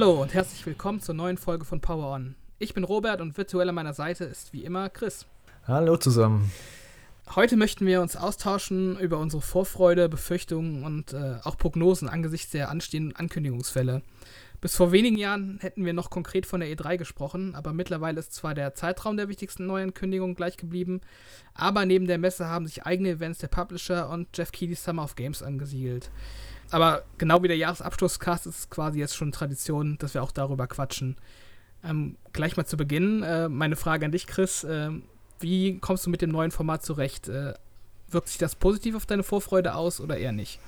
[0.00, 2.36] Hallo und herzlich willkommen zur neuen Folge von Power On.
[2.60, 5.26] Ich bin Robert und virtuell an meiner Seite ist wie immer Chris.
[5.66, 6.52] Hallo zusammen.
[7.34, 12.70] Heute möchten wir uns austauschen über unsere Vorfreude, Befürchtungen und äh, auch Prognosen angesichts der
[12.70, 14.02] anstehenden Ankündigungsfälle.
[14.60, 18.32] Bis vor wenigen Jahren hätten wir noch konkret von der E3 gesprochen, aber mittlerweile ist
[18.32, 21.00] zwar der Zeitraum der wichtigsten Neuankündigungen gleich geblieben,
[21.54, 25.16] aber neben der Messe haben sich eigene Events der Publisher und Jeff Keighley's Summer of
[25.16, 26.12] Games angesiedelt.
[26.70, 30.66] Aber genau wie der Jahresabschlusscast ist es quasi jetzt schon Tradition, dass wir auch darüber
[30.66, 31.16] quatschen.
[31.84, 34.64] Ähm, gleich mal zu Beginn, äh, meine Frage an dich, Chris.
[34.64, 34.90] Äh,
[35.40, 37.28] wie kommst du mit dem neuen Format zurecht?
[37.28, 37.54] Äh,
[38.10, 40.58] wirkt sich das positiv auf deine Vorfreude aus oder eher nicht?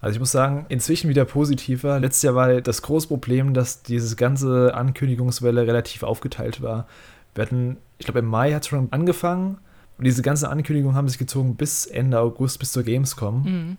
[0.00, 1.98] Also ich muss sagen, inzwischen wieder positiver.
[1.98, 6.86] Letztes Jahr war das große Problem, dass diese ganze Ankündigungswelle relativ aufgeteilt war.
[7.34, 9.58] Wir hatten, ich glaube im Mai hat es schon angefangen
[9.96, 13.44] und diese ganzen Ankündigungen haben sich gezogen bis Ende August, bis zur Gamescom.
[13.44, 13.76] Mhm.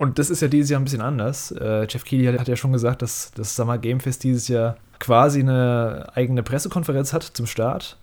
[0.00, 1.52] Und das ist ja dieses Jahr ein bisschen anders.
[1.52, 4.78] Äh, Jeff Keighley hat, hat, ja schon gesagt, dass das Summer Game Fest dieses Jahr
[4.98, 7.98] quasi eine eigene Pressekonferenz hat zum Start,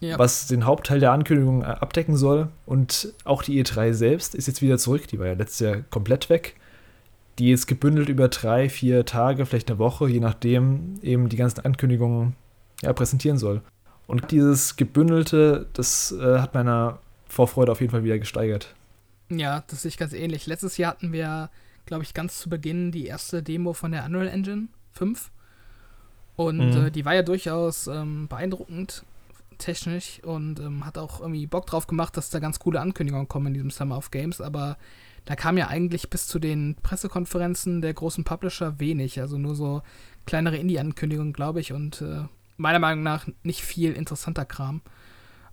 [0.00, 0.18] ja.
[0.18, 2.48] was den Hauptteil der Ankündigung äh, abdecken soll.
[2.66, 5.06] Und auch die E3 selbst ist jetzt wieder zurück.
[5.06, 6.56] Die war ja letztes Jahr komplett weg.
[7.38, 11.64] Die jetzt gebündelt über drei, vier Tage, vielleicht eine Woche, je nachdem, eben die ganzen
[11.64, 12.34] Ankündigungen
[12.82, 13.60] ja, präsentieren soll.
[14.08, 18.74] Und dieses Gebündelte, das äh, hat meiner Vorfreude auf jeden Fall wieder gesteigert.
[19.30, 20.46] Ja, das sehe ich ganz ähnlich.
[20.46, 21.50] Letztes Jahr hatten wir,
[21.86, 25.30] glaube ich, ganz zu Beginn die erste Demo von der Unreal Engine 5.
[26.36, 26.86] Und mhm.
[26.86, 29.04] äh, die war ja durchaus ähm, beeindruckend
[29.58, 33.48] technisch und ähm, hat auch irgendwie Bock drauf gemacht, dass da ganz coole Ankündigungen kommen
[33.48, 34.40] in diesem Summer of Games.
[34.40, 34.78] Aber
[35.24, 39.20] da kam ja eigentlich bis zu den Pressekonferenzen der großen Publisher wenig.
[39.20, 39.82] Also nur so
[40.26, 41.72] kleinere Indie-Ankündigungen, glaube ich.
[41.72, 42.22] Und äh,
[42.56, 44.80] meiner Meinung nach nicht viel interessanter Kram.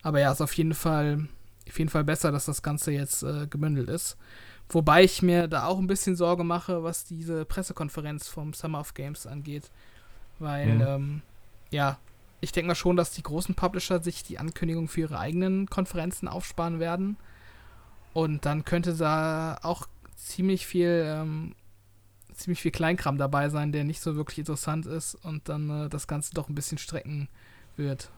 [0.03, 1.27] Aber ja, ist auf jeden Fall
[1.67, 4.17] auf jeden Fall besser, dass das Ganze jetzt äh, gemündelt ist.
[4.69, 8.93] Wobei ich mir da auch ein bisschen Sorge mache, was diese Pressekonferenz vom Summer of
[8.93, 9.69] Games angeht.
[10.39, 10.81] Weil, mhm.
[10.81, 11.21] ähm,
[11.69, 11.99] ja,
[12.41, 16.27] ich denke mal schon, dass die großen Publisher sich die Ankündigung für ihre eigenen Konferenzen
[16.27, 17.17] aufsparen werden.
[18.13, 21.55] Und dann könnte da auch ziemlich viel, ähm,
[22.33, 26.07] ziemlich viel Kleinkram dabei sein, der nicht so wirklich interessant ist und dann äh, das
[26.07, 27.29] Ganze doch ein bisschen strecken
[27.77, 28.09] wird.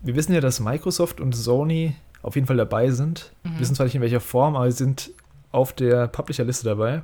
[0.00, 1.94] Wir wissen ja, dass Microsoft und Sony
[2.24, 3.32] auf jeden Fall dabei sind.
[3.44, 3.60] Mhm.
[3.60, 5.10] Wissen zwar nicht in welcher Form, aber sie sind
[5.52, 7.02] auf der Publisher-Liste dabei.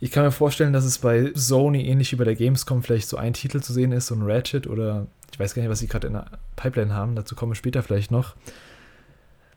[0.00, 3.16] Ich kann mir vorstellen, dass es bei Sony ähnlich wie bei der Gamescom vielleicht so
[3.16, 5.88] ein Titel zu sehen ist, so ein Ratchet oder ich weiß gar nicht, was sie
[5.88, 8.36] gerade in der Pipeline haben, dazu kommen wir später vielleicht noch.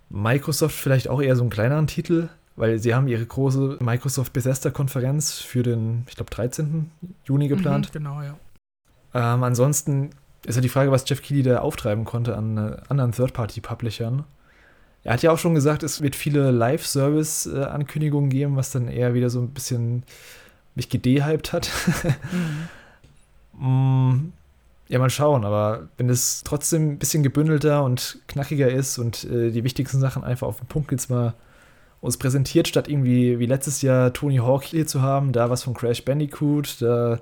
[0.10, 5.40] Microsoft vielleicht auch eher so einen kleineren Titel, weil sie haben ihre große Microsoft Bethesda-Konferenz
[5.40, 6.92] für den, ich glaube, 13.
[7.26, 7.90] Juni geplant.
[7.90, 8.36] Mhm, genau, ja.
[9.14, 10.10] Ähm, ansonsten
[10.46, 14.24] ist ja die Frage, was Jeff Keighley da auftreiben konnte an äh, anderen Third-Party-Publishern.
[15.04, 19.30] Er hat ja auch schon gesagt, es wird viele Live-Service-Ankündigungen geben, was dann eher wieder
[19.30, 20.04] so ein bisschen
[20.76, 21.70] mich gedehypt hat.
[23.60, 24.34] mhm.
[24.88, 29.50] ja, mal schauen, aber wenn es trotzdem ein bisschen gebündelter und knackiger ist und äh,
[29.50, 31.34] die wichtigsten Sachen einfach auf den Punkt jetzt mal
[32.02, 35.74] uns präsentiert, statt irgendwie wie letztes Jahr Tony Hawk hier zu haben, da was von
[35.74, 37.20] Crash Bandicoot, da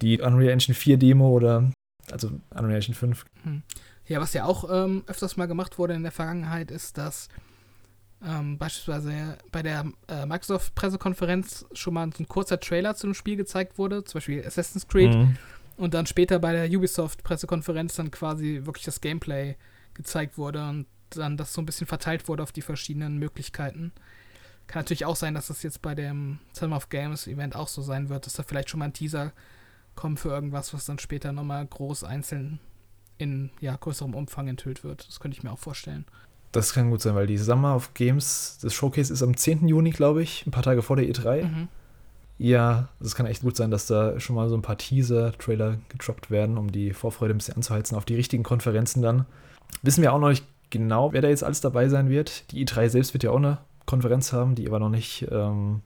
[0.00, 1.70] die Unreal Engine 4 Demo oder
[2.10, 3.24] also Unreal Engine 5.
[3.44, 3.62] Mhm.
[4.08, 7.28] Ja, was ja auch ähm, öfters mal gemacht wurde in der Vergangenheit, ist, dass
[8.24, 13.36] ähm, beispielsweise bei der äh, Microsoft-Pressekonferenz schon mal so ein kurzer Trailer zu einem Spiel
[13.36, 15.36] gezeigt wurde, zum Beispiel Assassin's Creed, mhm.
[15.76, 19.56] und dann später bei der Ubisoft-Pressekonferenz dann quasi wirklich das Gameplay
[19.92, 23.92] gezeigt wurde und dann das so ein bisschen verteilt wurde auf die verschiedenen Möglichkeiten.
[24.66, 27.82] Kann natürlich auch sein, dass das jetzt bei dem Summer of Games Event auch so
[27.82, 29.32] sein wird, dass da vielleicht schon mal ein Teaser
[29.94, 32.58] kommt für irgendwas, was dann später nochmal groß einzeln
[33.18, 35.06] in ja, größerem Umfang enthüllt wird.
[35.06, 36.06] Das könnte ich mir auch vorstellen.
[36.52, 39.68] Das kann gut sein, weil die Summer of Games, das Showcase ist am 10.
[39.68, 41.44] Juni, glaube ich, ein paar Tage vor der E3.
[41.44, 41.68] Mhm.
[42.38, 46.30] Ja, das kann echt gut sein, dass da schon mal so ein paar Teaser-Trailer gedroppt
[46.30, 49.26] werden, um die Vorfreude ein bisschen anzuheizen auf die richtigen Konferenzen dann.
[49.82, 52.50] Wissen wir auch noch nicht genau, wer da jetzt alles dabei sein wird.
[52.52, 55.82] Die E3 selbst wird ja auch eine Konferenz haben, die aber noch nicht, ähm,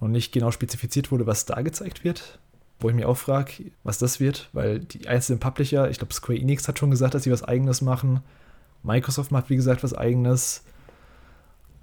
[0.00, 2.38] noch nicht genau spezifiziert wurde, was da gezeigt wird
[2.80, 6.38] wo ich mich auch frage, was das wird, weil die einzelnen Publisher, ich glaube, Square
[6.38, 8.20] Enix hat schon gesagt, dass sie was Eigenes machen.
[8.82, 10.64] Microsoft macht, wie gesagt, was Eigenes.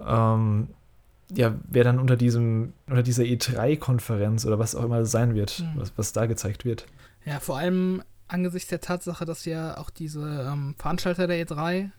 [0.00, 0.68] Ähm,
[1.34, 5.80] ja, wer dann unter diesem, unter dieser E3-Konferenz oder was auch immer sein wird, mhm.
[5.80, 6.86] was, was da gezeigt wird.
[7.24, 11.90] Ja, vor allem angesichts der Tatsache, dass ja auch diese ähm, Veranstalter der E3,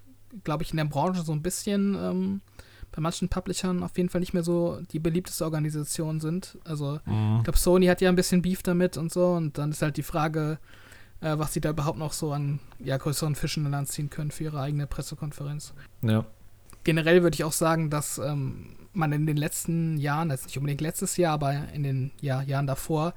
[0.44, 2.42] glaube ich, in der Branche so ein bisschen ähm,
[2.94, 6.58] bei manchen Publishern auf jeden Fall nicht mehr so die beliebteste Organisation sind.
[6.64, 7.38] Also mhm.
[7.38, 9.98] ich glaube, Sony hat ja ein bisschen Beef damit und so und dann ist halt
[9.98, 10.60] die Frage,
[11.22, 14.32] äh, was sie da überhaupt noch so an ja, größeren Fischen in Land ziehen können
[14.32, 15.74] für ihre eigene Pressekonferenz.
[16.02, 16.26] Ja.
[16.84, 20.82] Generell würde ich auch sagen, dass ähm, man in den letzten Jahren, also nicht unbedingt
[20.82, 23.14] letztes Jahr, aber in den ja, Jahren davor,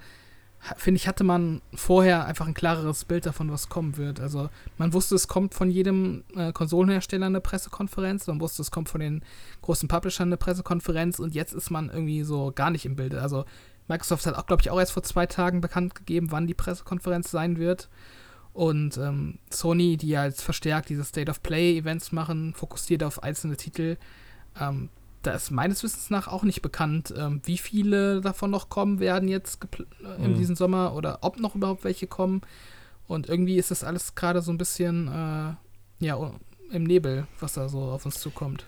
[0.76, 4.20] finde ich, hatte man vorher einfach ein klareres Bild davon, was kommen wird.
[4.20, 4.48] Also
[4.78, 9.00] man wusste, es kommt von jedem äh, Konsolenhersteller eine Pressekonferenz, man wusste, es kommt von
[9.00, 9.22] den
[9.62, 13.22] großen Publishern eine Pressekonferenz und jetzt ist man irgendwie so gar nicht im Bilde.
[13.22, 13.44] Also
[13.88, 17.30] Microsoft hat auch, glaube ich, auch erst vor zwei Tagen bekannt gegeben, wann die Pressekonferenz
[17.30, 17.88] sein wird.
[18.52, 23.56] Und ähm, Sony, die ja jetzt verstärkt diese State of Play-Events machen, fokussiert auf einzelne
[23.56, 23.98] Titel,
[24.58, 24.88] ähm,
[25.26, 29.28] da ist meines Wissens nach auch nicht bekannt, ähm, wie viele davon noch kommen werden
[29.28, 30.36] jetzt äh, in mhm.
[30.36, 32.42] diesem Sommer oder ob noch überhaupt welche kommen.
[33.08, 36.32] Und irgendwie ist das alles gerade so ein bisschen äh, ja,
[36.70, 38.64] im Nebel, was da so auf uns zukommt.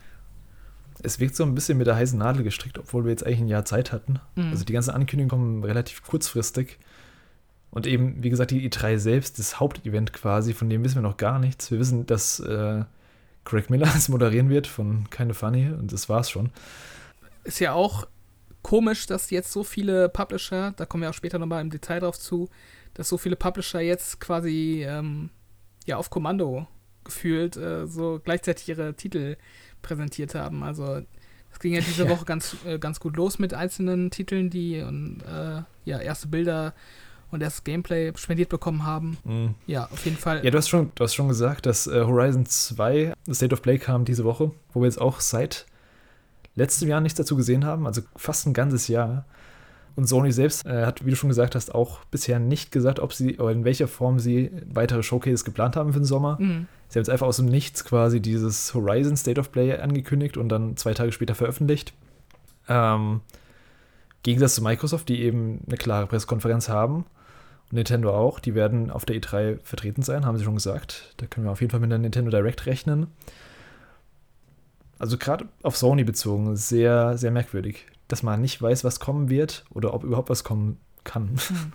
[1.01, 3.49] Es wirkt so ein bisschen mit der heißen Nadel gestrickt, obwohl wir jetzt eigentlich ein
[3.49, 4.21] Jahr Zeit hatten.
[4.35, 4.51] Mhm.
[4.51, 6.79] Also die ganzen Ankündigungen kommen relativ kurzfristig.
[7.71, 11.19] Und eben, wie gesagt, die E3 selbst, das Hauptevent quasi, von dem wissen wir noch
[11.19, 11.71] gar nichts.
[11.71, 12.85] Wir wissen, dass äh,
[13.49, 16.51] Greg Miller es moderieren wird von Keine Funny und das war's schon.
[17.45, 18.07] Ist ja auch
[18.63, 22.19] komisch, dass jetzt so viele Publisher, da kommen wir auch später nochmal im Detail drauf
[22.19, 22.49] zu,
[22.95, 25.31] dass so viele Publisher jetzt quasi ähm,
[25.87, 26.67] ja auf Kommando
[27.05, 29.37] gefühlt äh, so gleichzeitig ihre Titel
[29.81, 30.63] präsentiert haben.
[30.63, 31.03] Also
[31.51, 32.11] es ging ja diese ja.
[32.11, 36.75] Woche ganz, äh, ganz gut los mit einzelnen Titeln, die und, äh, ja erste Bilder
[37.31, 39.19] und das Gameplay spendiert bekommen haben.
[39.25, 39.55] Mhm.
[39.67, 40.45] Ja, auf jeden Fall.
[40.45, 43.79] Ja, du hast schon, du hast schon gesagt, dass äh, Horizon 2 State of Play
[43.79, 45.67] kam diese Woche, wo wir jetzt auch seit
[46.55, 49.25] letztem Jahr nichts dazu gesehen haben, also fast ein ganzes Jahr.
[49.97, 53.13] Und Sony selbst äh, hat, wie du schon gesagt hast, auch bisher nicht gesagt, ob
[53.13, 56.37] sie oder in welcher Form sie weitere Showcases geplant haben für den Sommer.
[56.41, 56.69] Mhm.
[56.89, 60.51] Sie haben jetzt einfach aus dem Nichts quasi dieses Horizon State of Play angekündigt und
[60.51, 61.95] dann zwei Tage später veröffentlicht.
[62.69, 63.23] Ähm,
[64.23, 67.05] Gegensatz zu Microsoft, die eben eine klare Pressekonferenz haben
[67.71, 68.41] Nintendo auch.
[68.41, 71.15] Die werden auf der E3 vertreten sein, haben sie schon gesagt.
[71.19, 73.09] Da können wir auf jeden Fall mit der Nintendo Direct rechnen.
[74.99, 79.65] Also gerade auf Sony bezogen, sehr, sehr merkwürdig, dass man nicht weiß, was kommen wird
[79.71, 81.39] oder ob überhaupt was kommen kann.
[81.49, 81.73] Hm.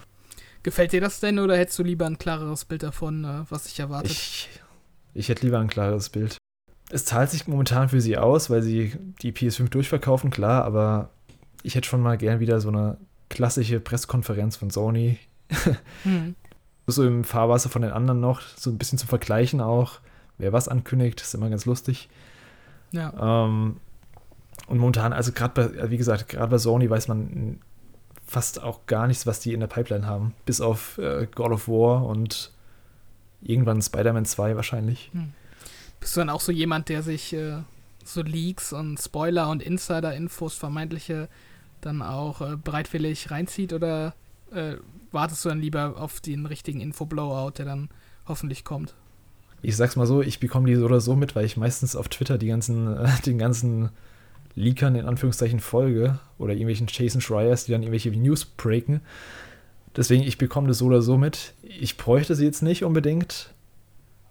[0.64, 3.80] Gefällt dir das denn oder hättest du lieber ein klareres Bild davon, äh, was sich
[3.80, 4.12] erwartet?
[4.12, 4.50] Ich,
[5.14, 6.38] ich hätte lieber ein klares Bild.
[6.90, 11.10] Es zahlt sich momentan für sie aus, weil sie die PS5 durchverkaufen, klar, aber
[11.64, 12.98] ich hätte schon mal gern wieder so eine
[13.30, 15.18] klassische Pressekonferenz von Sony
[16.04, 16.36] hm.
[16.86, 20.00] So im Fahrwasser von den anderen noch, so ein bisschen zu vergleichen auch.
[20.38, 22.10] Wer was ankündigt, ist immer ganz lustig.
[22.92, 23.46] Ja.
[23.46, 23.78] Ähm,
[24.68, 27.62] und momentan, also gerade bei, wie gesagt, gerade bei Sony weiß man
[28.26, 30.34] fast auch gar nichts, was die in der Pipeline haben.
[30.46, 32.52] Bis auf äh, God of War und
[33.42, 35.10] irgendwann Spider-Man 2 wahrscheinlich.
[35.14, 35.32] Hm.
[36.02, 37.60] Bist du dann auch so jemand, der sich äh,
[38.04, 41.30] so Leaks und Spoiler und Insider-Infos vermeintliche
[41.86, 44.14] dann auch äh, bereitwillig reinzieht oder
[44.52, 44.76] äh,
[45.12, 47.90] wartest du dann lieber auf den richtigen Info-Blowout, der dann
[48.28, 48.96] hoffentlich kommt?
[49.62, 52.10] Ich sag's mal so, ich bekomme die so oder so mit, weil ich meistens auf
[52.10, 53.90] Twitter die ganzen, äh, den ganzen
[54.56, 59.02] Leakern in Anführungszeichen folge oder irgendwelchen Jason Schreiers, die dann irgendwelche News breaken.
[59.96, 61.54] Deswegen, ich bekomme das so oder so mit.
[61.62, 63.54] Ich bräuchte sie jetzt nicht unbedingt,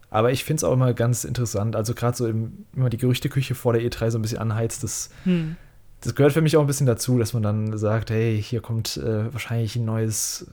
[0.09, 1.75] aber ich finde es auch immer ganz interessant.
[1.75, 4.83] Also gerade so, im, wenn man die Gerüchteküche vor der E3 so ein bisschen anheizt,
[4.83, 5.55] das hm
[6.03, 8.97] das gehört für mich auch ein bisschen dazu, dass man dann sagt, hey, hier kommt
[8.97, 10.47] äh, wahrscheinlich ein neues,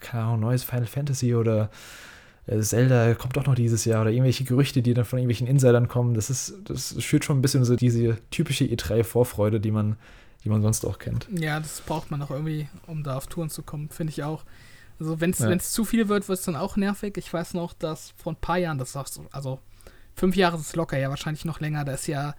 [0.00, 1.70] keine Ahnung, neues Final Fantasy oder
[2.46, 5.86] äh, Zelda kommt doch noch dieses Jahr oder irgendwelche Gerüchte, die dann von irgendwelchen Insidern
[5.86, 6.14] kommen.
[6.14, 9.96] Das ist, das schürt schon ein bisschen so diese typische E3-Vorfreude, die man,
[10.42, 11.28] die man sonst auch kennt.
[11.30, 14.44] Ja, das braucht man auch irgendwie, um da auf Touren zu kommen, finde ich auch.
[14.98, 15.58] Also wenn es ja.
[15.58, 17.16] zu viel wird, wird es dann auch nervig.
[17.16, 19.60] Ich weiß noch, dass vor ein paar Jahren, das sagst du, also
[20.14, 22.34] fünf Jahre ist locker, ja wahrscheinlich noch länger, da ist ja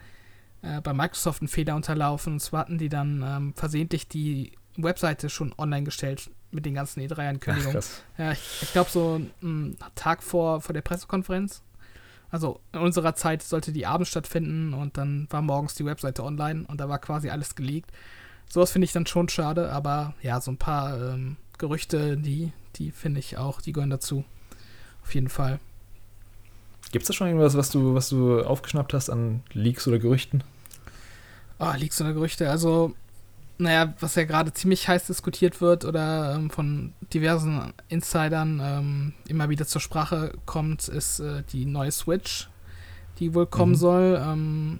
[0.68, 2.34] äh, bei Microsoft einen Fehler unterlaufen.
[2.34, 7.02] Und zwar hatten die dann ähm, versehentlich die Webseite schon online gestellt mit den ganzen
[7.02, 7.84] E3-Ankündigungen.
[8.18, 11.62] Ja, ich, ich glaube, so einen Tag vor, vor der Pressekonferenz.
[12.30, 16.66] Also in unserer Zeit sollte die abends stattfinden und dann war morgens die Webseite online
[16.68, 17.92] und da war quasi alles geleakt.
[18.50, 22.92] Sowas finde ich dann schon schade, aber ja, so ein paar ähm, Gerüchte, die, die
[22.92, 24.26] finde ich auch, die gehören dazu.
[25.04, 25.60] Auf jeden Fall.
[26.92, 30.44] Gibt es da schon irgendwas, was du, was du aufgeschnappt hast an Leaks oder Gerüchten?
[31.60, 32.50] Oh, Leaks oder Gerüchte.
[32.50, 32.94] Also,
[33.58, 39.50] naja, was ja gerade ziemlich heiß diskutiert wird oder ähm, von diversen Insidern ähm, immer
[39.50, 42.50] wieder zur Sprache kommt, ist äh, die neue Switch,
[43.20, 43.78] die wohl kommen mhm.
[43.78, 44.24] soll.
[44.24, 44.80] Ähm,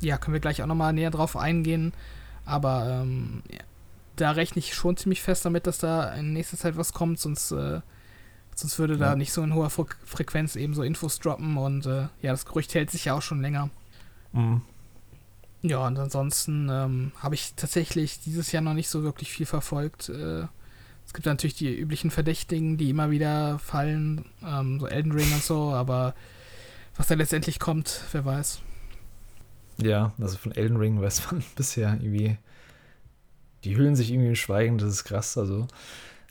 [0.00, 1.92] ja, können wir gleich auch nochmal näher drauf eingehen.
[2.44, 3.60] Aber ähm, ja,
[4.16, 7.52] da rechne ich schon ziemlich fest damit, dass da in nächster Zeit was kommt, sonst
[7.52, 7.80] äh,
[8.54, 9.00] Sonst würde ja.
[9.00, 12.46] da nicht so in hoher Fre Frequenz eben so Infos droppen und äh, ja, das
[12.46, 13.70] Gerücht hält sich ja auch schon länger.
[14.32, 14.62] Mhm.
[15.62, 20.08] Ja, und ansonsten ähm, habe ich tatsächlich dieses Jahr noch nicht so wirklich viel verfolgt.
[20.08, 20.46] Äh,
[21.06, 25.42] es gibt natürlich die üblichen Verdächtigen, die immer wieder fallen, ähm, so Elden Ring und
[25.42, 26.14] so, aber
[26.96, 28.60] was da letztendlich kommt, wer weiß.
[29.78, 32.38] Ja, also von Elden Ring weiß man bisher irgendwie,
[33.64, 35.38] die hüllen sich irgendwie in Schweigen, das ist krass.
[35.38, 35.68] Also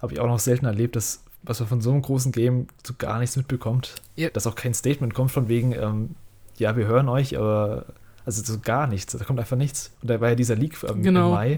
[0.02, 2.94] habe ich auch noch selten erlebt, dass was man von so einem großen Game so
[2.98, 3.96] gar nichts mitbekommt.
[4.16, 4.30] Ja.
[4.30, 6.16] Dass auch kein Statement kommt von wegen, ähm,
[6.58, 7.86] ja, wir hören euch, aber
[8.26, 9.16] also so gar nichts.
[9.18, 9.92] Da kommt einfach nichts.
[10.02, 11.30] Und da war ja dieser Leak ähm, genau.
[11.30, 11.58] im Mai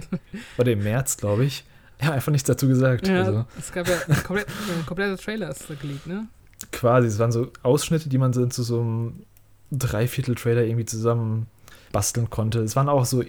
[0.57, 1.63] oder im März, glaube ich.
[2.01, 3.07] Ja, einfach nichts dazu gesagt.
[3.07, 3.45] Ja, also.
[3.57, 6.27] es gab ja ein komplett, ein kompletter Trailer ist da geleakt, ne?
[6.71, 9.23] Quasi, es waren so Ausschnitte, die man so zu so einem
[9.71, 11.45] Dreiviertel-Trailer irgendwie zusammen
[11.91, 12.59] basteln konnte.
[12.59, 13.23] Es waren auch so,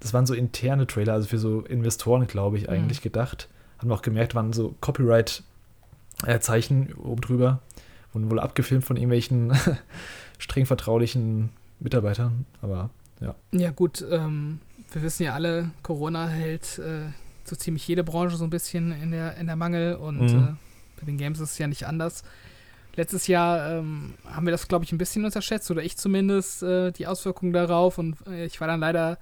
[0.00, 2.70] das waren so interne Trailer, also für so Investoren, glaube ich, mhm.
[2.70, 3.04] eigentlich mhm.
[3.04, 3.48] gedacht.
[3.78, 7.60] Haben wir auch gemerkt, waren so Copyright-Zeichen oben drüber.
[8.12, 9.52] Wurden wohl abgefilmt von irgendwelchen
[10.38, 13.34] streng vertraulichen Mitarbeitern, aber ja.
[13.52, 14.60] Ja, gut, ähm,
[14.92, 17.10] wir wissen ja alle, Corona hält äh,
[17.44, 20.38] so ziemlich jede Branche so ein bisschen in der, in der Mangel und mhm.
[20.38, 20.54] äh,
[21.00, 22.22] bei den Games ist es ja nicht anders.
[22.98, 26.90] Letztes Jahr ähm, haben wir das, glaube ich, ein bisschen unterschätzt, oder ich zumindest, äh,
[26.90, 27.96] die Auswirkungen darauf.
[27.96, 29.18] Und äh, ich war dann leider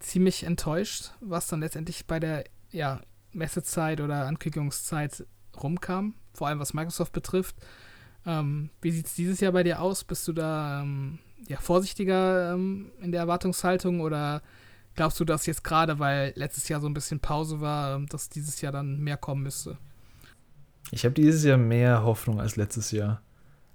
[0.00, 3.00] ziemlich enttäuscht, was dann letztendlich bei der ja,
[3.32, 5.24] Messezeit oder Ankündigungszeit
[5.62, 7.54] rumkam, vor allem was Microsoft betrifft.
[8.26, 10.02] Ähm, wie sieht es dieses Jahr bei dir aus?
[10.02, 14.42] Bist du da ähm, ja, vorsichtiger ähm, in der Erwartungshaltung oder
[14.94, 18.28] glaubst du, dass jetzt gerade, weil letztes Jahr so ein bisschen Pause war, ähm, dass
[18.28, 19.78] dieses Jahr dann mehr kommen müsste?
[20.90, 23.20] Ich habe dieses Jahr mehr Hoffnung als letztes Jahr.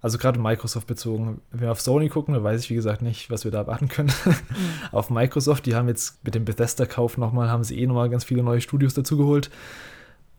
[0.01, 1.41] Also gerade Microsoft bezogen.
[1.51, 3.89] Wenn wir auf Sony gucken, dann weiß ich wie gesagt nicht, was wir da erwarten
[3.89, 4.11] können.
[4.25, 4.35] Mhm.
[4.91, 8.43] auf Microsoft, die haben jetzt mit dem Bethesda-Kauf nochmal, haben sie eh nochmal ganz viele
[8.43, 9.49] neue Studios dazugeholt.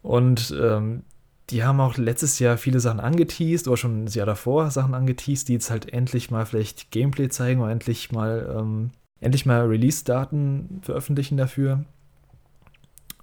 [0.02, 1.04] Und ähm,
[1.50, 5.48] die haben auch letztes Jahr viele Sachen angeteased, oder schon ein Jahr davor Sachen angeteased,
[5.48, 8.90] die jetzt halt endlich mal vielleicht Gameplay zeigen oder endlich mal, ähm,
[9.20, 11.84] endlich mal Release-Daten veröffentlichen dafür.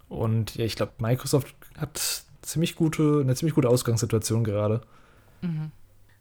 [0.10, 4.82] Und ja, ich glaube, Microsoft hat ziemlich gute, eine ziemlich gute Ausgangssituation gerade.
[5.42, 5.72] Mhm.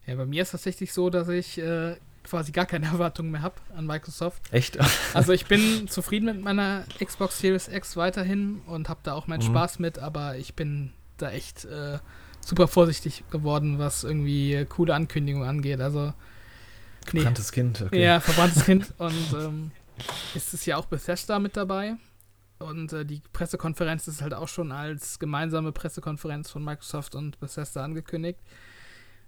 [0.07, 3.43] Ja, bei mir ist es tatsächlich so, dass ich äh, quasi gar keine Erwartungen mehr
[3.43, 4.43] habe an Microsoft.
[4.53, 4.79] Echt?
[5.15, 9.43] also ich bin zufrieden mit meiner Xbox Series X weiterhin und habe da auch meinen
[9.43, 9.51] mhm.
[9.51, 11.99] Spaß mit, aber ich bin da echt äh,
[12.41, 15.81] super vorsichtig geworden, was irgendwie coole Ankündigungen angeht.
[15.81, 16.13] Also
[17.13, 17.21] nee.
[17.21, 17.83] verbranntes Kind.
[17.83, 18.03] Okay.
[18.03, 19.71] Ja, verbranntes Kind und ähm,
[20.35, 21.97] ist es ja auch Bethesda mit dabei.
[22.59, 27.85] Und äh, die Pressekonferenz ist halt auch schon als gemeinsame Pressekonferenz von Microsoft und Bethesda
[27.85, 28.39] angekündigt.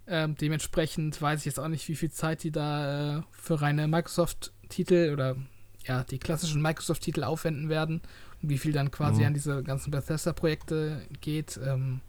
[0.07, 3.87] Ähm, dementsprechend weiß ich jetzt auch nicht, wie viel Zeit die da äh, für reine
[3.87, 5.37] Microsoft-Titel oder
[5.85, 8.01] ja, die klassischen Microsoft-Titel aufwenden werden
[8.43, 9.29] wie viel dann quasi mhm.
[9.29, 11.59] an diese ganzen Bethesda-Projekte geht.
[11.65, 12.01] Ähm,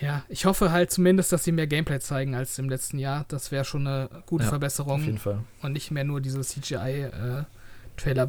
[0.00, 3.24] ja, ich hoffe halt zumindest, dass sie mehr Gameplay zeigen als im letzten Jahr.
[3.28, 5.00] Das wäre schon eine gute ja, Verbesserung.
[5.00, 5.40] Auf jeden Fall.
[5.62, 7.44] Und nicht mehr nur diese CGI- äh,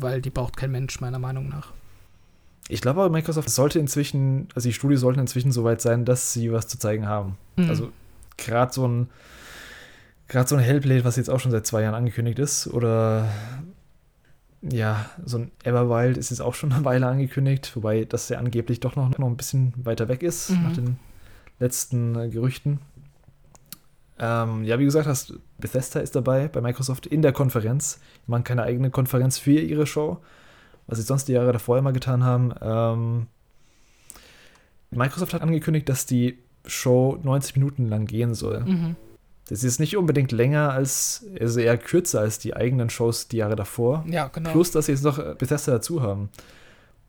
[0.01, 1.71] weil die braucht kein Mensch, meiner Meinung nach.
[2.69, 6.31] Ich glaube aber, Microsoft sollte inzwischen, also die Studios sollten inzwischen so weit sein, dass
[6.31, 7.37] sie was zu zeigen haben.
[7.55, 7.69] Mhm.
[7.69, 7.91] Also
[8.37, 9.09] gerade so ein,
[10.27, 13.27] gerade so ein Hellblade, was jetzt auch schon seit zwei Jahren angekündigt ist, oder
[14.69, 18.79] ja, so ein Everwild ist jetzt auch schon eine Weile angekündigt, wobei das ja angeblich
[18.79, 20.63] doch noch, noch ein bisschen weiter weg ist, mhm.
[20.63, 20.99] nach den
[21.59, 22.79] letzten äh, Gerüchten.
[24.19, 27.99] Ähm, ja, wie gesagt hast, Bethesda ist dabei bei Microsoft in der Konferenz.
[28.25, 30.19] Die machen keine eigene Konferenz für ihre Show,
[30.87, 32.53] was sie sonst die Jahre davor immer getan haben.
[32.61, 33.27] Ähm,
[34.91, 38.61] Microsoft hat angekündigt, dass die Show 90 Minuten lang gehen soll.
[38.61, 38.95] Mhm.
[39.49, 43.55] Das ist nicht unbedingt länger als, also eher kürzer als die eigenen Shows die Jahre
[43.55, 44.05] davor.
[44.07, 44.51] Ja, genau.
[44.51, 46.29] Plus, dass sie jetzt noch Bethesda dazu haben.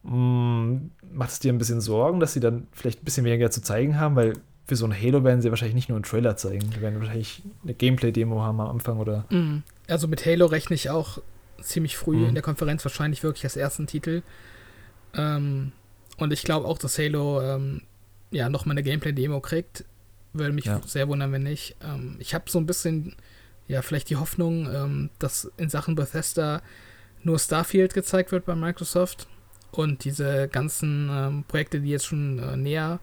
[0.05, 3.63] Hm, macht es dir ein bisschen Sorgen, dass sie dann vielleicht ein bisschen weniger zu
[3.63, 4.35] zeigen haben, weil
[4.67, 6.71] für so ein Halo werden sie wahrscheinlich nicht nur einen Trailer zeigen.
[6.71, 9.27] Die werden wahrscheinlich eine Gameplay-Demo haben am Anfang oder.
[9.31, 9.63] Mhm.
[9.89, 11.19] Also mit Halo rechne ich auch
[11.61, 12.29] ziemlich früh mhm.
[12.29, 14.23] in der Konferenz wahrscheinlich wirklich als ersten Titel.
[15.15, 15.73] Ähm,
[16.17, 17.83] und ich glaube auch, dass Halo ähm,
[18.31, 19.85] ja nochmal eine Gameplay-Demo kriegt.
[20.35, 20.81] Würde mich ja.
[20.85, 21.77] sehr wundern, wenn nicht.
[21.83, 23.17] Ähm, ich habe so ein bisschen,
[23.67, 26.61] ja, vielleicht die Hoffnung, ähm, dass in Sachen Bethesda
[27.23, 29.27] nur Starfield gezeigt wird bei Microsoft
[29.71, 33.01] und diese ganzen ähm, Projekte, die jetzt schon äh, näher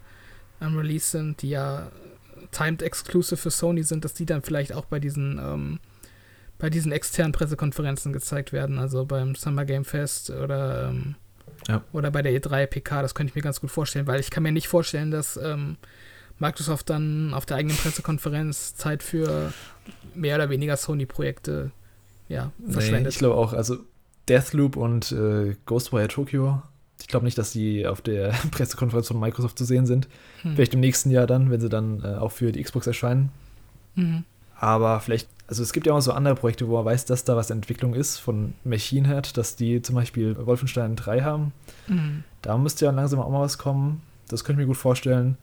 [0.60, 1.92] am Release sind, die ja
[2.52, 5.80] timed exclusive für Sony sind, dass die dann vielleicht auch bei diesen ähm,
[6.60, 11.16] bei diesen externen Pressekonferenzen gezeigt werden, also beim Summer Game Fest oder ähm,
[11.68, 11.84] ja.
[11.92, 14.44] oder bei der E3 PK, das könnte ich mir ganz gut vorstellen, weil ich kann
[14.44, 15.78] mir nicht vorstellen, dass ähm,
[16.42, 19.54] Microsoft dann auf der eigenen Pressekonferenz Zeit für
[20.14, 21.72] mehr oder weniger Sony-Projekte
[22.28, 23.04] ja, verschwendet.
[23.04, 23.78] Nee, ich glaube auch, also
[24.28, 26.62] Deathloop und äh, Ghostwire Tokyo
[27.02, 30.08] ich glaube nicht, dass die auf der Pressekonferenz von Microsoft zu sehen sind.
[30.44, 30.56] Hm.
[30.56, 33.32] Vielleicht im nächsten Jahr dann, wenn sie dann äh, auch für die Xbox erscheinen.
[33.96, 34.24] Mhm.
[34.56, 37.36] Aber vielleicht, also es gibt ja auch so andere Projekte, wo man weiß, dass da
[37.36, 41.52] was Entwicklung ist von Machine Head, dass die zum Beispiel Wolfenstein 3 haben.
[41.88, 42.24] Mhm.
[42.42, 44.02] Da müsste ja langsam auch mal was kommen.
[44.30, 45.38] Das könnte ich mir gut vorstellen.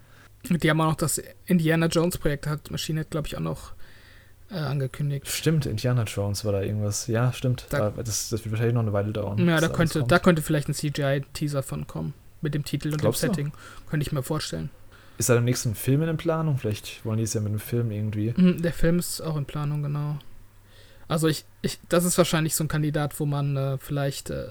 [0.50, 3.72] Die haben auch noch das Indiana Jones Projekt, hat Machine Head, glaube ich, auch noch
[4.50, 5.28] äh, angekündigt.
[5.28, 7.06] Stimmt, Indiana Jones war da irgendwas.
[7.06, 7.66] Ja, stimmt.
[7.70, 9.46] Da, das, das, wird wahrscheinlich noch eine Weile dauern.
[9.46, 12.14] Ja, da könnte, da könnte vielleicht ein CGI-Teaser von kommen.
[12.40, 13.34] Mit dem Titel und Glaubst dem?
[13.34, 13.52] Setting.
[13.90, 14.70] Könnte ich mir vorstellen.
[15.18, 16.58] Ist da im nächsten Film in Planung?
[16.58, 18.32] Vielleicht wollen die es ja mit dem Film irgendwie.
[18.36, 20.18] Mhm, Der Film ist auch in Planung, genau.
[21.08, 24.50] Also ich, ich, das ist wahrscheinlich so ein Kandidat, wo man äh, vielleicht, äh,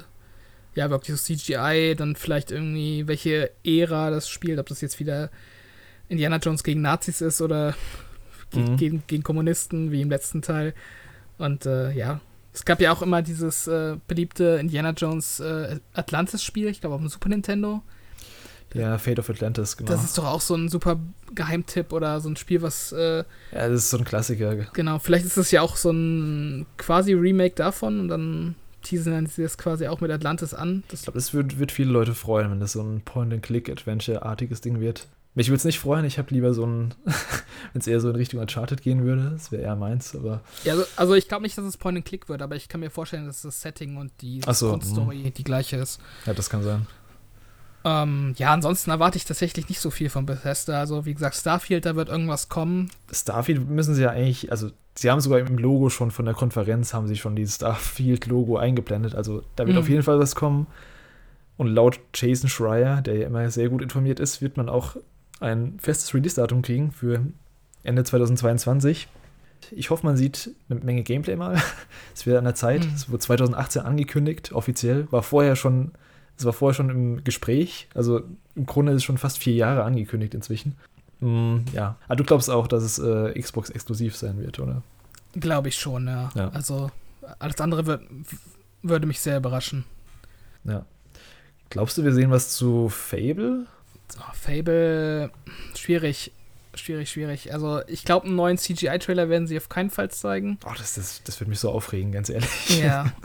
[0.75, 5.29] ja, wirklich so CGI, dann vielleicht irgendwie, welche Ära das spielt, ob das jetzt wieder
[6.09, 7.75] Indiana Jones gegen Nazis ist oder
[8.51, 8.77] ge Mhm.
[8.77, 10.73] gegen, gegen Kommunisten, wie im letzten Teil.
[11.37, 12.21] Und äh, ja,
[12.53, 17.01] es gab ja auch immer dieses äh, beliebte Indiana Jones äh, Atlantis-Spiel, ich glaube auf
[17.01, 17.81] dem Super Nintendo.
[18.73, 19.91] Ja, Fate of Atlantis, genau.
[19.91, 20.99] Das ist doch auch so ein super
[21.33, 24.55] Geheimtipp oder so ein Spiel, was äh, ja, das ist so ein Klassiker.
[24.73, 29.25] Genau, vielleicht ist es ja auch so ein quasi Remake davon und dann teasen dann
[29.27, 30.83] sie das quasi auch mit Atlantis an.
[30.89, 34.79] Das, Ich glaube, das wird, wird viele Leute freuen, wenn das so ein Point-and-Click-Adventure-artiges Ding
[34.81, 35.07] wird.
[35.37, 36.95] Mich würde es nicht freuen, ich habe lieber so ein,
[37.73, 40.73] wenn es eher so in Richtung Uncharted gehen würde, das wäre eher meins, aber ja,
[40.73, 42.89] also, also ich glaube nicht, dass es Point and Click wird, aber ich kann mir
[42.89, 46.01] vorstellen, dass das Setting und die so, Grundstory die gleiche ist.
[46.25, 46.87] ja, das kann sein.
[47.85, 50.79] Ähm, ja, ansonsten erwarte ich tatsächlich nicht so viel von Bethesda.
[50.79, 52.89] Also wie gesagt, Starfield, da wird irgendwas kommen.
[53.13, 56.93] Starfield müssen sie ja eigentlich, also sie haben sogar im Logo schon von der Konferenz,
[56.95, 59.81] haben sie schon dieses Starfield-Logo eingeblendet, also da wird Mhm.
[59.83, 60.65] auf jeden Fall was kommen.
[61.55, 64.95] Und laut Jason Schreier, der ja immer sehr gut informiert ist, wird man auch
[65.39, 67.25] ein festes Release-Datum kriegen für
[67.83, 69.07] Ende 2022.
[69.71, 71.61] Ich hoffe, man sieht eine Menge Gameplay mal.
[72.13, 72.85] Es wird an der Zeit.
[72.85, 72.93] Mhm.
[72.95, 75.11] Es wurde 2018 angekündigt, offiziell.
[75.11, 75.91] War vorher schon,
[76.37, 77.87] es war vorher schon im Gespräch.
[77.93, 78.21] Also
[78.55, 80.75] im Grunde ist es schon fast vier Jahre angekündigt inzwischen.
[81.19, 81.95] Mm, ja.
[82.07, 84.83] Aber du glaubst auch, dass es äh, Xbox exklusiv sein wird, oder?
[85.33, 86.29] Glaube ich schon, ja.
[86.35, 86.49] Ja.
[86.49, 86.91] Also
[87.39, 88.01] alles andere wird,
[88.81, 89.85] würde mich sehr überraschen.
[90.63, 90.85] Ja.
[91.69, 93.65] Glaubst du, wir sehen was zu Fable?
[94.19, 95.31] Oh, Fable,
[95.75, 96.31] schwierig.
[96.75, 97.53] Schwierig, schwierig.
[97.53, 100.59] Also, ich glaube, einen neuen CGI-Trailer werden sie auf keinen Fall zeigen.
[100.65, 102.79] Oh, das, das, das wird mich so aufregen, ganz ehrlich.
[102.81, 103.11] Ja.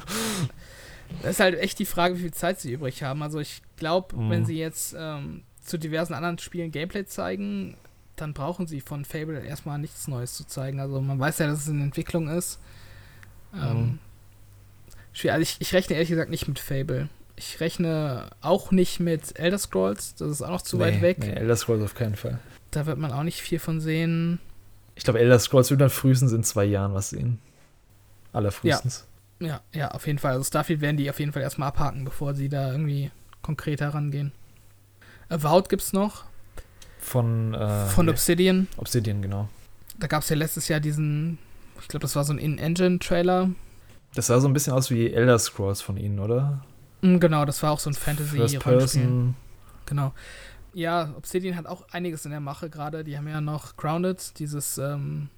[1.20, 3.22] Das ist halt echt die Frage, wie viel Zeit sie übrig haben.
[3.22, 4.30] Also, ich glaube, Mhm.
[4.30, 7.76] wenn sie jetzt ähm, zu diversen anderen Spielen Gameplay zeigen,
[8.16, 10.80] dann brauchen sie von Fable erstmal nichts Neues zu zeigen.
[10.80, 12.58] Also, man weiß ja, dass es in Entwicklung ist.
[13.54, 13.98] Ähm,
[15.22, 15.28] Mhm.
[15.28, 17.10] Also, ich, ich rechne ehrlich gesagt nicht mit Fable.
[17.44, 20.14] Ich rechne auch nicht mit Elder Scrolls.
[20.14, 21.18] Das ist auch noch zu weit Nee, weg.
[21.18, 22.38] Nee, Elder Scrolls auf keinen Fall.
[22.70, 24.38] Da wird man auch nicht viel von sehen.
[24.94, 27.40] Ich glaube, Elder Scrolls wird dann frühestens in zwei Jahren was sehen.
[28.32, 29.06] Allerfrühestens.
[29.40, 30.32] Ja, ja, auf jeden Fall.
[30.32, 33.10] Also Starfield werden die auf jeden Fall erstmal abhaken, bevor sie da irgendwie
[33.42, 34.30] konkreter rangehen.
[35.28, 36.24] Avowed gibt's noch
[37.00, 38.68] Von, äh, von Obsidian.
[38.76, 39.48] Obsidian, genau.
[39.98, 41.38] Da gab's ja letztes Jahr diesen,
[41.80, 43.50] ich glaube, das war so ein In-Engine-Trailer.
[44.14, 46.64] Das sah so ein bisschen aus wie Elder Scrolls von ihnen, oder?
[47.02, 49.34] Mm, Genau, das war auch so ein fantasy First rollenspiel Person.
[49.86, 50.14] Genau.
[50.74, 53.04] Ja, Obsidian hat auch einiges in der Mache gerade.
[53.04, 55.28] Die haben ja noch Grounded, dieses ähm,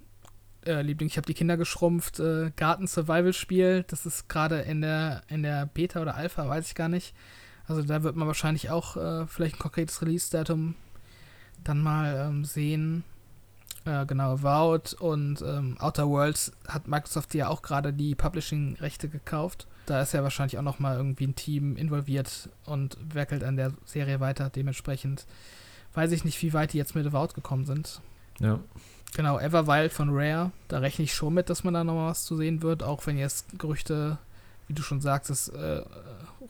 [0.64, 3.84] äh, Liebling, ich habe die Kinder geschrumpft, äh, Garten-Survival-Spiel.
[3.88, 7.14] Das ist gerade in der, in der Beta oder Alpha, weiß ich gar nicht.
[7.66, 10.74] Also da wird man wahrscheinlich auch äh, vielleicht ein konkretes Release-Datum
[11.64, 13.04] dann mal ähm, sehen.
[13.86, 19.66] Äh, genau, Avowed und ähm, Outer Worlds hat Microsoft ja auch gerade die Publishing-Rechte gekauft.
[19.86, 23.72] Da ist ja wahrscheinlich auch noch mal irgendwie ein Team involviert und werkelt an der
[23.84, 24.50] Serie weiter.
[24.50, 25.26] Dementsprechend
[25.94, 28.00] weiß ich nicht, wie weit die jetzt mit Avowed gekommen sind.
[28.40, 28.60] Ja.
[29.14, 32.24] Genau, Everwild von Rare, da rechne ich schon mit, dass man da noch mal was
[32.24, 34.18] zu sehen wird, auch wenn jetzt Gerüchte,
[34.66, 35.82] wie du schon sagtest, äh,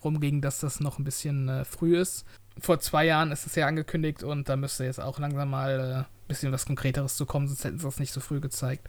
[0.02, 2.24] rumgingen, dass das noch ein bisschen äh, früh ist.
[2.58, 5.94] Vor zwei Jahren ist es ja angekündigt und da müsste jetzt auch langsam mal äh,
[5.98, 8.88] ein bisschen was Konkreteres zu kommen, sonst hätten sie das nicht so früh gezeigt.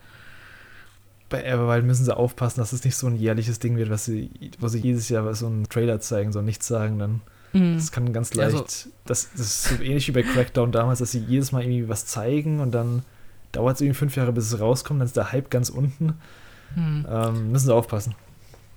[1.30, 4.30] Bei Everwild müssen sie aufpassen, dass es nicht so ein jährliches Ding wird, was sie,
[4.60, 7.22] wo sie jedes Jahr so einen Trailer zeigen, so nichts sagen, dann.
[7.54, 8.70] Das kann ganz Ja, leicht.
[8.70, 11.88] so- das, das ist so ähnlich wie bei Crackdown damals, dass sie jedes Mal irgendwie
[11.88, 13.04] was zeigen und dann
[13.54, 16.16] dauert es irgendwie fünf Jahre, bis es rauskommt, dann ist der Hype ganz unten.
[16.74, 17.06] Hm.
[17.10, 18.14] Ähm, müssen sie aufpassen.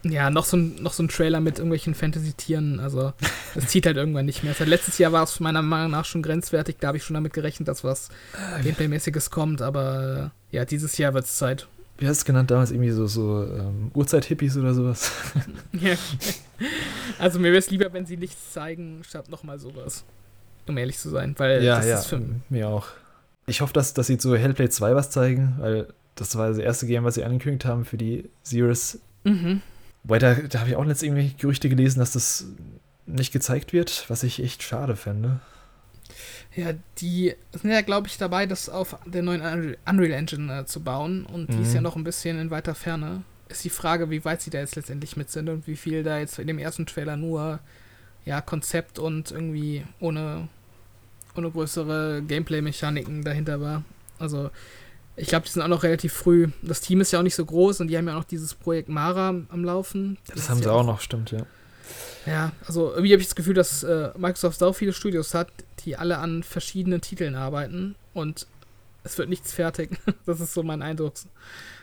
[0.04, 3.12] Ja, noch so, ein, noch so ein Trailer mit irgendwelchen Fantasy-Tieren, also
[3.56, 4.54] das zieht halt irgendwann nicht mehr.
[4.54, 7.32] Seit letztes Jahr war es meiner Meinung nach schon grenzwertig, da habe ich schon damit
[7.32, 8.10] gerechnet, dass was
[8.62, 11.66] Gameplay-mäßiges kommt, aber äh, ja, dieses Jahr wird es Zeit.
[11.98, 12.70] Wie hast du es genannt damals?
[12.70, 15.10] Irgendwie so, so ähm, Urzeit-Hippies oder sowas?
[15.72, 15.94] Ja.
[17.18, 20.04] Also mir wäre es lieber, wenn sie nichts zeigen, statt nochmal sowas.
[20.66, 22.88] Um ehrlich zu sein, weil ja, das ja, ist für mir auch.
[23.46, 26.86] Ich hoffe, dass, dass sie zu Hellblade 2 was zeigen, weil das war das erste
[26.86, 29.00] Game, was sie angekündigt haben für die Series.
[29.24, 29.62] mhm.
[30.04, 32.46] Wobei, da, da habe ich auch letztens irgendwie Gerüchte gelesen, dass das
[33.06, 35.40] nicht gezeigt wird, was ich echt schade fände.
[36.56, 39.42] Ja, die sind ja, glaube ich, dabei, das auf der neuen
[39.86, 41.74] Unreal- Engine äh, zu bauen und die ist Mhm.
[41.76, 43.22] ja noch ein bisschen in weiter Ferne.
[43.48, 46.18] Ist die Frage, wie weit sie da jetzt letztendlich mit sind und wie viel da
[46.18, 47.60] jetzt in dem ersten Trailer nur
[48.24, 50.48] ja, Konzept und irgendwie ohne,
[51.36, 53.84] ohne größere Gameplay-Mechaniken dahinter war.
[54.18, 54.50] Also,
[55.16, 56.48] ich glaube, die sind auch noch relativ früh.
[56.62, 58.54] Das Team ist ja auch nicht so groß und die haben ja auch noch dieses
[58.54, 60.18] Projekt Mara am Laufen.
[60.26, 61.46] Das, ist haben ja sie auch noch, stimmt, ja.
[62.26, 65.48] Ja, also irgendwie habe ich das Gefühl, dass äh, Microsoft so viele Studios hat,
[65.88, 68.46] die alle an verschiedenen Titeln arbeiten und
[69.04, 69.90] es wird nichts fertig.
[70.26, 71.14] das ist so mein Eindruck.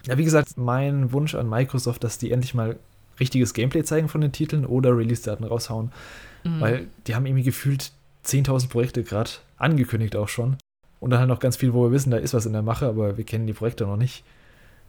[0.05, 2.77] Ja, wie gesagt, mein Wunsch an Microsoft, dass die endlich mal
[3.19, 5.91] richtiges Gameplay zeigen von den Titeln oder Release-Daten raushauen.
[6.43, 6.61] Mhm.
[6.61, 7.91] Weil die haben irgendwie gefühlt
[8.25, 10.57] 10.000 Projekte gerade angekündigt auch schon.
[10.99, 12.85] Und dann halt noch ganz viel, wo wir wissen, da ist was in der Mache,
[12.85, 14.23] aber wir kennen die Projekte noch nicht.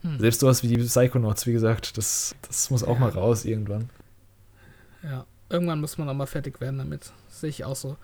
[0.03, 0.19] Mhm.
[0.19, 3.01] Selbst sowas wie die Psychonauts, wie gesagt, das, das muss auch ja.
[3.01, 3.89] mal raus irgendwann.
[5.03, 7.13] Ja, irgendwann muss man auch mal fertig werden damit.
[7.31, 7.97] Sehe ich auch so.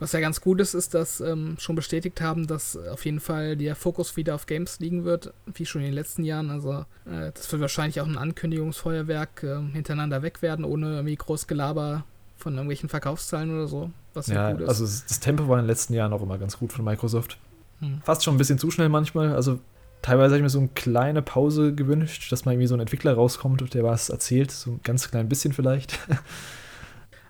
[0.00, 3.56] Was ja ganz gut ist, ist, dass ähm, schon bestätigt haben, dass auf jeden Fall
[3.56, 6.50] der Fokus wieder auf Games liegen wird, wie schon in den letzten Jahren.
[6.50, 11.48] Also äh, das wird wahrscheinlich auch ein Ankündigungsfeuerwerk äh, hintereinander weg werden, ohne irgendwie groß
[11.48, 12.04] Gelaber
[12.36, 13.90] von irgendwelchen Verkaufszahlen oder so.
[14.14, 14.68] Was ja, gut ist.
[14.68, 17.38] also das Tempo war in den letzten Jahren auch immer ganz gut von Microsoft.
[17.80, 18.00] Hm.
[18.04, 19.34] Fast schon ein bisschen zu schnell manchmal.
[19.34, 19.58] Also
[20.02, 23.14] teilweise habe ich mir so eine kleine Pause gewünscht, dass mal irgendwie so ein Entwickler
[23.14, 25.98] rauskommt, der was erzählt, so ein ganz klein bisschen vielleicht.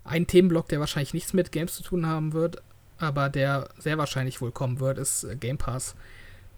[0.09, 2.63] Ein Themenblock, der wahrscheinlich nichts mit Games zu tun haben wird,
[2.99, 5.95] aber der sehr wahrscheinlich wohl kommen wird, ist äh, Game Pass.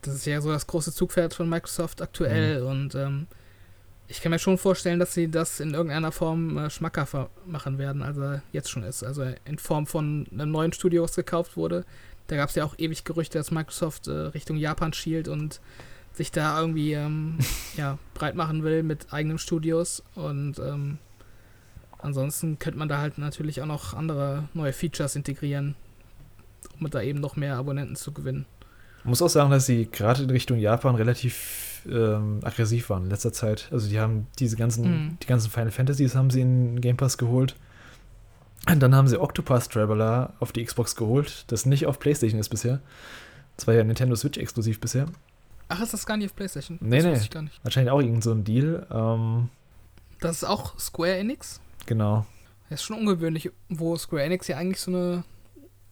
[0.02, 2.66] Das ist ja so das große Zugpferd von Microsoft aktuell mhm.
[2.66, 3.26] und ähm,
[4.10, 7.14] ich kann mir schon vorstellen, dass sie das in irgendeiner Form äh, schmackhaft
[7.46, 9.04] machen werden, als er jetzt schon ist.
[9.04, 11.84] Also in Form von einem neuen Studio, was gekauft wurde.
[12.26, 15.60] Da gab es ja auch ewig Gerüchte, dass Microsoft äh, Richtung Japan schielt und
[16.12, 17.38] sich da irgendwie ähm,
[17.76, 20.02] ja, breit machen will mit eigenen Studios.
[20.16, 20.98] Und ähm,
[22.02, 25.74] ansonsten könnte man da halt natürlich auch noch andere neue Features integrieren,
[26.78, 28.46] um da eben noch mehr Abonnenten zu gewinnen.
[29.00, 33.10] Ich muss auch sagen, dass sie gerade in Richtung Japan relativ ähm, aggressiv waren in
[33.10, 33.68] letzter Zeit.
[33.70, 35.18] Also die haben diese ganzen, mhm.
[35.22, 37.56] die ganzen Final Fantasies haben sie in Game Pass geholt.
[38.68, 42.50] Und dann haben sie Octopus Traveler auf die Xbox geholt, das nicht auf PlayStation ist
[42.50, 42.80] bisher.
[43.56, 45.06] Das war ja Nintendo Switch exklusiv bisher.
[45.68, 46.78] Ach, ist das gar nicht auf PlayStation?
[46.82, 47.48] Nee, das nee.
[47.62, 48.86] Wahrscheinlich auch irgend so ein Deal.
[48.90, 49.48] Ähm,
[50.20, 51.60] das ist auch Square Enix?
[51.90, 52.24] Genau.
[52.68, 55.24] Das ist schon ungewöhnlich, wo Square Enix ja eigentlich so eine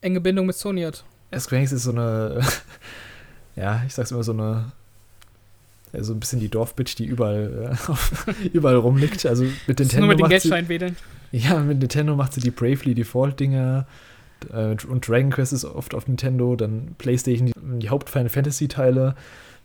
[0.00, 1.04] enge Bindung mit Sony hat.
[1.32, 2.40] Ja, Square Enix ist so eine,
[3.56, 4.70] ja, ich sag's immer so eine,
[5.92, 7.76] so ein bisschen die Dorfbitch, die überall,
[8.32, 9.26] äh, überall rumliegt.
[9.26, 10.06] Also mit Nintendo.
[10.06, 10.96] Nur mit den Geldschein wedeln.
[11.32, 13.84] Ja, mit Nintendo macht sie die Bravely Default-Dinger.
[14.52, 19.16] Äh, und Dragon Quest ist oft auf Nintendo, dann PlayStation die, die Haupt-Final Fantasy-Teile.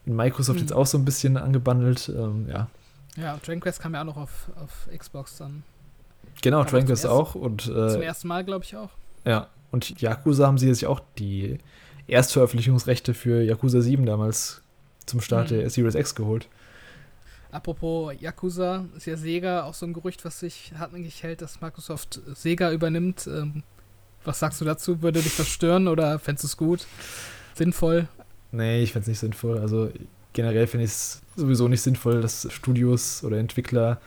[0.06, 0.65] Microsoft hm.
[0.65, 2.10] jetzt auch so ein bisschen angebandelt.
[2.10, 2.69] Ähm, ja.
[3.17, 5.62] Ja, Dragon Quest kam ja auch noch auf, auf Xbox dann.
[6.41, 7.36] Genau, Dragon Quest auch.
[7.36, 8.89] Und, äh, zum ersten Mal, glaube ich, auch.
[9.26, 11.58] Ja, und Yakuza haben sie sich auch die
[12.08, 14.62] Erstveröffentlichungsrechte für Yakuza 7 damals
[15.06, 15.56] zum Start mhm.
[15.56, 16.48] der Series X geholt.
[17.52, 22.19] Apropos Yakuza, ist ja Sega auch so ein Gerücht, was sich hartnäckig hält, dass Microsoft
[22.34, 23.28] Sega übernimmt.
[23.28, 23.63] Ähm,
[24.24, 25.02] was sagst du dazu?
[25.02, 26.88] Würde dich das stören oder fändest du es gut?
[27.54, 28.08] Sinnvoll?
[28.52, 29.60] Nee, ich fände es nicht sinnvoll.
[29.60, 29.91] Also
[30.34, 34.02] generell finde ich es sowieso nicht sinnvoll, dass Studios oder Entwickler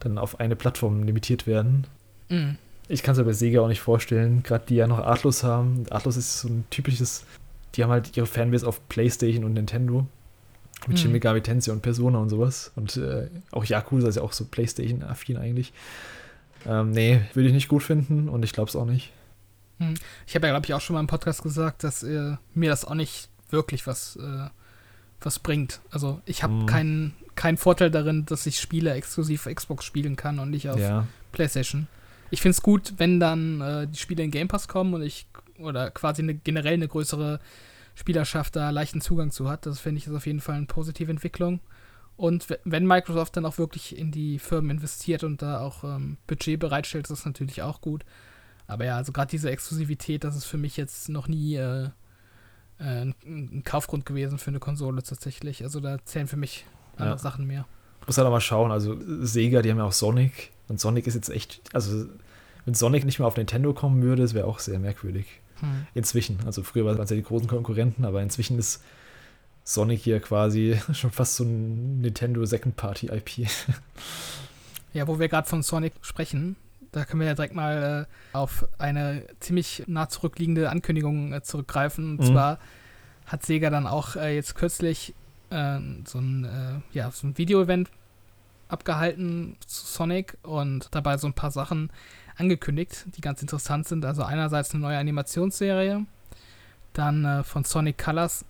[0.00, 1.86] dann auf eine Plattform limitiert werden.
[2.28, 2.58] Mhm.
[2.88, 5.84] Ich kann es aber bei Sega auch nicht vorstellen, gerade die ja noch Atlus haben.
[5.90, 7.24] Atlus ist so ein typisches,
[7.74, 10.06] die haben halt ihre Fanbase auf PlayStation und Nintendo.
[10.86, 11.00] Mit mhm.
[11.00, 12.70] Shin Megami Tensei und Persona und sowas.
[12.76, 15.72] Und äh, auch Yakuza ist ja auch so PlayStation-affin eigentlich.
[16.66, 19.12] Ähm, nee, würde ich nicht gut finden und ich glaube es auch nicht.
[19.78, 19.94] Hm.
[20.26, 22.84] Ich habe ja, glaube ich, auch schon mal im Podcast gesagt, dass äh, mir das
[22.84, 24.48] auch nicht wirklich was, äh,
[25.20, 25.80] was bringt.
[25.90, 26.66] Also ich habe hm.
[26.66, 30.80] keinen, keinen Vorteil darin, dass ich Spiele exklusiv auf Xbox spielen kann und nicht auf
[30.80, 31.06] ja.
[31.32, 31.86] PlayStation.
[32.30, 35.26] Ich finde es gut, wenn dann äh, die Spiele in Game Pass kommen und ich
[35.58, 37.40] oder quasi eine, generell eine größere
[37.94, 39.66] Spielerschaft da leichten Zugang zu hat.
[39.66, 41.60] Das finde ich ist auf jeden Fall eine positive Entwicklung.
[42.16, 46.58] Und wenn Microsoft dann auch wirklich in die Firmen investiert und da auch ähm, Budget
[46.58, 48.04] bereitstellt, ist das natürlich auch gut.
[48.66, 51.90] Aber ja, also gerade diese Exklusivität, das ist für mich jetzt noch nie äh,
[52.78, 55.62] äh, ein, ein, Kaufgrund gewesen für eine Konsole tatsächlich.
[55.62, 56.64] Also da zählen für mich
[56.96, 57.18] andere ja.
[57.18, 57.66] Sachen mehr.
[58.06, 58.70] Muss halt auch mal schauen.
[58.70, 60.52] Also Sega, die haben ja auch Sonic.
[60.68, 62.06] Und Sonic ist jetzt echt, also
[62.64, 65.26] wenn Sonic nicht mehr auf Nintendo kommen würde, das wäre auch sehr merkwürdig.
[65.60, 65.86] Hm.
[65.94, 66.38] Inzwischen.
[66.46, 68.82] Also früher waren es ja die großen Konkurrenten, aber inzwischen ist
[69.64, 73.48] Sonic hier quasi schon fast so ein Nintendo Second Party IP.
[74.92, 76.56] Ja, wo wir gerade von Sonic sprechen,
[76.92, 82.12] da können wir ja direkt mal äh, auf eine ziemlich nah zurückliegende Ankündigung äh, zurückgreifen.
[82.12, 82.32] Und mhm.
[82.32, 82.58] zwar
[83.26, 85.14] hat Sega dann auch äh, jetzt kürzlich
[85.50, 87.90] äh, so ein, äh, ja, so ein Video-Event
[88.68, 91.90] abgehalten zu Sonic und dabei so ein paar Sachen
[92.36, 94.04] angekündigt, die ganz interessant sind.
[94.04, 96.04] Also einerseits eine neue Animationsserie,
[96.92, 98.44] dann äh, von Sonic Colors,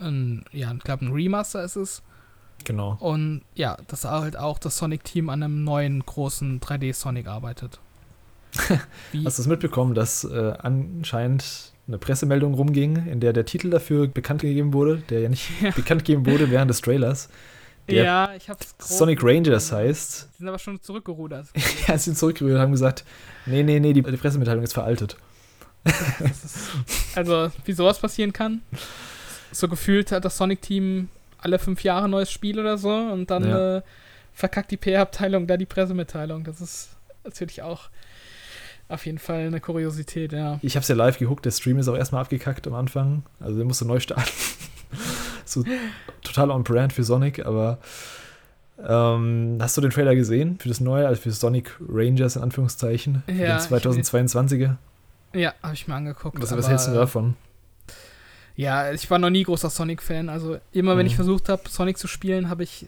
[0.00, 2.02] ein, ja, ich glaube ein Remaster ist es.
[2.64, 2.96] Genau.
[2.98, 7.78] Und ja, dass halt auch das Sonic-Team an einem neuen großen 3D-Sonic arbeitet.
[9.24, 14.06] Hast du es mitbekommen, dass äh, anscheinend eine Pressemeldung rumging, in der der Titel dafür
[14.06, 15.70] bekannt gegeben wurde, der ja nicht ja.
[15.70, 17.28] bekannt gegeben wurde während des Trailers,
[17.88, 20.28] Der ja, ich hab's Sonic Rangers heißt.
[20.34, 21.46] Die sind aber schon zurückgerudert.
[21.88, 23.04] ja, sie sind zurückgerudert und haben gesagt,
[23.46, 25.16] nee, nee, nee, die, die Pressemitteilung ist veraltet.
[25.84, 26.70] ist,
[27.14, 28.60] also, wie sowas passieren kann.
[29.50, 33.48] So gefühlt hat das Sonic-Team alle fünf Jahre ein neues Spiel oder so und dann
[33.48, 33.76] ja.
[33.78, 33.82] äh,
[34.34, 36.44] verkackt die PR-Abteilung da die Pressemitteilung.
[36.44, 36.90] Das ist
[37.24, 37.88] natürlich auch
[38.88, 40.58] auf jeden Fall eine Kuriosität, ja.
[40.62, 43.22] Ich hab's ja live geguckt, der Stream ist auch erstmal abgekackt am Anfang.
[43.40, 44.30] Also der musste neu starten.
[45.44, 45.64] so
[46.22, 47.78] total on brand für Sonic, aber
[48.86, 53.22] ähm, hast du den Trailer gesehen für das neue, also für Sonic Rangers in Anführungszeichen?
[53.26, 53.58] Ja.
[53.58, 54.76] Den 2022er?
[55.34, 56.40] Ja, habe ich mir angeguckt.
[56.40, 57.36] Was, was hältst du davon?
[58.56, 60.28] Ja, ich war noch nie großer Sonic-Fan.
[60.28, 61.10] Also immer, wenn mhm.
[61.10, 62.86] ich versucht habe, Sonic zu spielen, habe ich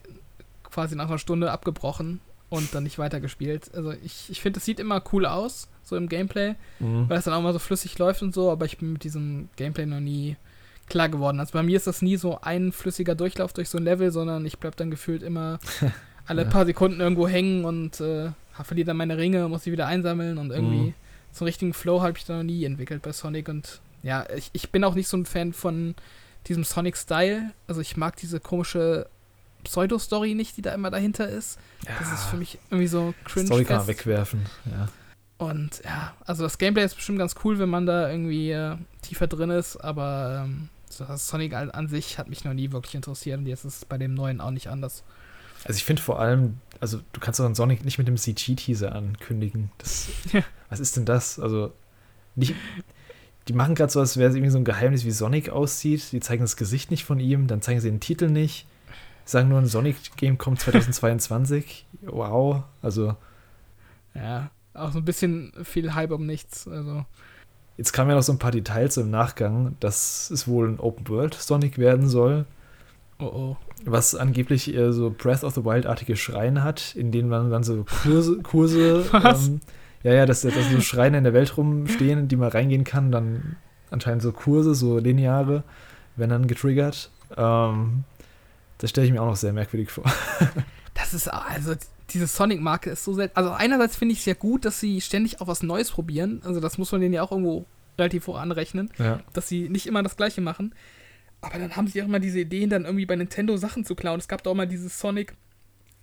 [0.65, 3.71] quasi nach einer Stunde abgebrochen und dann nicht weitergespielt.
[3.75, 7.09] Also ich, ich finde, es sieht immer cool aus, so im Gameplay, mhm.
[7.09, 9.49] weil es dann auch mal so flüssig läuft und so, aber ich bin mit diesem
[9.57, 10.37] Gameplay noch nie
[10.89, 11.41] klar geworden.
[11.41, 14.45] Also bei mir ist das nie so ein flüssiger Durchlauf durch so ein Level, sondern
[14.45, 15.59] ich bleib dann gefühlt immer
[16.27, 16.49] alle ja.
[16.49, 18.31] paar Sekunden irgendwo hängen und äh,
[18.63, 20.95] verliere dann meine Ringe, muss sie wieder einsammeln und irgendwie mhm.
[21.33, 24.51] so einen richtigen Flow habe ich da noch nie entwickelt bei Sonic und ja, ich,
[24.53, 25.95] ich bin auch nicht so ein Fan von
[26.47, 27.51] diesem Sonic-Style.
[27.67, 29.07] Also ich mag diese komische
[29.65, 31.59] Pseudo-Story nicht, die da immer dahinter ist.
[31.87, 31.93] Ja.
[31.99, 33.47] Das ist für mich irgendwie so cringe.
[33.47, 34.89] Story kann man wegwerfen, ja.
[35.41, 39.27] Und ja, also das Gameplay ist bestimmt ganz cool, wenn man da irgendwie äh, tiefer
[39.27, 43.65] drin ist, aber ähm, Sonic an sich hat mich noch nie wirklich interessiert und jetzt
[43.65, 45.03] ist es bei dem neuen auch nicht anders.
[45.65, 48.95] Also ich finde vor allem, also du kannst doch einen Sonic nicht mit dem CG-Teaser
[48.95, 49.71] ankündigen.
[49.79, 50.43] Das, ja.
[50.69, 51.39] Was ist denn das?
[51.39, 51.73] Also
[52.35, 52.55] nicht,
[53.49, 56.13] die machen gerade so, als wäre es irgendwie so ein Geheimnis, wie Sonic aussieht.
[56.13, 58.67] Die zeigen das Gesicht nicht von ihm, dann zeigen sie den Titel nicht.
[59.25, 61.87] Sagen nur, ein Sonic-Game kommt 2022.
[62.03, 62.65] wow.
[62.83, 63.17] Also.
[64.15, 64.51] Ja,
[64.81, 66.67] auch so ein bisschen viel Hype um nichts.
[66.67, 67.05] Also.
[67.77, 71.79] Jetzt kamen ja noch so ein paar Details im Nachgang, dass es wohl ein Open-World-Sonic
[71.79, 72.47] werden soll.
[73.19, 73.57] Oh oh.
[73.85, 77.85] Was angeblich eher so Breath of the Wild-artige Schreine hat, in denen man dann so
[78.03, 78.39] Kurse.
[78.43, 79.61] Kurse ähm,
[80.03, 83.13] ja, ja, dass, dass so Schreine in der Welt rumstehen, in die man reingehen kann,
[83.13, 83.57] dann
[83.91, 85.63] anscheinend so Kurse, so lineare,
[86.17, 87.11] werden dann getriggert.
[87.37, 88.05] Ähm,
[88.79, 90.05] das stelle ich mir auch noch sehr merkwürdig vor.
[90.95, 91.75] das ist, also
[92.13, 93.37] diese Sonic-Marke ist so selten.
[93.37, 96.43] Also einerseits finde ich es ja gut, dass sie ständig auch was Neues probieren.
[96.45, 97.67] Also das muss man denen ja auch irgendwo
[97.99, 99.21] relativ hoch anrechnen, ja.
[99.33, 100.75] dass sie nicht immer das Gleiche machen.
[101.41, 104.21] Aber dann haben sie auch immer diese Ideen, dann irgendwie bei Nintendo Sachen zu klauen.
[104.21, 105.35] Es gab da auch mal dieses Sonic,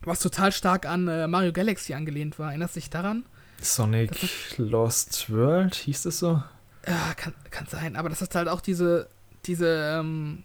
[0.01, 2.49] was total stark an äh, Mario Galaxy angelehnt war.
[2.49, 3.25] Erinnerst du dich daran?
[3.61, 4.11] Sonic
[4.57, 6.41] Lost World, hieß das so?
[6.87, 9.09] Ja, kann, kann sein, aber das hat halt auch diese,
[9.45, 10.43] diese, ähm,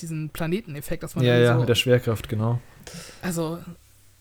[0.00, 2.60] diesen Planeteneffekt, dass man Ja, ja, so, mit der Schwerkraft, genau.
[3.22, 3.58] Also,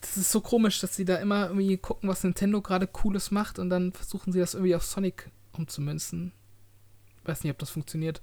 [0.04, 3.58] das ist so komisch, dass sie da immer irgendwie gucken, was Nintendo gerade Cooles macht
[3.58, 6.34] und dann versuchen sie das irgendwie auf Sonic umzumünzen.
[7.24, 8.22] Weiß nicht, ob das funktioniert.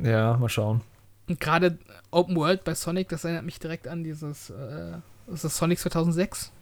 [0.00, 0.82] Ja, mal schauen.
[1.28, 1.78] Und gerade
[2.12, 6.52] Open World bei Sonic, das erinnert mich direkt an dieses, äh, das ist Sonic 2006.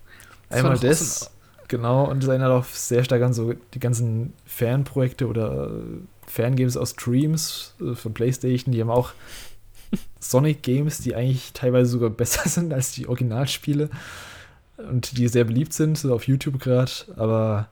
[0.49, 1.31] Das Einmal das
[1.69, 5.81] Genau, und es erinnert auch sehr stark an so die ganzen Fanprojekte oder
[6.27, 8.73] Fangames aus Streams äh, von PlayStation.
[8.73, 9.13] Die haben auch
[10.21, 13.91] Sonic-Games, die eigentlich teilweise sogar besser sind als die Originalspiele
[14.77, 16.93] und die sehr beliebt sind, so auf YouTube gerade.
[17.17, 17.69] Aber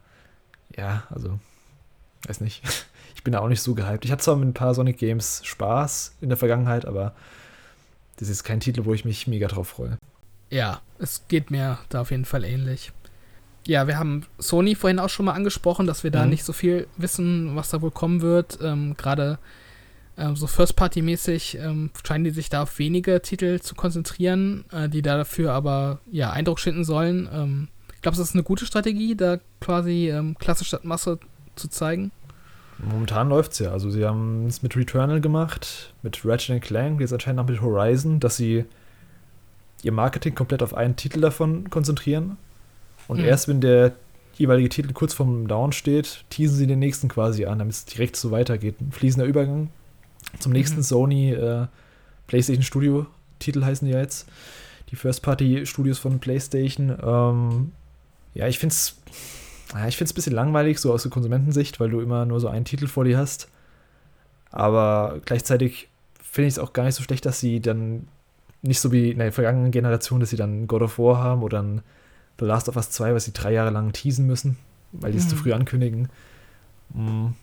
[0.75, 1.39] ja, also,
[2.27, 2.63] weiß nicht.
[3.15, 4.03] Ich bin da auch nicht so gehypt.
[4.03, 7.15] Ich hatte zwar mit ein paar Sonic-Games Spaß in der Vergangenheit, aber
[8.17, 9.97] das ist kein Titel, wo ich mich mega drauf freue.
[10.49, 12.91] Ja, es geht mir da auf jeden Fall ähnlich
[13.65, 16.31] ja, wir haben Sony vorhin auch schon mal angesprochen, dass wir da mhm.
[16.31, 18.59] nicht so viel wissen, was da wohl kommen wird.
[18.61, 19.39] Ähm, Gerade
[20.15, 25.01] äh, so First-Party-mäßig ähm, scheinen die sich da auf wenige Titel zu konzentrieren, äh, die
[25.01, 27.29] da dafür aber ja Eindruck schinden sollen.
[27.33, 31.19] Ähm, ich glaube, es ist eine gute Strategie, da quasi ähm, Klasse statt Masse
[31.55, 32.11] zu zeigen.
[32.79, 33.71] Momentan läuft es ja.
[33.71, 38.19] Also sie haben es mit Returnal gemacht, mit Ratchet Clank, jetzt anscheinend auch mit Horizon,
[38.19, 38.65] dass sie
[39.83, 42.37] ihr Marketing komplett auf einen Titel davon konzentrieren
[43.07, 43.25] und mhm.
[43.25, 43.93] erst wenn der
[44.35, 48.15] jeweilige Titel kurz vorm Down steht, teasen sie den nächsten quasi an, damit es direkt
[48.15, 48.81] so weitergeht.
[48.81, 49.69] Ein fließender Übergang
[50.39, 50.83] zum nächsten mhm.
[50.83, 51.67] Sony äh,
[52.27, 53.05] PlayStation Studio
[53.39, 54.27] Titel heißen die ja jetzt.
[54.89, 56.95] Die First-Party-Studios von PlayStation.
[57.03, 57.71] Ähm,
[58.33, 58.97] ja, ich finde es
[59.73, 62.47] ja, ich find's ein bisschen langweilig, so aus der Konsumentensicht, weil du immer nur so
[62.47, 63.49] einen Titel vor dir hast.
[64.51, 65.89] Aber gleichzeitig
[66.21, 68.07] finde ich es auch gar nicht so schlecht, dass sie dann
[68.61, 71.61] nicht so wie in der vergangenen Generation, dass sie dann God of War haben oder
[71.61, 71.81] ein
[72.39, 74.57] The Last of Us 2, was sie drei Jahre lang teasen müssen,
[74.91, 75.29] weil die es mhm.
[75.29, 76.09] zu früh ankündigen.
[76.93, 77.33] Mhm.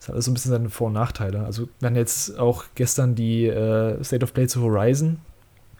[0.00, 1.44] Das hat alles so ein bisschen seine Vor- und Nachteile.
[1.44, 5.18] Also, wir hatten jetzt auch gestern die äh, State of Play zu Horizon.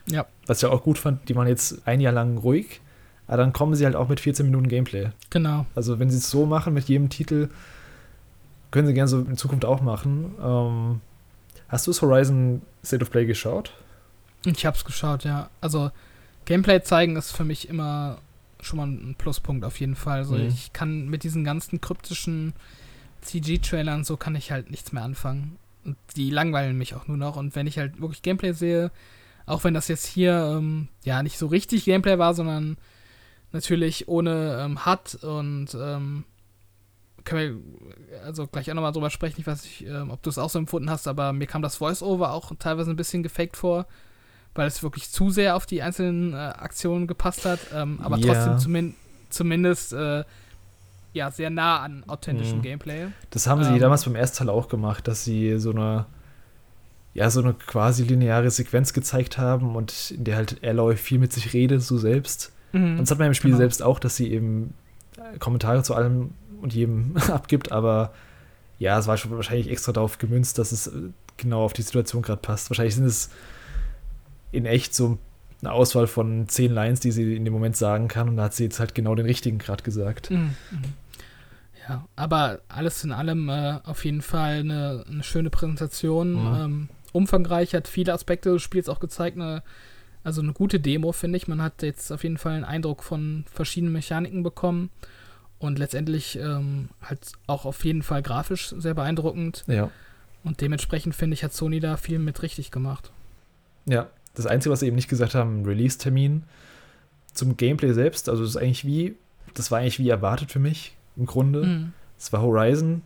[0.07, 0.25] Ja.
[0.47, 2.81] Was ich auch gut fand, die waren jetzt ein Jahr lang ruhig,
[3.27, 5.09] aber dann kommen sie halt auch mit 14 Minuten Gameplay.
[5.31, 5.65] Genau.
[5.75, 7.49] Also, wenn sie es so machen mit jedem Titel,
[8.71, 10.35] können sie gerne so in Zukunft auch machen.
[10.41, 11.01] Ähm,
[11.67, 13.73] hast du das Horizon State of Play geschaut?
[14.45, 15.49] Ich hab's geschaut, ja.
[15.61, 15.91] Also,
[16.45, 18.17] Gameplay zeigen ist für mich immer
[18.61, 20.19] schon mal ein Pluspunkt auf jeden Fall.
[20.19, 20.47] Also Mhm.
[20.47, 22.53] ich kann mit diesen ganzen kryptischen
[23.21, 25.57] CG-Trailern so kann ich halt nichts mehr anfangen.
[25.83, 27.37] Und die langweilen mich auch nur noch.
[27.37, 28.91] Und wenn ich halt wirklich Gameplay sehe,
[29.45, 32.77] auch wenn das jetzt hier ähm, ja nicht so richtig Gameplay war, sondern
[33.51, 36.23] natürlich ohne ähm, HUD und ähm,
[37.23, 37.61] können
[38.09, 40.49] wir also gleich auch nochmal drüber sprechen, ich weiß nicht, ähm, ob du es auch
[40.49, 43.85] so empfunden hast, aber mir kam das Voice-Over auch teilweise ein bisschen gefaked vor,
[44.55, 48.27] weil es wirklich zu sehr auf die einzelnen äh, Aktionen gepasst hat, ähm, aber Ja.
[48.27, 48.95] trotzdem zumin
[49.29, 50.23] zumindest äh,
[51.13, 52.61] ja sehr nah an authentischem Mhm.
[52.63, 53.07] Gameplay.
[53.31, 53.79] Das haben sie Ähm.
[53.79, 56.05] damals beim ersten Teil auch gemacht, dass sie so eine,
[57.13, 61.33] ja, so eine quasi lineare Sequenz gezeigt haben und in der halt Aloy viel mit
[61.33, 62.51] sich redet, so selbst.
[62.71, 62.91] Mhm.
[62.93, 63.57] Und das hat man im Spiel Genau.
[63.59, 64.73] selbst auch, dass sie eben
[65.17, 68.13] äh, Kommentare zu allem und jedem abgibt, aber
[68.79, 70.91] ja, es war schon wahrscheinlich extra darauf gemünzt, dass es äh,
[71.37, 72.69] genau auf die Situation gerade passt.
[72.69, 73.29] Wahrscheinlich sind es
[74.51, 75.17] in echt so
[75.61, 78.53] eine Auswahl von zehn Lines, die sie in dem Moment sagen kann und da hat
[78.55, 80.31] sie jetzt halt genau den richtigen gerade gesagt.
[80.31, 80.55] Mhm.
[81.87, 86.33] Ja, aber alles in allem äh, auf jeden Fall eine, eine schöne Präsentation.
[86.33, 86.61] Mhm.
[86.61, 89.37] Ähm, umfangreich, hat viele Aspekte des Spiels auch gezeigt.
[89.37, 89.63] Eine,
[90.23, 91.47] also eine gute Demo, finde ich.
[91.47, 94.89] Man hat jetzt auf jeden Fall einen Eindruck von verschiedenen Mechaniken bekommen.
[95.59, 99.63] Und letztendlich ähm, halt auch auf jeden Fall grafisch sehr beeindruckend.
[99.67, 99.91] Ja.
[100.43, 103.11] Und dementsprechend, finde ich, hat Sony da viel mit richtig gemacht.
[103.85, 106.43] Ja, das Einzige, was sie eben nicht gesagt haben, Release-Termin
[107.33, 109.15] zum Gameplay selbst, also das ist eigentlich wie,
[109.53, 111.65] das war eigentlich wie erwartet für mich im Grunde.
[111.65, 111.93] Mhm.
[112.17, 113.01] Es war Horizon,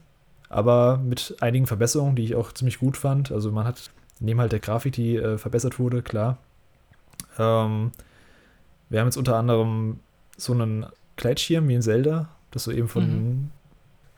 [0.49, 3.31] aber mit einigen Verbesserungen, die ich auch ziemlich gut fand.
[3.31, 3.89] Also man hat
[4.19, 6.37] neben halt der Grafik, die äh, verbessert wurde, klar.
[7.37, 7.91] Ähm,
[8.89, 9.99] wir haben jetzt unter anderem
[10.37, 10.85] so einen
[11.17, 13.49] Gleitschirm wie in Zelda, dass du eben von, Mhm.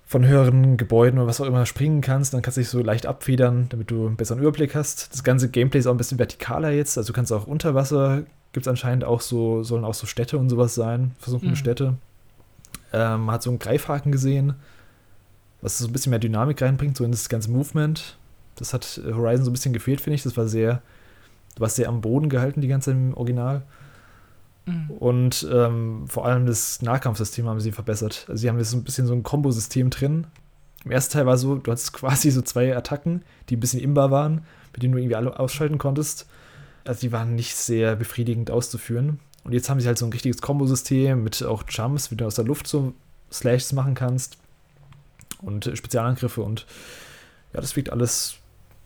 [0.06, 2.34] von höheren Gebäuden oder was auch immer springen kannst.
[2.34, 5.14] Dann kannst du dich so leicht abfedern, damit du einen besseren Überblick hast.
[5.14, 6.98] Das ganze Gameplay ist auch ein bisschen vertikaler jetzt.
[6.98, 8.24] Also du kannst auch unter Wasser,
[8.54, 11.56] gibt es anscheinend auch so, sollen auch so Städte und sowas sein, versunkene Mhm.
[11.58, 11.94] Städte.
[12.98, 14.56] Ähm, man hat so einen Greifhaken gesehen,
[15.62, 18.18] was so ein bisschen mehr Dynamik reinbringt, so in das ganze Movement.
[18.56, 20.24] Das hat äh, Horizon so ein bisschen gefehlt, finde ich.
[20.24, 20.82] Das war sehr,
[21.56, 23.64] du warst sehr am Boden gehalten die ganze Zeit im Original.
[24.66, 24.90] Mhm.
[24.92, 28.26] Und ähm, vor allem das Nahkampfsystem haben sie verbessert.
[28.28, 30.28] Also sie haben jetzt so ein bisschen so ein Kombosystem drin.
[30.84, 34.10] Im ersten Teil war so, du hattest quasi so zwei Attacken, die ein bisschen imbar
[34.10, 36.28] waren, mit denen du irgendwie alle ausschalten konntest.
[36.86, 39.20] Also die waren nicht sehr befriedigend auszuführen.
[39.48, 42.36] Und jetzt haben sie halt so ein richtiges Kombosystem mit auch Jumps, wie du aus
[42.36, 42.94] der Luft so
[43.32, 44.38] Slashs machen kannst.
[45.42, 46.66] Und Spezialangriffe und
[47.54, 48.36] ja, das wirkt alles,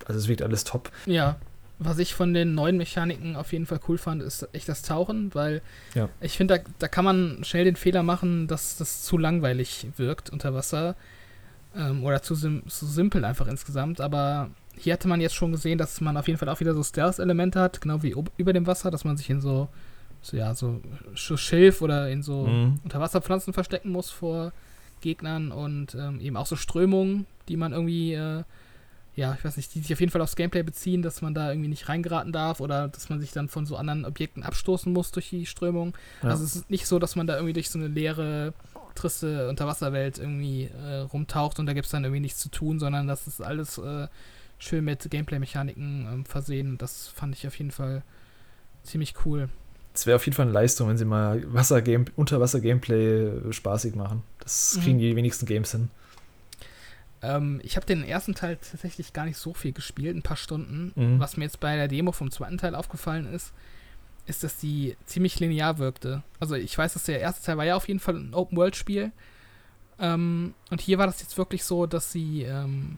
[0.06, 0.91] also es wirkt alles top.
[1.08, 1.38] Ja,
[1.80, 5.34] was ich von den neuen Mechaniken auf jeden Fall cool fand, ist echt das Tauchen,
[5.34, 5.63] weil
[5.95, 6.10] Ja.
[6.19, 10.30] ich finde, da, da kann man schnell den Fehler machen, dass das zu langweilig wirkt
[10.30, 10.95] unter Wasser
[11.76, 14.00] ähm, oder zu, sim zu simpel einfach insgesamt.
[14.00, 16.84] Aber hier hatte man jetzt schon gesehen, dass man auf jeden Fall auch wieder so
[16.84, 19.67] Stealth-Elemente hat, genau wie über dem Wasser, dass man sich in so,
[20.21, 20.81] so ja, so
[21.15, 22.79] Sch- Schilf oder in so Mhm.
[22.84, 24.51] Unterwasserpflanzen verstecken muss vor
[25.01, 28.43] Gegnern und ähm, eben auch so Strömungen, die man irgendwie, äh,
[29.15, 31.49] ja, ich weiß nicht, die sich auf jeden Fall aufs Gameplay beziehen, dass man da
[31.51, 35.12] irgendwie nicht reingeraten darf oder dass man sich dann von so anderen Objekten abstoßen muss
[35.12, 35.97] durch die Strömung.
[36.21, 36.29] Ja.
[36.29, 38.53] Also es ist nicht so, dass man da irgendwie durch so eine leere,
[38.93, 43.07] triste Unterwasserwelt irgendwie äh, rumtaucht und da gibt es dann irgendwie nichts zu tun, sondern
[43.07, 44.07] das ist alles äh,
[44.60, 46.77] schön mit Gameplay-Mechaniken ähm, versehen.
[46.77, 48.03] Das fand ich auf jeden Fall
[48.84, 49.49] ziemlich cool.
[49.93, 53.95] Es wäre auf jeden Fall eine Leistung, wenn sie mal Wasser -Game Unterwasser-Gameplay äh, spaßig
[53.95, 54.23] machen.
[54.39, 54.82] Das Mhm.
[54.84, 55.89] kriegen die wenigsten Games hin.
[57.21, 60.91] Ähm, ich habe den ersten Teil tatsächlich gar nicht so viel gespielt, ein paar Stunden.
[60.95, 61.19] Mhm.
[61.19, 63.54] Was mir jetzt bei der Demo vom zweiten Teil aufgefallen ist,
[64.27, 66.23] ist, dass die ziemlich linear wirkte.
[66.39, 69.12] Also ich weiß, dass der erste Teil war ja auf jeden Fall ein Open-World-Spiel.
[69.99, 72.98] Ähm, und hier war das jetzt wirklich so, dass sie ähm,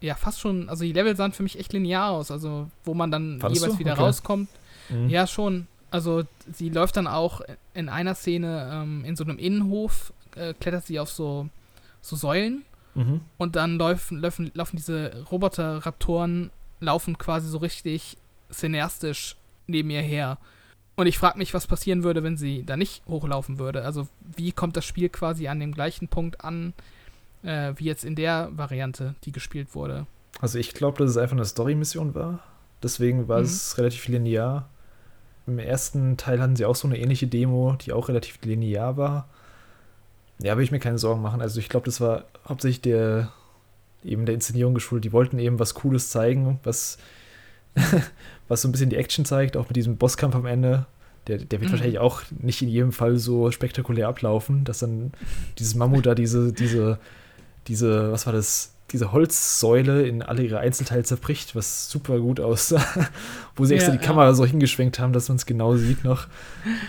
[0.00, 2.30] ja fast schon, also die Level sahen für mich echt linear aus.
[2.30, 3.78] Also wo man dann Fandest jeweils du?
[3.80, 4.02] wieder Okay.
[4.02, 4.48] rauskommt.
[4.88, 5.08] Mhm.
[5.10, 5.68] Ja, schon.
[5.90, 6.22] Also
[6.52, 7.40] sie läuft dann auch
[7.74, 11.48] in einer Szene ähm, in so einem Innenhof, äh, klettert sie auf so,
[12.00, 12.64] so Säulen
[12.94, 13.20] Mhm.
[13.38, 18.16] und dann laufen, laufen, laufen diese Roboter-Raptoren, laufen quasi so richtig
[18.52, 19.36] cineastisch
[19.66, 20.38] neben ihr her.
[20.96, 23.84] Und ich frage mich, was passieren würde, wenn sie da nicht hochlaufen würde.
[23.84, 26.72] Also wie kommt das Spiel quasi an dem gleichen Punkt an,
[27.42, 30.06] äh, wie jetzt in der Variante, die gespielt wurde.
[30.40, 32.40] Also ich glaube, dass es einfach eine Story-Mission war.
[32.82, 33.44] Deswegen war Mhm.
[33.44, 34.68] es relativ linear.
[35.52, 39.28] Im ersten Teil hatten sie auch so eine ähnliche Demo, die auch relativ linear war.
[40.42, 41.40] Ja, will ich mir keine Sorgen machen.
[41.42, 43.30] Also ich glaube, das war hauptsächlich der
[44.04, 45.04] eben der Inszenierung geschuldet.
[45.04, 46.96] Die wollten eben was Cooles zeigen, was,
[48.48, 50.86] was so ein bisschen die Action zeigt, auch mit diesem Bosskampf am Ende.
[51.26, 51.72] Der, der wird Mhm.
[51.74, 55.12] wahrscheinlich auch nicht in jedem Fall so spektakulär ablaufen, dass dann
[55.58, 56.98] dieses Mammut da diese, diese,
[57.68, 62.84] diese, was war das, diese Holzsäule in alle ihre Einzelteile zerbricht, was super gut aussah.
[63.56, 64.34] Wo sie extra ja, die Kamera ja.
[64.34, 66.26] so hingeschwenkt haben, dass man es genau sieht noch.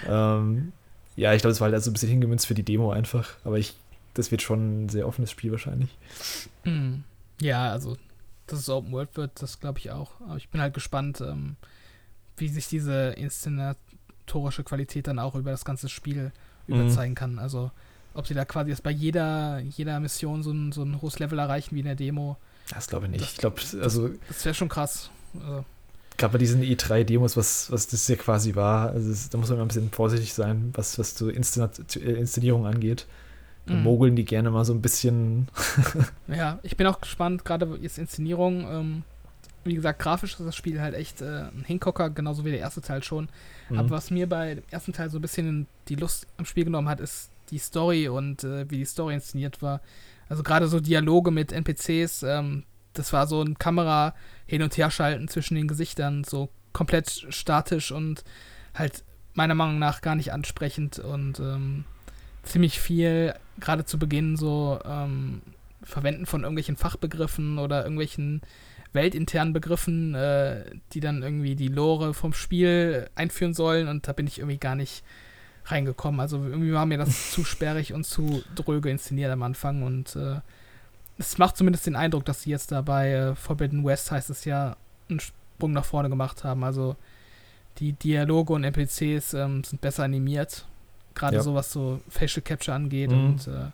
[0.07, 0.71] ähm,
[1.15, 3.35] ja, ich glaube, es war halt also ein bisschen hingemünzt für die Demo einfach.
[3.43, 3.75] Aber ich,
[4.13, 5.89] das wird schon ein sehr offenes Spiel wahrscheinlich.
[6.63, 7.03] Mhm.
[7.39, 7.97] Ja, also,
[8.47, 10.21] dass es Open World wird, das glaube ich auch.
[10.21, 11.55] Aber ich bin halt gespannt, ähm,
[12.37, 16.31] wie sich diese inszenatorische Qualität dann auch über das ganze Spiel
[16.67, 16.75] mhm.
[16.75, 17.39] überzeigen kann.
[17.39, 17.71] Also,
[18.13, 21.39] ob sie da quasi jetzt bei jeder, jeder Mission so ein, so ein hohes Level
[21.39, 22.37] erreichen wie in der Demo.
[22.69, 23.23] Das glaube ich nicht.
[23.23, 24.09] Das, ich glaube, also.
[24.27, 25.09] Das, wäre schon krass.
[25.39, 25.65] Also.
[26.17, 29.59] Gerade bei diesen E3-Demos, was, was das ja quasi war, also das, da muss man
[29.59, 33.07] ein bisschen vorsichtig sein, was, was so Inszenat äh, Inszenierung angeht.
[33.65, 33.83] Mhm.
[33.83, 35.47] mogeln die gerne mal so ein bisschen.
[36.27, 38.67] ja, ich bin auch gespannt, gerade jetzt Inszenierung.
[38.69, 39.03] Ähm,
[39.63, 42.81] wie gesagt, grafisch ist das Spiel halt echt äh, ein Hingucker, genauso wie der erste
[42.81, 43.29] Teil schon.
[43.69, 43.77] Mhm.
[43.77, 46.89] Aber was mir bei dem ersten Teil so ein bisschen die Lust am Spiel genommen
[46.89, 49.81] hat, ist die Story und äh, wie die Story inszeniert war.
[50.29, 54.91] Also gerade so Dialoge mit NPCs, ähm, das war so ein Kamera hin und her
[54.91, 58.23] schalten zwischen den Gesichtern, so komplett statisch und
[58.73, 61.85] halt meiner Meinung nach gar nicht ansprechend und ähm,
[62.43, 65.41] ziemlich viel, gerade zu Beginn, so ähm,
[65.83, 68.41] Verwenden von irgendwelchen Fachbegriffen oder irgendwelchen
[68.93, 74.27] weltinternen Begriffen, äh, die dann irgendwie die Lore vom Spiel einführen sollen und da bin
[74.27, 75.03] ich irgendwie gar nicht
[75.71, 76.19] reingekommen.
[76.19, 80.39] Also irgendwie war mir das zu sperrig und zu dröge inszeniert am Anfang und äh,
[81.17, 84.45] es macht zumindest den Eindruck, dass sie jetzt da bei äh, Forbidden West heißt es
[84.45, 84.75] ja
[85.09, 86.63] einen Sprung nach vorne gemacht haben.
[86.63, 86.95] Also
[87.77, 90.65] die Dialoge und NPCs ähm, sind besser animiert,
[91.13, 91.43] gerade ja.
[91.43, 93.25] so was so Facial Capture angeht mhm.
[93.25, 93.67] und äh,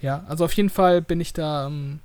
[0.00, 2.00] ja, also auf jeden Fall bin ich da ähm,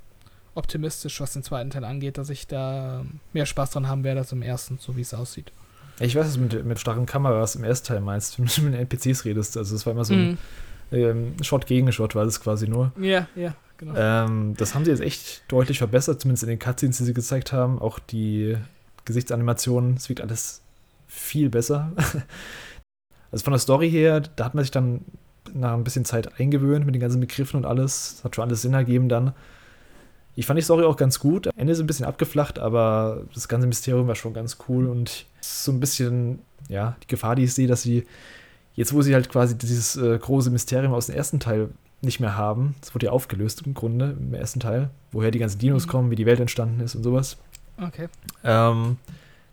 [0.54, 4.20] optimistisch, was den zweiten Teil angeht, dass ich da ähm, mehr Spaß dran haben werde
[4.20, 5.52] als im ersten, so wie es aussieht.
[6.00, 8.78] Ich weiß, dass du mit, mit starken Kameras im ersten Teil meinst, wenn du mit
[8.78, 9.56] NPCs redest.
[9.56, 10.38] Also es war immer so ein
[10.90, 10.94] mm.
[10.94, 12.92] ähm, Shot gegen Shot, war das quasi nur.
[13.00, 13.94] Ja, ja, genau.
[13.96, 17.52] Ähm, das haben sie jetzt echt deutlich verbessert, zumindest in den Cutscenes, die sie gezeigt
[17.52, 17.78] haben.
[17.78, 18.56] Auch die
[19.04, 20.60] Gesichtsanimationen, es wirkt alles
[21.06, 21.92] viel besser.
[23.30, 25.04] also von der Story her, da hat man sich dann
[25.54, 28.16] nach ein bisschen Zeit eingewöhnt mit den ganzen Begriffen und alles.
[28.16, 29.32] Das hat schon alles Sinn ergeben dann.
[30.38, 31.48] Ich fand die Story auch ganz gut.
[31.48, 35.24] Am Ende ist ein bisschen abgeflacht, aber das ganze Mysterium war schon ganz cool und
[35.40, 38.06] so ein bisschen, ja, die Gefahr, die ich sehe, dass sie
[38.74, 41.70] jetzt, wo sie halt quasi dieses äh, große Mysterium aus dem ersten Teil
[42.02, 45.58] nicht mehr haben, das wurde ja aufgelöst im Grunde im ersten Teil, woher die ganzen
[45.58, 45.90] Dinos mhm.
[45.90, 47.38] kommen, wie die Welt entstanden ist und sowas.
[47.82, 48.08] Okay.
[48.44, 48.98] Ähm,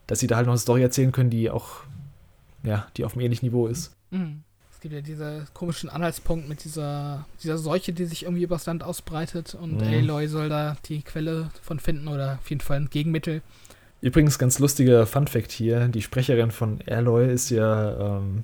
[0.05, 1.77] dass sie da halt noch eine Story erzählen können, die auch,
[2.63, 3.95] ja, die auf einem ähnlichen Niveau ist.
[4.11, 4.43] Mhm
[4.83, 9.55] gibt ja diesen komischen Anhaltspunkt mit dieser, dieser Seuche, die sich irgendwie übers Land ausbreitet
[9.55, 9.87] und mhm.
[9.87, 13.41] Aloy soll da die Quelle von finden oder auf jeden Fall ein Gegenmittel.
[14.01, 18.43] Übrigens, ganz lustiger Fun-Fact hier: Die Sprecherin von Aloy ist ja ähm,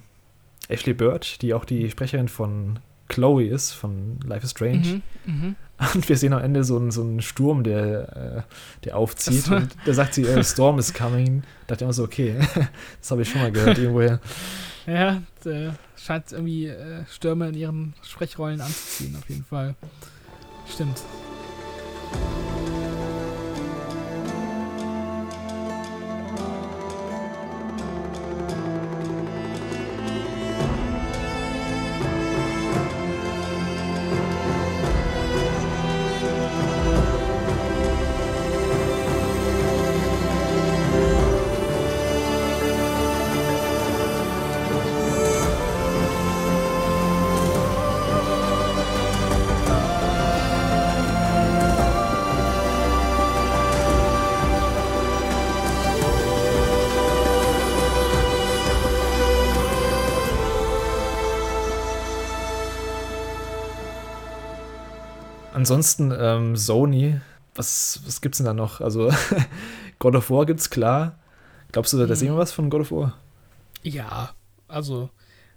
[0.69, 2.79] Ashley Bird, die auch die Sprecherin von
[3.09, 5.01] Chloe ist, von Life is Strange.
[5.25, 5.93] Mhm, mh.
[5.93, 9.49] Und wir sehen am Ende so einen, so einen Sturm, der, äh, der aufzieht.
[9.49, 11.41] und da sagt sie, uh, Storm is coming.
[11.67, 12.35] Da dachte ich immer so, okay,
[13.01, 14.21] das habe ich schon mal gehört irgendwoher.
[14.89, 15.21] Ja,
[15.95, 19.75] scheint irgendwie äh, Stürme in ihren Sprechrollen anzuziehen, auf jeden Fall.
[20.67, 21.03] Stimmt.
[65.59, 67.19] Ansonsten ähm, Sony,
[67.53, 68.79] was, was gibt's denn da noch?
[68.79, 69.11] Also
[69.99, 71.19] God of War gibt's klar.
[71.73, 72.15] Glaubst du, da hm.
[72.15, 73.17] sehen wir was von God of War?
[73.83, 74.33] Ja,
[74.69, 75.09] also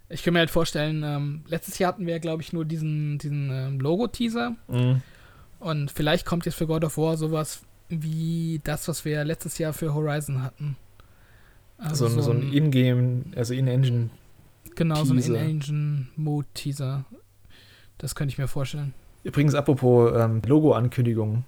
[0.09, 3.51] ich kann mir halt vorstellen, ähm, letztes Jahr hatten wir, glaube ich, nur diesen, diesen
[3.53, 4.57] ähm, Logo-Teaser.
[4.67, 5.03] Mhm.
[5.61, 9.73] Und vielleicht kommt jetzt für God of War sowas wie das, was wir letztes Jahr
[9.73, 10.77] für Horizon hatten.
[11.79, 14.11] Also so, ein, so ein In-Game, also In-Engine.
[14.75, 17.05] Genau, so ein In-Engine-Mode-Teaser.
[17.99, 18.95] Das könnte ich mir vorstellen.
[19.25, 21.45] Übrigens, apropos ähm, Logo-Ankündigungen.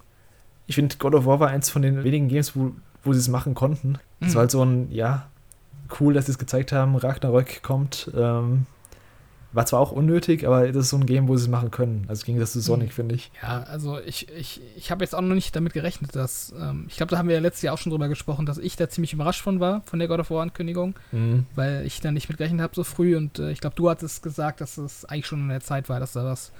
[0.66, 2.72] Ich finde, God of War war eins von den wenigen Games, wo,
[3.02, 3.98] wo sie es machen konnten.
[4.20, 4.34] Es mhm.
[4.34, 5.26] war halt so ein, ja,
[6.00, 6.96] cool, dass sie es gezeigt haben.
[6.96, 8.10] Ragnarök kommt.
[8.16, 8.66] Ähm,
[9.54, 12.06] war zwar auch unnötig, aber das ist so ein Game, wo sie es machen können.
[12.08, 12.92] Also ging das zu Sonic, mhm.
[12.92, 13.30] finde ich.
[13.40, 16.96] Ja, also ich, ich, ich habe jetzt auch noch nicht damit gerechnet, dass, ähm, ich
[16.96, 19.12] glaube, da haben wir ja letztes Jahr auch schon drüber gesprochen, dass ich da ziemlich
[19.12, 21.46] überrascht von war, von der God of War-Ankündigung, mhm.
[21.54, 24.24] weil ich da nicht mit gerechnet habe so früh und äh, ich glaube, du hattest
[24.24, 26.50] gesagt, dass es eigentlich schon in der Zeit war, dass da was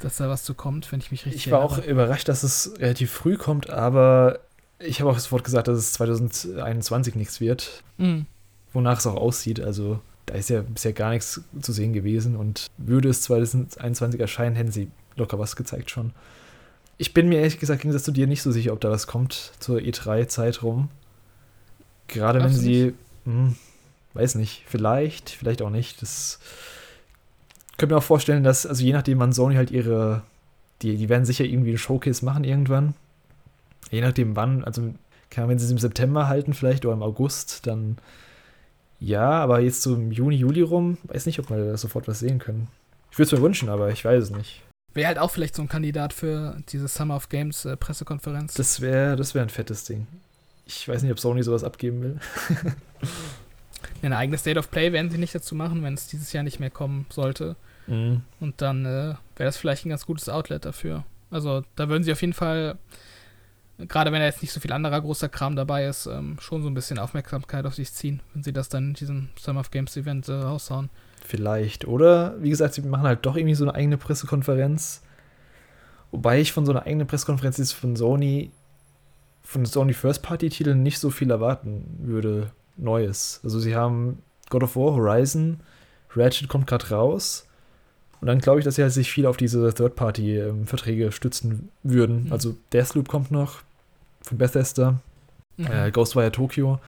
[0.00, 2.74] dass da was zu kommt, wenn ich mich richtig Ich war auch überrascht, dass es
[2.78, 4.40] relativ früh kommt, aber
[4.78, 7.82] ich habe auch sofort gesagt, dass es 2021 nichts wird.
[7.98, 8.26] Mhm.
[8.72, 9.60] Wonach es auch aussieht.
[9.60, 14.56] Also da ist ja bisher gar nichts zu sehen gewesen und würde es 2021 erscheinen,
[14.56, 16.12] hätten sie locker was gezeigt schon.
[16.98, 19.06] Ich bin mir ehrlich gesagt, im Gegensatz zu dir, nicht so sicher, ob da was
[19.06, 20.88] kommt zur E3-Zeit rum.
[22.08, 22.94] Gerade wenn sie,
[23.24, 23.56] hm,
[24.14, 26.00] weiß nicht, vielleicht, vielleicht auch nicht.
[26.02, 26.38] Das
[27.76, 30.22] könnte mir auch vorstellen, dass, also je nachdem, wann Sony halt ihre,
[30.82, 32.94] die, die werden sicher irgendwie ein Showcase machen irgendwann.
[33.90, 34.94] Je nachdem wann, also
[35.30, 37.98] kann, wenn sie es im September halten vielleicht oder im August, dann
[38.98, 42.20] ja, aber jetzt so im Juni, Juli rum, weiß nicht, ob wir da sofort was
[42.20, 42.68] sehen können.
[43.10, 44.62] Ich würde es mir wünschen, aber ich weiß es nicht.
[44.94, 48.54] Wäre halt auch vielleicht so ein Kandidat für diese Summer of Games äh, Pressekonferenz.
[48.54, 50.06] Das wäre das wär ein fettes Ding.
[50.66, 52.20] Ich weiß nicht, ob Sony sowas abgeben will.
[54.02, 56.60] ein eigenes State of Play werden sie nicht dazu machen, wenn es dieses Jahr nicht
[56.60, 57.56] mehr kommen sollte.
[57.86, 58.22] Mhm.
[58.40, 61.04] Und dann äh, wäre das vielleicht ein ganz gutes Outlet dafür.
[61.30, 62.78] Also da würden sie auf jeden Fall,
[63.78, 66.68] gerade wenn da jetzt nicht so viel anderer großer Kram dabei ist, ähm, schon so
[66.68, 69.96] ein bisschen Aufmerksamkeit auf sich ziehen, wenn sie das dann in diesem Summer of Games
[69.96, 70.90] Event äh, raushauen.
[71.24, 71.86] Vielleicht.
[71.86, 75.02] Oder, wie gesagt, sie machen halt doch irgendwie so eine eigene Pressekonferenz.
[76.12, 78.52] Wobei ich von so einer eigenen Pressekonferenz jetzt von Sony,
[79.42, 82.50] von Sony First-Party-Titeln nicht so viel erwarten würde.
[82.76, 83.40] Neues.
[83.42, 85.60] Also sie haben God of War, Horizon,
[86.14, 87.48] Ratchet kommt gerade raus.
[88.20, 92.24] Und dann glaube ich, dass sie halt sich viel auf diese Third-Party-Verträge stützen würden.
[92.24, 92.32] Mhm.
[92.32, 93.62] Also Deathloop kommt noch
[94.22, 95.00] von Bethesda,
[95.56, 95.66] mhm.
[95.66, 96.80] äh, Ghostwire Tokyo.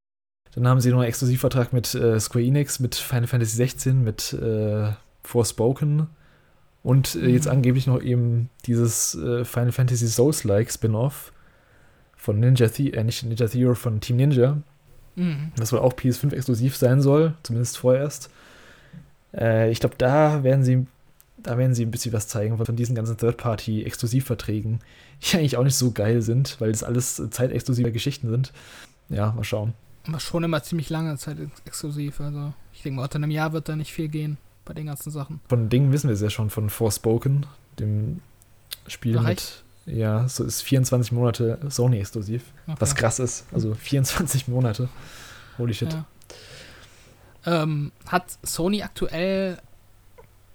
[0.54, 4.32] Dann haben sie noch einen Exklusivvertrag mit äh, Square Enix, mit Final Fantasy 16, mit
[4.32, 6.08] äh, Forspoken
[6.82, 7.28] und äh, mhm.
[7.30, 11.32] jetzt angeblich noch eben dieses äh, Final Fantasy Souls-like Spin-off
[12.16, 14.58] von Ninja The äh, nicht Ninja Theory, von Team Ninja.
[15.16, 15.52] Mhm.
[15.56, 18.30] Das wohl auch PS5 exklusiv sein soll, zumindest vorerst.
[19.34, 20.86] Äh, ich glaube, da werden sie
[21.42, 24.80] da werden sie ein bisschen was zeigen von diesen ganzen Third-Party-Exklusivverträgen,
[25.22, 28.52] die eigentlich auch nicht so geil sind, weil das alles zeitexklusive Geschichten sind.
[29.08, 29.74] Ja, mal schauen.
[30.06, 32.20] Aber schon immer ziemlich lange Zeit exklusiv.
[32.20, 35.10] Also ich denke mal, unter einem Jahr wird da nicht viel gehen bei den ganzen
[35.10, 35.40] Sachen.
[35.48, 37.46] Von Dingen wissen wir es ja schon, von Forspoken,
[37.78, 38.20] dem
[38.86, 42.42] Spiel Ach, mit, ja, so ist 24 Monate Sony exklusiv.
[42.66, 42.76] Okay.
[42.78, 43.46] Was krass ist.
[43.52, 44.88] Also 24 Monate.
[45.56, 45.92] Holy shit.
[45.92, 46.04] Ja.
[47.46, 49.58] Ähm, hat Sony aktuell,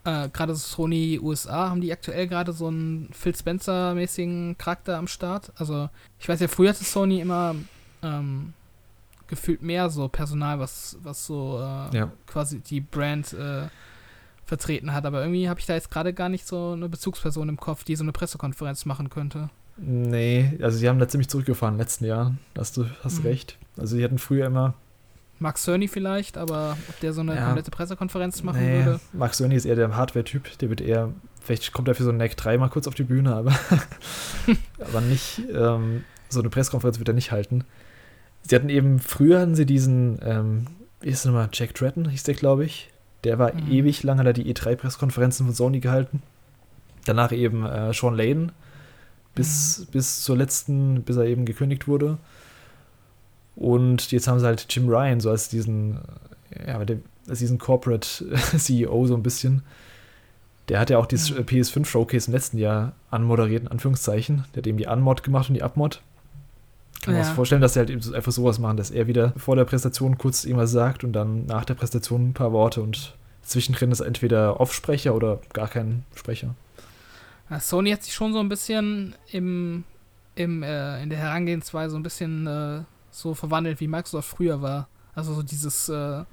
[0.05, 5.51] äh, gerade Sony USA, haben die aktuell gerade so einen Phil Spencer-mäßigen Charakter am Start?
[5.55, 5.89] Also,
[6.19, 7.55] ich weiß ja, früher hatte Sony immer
[8.01, 8.53] ähm,
[9.27, 12.11] gefühlt mehr so Personal, was, was so äh, ja.
[12.27, 13.67] quasi die Brand äh,
[14.45, 15.05] vertreten hat.
[15.05, 17.95] Aber irgendwie habe ich da jetzt gerade gar nicht so eine Bezugsperson im Kopf, die
[17.95, 19.49] so eine Pressekonferenz machen könnte.
[19.77, 22.39] Nee, also sie haben da ziemlich zurückgefahren in den letzten Jahren.
[22.57, 23.27] Hast du hast mhm.
[23.27, 23.57] recht.
[23.77, 24.75] Also sie hatten früher immer.
[25.43, 27.45] Mark Cerny vielleicht, aber ob der so eine ja.
[27.45, 28.99] komplette Pressekonferenz machen nee, würde.
[29.11, 30.57] Mark Cerny ist eher der Hardware-Typ.
[30.59, 31.09] Der wird eher,
[31.41, 33.53] vielleicht kommt er für so ein Neck 3 mal kurz auf die Bühne, aber,
[34.79, 37.65] aber nicht, ähm, so eine Pressekonferenz wird er nicht halten.
[38.41, 40.67] Sie hatten eben, früher hatten sie diesen, ähm,
[41.01, 42.89] wie ist es nochmal, Jack Tratton hieß der, glaube ich.
[43.25, 43.69] Der war mhm.
[43.69, 46.23] ewig lange da die E3-Pressekonferenzen von Sony gehalten.
[47.05, 48.53] Danach eben äh, Sean Layden,
[49.35, 49.85] bis, mhm.
[49.91, 52.17] bis zur letzten, bis er eben gekündigt wurde.
[53.55, 55.99] Und jetzt haben sie halt Jim Ryan so als diesen,
[56.67, 56.79] ja,
[57.27, 58.07] als diesen Corporate
[58.57, 59.63] CEO so ein bisschen.
[60.69, 61.39] Der hat ja auch dieses mhm.
[61.39, 64.45] PS5 Showcase im letzten Jahr anmoderiert, in Anführungszeichen.
[64.53, 66.01] Der hat eben die Anmod gemacht und die Abmod.
[67.01, 67.25] Kann man ja.
[67.25, 70.45] sich vorstellen, dass sie halt einfach sowas machen, dass er wieder vor der Präsentation kurz
[70.45, 75.13] irgendwas sagt und dann nach der Präsentation ein paar Worte und zwischendrin ist entweder Off-Sprecher
[75.13, 76.55] oder gar kein Sprecher.
[77.59, 79.83] Sony hat sich schon so ein bisschen im,
[80.35, 82.81] im, äh, in der Herangehensweise so ein bisschen äh,
[83.13, 84.87] so verwandelt, wie Microsoft früher war.
[85.15, 86.23] Also so dieses äh,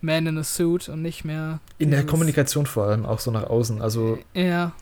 [0.00, 1.60] Man in a Suit und nicht mehr.
[1.78, 3.80] In der Kommunikation vor allem, auch so nach außen.
[3.82, 4.18] Also.
[4.34, 4.72] Ja.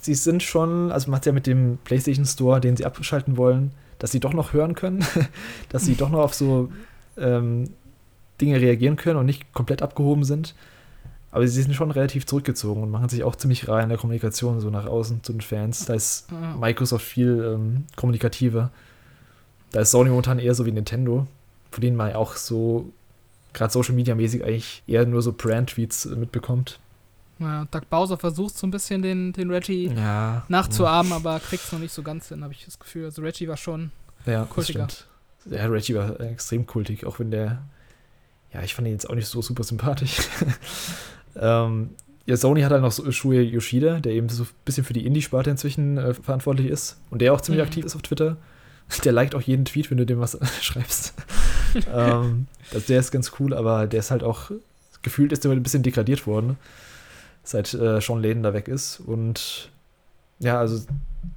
[0.00, 3.72] Sie sind schon, also man hat ja mit dem PlayStation Store, den sie abschalten wollen,
[3.98, 5.04] dass sie doch noch hören können,
[5.70, 6.70] dass sie doch noch auf so
[7.16, 7.70] ähm,
[8.40, 10.54] Dinge reagieren können und nicht komplett abgehoben sind.
[11.30, 14.60] Aber sie sind schon relativ zurückgezogen und machen sich auch ziemlich rar in der Kommunikation
[14.60, 15.86] so nach außen zu den Fans.
[15.86, 16.28] Da ist
[16.58, 18.70] Microsoft viel ähm, kommunikativer.
[19.76, 21.26] Da ist Sony momentan eher so wie Nintendo,
[21.70, 22.90] von denen man auch so,
[23.52, 26.80] gerade Social Media mäßig, eigentlich eher nur so Brand-Tweets äh, mitbekommt.
[27.40, 31.16] Ja, Doug Bowser versucht so ein bisschen den, den Reggie ja, nachzuahmen, ja.
[31.16, 33.04] aber kriegt es noch nicht so ganz hin, habe ich das Gefühl.
[33.04, 33.90] Also Reggie war schon
[34.24, 34.88] ja, kultiger.
[35.44, 37.60] Ja, Reggie war extrem kultig, auch wenn der,
[38.54, 40.20] ja, ich fand ihn jetzt auch nicht so super sympathisch.
[41.36, 41.90] ähm,
[42.24, 45.50] ja, Sony hat halt noch so Yoshida, der eben so ein bisschen für die Indie-Sparte
[45.50, 47.68] inzwischen äh, verantwortlich ist und der auch ziemlich mhm.
[47.68, 48.38] aktiv ist auf Twitter.
[49.04, 51.14] Der liked auch jeden Tweet, wenn du dem was schreibst.
[51.94, 54.50] ähm, also der ist ganz cool, aber der ist halt auch,
[55.02, 56.56] gefühlt ist der ein bisschen degradiert worden
[57.42, 59.00] seit äh, Sean Layden da weg ist.
[59.00, 59.70] Und
[60.38, 60.84] Ja, also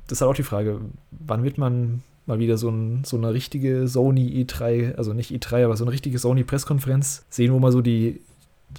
[0.08, 0.82] das ist halt auch die Frage,
[1.12, 5.66] wann wird man mal wieder so, ein, so eine richtige Sony E3, also nicht E3,
[5.66, 8.22] aber so eine richtige Sony-Presskonferenz sehen, wo mal so die,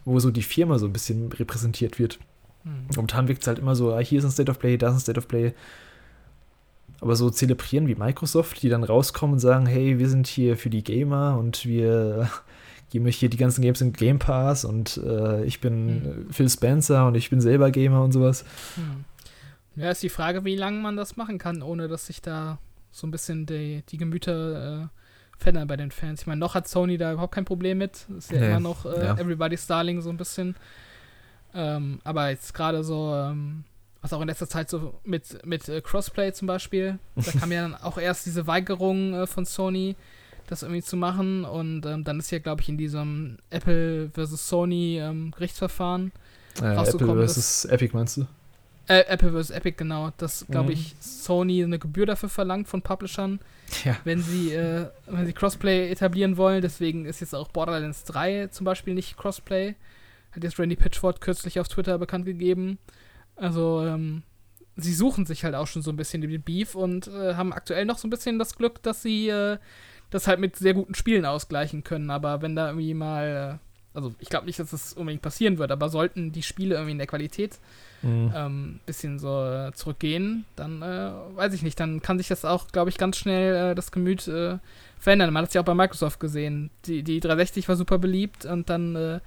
[0.04, 2.18] wo so die Firma so ein bisschen repräsentiert wird.
[2.64, 2.86] Mhm.
[2.94, 4.94] Momentan wirkt es halt immer so, ah, hier ist ein State of Play, da ist
[4.94, 5.52] ein State of Play.
[7.00, 10.70] Aber so zelebrieren wie Microsoft, die dann rauskommen und sagen, hey, wir sind hier für
[10.70, 12.30] die Gamer und wir
[12.90, 16.32] geben euch hier die ganzen Games im Game Pass und äh, ich bin mhm.
[16.32, 18.44] Phil Spencer und ich bin selber Gamer und sowas.
[18.76, 19.04] Mhm.
[19.76, 22.58] Ja, ist die Frage, wie lange man das machen kann, ohne dass sich da
[22.90, 24.86] so ein bisschen die, die Gemüter äh,
[25.38, 26.22] verändern bei den Fans.
[26.22, 28.06] Ich meine, noch hat Sony da überhaupt kein Problem mit.
[28.16, 29.14] Ist ja nee, immer noch äh, ja.
[29.14, 30.56] Everybody's Darling so ein bisschen.
[31.54, 33.64] Ähm, aber jetzt gerade so, ähm,
[34.02, 37.62] was auch in letzter Zeit so mit, mit äh, Crossplay zum Beispiel, da kam ja
[37.62, 39.96] dann auch erst diese Weigerung äh, von Sony,
[40.46, 41.44] das irgendwie zu machen.
[41.44, 46.12] Und ähm, dann ist ja, glaube ich, in diesem Apple versus Sony ähm, Gerichtsverfahren
[46.60, 48.26] äh, Apple versus Epic meinst du?
[48.88, 49.50] Äh, Apple vs.
[49.50, 50.12] Epic, genau.
[50.16, 50.98] Dass, glaube ich, mhm.
[51.00, 53.38] Sony eine Gebühr dafür verlangt von Publishern,
[53.84, 53.96] ja.
[54.04, 56.60] wenn sie, äh, wenn sie Crossplay etablieren wollen.
[56.60, 59.76] Deswegen ist jetzt auch Borderlands 3 zum Beispiel nicht Crossplay.
[60.32, 62.78] Hat jetzt Randy Pitchford kürzlich auf Twitter bekannt gegeben.
[63.40, 64.22] Also, ähm,
[64.76, 67.84] sie suchen sich halt auch schon so ein bisschen den Beef und äh, haben aktuell
[67.84, 69.58] noch so ein bisschen das Glück, dass sie äh,
[70.10, 72.10] das halt mit sehr guten Spielen ausgleichen können.
[72.10, 75.72] Aber wenn da irgendwie mal, äh, also ich glaube nicht, dass das unbedingt passieren wird,
[75.72, 77.58] aber sollten die Spiele irgendwie in der Qualität
[78.02, 78.32] mhm.
[78.34, 82.68] ähm, bisschen so äh, zurückgehen, dann äh, weiß ich nicht, dann kann sich das auch,
[82.68, 85.32] glaube ich, ganz schnell äh, das Gemüt verändern.
[85.32, 86.70] Man hat es ja auch bei Microsoft gesehen.
[86.84, 89.20] Die, die 360 war super beliebt und dann äh,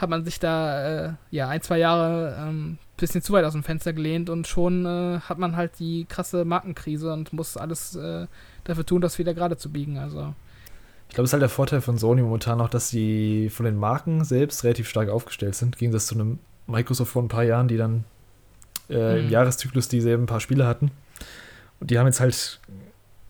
[0.00, 3.62] hat man sich da äh, ja ein, zwei Jahre ähm, bisschen zu weit aus dem
[3.62, 7.98] Fenster gelehnt und schon hat man halt die krasse Markenkrise und muss alles
[8.64, 9.96] dafür tun, das wieder gerade zu biegen.
[9.96, 10.34] Also.
[11.08, 13.76] Ich glaube, es ist halt der Vorteil von Sony momentan auch, dass sie von den
[13.76, 16.38] Marken selbst relativ stark aufgestellt sind, gegen das zu einem
[16.68, 18.04] Microsoft vor ein paar Jahren, die dann
[18.88, 19.24] äh, mhm.
[19.24, 20.92] im Jahreszyklus dieselben paar Spiele hatten.
[21.80, 22.60] Und die haben jetzt halt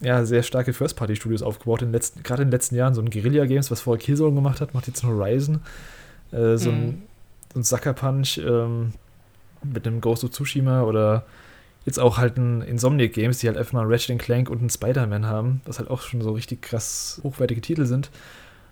[0.03, 2.93] ja, sehr starke First-Party-Studios aufgebaut, in letzten, gerade in den letzten Jahren.
[2.93, 5.61] So ein Guerilla Games, was vorher Killzone gemacht hat, macht jetzt ein Horizon.
[6.33, 6.79] Äh, so, mhm.
[6.79, 7.03] ein,
[7.53, 8.93] so ein Sucker Punch ähm,
[9.63, 11.25] mit einem Ghost of Tsushima oder
[11.87, 15.27] jetzt auch halt ein Insomniac Games, die halt einfach mal Ratchet Clank und einen Spider-Man
[15.27, 18.11] haben, was halt auch schon so richtig krass hochwertige Titel sind.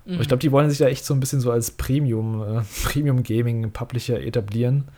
[0.05, 0.15] Mhm.
[0.15, 2.63] Und ich glaube, die wollen sich da echt so ein bisschen so als Premium, äh,
[2.85, 4.89] Premium Gaming Publisher etablieren.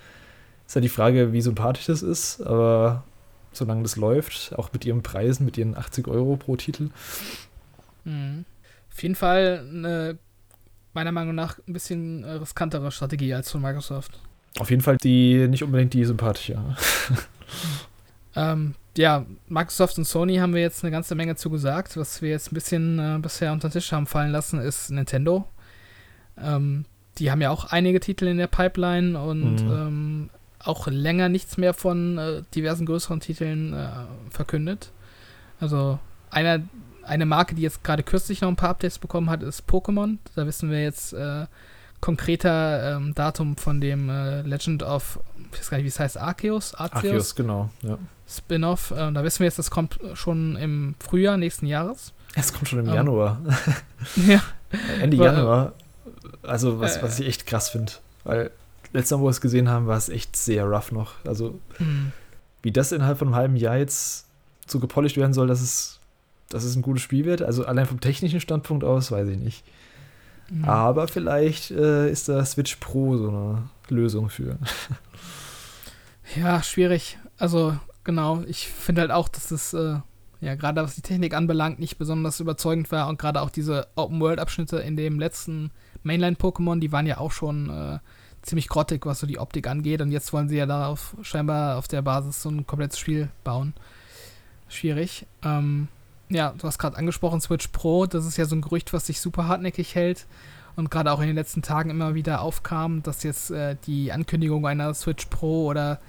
[0.67, 3.05] Ist ja die Frage, wie sympathisch das ist, aber
[3.53, 6.91] solange das läuft, auch mit ihren Preisen, mit ihren 80 Euro pro Titel.
[8.05, 8.45] Mhm.
[8.93, 10.19] Auf jeden Fall eine,
[10.93, 14.21] meiner Meinung nach, ein bisschen äh, riskantere Strategie als von Microsoft.
[14.59, 16.59] Auf jeden Fall die, nicht unbedingt die sympathische.
[18.37, 21.97] ähm, ja, Microsoft und Sony haben wir jetzt eine ganze Menge zugesagt.
[21.97, 25.47] Was wir jetzt ein bisschen äh, bisher unter den Tisch haben fallen lassen, ist Nintendo.
[26.37, 26.85] Ähm,
[27.19, 29.71] die haben ja auch einige Titel in der Pipeline und mhm.
[29.71, 33.89] ähm, auch länger nichts mehr von äh, diversen größeren Titeln äh,
[34.31, 34.91] verkündet.
[35.61, 35.99] Also
[36.31, 36.63] einer,
[37.03, 40.19] eine Marke, die jetzt gerade kürzlich noch ein paar Updates bekommen hat, ist Pokémon.
[40.35, 41.47] Da wissen wir jetzt äh,
[42.01, 45.21] konkreter ähm, Datum von dem äh, Legend of,
[45.53, 46.75] ich weiß gar nicht, wie es heißt, Arceus?
[46.75, 47.99] Arceus, Arceus genau, ja.
[48.29, 48.91] Spin-off.
[48.93, 52.13] Äh, da wissen wir jetzt, das kommt schon im Frühjahr nächsten Jahres.
[52.35, 53.41] Es kommt schon im ähm, Januar.
[54.17, 54.43] ja.
[55.01, 55.73] Ende Weil, Januar.
[56.43, 57.93] Also, was, äh, was ich echt krass finde.
[58.25, 58.51] Weil
[58.93, 61.15] letztes Mal, wo wir es gesehen haben, war es echt sehr rough noch.
[61.27, 62.13] Also, mhm.
[62.63, 64.27] wie das innerhalb von einem halben Jahr jetzt
[64.67, 66.00] so gepolished werden soll, dass es,
[66.51, 67.43] dass es ein gutes Spiel wird.
[67.43, 69.65] Also, allein vom technischen Standpunkt aus, weiß ich nicht.
[70.51, 70.65] Mhm.
[70.65, 74.59] Aber vielleicht äh, ist da Switch Pro so eine Lösung für.
[76.37, 77.19] ja, schwierig.
[77.39, 78.43] Also, genau.
[78.47, 79.99] Ich finde halt auch, dass es, äh,
[80.41, 83.09] ja, gerade was die Technik anbelangt, nicht besonders überzeugend war.
[83.09, 85.71] Und gerade auch diese Open-World-Abschnitte in dem letzten
[86.03, 87.99] Mainline-Pokémon, die waren ja auch schon äh,
[88.43, 90.01] ziemlich grottig, was so die Optik angeht.
[90.01, 93.75] Und jetzt wollen sie ja darauf scheinbar auf der Basis so ein komplettes Spiel bauen.
[94.69, 95.27] Schwierig.
[95.45, 95.89] Ähm,
[96.31, 98.07] ja, du hast gerade angesprochen, Switch Pro.
[98.07, 100.27] Das ist ja so ein Gerücht, was sich super hartnäckig hält
[100.77, 104.67] und gerade auch in den letzten Tagen immer wieder aufkam, dass jetzt äh, die Ankündigung
[104.67, 106.01] einer Switch Pro oder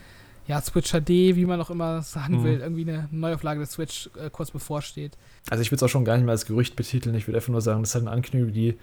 [0.48, 2.44] ja, Switch HD, wie man auch immer sagen mhm.
[2.44, 5.18] will, irgendwie eine Neuauflage der Switch äh, kurz bevorsteht.
[5.50, 7.16] Also ich würde es auch schon gar nicht mehr als Gerücht betiteln.
[7.16, 8.78] Ich würde einfach nur sagen, das ist halt eine Ankündigung, die,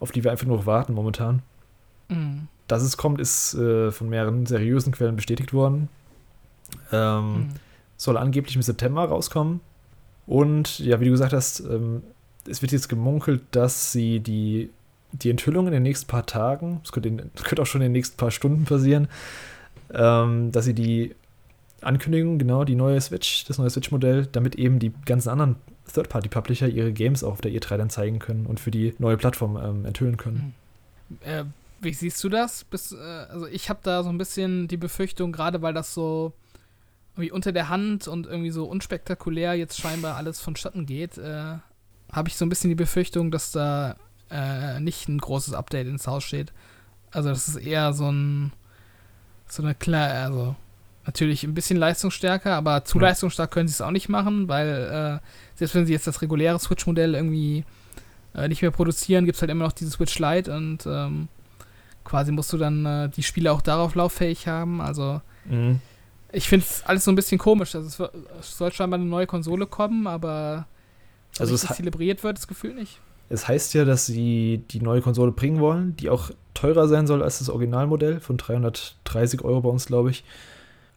[0.00, 1.42] auf die wir einfach nur warten momentan.
[2.08, 2.48] Mhm.
[2.68, 5.88] Dass es kommt, ist äh, von mehreren seriösen Quellen bestätigt worden.
[6.92, 7.48] Ähm, mhm.
[7.96, 9.60] Soll angeblich im September rauskommen.
[10.26, 12.02] Und ja, wie du gesagt hast, ähm,
[12.48, 14.70] es wird jetzt gemunkelt, dass sie die,
[15.12, 17.10] die Enthüllung in den nächsten paar Tagen, das könnte,
[17.42, 19.08] könnte auch schon in den nächsten paar Stunden passieren,
[19.92, 21.14] ähm, dass sie die
[21.80, 25.56] Ankündigung, genau, die neue Switch, das neue Switch-Modell, damit eben die ganzen anderen
[25.92, 29.56] Third-Party-Publisher ihre Games auch auf der E3 dann zeigen können und für die neue Plattform
[29.56, 30.54] ähm, enthüllen können.
[31.20, 31.44] Äh,
[31.80, 32.64] wie siehst du das?
[32.64, 36.32] Bis, äh, also ich habe da so ein bisschen die Befürchtung, gerade weil das so
[37.14, 41.56] irgendwie unter der Hand und irgendwie so unspektakulär jetzt scheinbar alles vonstatten geht, äh,
[42.12, 43.96] habe ich so ein bisschen die Befürchtung, dass da
[44.30, 46.52] äh, nicht ein großes Update ins Haus steht.
[47.10, 48.52] Also das ist eher so ein
[49.46, 50.56] so eine klar, also
[51.06, 53.04] natürlich ein bisschen leistungsstärker, aber zu ja.
[53.04, 56.58] leistungsstark können sie es auch nicht machen, weil äh, selbst wenn sie jetzt das reguläre
[56.58, 57.64] Switch-Modell irgendwie
[58.34, 61.28] äh, nicht mehr produzieren, gibt es halt immer noch diese Switch Lite und ähm,
[62.04, 64.80] quasi musst du dann äh, die Spiele auch darauf lauffähig haben.
[64.80, 65.80] Also mhm.
[66.34, 67.74] Ich finde es alles so ein bisschen komisch.
[67.74, 68.08] Also
[68.38, 70.66] es, soll scheinbar eine neue Konsole kommen, aber
[71.38, 73.00] also es zelebriert wird das Gefühl nicht.
[73.28, 77.22] Es heißt ja, dass sie die neue Konsole bringen wollen, die auch teurer sein soll
[77.22, 80.24] als das Originalmodell von 330 Euro bei uns, glaube ich.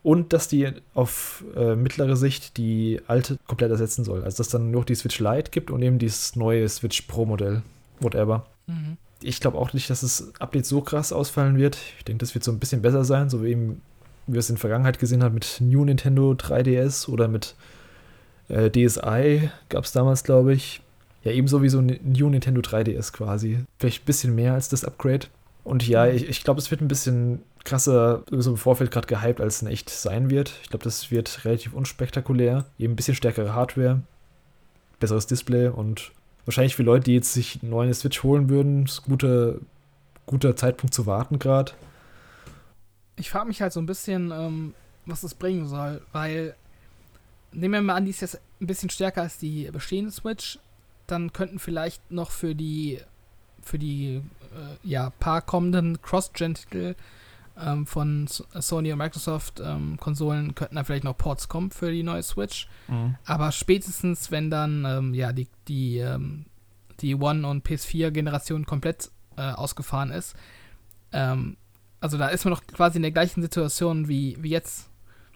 [0.04, 4.24] Und dass die auf äh, mittlere Sicht die alte komplett ersetzen soll.
[4.24, 7.64] Also dass dann nur die Switch Lite gibt und eben dieses neue Switch Pro Modell.
[8.00, 8.46] Whatever.
[8.68, 8.98] Mhm.
[9.22, 11.78] Ich glaube auch nicht, dass das Update so krass ausfallen wird.
[11.98, 13.82] Ich denke, das wird so ein bisschen besser sein, so wie eben
[14.28, 17.55] wie wir es in der Vergangenheit gesehen haben mit New Nintendo 3DS oder mit
[18.49, 20.82] äh, DSi gab es damals, glaube ich.
[21.23, 23.59] Ja, ebenso wie so ein New Nintendo 3DS quasi.
[23.80, 25.28] Vielleicht ein bisschen mehr als das Upgrade.
[25.63, 26.15] Und ja, mhm.
[26.15, 29.61] ich, ich glaube, es wird ein bisschen krasser, so im Vorfeld gerade gehypt, als es
[29.61, 30.53] in echt sein wird.
[30.63, 32.65] Ich glaube, das wird relativ unspektakulär.
[32.80, 34.01] Eben ein bisschen stärkere Hardware,
[34.99, 36.11] besseres Display und
[36.45, 39.55] wahrscheinlich für Leute, die jetzt sich einen neuen Switch holen würden, ist ein guter,
[40.25, 41.73] guter Zeitpunkt zu warten gerade.
[43.18, 44.74] Ich frage mich halt so ein bisschen, ähm,
[45.05, 46.55] was das bringen soll, weil
[47.51, 50.59] nehmen wir mal an, die ist jetzt ein bisschen stärker als die bestehende Switch,
[51.07, 52.99] dann könnten vielleicht noch für die
[53.61, 54.22] für die
[54.55, 56.95] äh, ja, paar kommenden Cross-Gen-Titel
[57.59, 62.03] ähm, von Sony und Microsoft ähm, Konsolen könnten da vielleicht noch Ports kommen für die
[62.03, 62.68] neue Switch.
[62.88, 63.15] Mhm.
[63.26, 66.45] Aber spätestens, wenn dann ähm, ja die, die, ähm,
[67.01, 70.36] die One- und PS4-Generation komplett äh, ausgefahren ist,
[71.11, 71.57] ähm,
[72.00, 74.89] also da ist man noch quasi in der gleichen Situation wie, wie jetzt,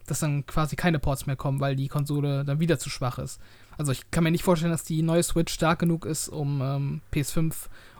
[0.07, 3.39] dass dann quasi keine Ports mehr kommen, weil die Konsole dann wieder zu schwach ist.
[3.77, 7.01] Also ich kann mir nicht vorstellen, dass die neue Switch stark genug ist, um ähm,
[7.13, 7.53] PS5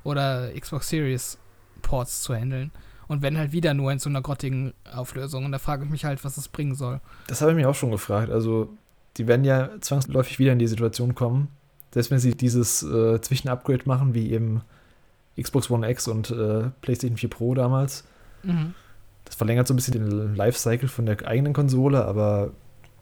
[0.04, 1.38] oder Xbox Series
[1.82, 2.72] Ports zu handeln.
[3.08, 5.44] Und wenn halt wieder nur in so einer grottigen Auflösung.
[5.44, 7.02] Und da frage ich mich halt, was es bringen soll.
[7.28, 8.30] Das habe ich mich auch schon gefragt.
[8.30, 8.70] Also,
[9.18, 11.50] die werden ja zwangsläufig wieder in die Situation kommen,
[11.94, 14.62] selbst wenn sie dieses äh, Zwischenupgrade machen, wie eben
[15.40, 18.06] Xbox One X und äh, PlayStation 4 Pro damals.
[18.44, 18.74] Mhm.
[19.26, 22.52] Das verlängert so ein bisschen den Lifecycle von der eigenen Konsole, aber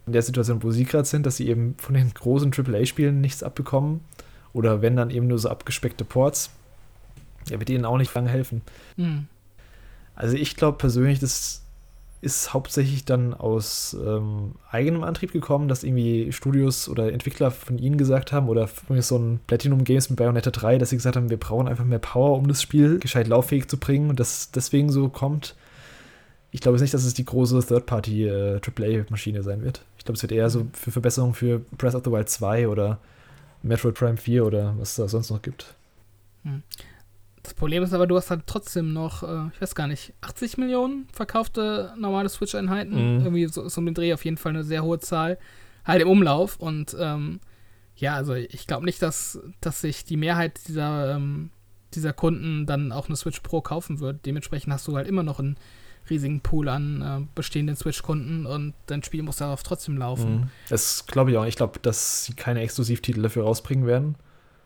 [0.05, 3.43] in der Situation, wo sie gerade sind, dass sie eben von den großen AAA-Spielen nichts
[3.43, 4.01] abbekommen
[4.53, 6.49] oder wenn dann eben nur so abgespeckte Ports,
[7.49, 8.61] ja, wird ihnen auch nicht lange helfen.
[8.97, 9.27] Mhm.
[10.15, 11.63] Also ich glaube persönlich, das
[12.21, 17.97] ist hauptsächlich dann aus ähm, eigenem Antrieb gekommen, dass irgendwie Studios oder Entwickler von ihnen
[17.97, 18.67] gesagt haben, oder
[18.99, 21.99] so ein Platinum Games mit Bayonetta 3, dass sie gesagt haben, wir brauchen einfach mehr
[21.99, 25.55] Power, um das Spiel gescheit lauffähig zu bringen und das deswegen so kommt.
[26.51, 28.59] Ich glaube nicht, dass es die große Third-Party äh,
[29.41, 29.83] sein wird.
[29.97, 30.71] Ich glaube, es wird eher so mhm.
[30.73, 32.99] für Verbesserungen für Breath of the Wild 2 oder
[33.63, 35.75] Metroid Prime 4 oder was es da sonst noch gibt.
[36.43, 36.63] Hm.
[37.49, 40.59] Das Problem ist aber, du hast halt trotzdem noch, äh, ich weiß gar nicht, 80
[40.59, 42.91] Millionen verkaufte normale Switch-Einheiten.
[42.91, 43.21] Mhm.
[43.23, 45.39] Irgendwie so ist um den Dreh auf jeden Fall eine sehr hohe Zahl.
[45.83, 46.57] Halt im Umlauf.
[46.57, 47.39] Und ähm,
[47.95, 51.49] ja, also ich glaube nicht, dass, dass sich die Mehrheit dieser, ähm,
[51.95, 54.27] dieser Kunden dann auch eine Switch Pro kaufen wird.
[54.27, 55.57] Dementsprechend hast du halt immer noch einen
[56.07, 60.41] riesigen Pool an äh, bestehenden Switch-Kunden und dein Spiel muss darauf trotzdem laufen.
[60.41, 60.49] Mhm.
[60.69, 61.45] Das glaube ich auch.
[61.45, 64.17] Ich glaube, dass sie keine Exklusivtitel dafür rausbringen werden.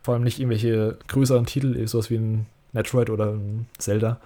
[0.02, 4.20] Vor allem nicht irgendwelche größeren Titel, sowas wie ein Metroid oder ein Zelda.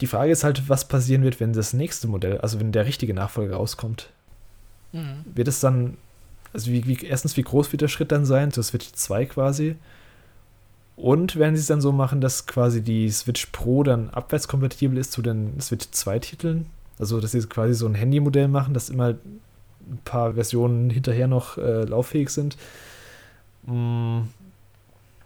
[0.00, 3.14] Die Frage ist halt, was passieren wird, wenn das nächste Modell, also wenn der richtige
[3.14, 4.10] Nachfolger rauskommt.
[4.92, 5.24] Mhm.
[5.34, 5.96] Wird es dann,
[6.52, 9.76] also wie, wie, erstens, wie groß wird der Schritt dann sein zur Switch 2 quasi?
[10.96, 15.12] Und werden sie es dann so machen, dass quasi die Switch Pro dann abwärtskompatibel ist
[15.12, 16.66] zu den Switch 2 Titeln?
[16.98, 21.58] Also, dass sie quasi so ein Handymodell machen, dass immer ein paar Versionen hinterher noch
[21.58, 22.56] äh, lauffähig sind.
[23.66, 24.20] Mm,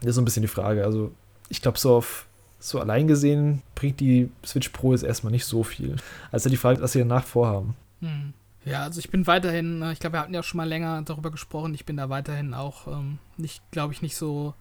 [0.01, 0.85] das ist so ein bisschen die Frage.
[0.85, 1.13] Also,
[1.49, 2.27] ich glaube, so auf
[2.61, 5.97] so allein gesehen bringt die Switch Pro jetzt erstmal nicht so viel.
[6.31, 7.75] Also die Frage, was sie danach vorhaben.
[8.01, 8.35] Hm.
[8.65, 11.31] Ja, also ich bin weiterhin, äh, ich glaube, wir hatten ja schon mal länger darüber
[11.31, 14.55] gesprochen, ich bin da weiterhin auch ähm, nicht, glaube ich, nicht so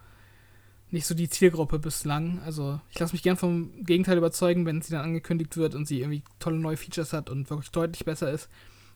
[0.92, 2.42] nicht so die Zielgruppe bislang.
[2.46, 6.00] Also ich lasse mich gern vom Gegenteil überzeugen, wenn sie dann angekündigt wird und sie
[6.00, 8.50] irgendwie tolle neue Features hat und wirklich deutlich besser ist,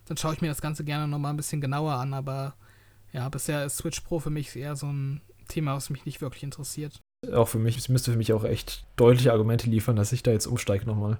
[0.06, 2.54] dann schaue ich mir das Ganze gerne nochmal ein bisschen genauer an, aber
[3.12, 6.42] ja, bisher ist Switch Pro für mich eher so ein Thema, was mich nicht wirklich
[6.42, 10.22] interessiert auch für mich, sie müsste für mich auch echt deutliche Argumente liefern, dass ich
[10.22, 11.18] da jetzt umsteige nochmal.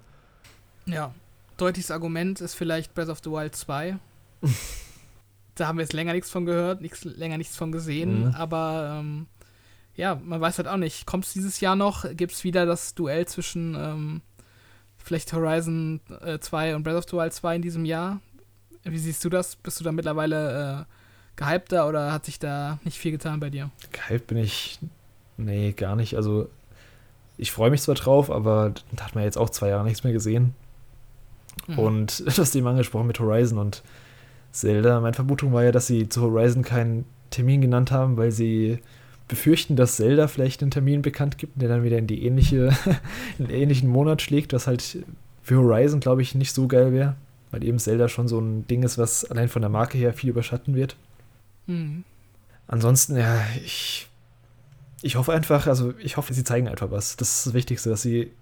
[0.86, 1.14] Ja,
[1.57, 3.96] deutliches Argument ist vielleicht Breath of the Wild 2.
[5.55, 8.34] da haben wir jetzt länger nichts von gehört, nichts, länger nichts von gesehen, mhm.
[8.34, 9.26] aber ähm,
[9.96, 12.05] ja, man weiß halt auch nicht, kommt es dieses Jahr noch?
[12.14, 14.22] Gibt es wieder das Duell zwischen ähm,
[14.96, 18.20] vielleicht Horizon äh, 2 und Breath of the Wild 2 in diesem Jahr?
[18.82, 19.57] Wie siehst du das?
[19.57, 20.94] Bist du da mittlerweile äh,
[21.36, 23.70] gehypter oder hat sich da nicht viel getan bei dir?
[23.92, 24.78] Gehypt bin ich,
[25.37, 26.16] nee, gar nicht.
[26.16, 26.49] Also
[27.37, 30.12] ich freue mich zwar drauf, aber da hat man jetzt auch zwei Jahre nichts mehr
[30.12, 30.55] gesehen.
[31.66, 31.78] Mhm.
[31.78, 33.82] Und das Thema angesprochen mit Horizon und
[34.53, 35.01] Zelda.
[35.01, 38.78] Meine Vermutung war ja, dass sie zu Horizon keinen Termin genannt haben, weil sie
[39.26, 42.70] befürchten, dass Zelda vielleicht einen Termin bekannt gibt, der dann wieder in die ähnliche,
[43.39, 45.05] in den ähnlichen Monat schlägt, was halt
[45.43, 47.16] für Horizon, glaube ich, nicht so geil wäre,
[47.51, 50.30] weil eben Zelda schon so ein Ding ist, was allein von der Marke her viel
[50.30, 50.97] überschatten wird.
[51.66, 52.05] Mhm.
[52.66, 54.09] Ansonsten, ja, ich,
[55.05, 57.16] ich hoffe einfach, also ich hoffe, sie zeigen einfach was.
[57.16, 58.32] Das ist das Wichtigste, dass sie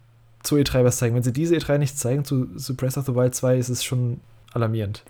[0.44, 1.16] zu E3 was zeigen.
[1.16, 3.82] Wenn sie diese E3 nicht zeigen, zu, zu Breath of the Wild 2, ist es
[3.82, 4.20] schon
[4.52, 5.02] alarmierend.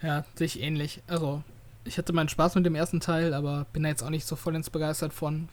[0.00, 1.02] Ja, sehe ich ähnlich.
[1.06, 1.42] Also,
[1.84, 4.36] ich hatte meinen Spaß mit dem ersten Teil, aber bin da jetzt auch nicht so
[4.36, 5.50] voll ins begeistert von.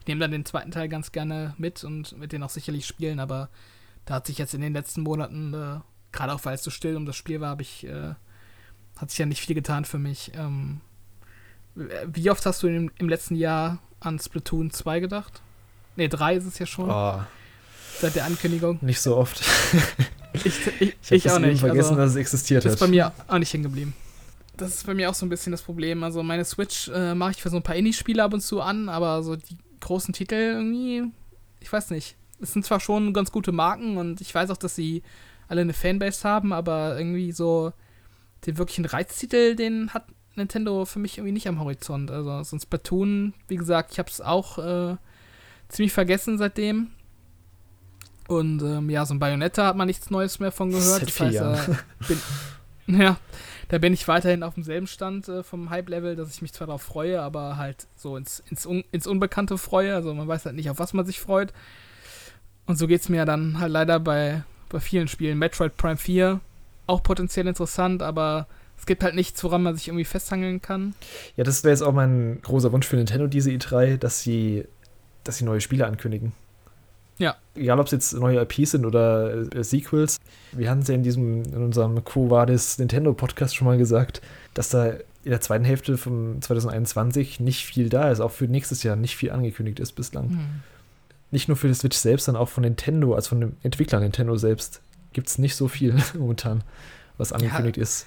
[0.00, 3.18] Ich nehme dann den zweiten Teil ganz gerne mit und mit den auch sicherlich spielen,
[3.18, 3.48] aber
[4.04, 5.80] da hat sich jetzt in den letzten Monaten, äh,
[6.12, 8.12] gerade auch weil es so still um das Spiel war, habe ich, äh,
[8.96, 10.32] hat sich ja nicht viel getan für mich.
[10.34, 10.82] Ähm,
[12.12, 15.42] wie oft hast du im, im letzten Jahr an Splatoon 2 gedacht?
[15.96, 16.90] Ne, 3 ist es ja schon.
[16.90, 17.20] Oh.
[17.98, 18.78] Seit der Ankündigung.
[18.82, 19.42] Nicht so oft.
[20.32, 21.60] ich ich, ich, ich auch nicht.
[21.60, 22.66] vergessen, also, dass es existiert hat.
[22.66, 23.94] Das ist bei mir auch nicht hängen geblieben
[24.56, 26.02] das ist bei mir auch so ein bisschen das Problem.
[26.02, 28.88] Also meine Switch äh, mache ich für so ein paar Indie-Spiele ab und zu an,
[28.88, 31.04] aber so die großen Titel irgendwie,
[31.60, 32.16] ich weiß nicht.
[32.40, 35.02] Es sind zwar schon ganz gute Marken und ich weiß auch, dass sie
[35.48, 37.72] alle eine Fanbase haben, aber irgendwie so
[38.46, 40.06] den wirklichen Reiztitel, den hat
[40.36, 42.10] Nintendo für mich irgendwie nicht am Horizont.
[42.10, 44.96] Also so ein Splatoon, wie gesagt, ich habe es auch äh,
[45.68, 46.88] ziemlich vergessen seitdem.
[48.28, 51.00] Und ähm, ja, so ein Bayonetta hat man nichts Neues mehr von gehört.
[51.00, 52.20] Seit vier äh, bin,
[53.00, 53.18] ja,
[53.68, 56.82] da bin ich weiterhin auf demselben Stand äh, vom Hype-Level, dass ich mich zwar darauf
[56.82, 59.94] freue, aber halt so ins, ins, Un ins Unbekannte freue.
[59.94, 61.52] Also man weiß halt nicht, auf was man sich freut.
[62.66, 65.38] Und so geht es mir dann halt leider bei, bei vielen Spielen.
[65.38, 66.40] Metroid Prime 4,
[66.88, 68.48] auch potenziell interessant, aber
[68.78, 70.94] es gibt halt nichts, woran man sich irgendwie festhangeln kann.
[71.36, 74.64] Ja, das wäre jetzt auch mein großer Wunsch für Nintendo, diese E3, dass sie,
[75.24, 76.32] dass sie neue Spiele ankündigen.
[77.18, 77.36] Ja.
[77.54, 80.18] Egal, ob es jetzt neue IPs sind oder äh, Sequels.
[80.52, 84.20] Wir hatten es ja in diesem, in unserem Quo Vadis Nintendo Podcast schon mal gesagt,
[84.54, 84.92] dass da
[85.24, 89.16] in der zweiten Hälfte von 2021 nicht viel da ist, auch für nächstes Jahr nicht
[89.16, 90.28] viel angekündigt ist bislang.
[90.28, 90.46] Mhm.
[91.30, 94.36] Nicht nur für die Switch selbst, sondern auch von Nintendo, also von dem Entwickler Nintendo
[94.36, 96.62] selbst, gibt es nicht so viel momentan,
[97.16, 97.82] was angekündigt ja.
[97.82, 98.06] ist.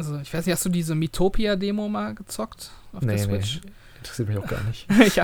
[0.00, 3.60] Also, ich weiß nicht, hast du diese Metopia-Demo mal gezockt auf nee, der Switch?
[3.62, 3.70] Nee.
[3.98, 4.86] Interessiert mich auch gar nicht.
[5.06, 5.20] ich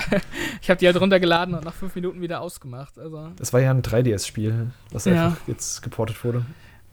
[0.60, 2.98] ich habe die halt runtergeladen und nach fünf Minuten wieder ausgemacht.
[2.98, 3.30] Also.
[3.36, 5.28] Das war ja ein 3DS-Spiel, was ja.
[5.28, 6.44] einfach jetzt geportet wurde.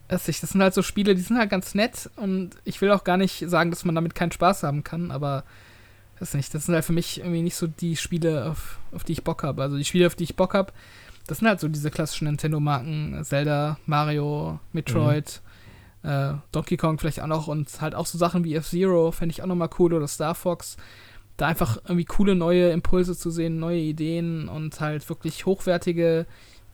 [0.07, 3.17] Das sind halt so Spiele, die sind halt ganz nett und ich will auch gar
[3.17, 5.43] nicht sagen, dass man damit keinen Spaß haben kann, aber
[6.19, 6.53] das nicht.
[6.53, 9.43] Das sind halt für mich irgendwie nicht so die Spiele, auf, auf die ich Bock
[9.43, 9.61] habe.
[9.61, 10.71] Also die Spiele, auf die ich Bock habe,
[11.27, 15.52] das sind halt so diese klassischen Nintendo-Marken, Zelda, Mario, Metroid, mhm.
[16.03, 19.41] Äh, Donkey Kong vielleicht auch noch und halt auch so Sachen wie F-Zero fände ich
[19.41, 20.77] auch nochmal cool oder Star Fox
[21.37, 26.25] da einfach irgendwie coole neue Impulse zu sehen, neue Ideen und halt wirklich hochwertige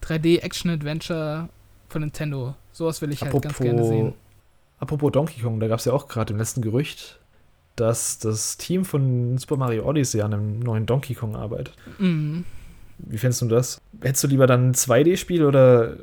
[0.04, 1.50] 3D-Action-Adventure
[1.88, 2.56] von Nintendo.
[2.72, 4.14] Sowas will ich apropos, halt ganz gerne sehen.
[4.80, 7.20] Apropos Donkey Kong, da gab es ja auch gerade im letzten Gerücht,
[7.76, 11.76] dass das Team von Super Mario Odyssey an einem neuen Donkey Kong arbeitet.
[11.98, 12.46] Mhm.
[12.98, 13.80] Wie findest du das?
[14.02, 15.96] Hättest du lieber dann ein 2D-Spiel oder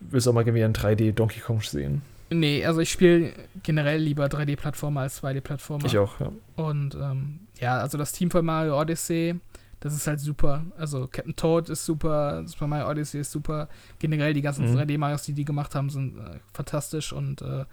[0.00, 2.02] willst du auch mal wieder ein 3D Donkey Kong sehen?
[2.30, 5.86] Nee, also ich spiele generell lieber 3D-Plattformer als 2D-Plattformer.
[5.86, 6.30] Ich auch, ja.
[6.56, 9.40] Und ähm, ja, also das Team von Mario Odyssey,
[9.80, 10.64] das ist halt super.
[10.76, 13.68] Also Captain Toad ist super, Super Mario Odyssey ist super.
[13.98, 14.78] Generell die ganzen mhm.
[14.78, 17.12] 3D-Marios, die die gemacht haben, sind äh, fantastisch.
[17.12, 17.64] Und äh,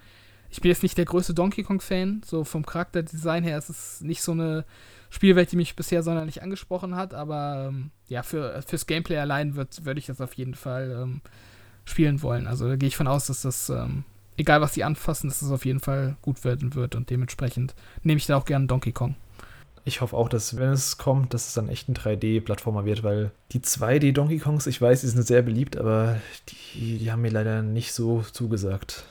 [0.50, 2.22] ich bin jetzt nicht der größte Donkey Kong-Fan.
[2.24, 4.64] So vom Charakterdesign her ist es nicht so eine
[5.10, 7.12] Spielwelt, die mich bisher sonderlich angesprochen hat.
[7.12, 11.20] Aber ähm, ja, für, fürs Gameplay allein würde ich das auf jeden Fall ähm,
[11.84, 12.46] spielen wollen.
[12.46, 14.04] Also da gehe ich von aus, dass das ähm,
[14.36, 18.18] egal was sie anfassen, dass es auf jeden Fall gut werden wird und dementsprechend nehme
[18.18, 19.16] ich da auch gerne Donkey Kong.
[19.84, 23.30] Ich hoffe auch, dass, wenn es kommt, dass es dann echt ein 3D-Plattformer wird, weil
[23.52, 27.62] die 2D-Donkey Kongs, ich weiß, die sind sehr beliebt, aber die, die haben mir leider
[27.62, 29.04] nicht so zugesagt.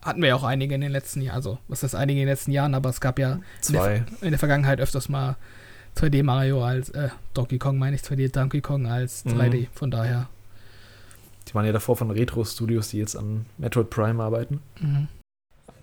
[0.00, 2.32] Hatten wir ja auch einige in den letzten Jahren, also was heißt einige in den
[2.32, 3.96] letzten Jahren, aber es gab ja Zwei.
[3.96, 5.36] In, der, in der Vergangenheit öfters mal
[5.96, 9.66] 2D Mario als, äh, Donkey Kong meine ich, 2D Donkey Kong als 3D, mhm.
[9.74, 10.30] von daher
[11.54, 14.58] die waren ja davor von Retro-Studios, die jetzt an Metroid Prime arbeiten.
[14.80, 15.06] Mhm.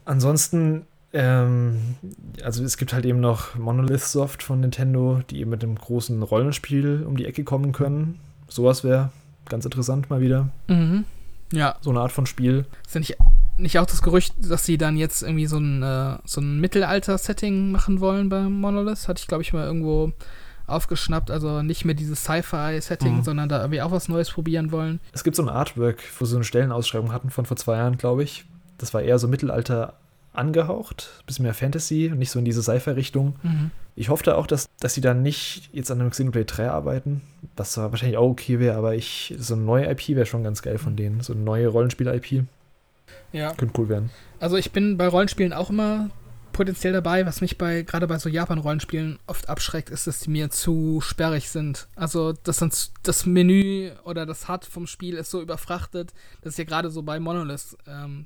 [0.04, 1.96] Ansonsten, ähm,
[2.44, 6.22] also es gibt halt eben noch Monolith Soft von Nintendo, die eben mit einem großen
[6.24, 8.20] Rollenspiel um die Ecke kommen können.
[8.50, 9.12] Sowas wäre
[9.48, 10.50] ganz interessant mal wieder.
[10.68, 11.06] Mhm.
[11.54, 11.78] Ja.
[11.80, 12.66] So eine Art von Spiel.
[12.86, 13.16] Ist ja nicht,
[13.58, 17.72] nicht auch das Gerücht, dass sie dann jetzt irgendwie so ein, äh, so ein Mittelalter-Setting
[17.72, 19.08] machen wollen bei Monolith?
[19.08, 20.12] Hatte ich, glaube ich, mal irgendwo
[20.72, 23.24] aufgeschnappt, also nicht mehr dieses Sci-Fi-Setting, mhm.
[23.24, 25.00] sondern da irgendwie auch was Neues probieren wollen.
[25.14, 28.24] Es gibt so ein Artwork, wo sie eine Stellenausschreibung hatten von vor zwei Jahren, glaube
[28.24, 28.46] ich.
[28.78, 29.94] Das war eher so Mittelalter
[30.34, 33.36] angehaucht, ein bisschen mehr Fantasy und nicht so in diese Sci-Fi-Richtung.
[33.44, 33.72] Mhm.
[33.96, 37.22] Ich hoffe auch, dass, dass sie da nicht jetzt an einem Xenoblade 3 arbeiten,
[37.58, 40.78] was wahrscheinlich auch okay wäre, aber ich, so eine neue IP wäre schon ganz geil
[40.78, 42.46] von denen, so eine neue Rollenspiel-IP.
[43.34, 43.54] Ja.
[43.54, 44.10] Könnte cool werden.
[44.40, 46.10] Also ich bin bei Rollenspielen auch immer
[46.52, 47.26] potenziell dabei.
[47.26, 51.50] Was mich bei gerade bei so Japan-Rollenspielen oft abschreckt, ist, dass die mir zu sperrig
[51.50, 51.88] sind.
[51.96, 56.14] Also das, sind, das Menü oder das HUD vom Spiel ist so überfrachtet.
[56.42, 58.26] Das ist ja gerade so bei Monolith ähm,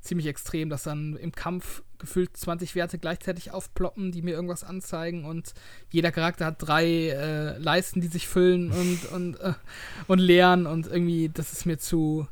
[0.00, 5.24] ziemlich extrem, dass dann im Kampf gefühlt 20 Werte gleichzeitig aufploppen, die mir irgendwas anzeigen
[5.24, 5.52] und
[5.90, 9.54] jeder Charakter hat drei äh, Leisten, die sich füllen und, und, äh,
[10.06, 12.28] und leeren und irgendwie, das ist mir zu,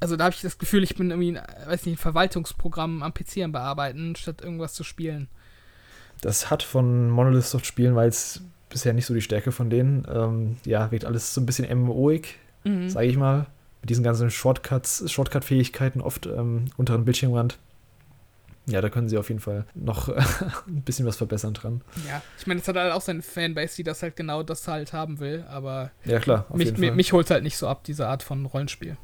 [0.00, 1.34] also da habe ich das Gefühl, ich bin irgendwie,
[1.66, 5.28] weiß nicht, ein Verwaltungsprogramm am PC am Bearbeiten, statt irgendwas zu spielen.
[6.20, 10.06] Das hat von Monolith Soft Spielen, weil es bisher nicht so die Stärke von denen.
[10.12, 12.88] Ähm, ja, wirkt alles so ein bisschen MMO-ig, mhm.
[12.88, 13.46] sage ich mal.
[13.80, 17.58] Mit diesen ganzen Shortcuts, Shortcut-Fähigkeiten oft ähm, unter dem Bildschirmrand.
[18.66, 20.08] Ja, da können sie auf jeden Fall noch
[20.68, 21.80] ein bisschen was verbessern dran.
[22.08, 24.92] Ja, ich meine, es hat halt auch seine Fanbase, die das halt genau das halt
[24.92, 28.46] haben will, aber ja, klar, mich, mich holt halt nicht so ab, diese Art von
[28.46, 28.96] Rollenspiel.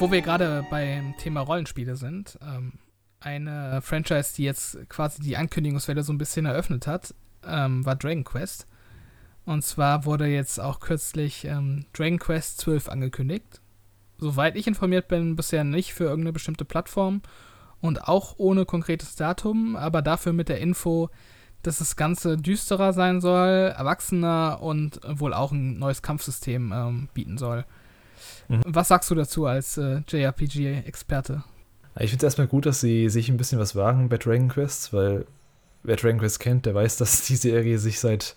[0.00, 2.74] Wo wir gerade beim Thema Rollenspiele sind, ähm,
[3.18, 8.22] eine Franchise, die jetzt quasi die Ankündigungswelle so ein bisschen eröffnet hat, ähm, war Dragon
[8.22, 8.68] Quest.
[9.44, 13.60] Und zwar wurde jetzt auch kürzlich ähm, Dragon Quest 12 angekündigt.
[14.18, 17.20] Soweit ich informiert bin, bisher nicht für irgendeine bestimmte Plattform
[17.80, 21.10] und auch ohne konkretes Datum, aber dafür mit der Info,
[21.62, 27.36] dass das Ganze düsterer sein soll, erwachsener und wohl auch ein neues Kampfsystem ähm, bieten
[27.36, 27.64] soll.
[28.48, 28.62] Mhm.
[28.66, 31.44] Was sagst du dazu als äh, JRPG-Experte?
[32.00, 34.92] Ich finde es erstmal gut, dass sie sich ein bisschen was wagen bei Dragon Quest,
[34.92, 35.26] weil
[35.82, 38.36] wer Dragon Quest kennt, der weiß, dass die Serie sich seit,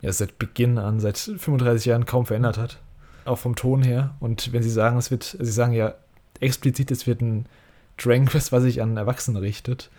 [0.00, 2.78] ja, seit Beginn an, seit 35 Jahren kaum verändert hat.
[3.24, 4.14] Auch vom Ton her.
[4.20, 5.94] Und wenn sie sagen, es wird, sie sagen ja
[6.40, 7.46] explizit, es wird ein
[7.96, 9.90] Dragon Quest, was sich an Erwachsene richtet.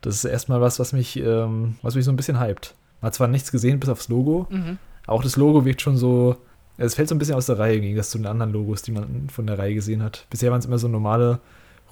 [0.00, 2.74] Das ist erstmal was, was mich, ähm, was mich so ein bisschen hypt.
[3.00, 4.78] Man hat zwar nichts gesehen bis aufs Logo, mhm.
[5.06, 6.36] auch das Logo wirkt schon so,
[6.78, 8.92] es fällt so ein bisschen aus der Reihe gegen das zu den anderen Logos, die
[8.92, 10.26] man von der Reihe gesehen hat.
[10.30, 11.40] Bisher waren es immer so normale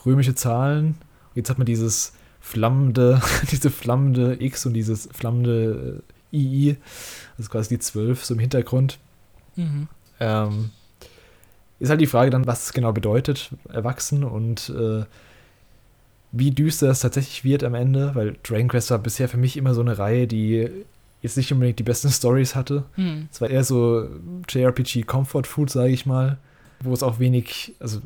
[0.05, 0.97] römische Zahlen.
[1.35, 6.77] Jetzt hat man dieses flammende, diese flammende X und dieses flammende äh, II,
[7.39, 8.99] also quasi die 12 so im Hintergrund.
[9.57, 9.89] Mhm.
[10.21, 10.71] Ähm,
[11.79, 15.05] ist halt die Frage dann, was es genau bedeutet, erwachsen und äh,
[16.33, 19.73] wie düster es tatsächlich wird am Ende, weil Dragon Quest war bisher für mich immer
[19.73, 20.69] so eine Reihe, die
[21.25, 22.85] jetzt nicht unbedingt die besten Stories hatte.
[22.95, 23.29] Hm.
[23.33, 24.07] Es war eher so
[24.49, 26.39] JRPG Comfort Food, sage ich mal,
[26.81, 28.01] wo es auch wenig, also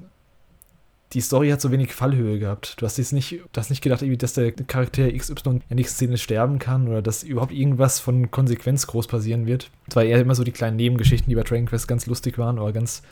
[1.12, 2.77] die Story hat so wenig Fallhöhe gehabt.
[2.79, 5.97] Du hast jetzt nicht, du hast nicht gedacht, dass der Charakter XY in der nächsten
[5.97, 9.71] Szene sterben kann oder dass überhaupt irgendwas von Konsequenz groß passieren wird.
[9.89, 12.59] Es war eher immer so die kleinen Nebengeschichten, die bei Dragon Quest ganz lustig waren
[12.59, 13.03] oder ganz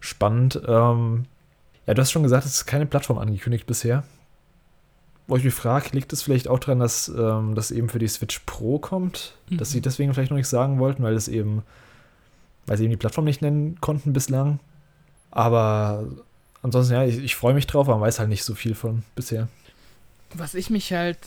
[0.00, 0.60] spannend.
[0.66, 1.26] Ähm,
[1.86, 4.04] ja, du hast schon gesagt, es ist keine Plattform angekündigt bisher
[5.28, 8.08] wo ich mich frage, liegt es vielleicht auch daran, dass ähm, das eben für die
[8.08, 9.34] Switch Pro kommt?
[9.50, 9.58] Mhm.
[9.58, 9.82] Dass sie mhm.
[9.82, 11.62] deswegen vielleicht noch nichts sagen wollten, weil es eben,
[12.66, 14.58] weil sie eben die Plattform nicht nennen konnten bislang.
[15.30, 16.06] Aber
[16.62, 19.04] ansonsten, ja, ich, ich freue mich drauf, aber man weiß halt nicht so viel von
[19.14, 19.48] bisher.
[20.34, 21.18] Was ich mich halt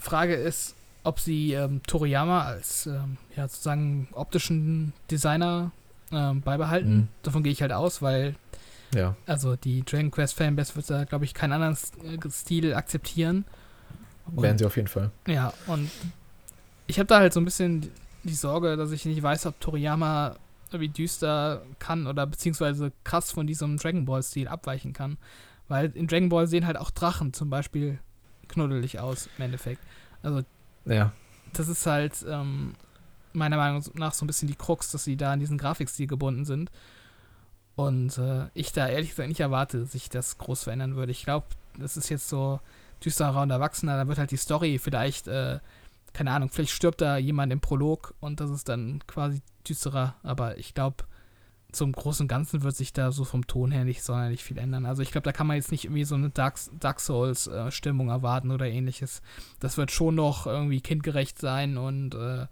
[0.00, 0.74] frage, ist,
[1.04, 5.70] ob sie ähm, Toriyama als ähm, ja, sozusagen optischen Designer
[6.10, 6.96] ähm, beibehalten.
[6.96, 7.08] Mhm.
[7.22, 8.34] Davon gehe ich halt aus, weil
[8.94, 9.16] ja.
[9.26, 13.44] Also die Dragon Quest Fanbase wird da, glaube ich, keinen anderen äh, Stil akzeptieren.
[14.26, 15.10] Und, Werden sie auf jeden Fall.
[15.26, 15.90] Ja, und
[16.86, 17.90] ich habe da halt so ein bisschen
[18.22, 20.36] die Sorge, dass ich nicht weiß, ob Toriyama
[20.70, 25.18] irgendwie düster kann oder beziehungsweise krass von diesem Dragon Ball Stil abweichen kann.
[25.68, 27.98] Weil in Dragon Ball sehen halt auch Drachen zum Beispiel
[28.48, 29.80] knuddelig aus, im Endeffekt.
[30.22, 30.42] Also,
[30.84, 31.12] ja.
[31.52, 32.74] das ist halt ähm,
[33.32, 36.44] meiner Meinung nach so ein bisschen die Krux, dass sie da an diesen Grafikstil gebunden
[36.44, 36.70] sind.
[37.76, 41.12] Und äh, ich da ehrlich gesagt nicht erwarte, dass sich das groß verändern würde.
[41.12, 41.46] Ich glaube,
[41.78, 42.60] das ist jetzt so
[43.04, 43.96] düsterer und erwachsener.
[43.96, 45.58] Da wird halt die Story vielleicht, äh,
[46.12, 50.14] keine Ahnung, vielleicht stirbt da jemand im Prolog und das ist dann quasi düsterer.
[50.22, 51.04] Aber ich glaube,
[51.72, 54.86] zum Großen und Ganzen wird sich da so vom Ton her nicht sonderlich viel ändern.
[54.86, 58.12] Also ich glaube, da kann man jetzt nicht irgendwie so eine Dark, Dark Souls-Stimmung äh,
[58.12, 59.20] erwarten oder ähnliches.
[59.58, 62.46] Das wird schon noch irgendwie kindgerecht sein und äh,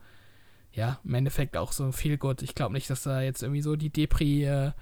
[0.72, 2.42] ja, im Endeffekt auch so viel gut.
[2.42, 4.72] Ich glaube nicht, dass da jetzt irgendwie so die Depri- äh,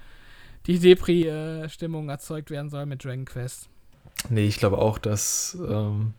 [0.67, 3.69] die Depri-Stimmung erzeugt werden soll mit Dragon Quest.
[4.29, 5.57] Nee, ich glaube auch, dass.
[5.67, 6.13] Ähm,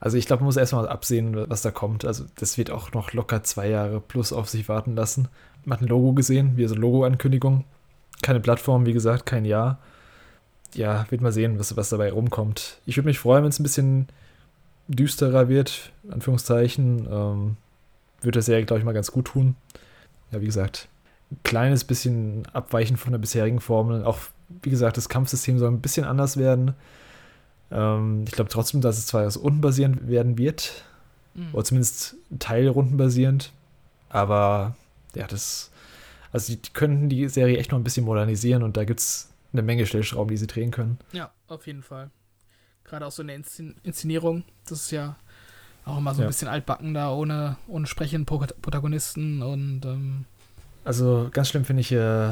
[0.00, 2.04] also, ich glaube, man muss erstmal absehen, was da kommt.
[2.04, 5.28] Also, das wird auch noch locker zwei Jahre plus auf sich warten lassen.
[5.64, 7.64] Man hat ein Logo gesehen, wie so Logo-Ankündigung.
[8.22, 9.78] Keine Plattform, wie gesagt, kein Jahr.
[10.74, 12.80] Ja, wird mal sehen, was, was dabei rumkommt.
[12.84, 14.08] Ich würde mich freuen, wenn es ein bisschen
[14.88, 17.06] düsterer wird, Anführungszeichen.
[17.10, 17.56] Ähm,
[18.20, 19.56] würde das ja, glaube ich, mal ganz gut tun.
[20.32, 20.88] Ja, wie gesagt,
[21.42, 24.04] kleines bisschen abweichen von der bisherigen Formel.
[24.04, 24.18] Auch,
[24.62, 26.74] wie gesagt, das Kampfsystem soll ein bisschen anders werden.
[27.70, 30.84] Ähm, ich glaube trotzdem, dass es zwar aus rundenbasierend werden wird,
[31.34, 31.48] mhm.
[31.52, 33.52] oder zumindest teilrundenbasierend,
[34.08, 34.76] aber
[35.14, 35.70] ja, das,
[36.32, 39.62] also die, könnten die Serie echt noch ein bisschen modernisieren und da gibt es eine
[39.62, 40.98] Menge Stellschrauben, die sie drehen können.
[41.12, 42.10] Ja, auf jeden Fall.
[42.84, 45.16] Gerade auch so eine Inszenierung, das ist ja
[45.84, 46.28] auch immer so ein ja.
[46.28, 50.26] bisschen altbacken da, ohne, ohne sprechenden Protagonisten und ähm
[50.84, 52.28] Also ganz schlimm finde ich äh,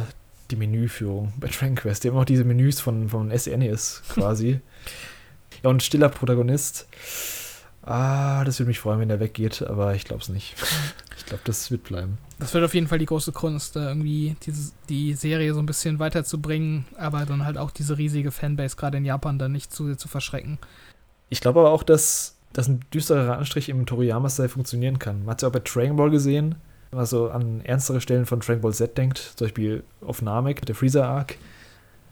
[0.51, 2.05] die Menüführung bei Dragon Quest.
[2.05, 4.61] Die haben auch diese Menüs von, von SNES quasi.
[5.63, 6.87] ja, und stiller Protagonist.
[7.85, 10.55] Ah, das würde mich freuen, wenn der weggeht, aber ich glaube es nicht.
[11.17, 12.19] ich glaube, das wird bleiben.
[12.39, 15.99] Das wird auf jeden Fall die große Kunst, irgendwie diese, die Serie so ein bisschen
[15.99, 20.09] weiterzubringen, aber dann halt auch diese riesige Fanbase gerade in Japan dann nicht zu, zu
[20.09, 20.59] verschrecken.
[21.29, 25.21] Ich glaube aber auch, dass, dass ein düsterer Anstrich im Toriyama-Style funktionieren kann.
[25.21, 26.57] Man hat es ja auch bei Dragon Ball gesehen,
[26.93, 30.67] wenn man so an ernstere Stellen von Dragon Ball Z denkt, zum Beispiel auf Namek,
[30.67, 31.37] der Freezer-Arc.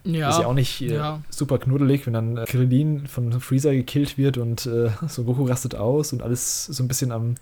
[0.05, 0.31] Ja.
[0.31, 1.20] Ist ja auch nicht äh, ja.
[1.28, 5.74] super knuddelig, wenn dann äh, Krillin von Freezer gekillt wird und äh, so Goku rastet
[5.74, 7.35] aus und alles so ein bisschen am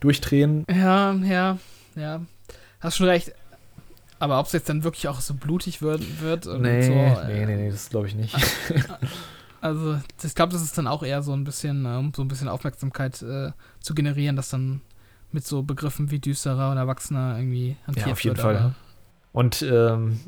[0.00, 0.64] Durchdrehen.
[0.70, 1.58] Ja, ja,
[1.94, 2.22] ja.
[2.80, 3.34] Hast schon recht.
[4.18, 6.92] Aber ob es jetzt dann wirklich auch so blutig wird, wird und nee, so.
[7.26, 8.34] Nee, nee, nee, das glaube ich nicht.
[9.62, 12.28] Also, ich glaube, das ist dann auch eher so ein bisschen, um ähm, so ein
[12.28, 14.80] bisschen Aufmerksamkeit äh, zu generieren, dass dann
[15.32, 18.06] mit so Begriffen wie düsterer und erwachsener irgendwie hantiert.
[18.06, 18.74] Ja, auf jeden wird, Fall.
[19.32, 20.20] Und ähm,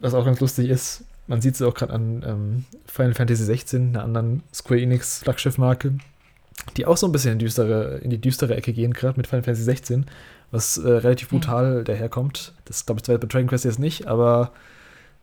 [0.00, 3.90] was auch ganz lustig ist, man sieht es auch gerade an ähm, Final Fantasy 16,
[3.90, 5.94] einer anderen Square Enix Flaggschiffmarke,
[6.76, 9.44] die auch so ein bisschen in, düstere, in die düstere Ecke gehen, gerade mit Final
[9.44, 10.06] Fantasy 16,
[10.50, 11.84] was äh, relativ brutal mhm.
[11.84, 12.54] daherkommt.
[12.64, 14.52] Das glaube ich zwar bei Dragon Quest jetzt nicht, aber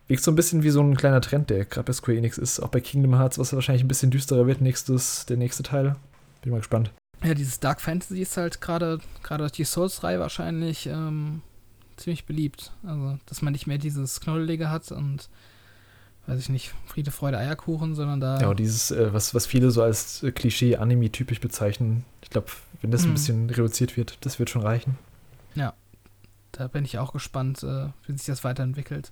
[0.07, 2.61] wirkt so ein bisschen wie so ein kleiner Trend, der gerade bei Square Enix ist.
[2.61, 5.95] Auch bei Kingdom Hearts, was wahrscheinlich ein bisschen düsterer wird, nächstes, der nächste Teil.
[6.41, 6.91] Bin mal gespannt.
[7.24, 8.99] Ja, dieses Dark Fantasy ist halt gerade
[9.38, 11.41] durch die Souls-Reihe wahrscheinlich ähm,
[11.97, 12.72] ziemlich beliebt.
[12.86, 15.30] Also, dass man nicht mehr dieses Knollige hat und
[16.28, 18.39] weiß ich nicht, Friede, Freude, Eierkuchen, sondern da.
[18.39, 22.03] Ja, und dieses, äh, was, was viele so als äh, Klischee-Anime-typisch bezeichnen.
[22.22, 22.47] Ich glaube,
[22.82, 23.11] wenn das mhm.
[23.11, 24.97] ein bisschen reduziert wird, das wird schon reichen.
[25.55, 25.74] Ja,
[26.51, 29.11] da bin ich auch gespannt, äh, wie sich das weiterentwickelt.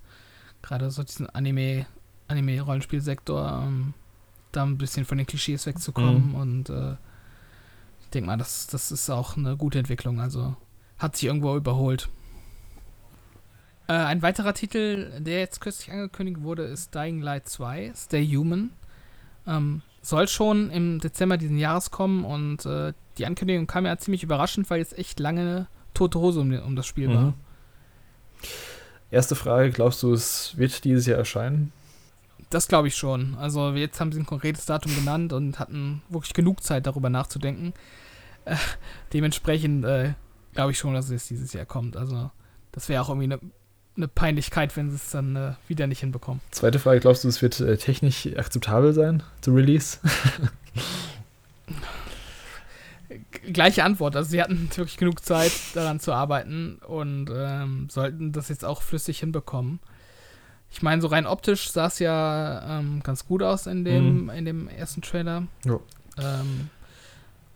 [0.62, 1.86] Gerade so diesen Anime,
[2.28, 3.94] Anime-Rollenspielsektor, ähm,
[4.52, 6.34] da ein bisschen von den Klischees wegzukommen mhm.
[6.34, 6.96] und äh,
[8.10, 10.20] denke mal, das, das ist auch eine gute Entwicklung.
[10.20, 10.56] Also
[10.98, 12.08] hat sich irgendwo überholt.
[13.88, 18.70] Äh, ein weiterer Titel, der jetzt kürzlich angekündigt wurde, ist Dying Light 2, Stay Human.
[19.46, 24.22] Ähm, soll schon im Dezember diesen Jahres kommen und äh, die Ankündigung kam ja ziemlich
[24.22, 27.14] überraschend, weil jetzt echt lange tote Hose um, um das Spiel mhm.
[27.14, 27.34] war.
[29.10, 31.72] Erste Frage, glaubst du, es wird dieses Jahr erscheinen?
[32.50, 33.34] Das glaube ich schon.
[33.36, 37.74] Also jetzt haben sie ein konkretes Datum genannt und hatten wirklich genug Zeit darüber nachzudenken.
[38.44, 38.56] Äh,
[39.12, 40.14] dementsprechend äh,
[40.54, 41.96] glaube ich schon, dass es dieses Jahr kommt.
[41.96, 42.30] Also
[42.72, 43.40] das wäre auch irgendwie eine
[43.96, 46.40] eine Peinlichkeit, wenn sie es dann äh, wieder nicht hinbekommen.
[46.50, 49.98] Zweite Frage, glaubst du, es wird äh, technisch akzeptabel sein, zu Release?
[53.52, 54.16] Gleiche Antwort.
[54.16, 58.82] Also sie hatten wirklich genug Zeit, daran zu arbeiten und ähm, sollten das jetzt auch
[58.82, 59.78] flüssig hinbekommen.
[60.70, 64.30] Ich meine, so rein optisch sah es ja ähm, ganz gut aus in dem, mhm.
[64.30, 65.46] in dem ersten Trailer.
[65.64, 65.80] Ja.
[66.18, 66.70] Ähm,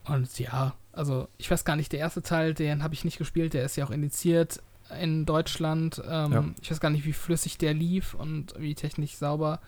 [0.04, 3.54] und ja, also ich weiß gar nicht, der erste Teil, den habe ich nicht gespielt,
[3.54, 4.62] der ist ja auch indiziert
[5.00, 6.02] in Deutschland.
[6.08, 6.44] Ähm, ja.
[6.60, 9.60] Ich weiß gar nicht, wie flüssig der lief und wie technisch sauber.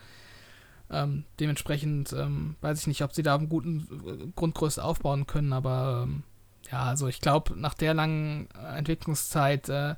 [0.91, 5.53] Ähm, dementsprechend ähm, weiß ich nicht, ob sie da einen guten äh, Grundgröße aufbauen können,
[5.53, 6.23] aber ähm,
[6.71, 9.95] ja, also ich glaube, nach der langen Entwicklungszeit äh,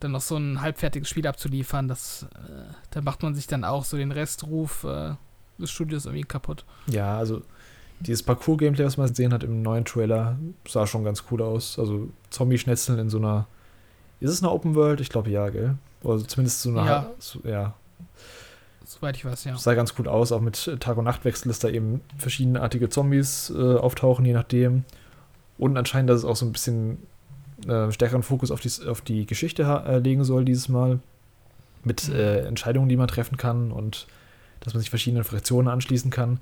[0.00, 3.84] dann noch so ein halbfertiges Spiel abzuliefern, das, äh, da macht man sich dann auch
[3.84, 5.14] so den Restruf äh,
[5.58, 6.64] des Studios irgendwie kaputt.
[6.86, 7.42] Ja, also
[8.00, 11.78] dieses Parcours-Gameplay, was man gesehen hat im neuen Trailer, sah schon ganz cool aus.
[11.78, 13.46] Also Zombie-Schnetzeln in so einer
[14.20, 15.00] ist es eine Open World?
[15.00, 15.76] Ich glaube ja, gell?
[16.02, 16.86] Oder zumindest so eine.
[16.86, 17.10] Ja.
[17.18, 17.74] So, ja.
[18.84, 19.56] Soweit ich weiß, ja.
[19.56, 23.76] Sah ganz gut aus, auch mit Tag- und Nachtwechsel, dass da eben verschiedenartige Zombies äh,
[23.76, 24.84] auftauchen, je nachdem.
[25.58, 26.98] Und anscheinend, dass es auch so ein bisschen
[27.66, 31.00] äh, stärkeren Fokus auf die, auf die Geschichte äh, legen soll dieses Mal.
[31.84, 32.14] Mit mhm.
[32.14, 34.06] äh, Entscheidungen, die man treffen kann und
[34.60, 36.40] dass man sich verschiedenen Fraktionen anschließen kann.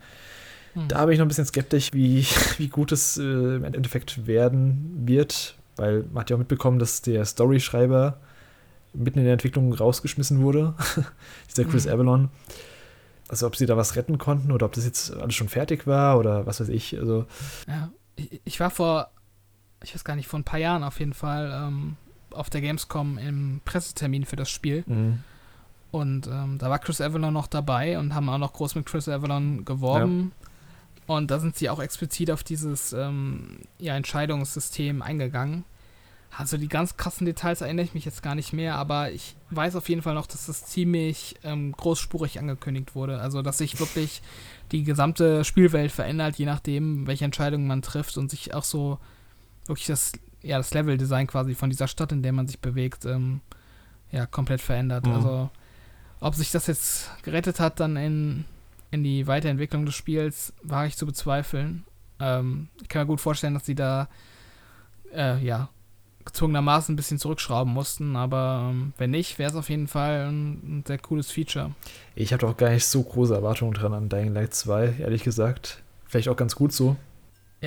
[0.74, 0.88] Mhm.
[0.88, 2.26] Da bin ich noch ein bisschen skeptisch, wie,
[2.58, 7.02] wie gut es äh, im Endeffekt werden wird, weil man hat ja auch mitbekommen, dass
[7.02, 8.18] der Storyschreiber
[8.94, 10.74] mitten in der Entwicklung rausgeschmissen wurde.
[11.50, 11.92] Dieser Chris mhm.
[11.92, 12.28] Avalon.
[13.28, 16.18] Also ob sie da was retten konnten oder ob das jetzt alles schon fertig war
[16.18, 16.96] oder was weiß ich.
[16.98, 17.26] Also.
[17.66, 17.90] Ja,
[18.44, 19.10] ich, war vor,
[19.82, 21.96] ich weiß gar nicht, vor ein paar Jahren auf jeden Fall ähm,
[22.30, 24.84] auf der Gamescom im Pressetermin für das Spiel.
[24.86, 25.20] Mhm.
[25.90, 29.08] Und ähm, da war Chris Avalon noch dabei und haben auch noch groß mit Chris
[29.08, 30.32] Avalon geworben.
[30.40, 31.14] Ja.
[31.14, 35.64] Und da sind sie auch explizit auf dieses ähm, ja, Entscheidungssystem eingegangen.
[36.36, 39.74] Also die ganz krassen Details erinnere ich mich jetzt gar nicht mehr, aber ich weiß
[39.76, 43.20] auf jeden Fall noch, dass das ziemlich ähm, großspurig angekündigt wurde.
[43.20, 44.20] Also dass sich wirklich
[44.72, 48.98] die gesamte Spielwelt verändert, je nachdem, welche Entscheidungen man trifft und sich auch so
[49.68, 50.12] wirklich das,
[50.42, 53.40] ja, das Level-Design quasi von dieser Stadt, in der man sich bewegt, ähm,
[54.10, 55.06] ja, komplett verändert.
[55.06, 55.12] Mhm.
[55.12, 55.50] Also
[56.20, 58.44] ob sich das jetzt gerettet hat dann in,
[58.90, 61.84] in die Weiterentwicklung des Spiels, wage ich zu bezweifeln.
[62.20, 64.08] Ähm, ich kann mir gut vorstellen, dass sie da
[65.12, 65.68] äh, ja,
[66.24, 70.78] gezwungenermaßen ein bisschen zurückschrauben mussten, aber ähm, wenn nicht, wäre es auf jeden Fall ein,
[70.78, 71.72] ein, sehr cooles Feature.
[72.14, 75.82] Ich habe doch gar nicht so große Erwartungen dran an Dying Light 2, ehrlich gesagt.
[76.06, 76.96] Vielleicht auch ganz gut so.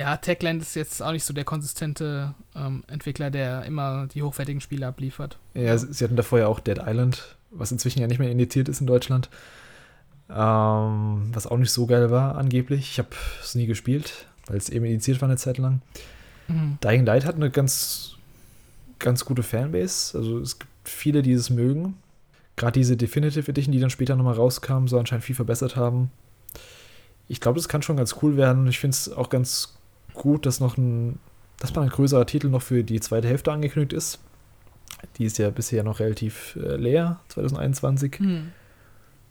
[0.00, 4.62] Ja, Techland ist jetzt auch nicht so der konsistente ähm, Entwickler, der immer die hochwertigen
[4.62, 5.38] Spiele abliefert.
[5.52, 8.80] Ja, sie hatten davor ja auch Dead Island, was inzwischen ja nicht mehr indiziert ist
[8.80, 9.28] in Deutschland.
[10.30, 12.92] Ähm, was auch nicht so geil war, angeblich.
[12.92, 13.10] Ich habe
[13.42, 15.82] es nie gespielt, weil es eben indiziert war eine Zeit lang.
[16.48, 16.78] Mhm.
[16.82, 18.16] Dying Light hat eine ganz
[18.98, 20.16] ganz gute Fanbase.
[20.16, 21.98] Also es gibt viele, die es mögen.
[22.56, 26.10] Gerade diese Definitive Edition, die dann später nochmal rauskam, soll anscheinend viel verbessert haben.
[27.28, 28.66] Ich glaube, das kann schon ganz cool werden.
[28.66, 29.74] Ich finde es auch ganz
[30.14, 31.18] gut, dass noch ein,
[31.58, 34.20] dass mal ein größerer Titel noch für die zweite Hälfte angekündigt ist.
[35.16, 38.18] Die ist ja bisher noch relativ äh, leer, 2021.
[38.18, 38.52] Hm.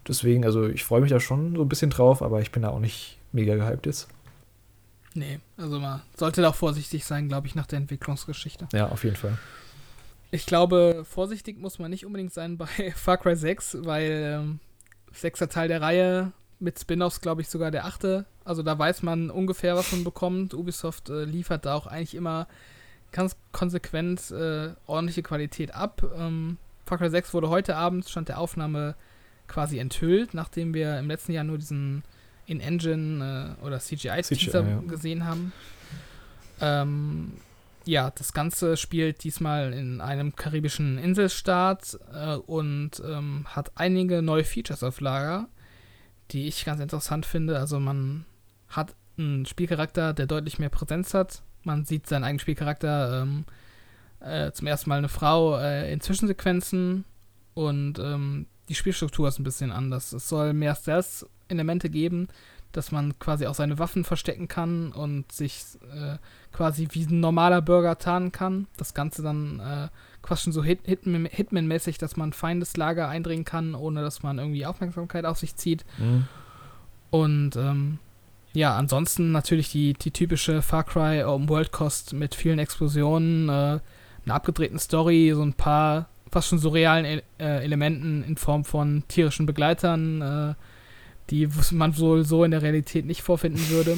[0.07, 2.69] Deswegen, also ich freue mich da schon so ein bisschen drauf, aber ich bin da
[2.69, 4.07] auch nicht mega gehypt jetzt.
[5.14, 8.68] Nee, also man sollte da auch vorsichtig sein, glaube ich, nach der Entwicklungsgeschichte.
[8.73, 9.38] Ja, auf jeden Fall.
[10.31, 14.60] Ich glaube, vorsichtig muss man nicht unbedingt sein bei Far Cry 6, weil ähm,
[15.11, 18.26] sechster Teil der Reihe mit Spin-offs, glaube ich, sogar der achte.
[18.44, 20.53] Also da weiß man ungefähr, was man bekommt.
[20.53, 22.48] Ubisoft äh, liefert da auch eigentlich immer
[23.11, 26.03] ganz konsequent äh, ordentliche Qualität ab.
[26.18, 28.95] Ähm, Far Cry 6 wurde heute Abend, stand der Aufnahme
[29.48, 32.03] quasi enthüllt, nachdem wir im letzten Jahr nur diesen
[32.45, 34.81] in-Engine äh, oder CGI-Teaser CGI, ja.
[34.88, 35.53] gesehen haben.
[36.61, 37.34] Ähm,
[37.86, 44.44] ja, das Ganze spielt diesmal in einem karibischen Inselstaat äh, und ähm, hat einige neue
[44.44, 45.48] Features auf Lager,
[46.31, 47.57] die ich ganz interessant finde.
[47.60, 48.26] Also man
[48.68, 51.41] hat einen Spielcharakter, der deutlich mehr Präsenz hat.
[51.64, 53.45] Man sieht seinen eigenen Spielcharakter ähm,
[54.22, 57.06] äh, zum ersten Mal eine Frau äh, in Zwischensequenzen
[57.53, 60.14] und ähm, die Spielstruktur ist ein bisschen anders.
[60.14, 62.27] Es soll mehr Stealth-Elemente geben,
[62.72, 66.18] dass man quasi auch seine Waffen verstecken kann und sich äh,
[66.51, 68.68] quasi wie ein normaler Bürger tarnen kann.
[68.77, 69.89] Das Ganze dann
[70.30, 75.26] quasi schon so Hit Hitman-mäßig, dass man Feindeslager eindringen kann, ohne dass man irgendwie Aufmerksamkeit
[75.26, 75.85] auf sich zieht.
[75.97, 76.27] Mhm.
[77.10, 77.97] Und ähm,
[78.53, 83.51] ja, ansonsten natürlich die, die typische Far Cry Open World Kost mit vielen Explosionen, äh,
[83.51, 89.03] einer abgedrehten Story, so ein paar fast schon surrealen e äh, Elementen in Form von
[89.07, 90.53] tierischen Begleitern, äh,
[91.31, 93.97] die man wohl so in der Realität nicht vorfinden würde.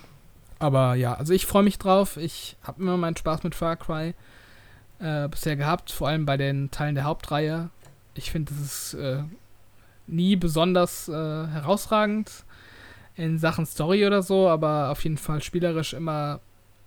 [0.58, 2.18] Aber ja, also ich freue mich drauf.
[2.18, 4.14] Ich habe immer meinen Spaß mit Far Cry
[5.02, 7.70] äh, bisher gehabt, vor allem bei den Teilen der Hauptreihe.
[8.14, 9.22] Ich finde, das ist äh,
[10.06, 12.44] nie besonders äh, herausragend
[13.16, 16.40] in Sachen Story oder so, aber auf jeden Fall spielerisch immer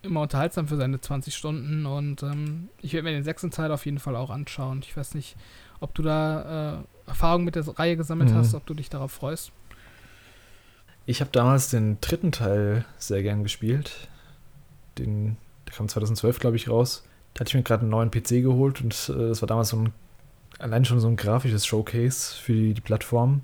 [0.05, 3.85] immer unterhaltsam für seine 20 Stunden und ähm, ich werde mir den sechsten Teil auf
[3.85, 4.81] jeden Fall auch anschauen.
[4.83, 5.35] Ich weiß nicht,
[5.79, 8.35] ob du da äh, Erfahrung mit der Reihe gesammelt mhm.
[8.35, 9.51] hast, ob du dich darauf freust.
[11.05, 14.07] Ich habe damals den dritten Teil sehr gern gespielt.
[14.97, 15.37] Den,
[15.67, 17.03] der kam 2012, glaube ich, raus.
[17.35, 19.77] Da hatte ich mir gerade einen neuen PC geholt und äh, das war damals so
[19.77, 19.93] ein,
[20.57, 23.41] allein schon so ein grafisches Showcase für die, die Plattform.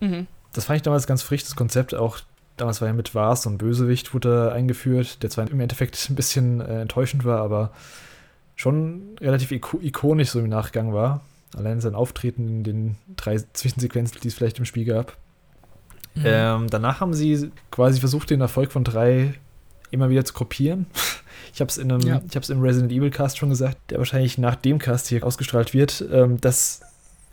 [0.00, 0.26] Mhm.
[0.54, 2.20] Das fand ich damals ganz frisch, das Konzept auch
[2.60, 6.60] Damals war ja mit Vars und Bösewicht wurde eingeführt, der zwar im Endeffekt ein bisschen
[6.60, 7.72] äh, enttäuschend war, aber
[8.54, 11.22] schon relativ ikonisch so im Nachgang war.
[11.56, 15.16] Allein sein Auftreten in den drei Zwischensequenzen, die es vielleicht im Spiel gab.
[16.14, 16.22] Mhm.
[16.26, 19.32] Ähm, danach haben sie quasi versucht, den Erfolg von drei
[19.90, 20.84] immer wieder zu kopieren.
[21.52, 22.22] Ich habe es in einem, ja.
[22.28, 25.24] ich habe es im Resident Evil Cast schon gesagt, der wahrscheinlich nach dem Cast hier
[25.24, 26.80] ausgestrahlt wird, ähm, dass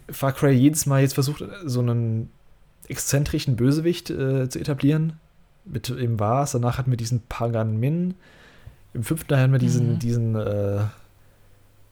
[0.09, 2.29] Far Cry jedes Mal jetzt versucht, so einen
[2.87, 5.13] exzentrischen Bösewicht äh, zu etablieren.
[5.65, 8.15] Mit im Vars, danach hatten wir diesen Pagan Min.
[8.93, 9.99] Im fünften hatten wir diesen, mhm.
[9.99, 10.79] diesen, äh,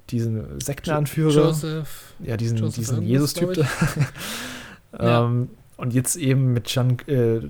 [0.09, 1.47] diesen Sektenanführer.
[1.47, 2.13] Joseph.
[2.19, 3.57] Ja, diesen, diesen Jesus-Typ.
[4.93, 5.25] ja.
[5.25, 7.41] ähm, und jetzt eben mit Gian, äh,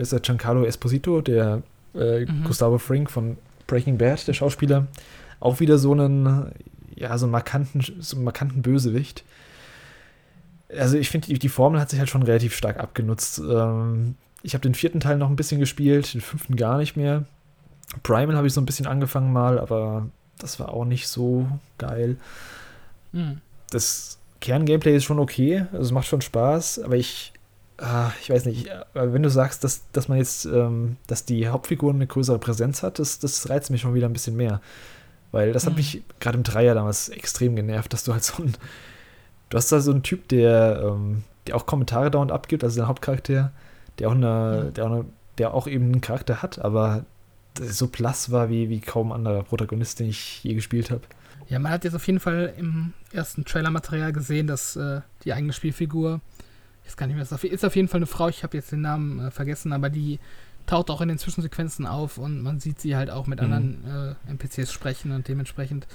[0.00, 1.62] ist der Giancarlo Esposito, der
[1.94, 2.44] äh, mhm.
[2.44, 4.86] Gustavo Frink von Breaking Bad, der Schauspieler,
[5.40, 6.52] auch wieder so einen,
[6.94, 9.24] ja, so einen markanten, so einen markanten Bösewicht.
[10.76, 13.38] Also ich finde, die, die Formel hat sich halt schon relativ stark abgenutzt.
[13.38, 17.24] Ähm, ich habe den vierten Teil noch ein bisschen gespielt, den fünften gar nicht mehr.
[18.02, 20.08] Primal habe ich so ein bisschen angefangen mal, aber
[20.38, 21.46] das war auch nicht so
[21.78, 22.16] geil.
[23.12, 23.40] Mhm.
[23.70, 27.32] Das Kerngameplay ist schon okay, also es macht schon Spaß, aber ich,
[28.20, 32.06] ich weiß nicht, wenn du sagst, dass, dass man jetzt, ähm, dass die Hauptfigur eine
[32.06, 34.60] größere Präsenz hat, das, das reizt mich schon wieder ein bisschen mehr.
[35.32, 35.70] Weil das mhm.
[35.70, 38.52] hat mich gerade im Dreier damals extrem genervt, dass du halt so ein,
[39.48, 42.86] du hast da so einen Typ, der, ähm, der auch Kommentare dauernd abgibt, also der
[42.86, 43.52] Hauptcharakter,
[43.98, 44.74] der auch eine, mhm.
[44.74, 45.04] der auch eine,
[45.38, 47.04] der auch eben einen Charakter hat, aber
[47.60, 51.02] so blass war wie, wie kaum anderer Protagonist, den ich je gespielt habe.
[51.48, 55.52] Ja, man hat jetzt auf jeden Fall im ersten Trailer-Material gesehen, dass äh, die eigene
[55.52, 56.20] Spielfigur,
[56.84, 58.82] ich weiß gar nicht mehr, ist auf jeden Fall eine Frau, ich habe jetzt den
[58.82, 60.20] Namen äh, vergessen, aber die
[60.66, 63.52] taucht auch in den Zwischensequenzen auf und man sieht sie halt auch mit mhm.
[63.52, 65.86] anderen äh, NPCs sprechen und dementsprechend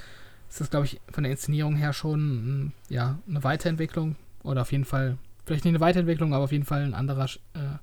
[0.50, 4.86] ist das, glaube ich, von der Inszenierung her schon ja, eine Weiterentwicklung oder auf jeden
[4.86, 7.78] Fall, vielleicht nicht eine Weiterentwicklung, aber auf jeden Fall ein anderer äh,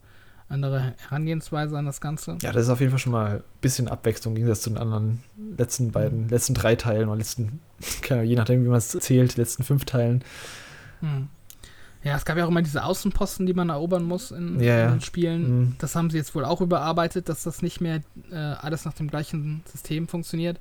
[0.49, 2.39] andere Herangehensweise an das Ganze.
[2.41, 4.79] Ja, das ist auf jeden Fall schon mal ein bisschen Abwechslung im Gegensatz zu den
[4.79, 5.23] anderen
[5.57, 6.29] letzten beiden, mhm.
[6.29, 7.61] letzten drei Teilen oder letzten,
[8.09, 10.23] je nachdem, wie man es zählt, letzten fünf Teilen.
[11.01, 11.29] Mhm.
[12.07, 14.93] Ja, es gab ja auch immer diese Außenposten, die man erobern muss in, ja, in
[14.93, 15.43] den Spielen.
[15.43, 15.77] Mhm.
[15.79, 18.01] Das haben sie jetzt wohl auch überarbeitet, dass das nicht mehr
[18.31, 20.61] äh, alles nach dem gleichen System funktioniert.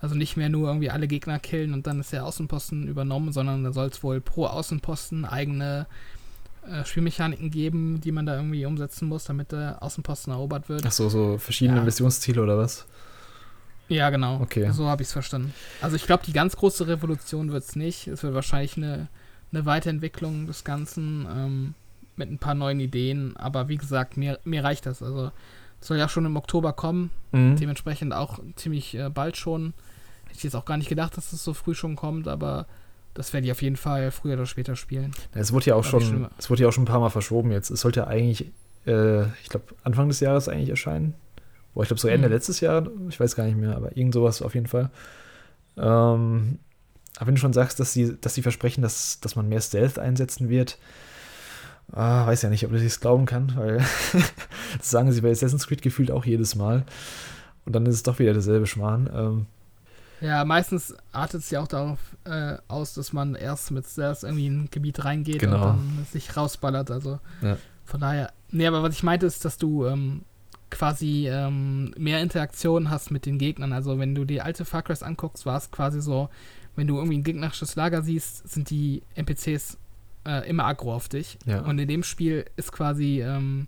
[0.00, 3.64] Also nicht mehr nur irgendwie alle Gegner killen und dann ist der Außenposten übernommen, sondern
[3.64, 5.86] da soll es wohl pro Außenposten eigene
[6.70, 10.84] äh, Spielmechaniken geben, die man da irgendwie umsetzen muss, damit der Außenposten erobert wird.
[10.84, 11.84] Ach so, so verschiedene ja.
[11.84, 12.84] Missionsziele oder was?
[13.88, 14.42] Ja, genau.
[14.42, 14.70] Okay.
[14.72, 15.54] So habe ich es verstanden.
[15.80, 18.08] Also ich glaube, die ganz große Revolution wird es nicht.
[18.08, 19.08] Es wird wahrscheinlich eine,
[19.56, 21.74] eine Weiterentwicklung des Ganzen ähm,
[22.16, 23.36] mit ein paar neuen Ideen.
[23.36, 25.02] Aber wie gesagt, mir, mir reicht das.
[25.02, 25.30] Also
[25.80, 27.10] soll ja schon im Oktober kommen.
[27.32, 27.56] Mhm.
[27.56, 29.72] Dementsprechend auch ziemlich äh, bald schon.
[30.24, 32.66] Hätte ich jetzt auch gar nicht gedacht, dass es so früh schon kommt, aber
[33.14, 35.12] das werde ich auf jeden Fall früher oder später spielen.
[35.32, 37.70] Es wurde ja auch schon, es wurde ja auch schon ein paar Mal verschoben jetzt.
[37.70, 38.52] Es sollte ja eigentlich,
[38.86, 41.14] äh, ich glaube, Anfang des Jahres eigentlich erscheinen.
[41.72, 42.34] Boah, ich glaube so Ende mhm.
[42.34, 44.90] letztes Jahr, ich weiß gar nicht mehr, aber irgend sowas auf jeden Fall.
[45.76, 46.58] Ähm,
[47.16, 49.98] aber wenn du schon sagst, dass sie, dass sie versprechen, dass, dass man mehr Stealth
[49.98, 50.78] einsetzen wird,
[51.92, 53.78] ah, weiß ja nicht, ob ich das glauben kann, weil
[54.78, 56.84] das sagen sie bei Assassin's Creed gefühlt auch jedes Mal.
[57.64, 59.10] Und dann ist es doch wieder derselbe Schmarrn.
[59.12, 59.46] Ähm,
[60.20, 64.46] ja, meistens artet es ja auch darauf äh, aus, dass man erst mit Stairs irgendwie
[64.46, 65.56] in ein Gebiet reingeht genau.
[65.56, 66.90] und dann sich rausballert.
[66.90, 67.56] Also ja.
[67.84, 68.32] von daher.
[68.50, 70.22] Nee, aber was ich meinte ist, dass du ähm,
[70.70, 73.72] quasi ähm, mehr Interaktion hast mit den Gegnern.
[73.72, 76.30] Also wenn du die alte Far Cry anguckst, war es quasi so,
[76.76, 79.78] wenn du irgendwie ein gegnerisches Lager siehst, sind die NPCs
[80.26, 81.38] äh, immer aggro auf dich.
[81.46, 81.60] Ja.
[81.62, 83.66] Und in dem Spiel ist quasi ähm,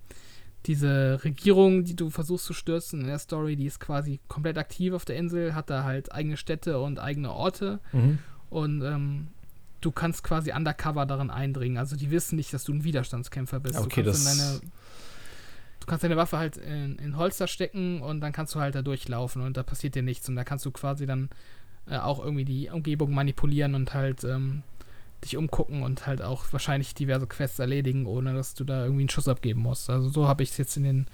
[0.67, 4.93] diese Regierung, die du versuchst zu stürzen in der Story, die ist quasi komplett aktiv
[4.93, 7.81] auf der Insel, hat da halt eigene Städte und eigene Orte.
[7.93, 8.19] Mhm.
[8.51, 9.29] Und ähm,
[9.81, 11.79] du kannst quasi undercover darin eindringen.
[11.79, 13.79] Also die wissen nicht, dass du ein Widerstandskämpfer bist.
[13.79, 14.61] Okay, du, kannst deine,
[15.81, 18.83] du kannst deine Waffe halt in, in, Holster stecken und dann kannst du halt da
[18.83, 20.29] durchlaufen und da passiert dir nichts.
[20.29, 21.31] Und da kannst du quasi dann
[21.91, 24.63] äh, auch irgendwie die Umgebung manipulieren und halt ähm,
[25.25, 29.09] dich umgucken und halt auch wahrscheinlich diverse Quests erledigen, ohne dass du da irgendwie einen
[29.09, 29.91] Schuss abgeben musst.
[29.91, 31.07] Also so habe ich es jetzt in den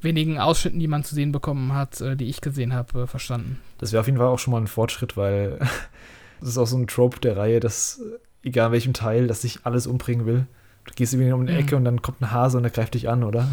[0.00, 3.60] wenigen Ausschnitten, die man zu sehen bekommen hat, äh, die ich gesehen habe, äh, verstanden.
[3.78, 5.58] Das wäre auf jeden Fall auch schon mal ein Fortschritt, weil
[6.40, 8.00] das ist auch so ein Trope der Reihe, dass
[8.42, 10.46] egal welchem Teil, dass sich alles umbringen will.
[10.84, 11.58] Du gehst irgendwie um eine mhm.
[11.58, 13.48] Ecke und dann kommt ein Hase und er greift dich an, oder?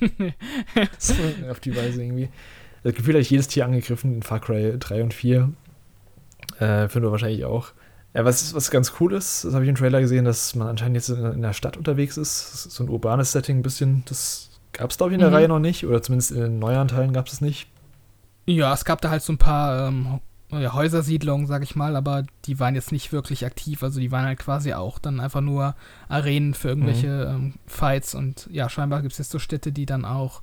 [0.98, 1.14] so,
[1.50, 2.28] auf die Weise irgendwie.
[2.82, 5.52] Das Gefühl habe ich jedes Tier angegriffen in Far Cry 3 und 4.
[6.60, 7.72] Äh, Finden wir wahrscheinlich auch.
[8.14, 10.96] Ja, was, was ganz cool ist, das habe ich im Trailer gesehen, dass man anscheinend
[10.96, 12.70] jetzt in, in der Stadt unterwegs ist.
[12.70, 14.02] So ein urbanes Setting ein bisschen.
[14.06, 15.34] Das gab es, glaube ich, in der mhm.
[15.34, 15.86] Reihe noch nicht.
[15.86, 17.68] Oder zumindest in den neueren Teilen gab es es nicht.
[18.46, 20.20] Ja, es gab da halt so ein paar ähm,
[20.52, 23.84] Häusersiedlungen, sag ich mal, aber die waren jetzt nicht wirklich aktiv.
[23.84, 25.76] Also die waren halt quasi auch dann einfach nur
[26.08, 27.44] Arenen für irgendwelche mhm.
[27.44, 28.16] ähm, Fights.
[28.16, 30.42] Und ja, scheinbar gibt es jetzt so Städte, die dann auch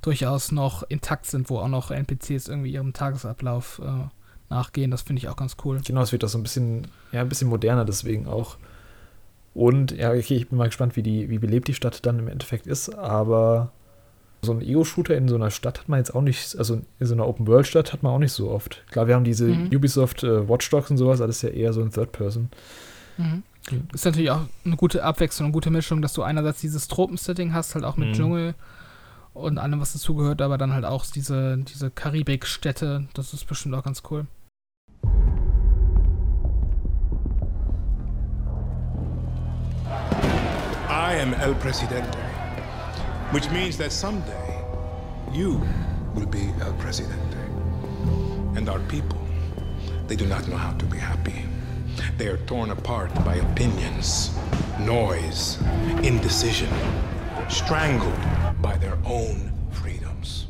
[0.00, 4.08] durchaus noch intakt sind, wo auch noch NPCs irgendwie ihrem Tagesablauf äh,
[4.52, 4.90] nachgehen.
[4.90, 5.80] Das finde ich auch ganz cool.
[5.84, 8.56] Genau, es wird auch so ein bisschen, ja, ein bisschen moderner deswegen auch.
[9.54, 12.28] Und ja, okay, ich bin mal gespannt, wie, die, wie belebt die Stadt dann im
[12.28, 13.70] Endeffekt ist, aber
[14.44, 17.14] so ein Ego-Shooter in so einer Stadt hat man jetzt auch nicht, also in so
[17.14, 18.82] einer Open-World-Stadt hat man auch nicht so oft.
[18.90, 19.70] Klar, wir haben diese mhm.
[19.72, 22.48] Ubisoft äh, Watch Dogs und sowas, alles ja eher so ein Third-Person.
[23.18, 23.42] Mhm.
[23.92, 27.74] Ist natürlich auch eine gute Abwechslung, eine gute Mischung, dass du einerseits dieses Tropen-Setting hast,
[27.74, 28.12] halt auch mit mhm.
[28.14, 28.54] Dschungel
[29.34, 33.84] und allem, was dazugehört, aber dann halt auch diese, diese Karibik-Städte, das ist bestimmt auch
[33.84, 34.26] ganz cool.
[41.12, 42.16] I am El Presidente,
[43.32, 44.64] which means that someday
[45.30, 45.60] you
[46.14, 47.36] will be El Presidente.
[48.56, 49.18] And our people,
[50.08, 51.44] They do not know how to be happy.
[52.16, 54.30] They are torn apart by opinions,
[54.80, 55.58] noise,
[56.02, 56.70] indecision,
[57.50, 58.16] strangled
[58.62, 60.46] by their own freedoms.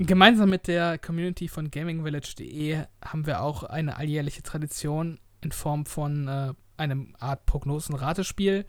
[0.00, 6.26] Gemeinsam mit der Community von gamingvillage.de haben wir auch eine alljährliche Tradition in Form von
[6.26, 8.64] äh, einem Art Prognosen-Ratespiel.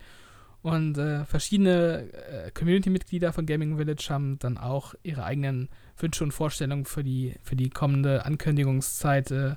[0.64, 5.68] Und äh, verschiedene äh, Community-Mitglieder von Gaming Village haben dann auch ihre eigenen
[5.98, 9.56] Wünsche und Vorstellungen für die, für die kommende Ankündigungszeit äh,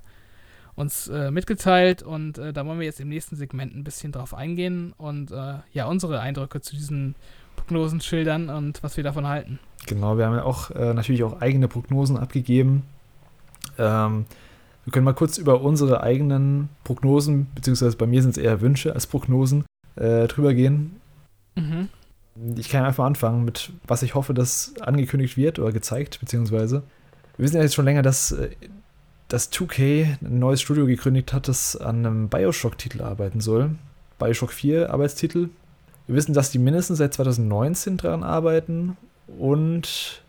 [0.74, 2.02] uns äh, mitgeteilt.
[2.02, 5.54] Und äh, da wollen wir jetzt im nächsten Segment ein bisschen drauf eingehen und äh,
[5.72, 7.14] ja, unsere Eindrücke zu diesen
[7.54, 9.60] Prognosen schildern und was wir davon halten.
[9.86, 12.82] Genau, wir haben ja auch natürlich auch eigene Prognosen abgegeben.
[13.78, 14.26] Ähm,
[14.84, 18.92] wir können mal kurz über unsere eigenen Prognosen, beziehungsweise bei mir sind es eher Wünsche
[18.92, 19.64] als Prognosen,
[19.96, 21.00] äh, drüber gehen.
[21.54, 21.88] Mhm.
[22.56, 26.82] Ich kann einfach anfangen mit, was ich hoffe, dass angekündigt wird oder gezeigt, beziehungsweise.
[27.36, 28.50] Wir wissen ja jetzt schon länger, dass äh,
[29.28, 33.70] das 2K ein neues Studio gegründet hat, das an einem Bioshock-Titel arbeiten soll.
[34.18, 35.48] Bioshock 4 Arbeitstitel.
[36.06, 38.96] Wir wissen, dass die mindestens seit 2019 daran arbeiten
[39.38, 40.22] und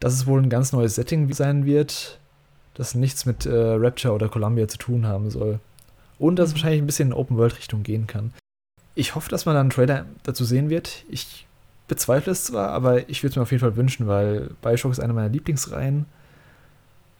[0.00, 2.18] dass es wohl ein ganz neues Setting sein wird
[2.78, 5.58] das nichts mit äh, Rapture oder Columbia zu tun haben soll.
[6.18, 6.56] Und dass es mhm.
[6.56, 8.32] wahrscheinlich ein bisschen in Open-World-Richtung gehen kann.
[8.98, 11.04] Ich hoffe, dass man dann einen Trailer dazu sehen wird.
[11.08, 11.46] Ich
[11.86, 14.98] bezweifle es zwar, aber ich würde es mir auf jeden Fall wünschen, weil Bioshock ist
[14.98, 16.06] eine meiner Lieblingsreihen.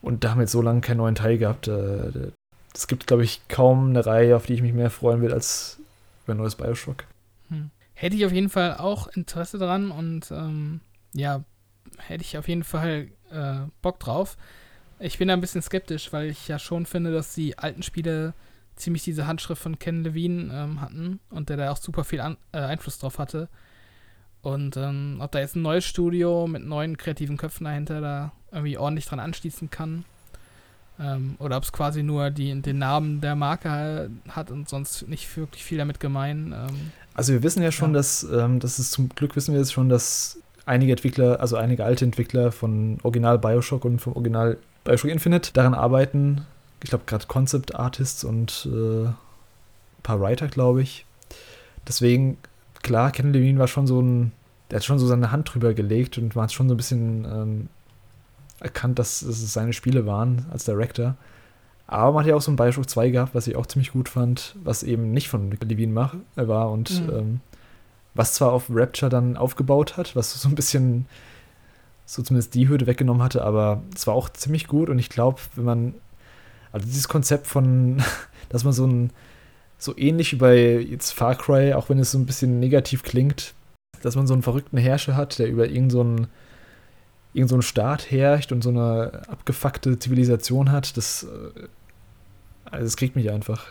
[0.03, 1.69] Und da haben wir jetzt so lange keinen neuen Teil gehabt.
[1.69, 2.33] Äh,
[2.75, 5.79] es gibt, glaube ich, kaum eine Reihe, auf die ich mich mehr freuen will, als
[6.25, 7.05] über ein neues Bioshock.
[7.49, 7.71] Hm.
[7.95, 10.81] Hätte ich auf jeden Fall auch Interesse dran und ähm,
[11.13, 11.45] ja,
[11.99, 14.37] hätte ich auf jeden Fall äh, Bock drauf.
[14.99, 18.35] Ich bin da ein bisschen skeptisch, weil ich ja schon finde, dass die alten Spiele
[18.79, 22.37] ziemlich diese Handschrift von Ken Levine ähm, hatten und der da auch super viel an,
[22.53, 23.49] äh, Einfluss drauf hatte.
[24.43, 28.79] Und ähm, ob da jetzt ein neues Studio mit neuen kreativen Köpfen dahinter da irgendwie
[28.79, 30.05] ordentlich dran anschließen kann.
[31.01, 35.37] Ähm, oder ob es quasi nur die, den Namen der Marke hat und sonst nicht
[35.37, 36.53] wirklich viel damit gemein.
[36.57, 37.99] Ähm, also wir wissen ja schon, ja.
[37.99, 41.85] dass, ähm, das ist zum Glück wissen wir jetzt schon, dass einige Entwickler, also einige
[41.85, 46.47] alte Entwickler von Original Bioshock und vom Original Bioshock Infinite daran arbeiten.
[46.83, 49.17] Ich glaube, gerade Concept Artists und äh, ein
[50.03, 51.07] paar Writer, glaube ich.
[51.87, 52.39] Deswegen,
[52.83, 54.33] klar, Ken Levine war schon so ein,
[54.71, 57.25] der hat schon so seine Hand drüber gelegt und man hat schon so ein bisschen
[57.25, 57.69] ähm,
[58.61, 61.17] erkannt, dass, es seine Spiele waren als Director.
[61.87, 64.11] Aber man hat ja auch so ein Bioshock 2 gehabt, was ich auch ziemlich gut
[64.11, 67.11] fand, was eben nicht von Levine mach, äh, war und mhm.
[67.11, 67.41] ähm,
[68.15, 71.07] was zwar auf Rapture dann aufgebaut hat, was so ein bisschen
[72.05, 75.41] so zumindest die Hürde weggenommen hatte, aber es war auch ziemlich gut und ich glaube,
[75.55, 75.95] wenn man,
[76.73, 78.03] also dieses Konzept von,
[78.49, 79.11] dass man so ein,
[79.79, 83.55] so ähnlich wie bei jetzt Far Cry, auch wenn es so ein bisschen negativ klingt,
[84.03, 86.29] dass man so einen verrückten Herrscher hat, der über irgendeinen so
[87.35, 91.69] irgend so Staat herrscht und so eine abgefuckte Zivilisation hat, das, äh,
[92.65, 93.67] also das kriegt mich einfach.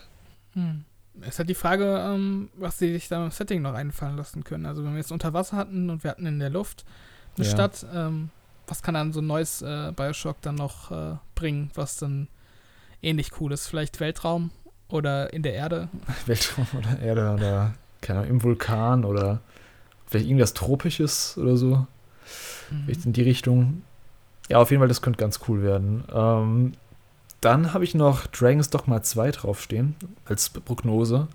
[0.54, 0.86] Hm.
[1.22, 4.44] Es ist halt die Frage, ähm, was sie sich da im Setting noch einfallen lassen
[4.44, 4.68] können.
[4.68, 6.86] Also wenn wir jetzt unter Wasser hatten und wir hatten in der Luft,
[7.36, 7.52] eine ja.
[7.52, 7.86] Stadt.
[7.94, 8.30] Ähm,
[8.68, 12.28] was kann dann so ein neues äh, Bioshock dann noch äh, bringen, was dann
[13.02, 13.68] ähnlich cool ist?
[13.68, 14.52] Vielleicht Weltraum
[14.90, 15.90] oder in der Erde?
[16.26, 19.42] Weltraum oder Erde oder keine Ahnung, im Vulkan oder
[20.06, 21.88] vielleicht irgendwas Tropisches oder so.
[22.70, 22.84] Mhm.
[22.86, 23.82] Vielleicht in die Richtung.
[24.50, 26.04] Ja, auf jeden Fall, das könnte ganz cool werden.
[26.14, 26.74] Ähm,
[27.42, 29.96] dann habe ich noch Dragon's Dogma 2 draufstehen
[30.26, 31.28] als Prognose.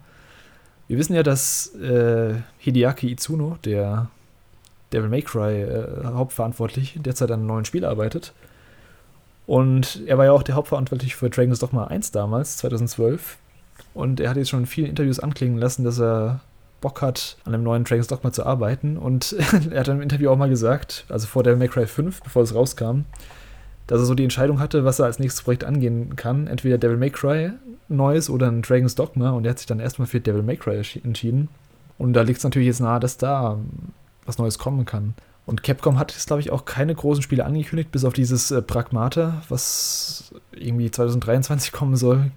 [0.89, 4.09] Wir wissen ja, dass äh, Hideaki Itsuno, der
[4.93, 8.33] Devil May Cry äh, hauptverantwortlich, derzeit an einem neuen Spiel arbeitet.
[9.47, 13.39] Und er war ja auch der Hauptverantwortliche für Dragon's Dogma 1 damals, 2012.
[13.95, 16.41] Und er hat jetzt schon in vielen Interviews anklingen lassen, dass er
[16.81, 18.97] Bock hat, an einem neuen Dragon's Dogma zu arbeiten.
[18.97, 19.35] Und
[19.71, 22.55] er hat im Interview auch mal gesagt, also vor Devil May Cry 5, bevor es
[22.55, 23.05] rauskam,
[23.87, 26.47] dass er so die Entscheidung hatte, was er als nächstes Projekt angehen kann.
[26.47, 27.53] Entweder Devil May Cry
[27.89, 29.31] Neues oder ein Dragon's Dogma.
[29.31, 31.49] Und er hat sich dann erstmal für Devil May Cry entschieden.
[31.99, 33.59] Und da liegt es natürlich jetzt nahe, dass da
[34.25, 35.15] was Neues kommen kann.
[35.45, 38.63] Und Capcom hat jetzt, glaube ich, auch keine großen Spiele angekündigt, bis auf dieses äh,
[38.63, 42.31] Pragmata, was irgendwie 2023 kommen soll.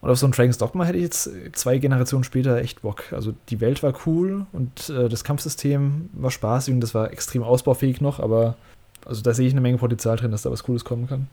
[0.00, 3.12] Und auf so ein Dragon's Dogma hätte ich jetzt zwei Generationen später echt Bock.
[3.12, 7.42] Also die Welt war cool und äh, das Kampfsystem war spaßig und das war extrem
[7.42, 8.56] ausbaufähig noch, aber
[9.04, 11.28] also da sehe ich eine Menge Potenzial drin, dass da was Cooles kommen kann.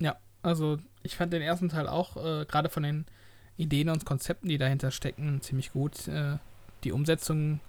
[0.00, 3.06] Ja, also ich fand den ersten Teil auch, äh, gerade von den
[3.56, 6.08] Ideen und Konzepten, die dahinter stecken, ziemlich gut.
[6.08, 6.38] Äh,
[6.82, 7.60] die Umsetzung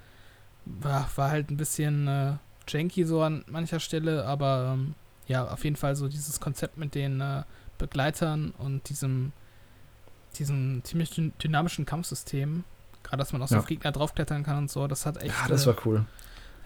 [0.65, 2.33] war, war halt ein bisschen äh,
[2.71, 4.95] janky so an mancher Stelle, aber ähm,
[5.27, 7.43] ja, auf jeden Fall so dieses Konzept mit den äh,
[7.77, 9.31] Begleitern und diesem,
[10.37, 12.63] diesem ziemlich dynamischen Kampfsystem,
[13.03, 13.61] gerade dass man auch so ja.
[13.61, 15.35] auf Gegner draufklettern kann und so, das hat echt.
[15.41, 16.05] Ja, das war cool.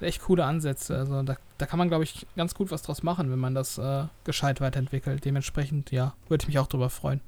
[0.02, 0.98] echt coole Ansätze.
[0.98, 3.78] Also da, da kann man, glaube ich, ganz gut was draus machen, wenn man das
[3.78, 5.24] äh, gescheit weiterentwickelt.
[5.26, 7.22] Dementsprechend, ja, würde ich mich auch drüber freuen.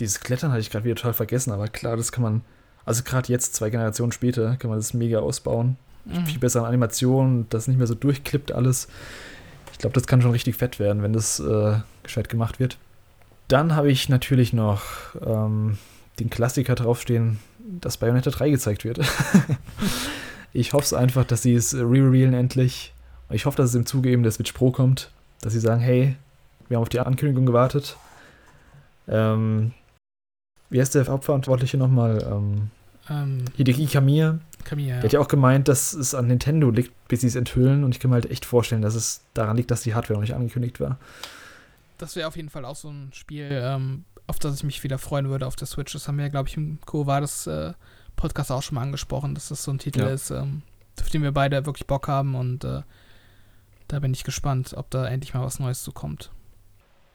[0.00, 2.42] dieses Klettern hatte ich gerade wieder total vergessen, aber klar, das kann man,
[2.84, 5.76] also gerade jetzt, zwei Generationen später, kann man das mega ausbauen.
[6.04, 6.26] Mhm.
[6.26, 8.88] Viel bessere Animationen, das nicht mehr so durchklippt alles.
[9.72, 12.78] Ich glaube, das kann schon richtig fett werden, wenn das äh, gescheit gemacht wird.
[13.48, 14.82] Dann habe ich natürlich noch
[15.24, 15.78] ähm,
[16.18, 17.38] den Klassiker draufstehen,
[17.80, 19.00] dass Bayonetta 3 gezeigt wird.
[20.52, 22.92] ich hoffe es einfach, dass sie es re-revealen endlich.
[23.30, 25.10] Ich hoffe, dass es im Zuge eben der Switch Pro kommt,
[25.40, 26.16] dass sie sagen, hey,
[26.68, 27.96] wir haben auf die Ankündigung gewartet.
[29.08, 29.72] Ähm,
[30.68, 32.22] wie heißt der Hauptverantwortliche nochmal?
[32.30, 32.70] Ähm,
[33.08, 34.38] ähm, Hideki Kamiya.
[34.64, 35.00] Kamiya, ja.
[35.00, 37.84] Der hat ja auch gemeint, dass es an Nintendo liegt, bis sie es enthüllen.
[37.84, 40.22] Und ich kann mir halt echt vorstellen, dass es daran liegt, dass die Hardware noch
[40.22, 40.98] nicht angekündigt war.
[41.98, 44.98] Das wäre auf jeden Fall auch so ein Spiel, ähm, auf das ich mich wieder
[44.98, 45.92] freuen würde auf der Switch.
[45.92, 47.74] Das haben wir ja, glaube ich, im Covades äh,
[48.16, 50.08] Podcast auch schon mal angesprochen, dass das so ein Titel ja.
[50.08, 50.62] ist, ähm,
[51.00, 52.34] auf den wir beide wirklich Bock haben.
[52.34, 52.82] Und äh,
[53.88, 56.30] da bin ich gespannt, ob da endlich mal was Neues zu kommt.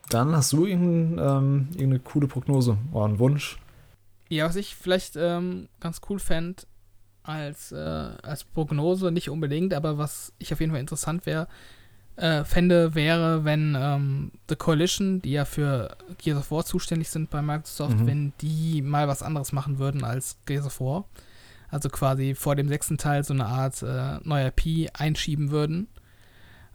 [0.10, 3.58] Dann hast du irgendein, ähm, irgendeine coole Prognose oder einen Wunsch?
[4.30, 6.64] Ja, was ich vielleicht ähm, ganz cool fände
[7.26, 11.48] als, äh, als Prognose, nicht unbedingt, aber was ich auf jeden Fall interessant wäre,
[12.16, 17.30] äh, fände, wäre, wenn ähm, The Coalition, die ja für Gears of War zuständig sind
[17.30, 18.08] bei Microsoft, mhm.
[18.08, 21.06] wenn die mal was anderes machen würden als Gears of War.
[21.70, 25.88] Also quasi vor dem sechsten Teil so eine Art äh, neuer P einschieben würden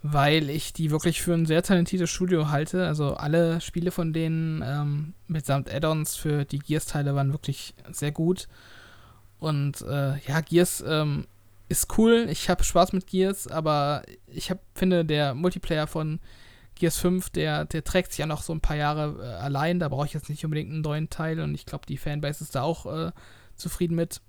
[0.02, 2.86] weil ich die wirklich für ein sehr talentiertes Studio halte.
[2.86, 8.48] Also alle Spiele von denen ähm, mitsamt Add-ons für die Gears-Teile waren wirklich sehr gut.
[9.41, 11.27] Und äh, ja, Gears ähm,
[11.69, 12.29] ist cool.
[12.31, 16.21] Ich habe Spaß mit Gears, aber ich hab, finde, der Multiplayer von
[16.75, 19.81] Gears 5, der, der trägt sich ja noch so ein paar Jahre äh, allein.
[19.81, 22.55] Da brauche ich jetzt nicht unbedingt einen neuen Teil und ich glaube, die Fanbase ist
[22.55, 23.12] da auch äh,
[23.57, 24.21] zufrieden mit.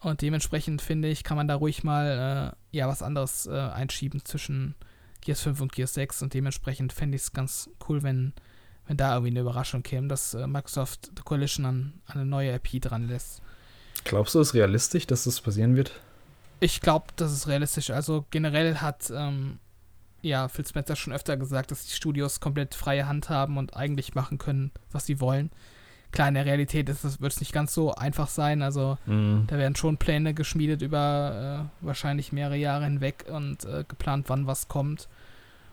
[0.00, 4.24] Und dementsprechend finde ich, kann man da ruhig mal äh, ja was anderes äh, einschieben
[4.24, 4.74] zwischen
[5.22, 8.32] Gears 5 und Gears 6 und dementsprechend fände ich es ganz cool, wenn,
[8.86, 12.54] wenn da irgendwie eine Überraschung käme, dass äh, Microsoft The Coalition an, an, eine neue
[12.54, 13.42] IP dran lässt.
[14.06, 15.92] Glaubst du, es ist realistisch, dass das passieren wird?
[16.60, 17.90] Ich glaube, das ist realistisch.
[17.90, 19.58] Also generell hat ähm,
[20.22, 24.14] ja Phil Spencer schon öfter gesagt, dass die Studios komplett freie Hand haben und eigentlich
[24.14, 25.50] machen können, was sie wollen.
[26.12, 28.62] Klar, in der Realität wird es nicht ganz so einfach sein.
[28.62, 29.44] Also mhm.
[29.48, 34.46] da werden schon Pläne geschmiedet über äh, wahrscheinlich mehrere Jahre hinweg und äh, geplant, wann
[34.46, 35.08] was kommt.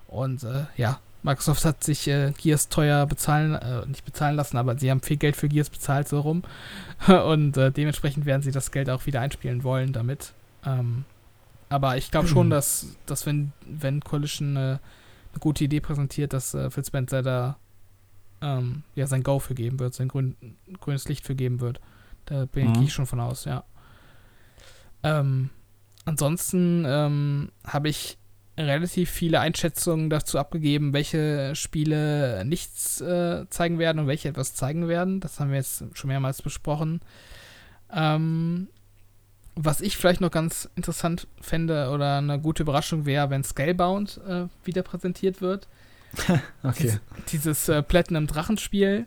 [0.07, 4.77] Und äh, ja, Microsoft hat sich äh, Gears teuer bezahlen, äh, nicht bezahlen lassen, aber
[4.77, 6.43] sie haben viel Geld für Gears bezahlt, so rum.
[7.07, 10.33] Und äh, dementsprechend werden sie das Geld auch wieder einspielen wollen damit.
[10.65, 11.05] Ähm,
[11.69, 14.79] aber ich glaube schon, dass, dass wenn, wenn Coalition eine
[15.39, 17.57] gute Idee präsentiert, dass äh, Phil Spencer da
[18.41, 20.35] ähm, ja, sein Go für geben wird, sein grün,
[20.81, 21.79] grünes Licht für geben wird.
[22.25, 22.83] Da bin mhm.
[22.83, 23.63] ich schon von aus, ja.
[25.03, 25.49] Ähm,
[26.05, 28.17] ansonsten ähm, habe ich
[28.57, 34.87] relativ viele Einschätzungen dazu abgegeben, welche Spiele nichts äh, zeigen werden und welche etwas zeigen
[34.87, 35.19] werden.
[35.19, 37.01] Das haben wir jetzt schon mehrmals besprochen.
[37.91, 38.67] Ähm,
[39.55, 44.45] was ich vielleicht noch ganz interessant fände oder eine gute Überraschung wäre, wenn Scalebound äh,
[44.63, 45.67] wieder präsentiert wird.
[46.63, 46.83] okay.
[46.83, 46.99] Dies,
[47.31, 49.05] dieses äh, Platinum Drachenspiel,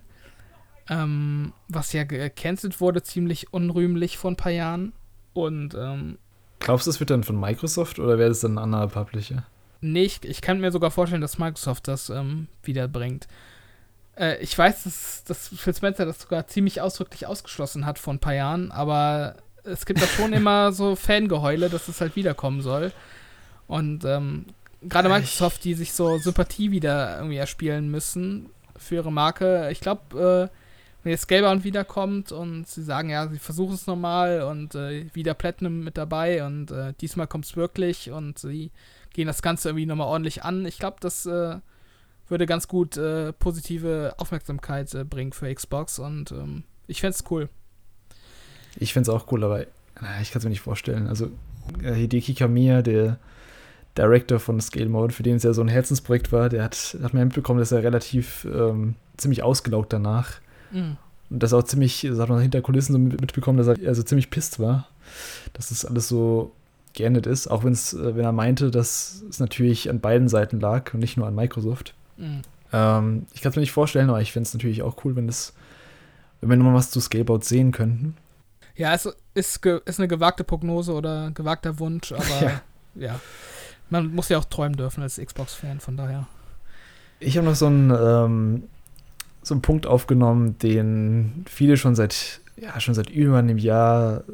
[0.88, 4.92] ähm, was ja gecancelt wurde, ziemlich unrühmlich vor ein paar Jahren.
[5.32, 6.18] Und ähm,
[6.58, 9.44] Glaubst du, es wird dann von Microsoft oder wäre das dann ein anderer Publisher?
[9.80, 13.28] Nee, ich, ich, kann mir sogar vorstellen, dass Microsoft das ähm, wiederbringt.
[14.16, 18.18] Äh, ich weiß, dass, dass Phil Spencer das sogar ziemlich ausdrücklich ausgeschlossen hat vor ein
[18.18, 22.92] paar Jahren, aber es gibt da schon immer so Fangeheule, dass es halt wiederkommen soll.
[23.68, 24.46] Und ähm,
[24.82, 29.68] gerade Microsoft, die sich so Sympathie wieder irgendwie erspielen müssen für ihre Marke.
[29.70, 30.56] Ich glaube, äh,
[31.06, 35.34] wenn jetzt Scalebound wiederkommt und sie sagen, ja, sie versuchen es nochmal und äh, wieder
[35.34, 38.72] Platinum mit dabei und äh, diesmal kommt es wirklich und sie
[39.14, 40.66] gehen das Ganze irgendwie nochmal ordentlich an.
[40.66, 41.58] Ich glaube, das äh,
[42.26, 47.30] würde ganz gut äh, positive Aufmerksamkeit äh, bringen für Xbox und ähm, ich fände es
[47.30, 47.48] cool.
[48.74, 49.60] Ich fände es auch cool, aber
[50.20, 51.06] ich kann es mir nicht vorstellen.
[51.06, 51.30] Also
[51.84, 53.20] Hideki Kamiya, der
[53.96, 57.14] Director von Scale Mode, für den es ja so ein Herzensprojekt war, der hat, hat
[57.14, 60.40] mir mitbekommen, dass er relativ ähm, ziemlich ausgelaugt danach.
[60.70, 60.96] Mhm.
[61.28, 64.30] Und das auch ziemlich, das hat man hinter Kulissen so mitbekommen, dass er also ziemlich
[64.30, 64.88] pisst war,
[65.52, 66.52] dass das alles so
[66.94, 70.94] geendet ist, auch wenn's, äh, wenn er meinte, dass es natürlich an beiden Seiten lag
[70.94, 71.94] und nicht nur an Microsoft.
[72.16, 72.42] Mhm.
[72.72, 75.28] Ähm, ich kann es mir nicht vorstellen, aber ich fände es natürlich auch cool, wenn
[75.28, 75.52] es,
[76.40, 78.16] wenn wir nochmal was zu Scalebout sehen könnten.
[78.76, 82.60] Ja, es ist, ist eine gewagte Prognose oder gewagter Wunsch, aber ja.
[82.94, 83.20] ja
[83.90, 86.26] man muss ja auch träumen dürfen als Xbox-Fan, von daher.
[87.20, 88.64] Ich habe noch so einen, ähm,
[89.46, 94.24] so einen Punkt aufgenommen, den viele schon seit, ja, schon seit über einem Jahr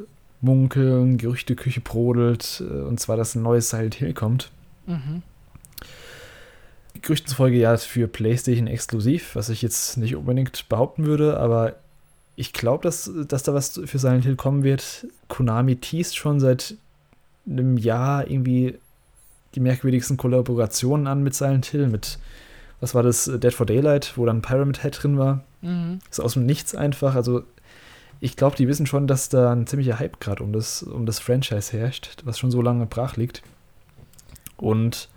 [0.41, 4.49] munkeln, Gerüchteküche brodelt, äh, und zwar, dass ein neues Silent Hill kommt.
[4.87, 5.21] Mhm.
[6.99, 11.75] Gerüchten zufolge ja für PlayStation exklusiv, was ich jetzt nicht unbedingt behaupten würde, aber
[12.35, 15.05] Ich glaube, dass, dass da was für Silent Hill kommen wird.
[15.27, 16.75] Konami teast schon seit
[17.47, 18.79] einem Jahr irgendwie
[19.53, 22.17] die merkwürdigsten Kollaborationen an mit Silent Hill, mit,
[22.83, 25.45] was war das, Dead for Daylight, wo dann Pyramid Head drin war.
[25.61, 25.99] Mhm.
[26.11, 27.15] Ist aus dem Nichts einfach.
[27.15, 27.43] Also,
[28.19, 31.19] ich glaube, die wissen schon, dass da ein ziemlicher Hype gerade um das, um das
[31.19, 33.41] Franchise herrscht, was schon so lange brach liegt.
[34.57, 35.07] Und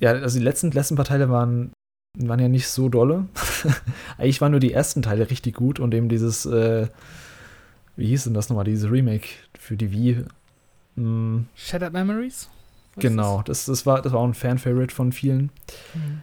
[0.00, 1.72] ja, also die letzten, letzten paar Teile waren,
[2.18, 3.26] waren ja nicht so dolle.
[4.18, 6.88] Eigentlich waren nur die ersten Teile richtig gut und eben dieses, äh,
[7.96, 9.28] wie hieß denn das nochmal, dieses Remake
[9.58, 10.24] für die Wii.
[10.96, 11.46] Hm.
[11.54, 12.50] Shattered Memories?
[12.96, 15.50] Genau, das, das, war, das war auch ein Fan-Favorite von vielen.
[15.94, 16.22] Mhm.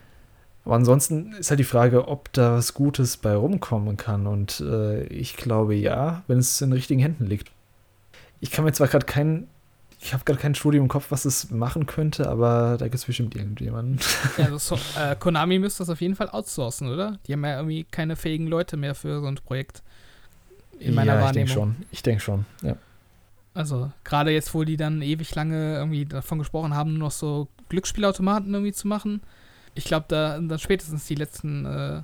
[0.64, 4.28] Aber ansonsten ist halt die Frage, ob da was Gutes bei rumkommen kann.
[4.28, 7.52] Und äh, ich glaube ja, wenn es in richtigen Händen liegt.
[8.40, 9.48] Ich kann mir zwar gerade keinen
[10.04, 13.06] ich habe gerade kein Studio im Kopf, was es machen könnte, aber da gibt es
[13.06, 14.00] bestimmt irgendjemanden.
[14.38, 17.20] Ja, also so, äh, Konami müsste das auf jeden Fall outsourcen, oder?
[17.28, 19.84] Die haben ja irgendwie keine fähigen Leute mehr für so ein Projekt.
[20.80, 21.46] In meiner ja, Wahrnehmung.
[21.46, 21.76] Ich denke schon.
[21.92, 22.76] Ich denke schon, ja.
[23.54, 28.54] Also, gerade jetzt, wo die dann ewig lange irgendwie davon gesprochen haben, noch so Glücksspielautomaten
[28.54, 29.22] irgendwie zu machen.
[29.76, 32.02] Ich glaube, da dann spätestens die letzten, äh,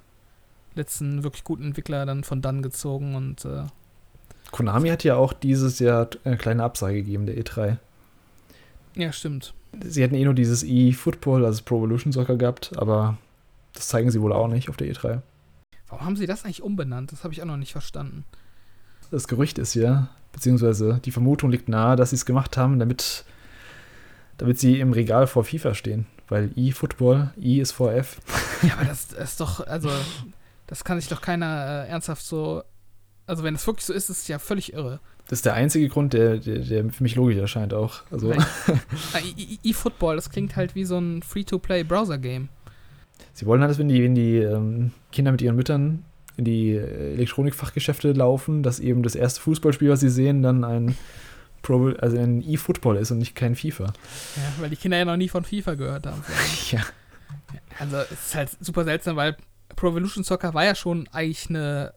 [0.75, 3.63] letzten wirklich guten Entwickler dann von dann gezogen und äh,
[4.51, 7.77] Konami hat ja auch dieses Jahr eine kleine Absage gegeben, der E3.
[8.95, 9.53] Ja, stimmt.
[9.83, 13.17] Sie hätten eh nur dieses E-Football, also Pro Evolution Soccer gehabt, aber
[13.73, 15.21] das zeigen sie wohl auch nicht auf der E3.
[15.89, 17.11] Warum haben sie das eigentlich umbenannt?
[17.11, 18.25] Das habe ich auch noch nicht verstanden.
[19.11, 23.25] Das Gerücht ist ja, beziehungsweise die Vermutung liegt nahe, dass sie es gemacht haben, damit,
[24.37, 26.05] damit sie im Regal vor FIFA stehen.
[26.29, 28.17] Weil E-Football, E ist vor F.
[28.63, 29.89] Ja, aber das, das ist doch, also,
[30.65, 32.63] das kann sich doch keiner äh, ernsthaft so.
[33.27, 34.99] Also, wenn es wirklich so ist, ist es ja völlig irre.
[35.27, 38.01] Das ist der einzige Grund, der, der, der für mich logisch erscheint auch.
[38.09, 38.31] Also.
[39.13, 39.19] Ah,
[39.63, 42.49] E-Football, das klingt halt wie so ein Free-to-Play-Browser-Game.
[43.33, 46.03] Sie wollen halt, wenn die, wenn die ähm, Kinder mit ihren Müttern
[46.37, 50.95] in die Elektronikfachgeschäfte laufen, dass eben das erste Fußballspiel, was sie sehen, dann ein
[51.63, 53.85] Pro, also ein E-Football ist und nicht kein FIFA.
[53.85, 56.23] Ja, weil die Kinder ja noch nie von FIFA gehört haben.
[56.71, 56.81] ja.
[57.79, 59.35] Also es ist halt super seltsam, weil
[59.75, 61.93] Pro Evolution Soccer war ja schon eigentlich eine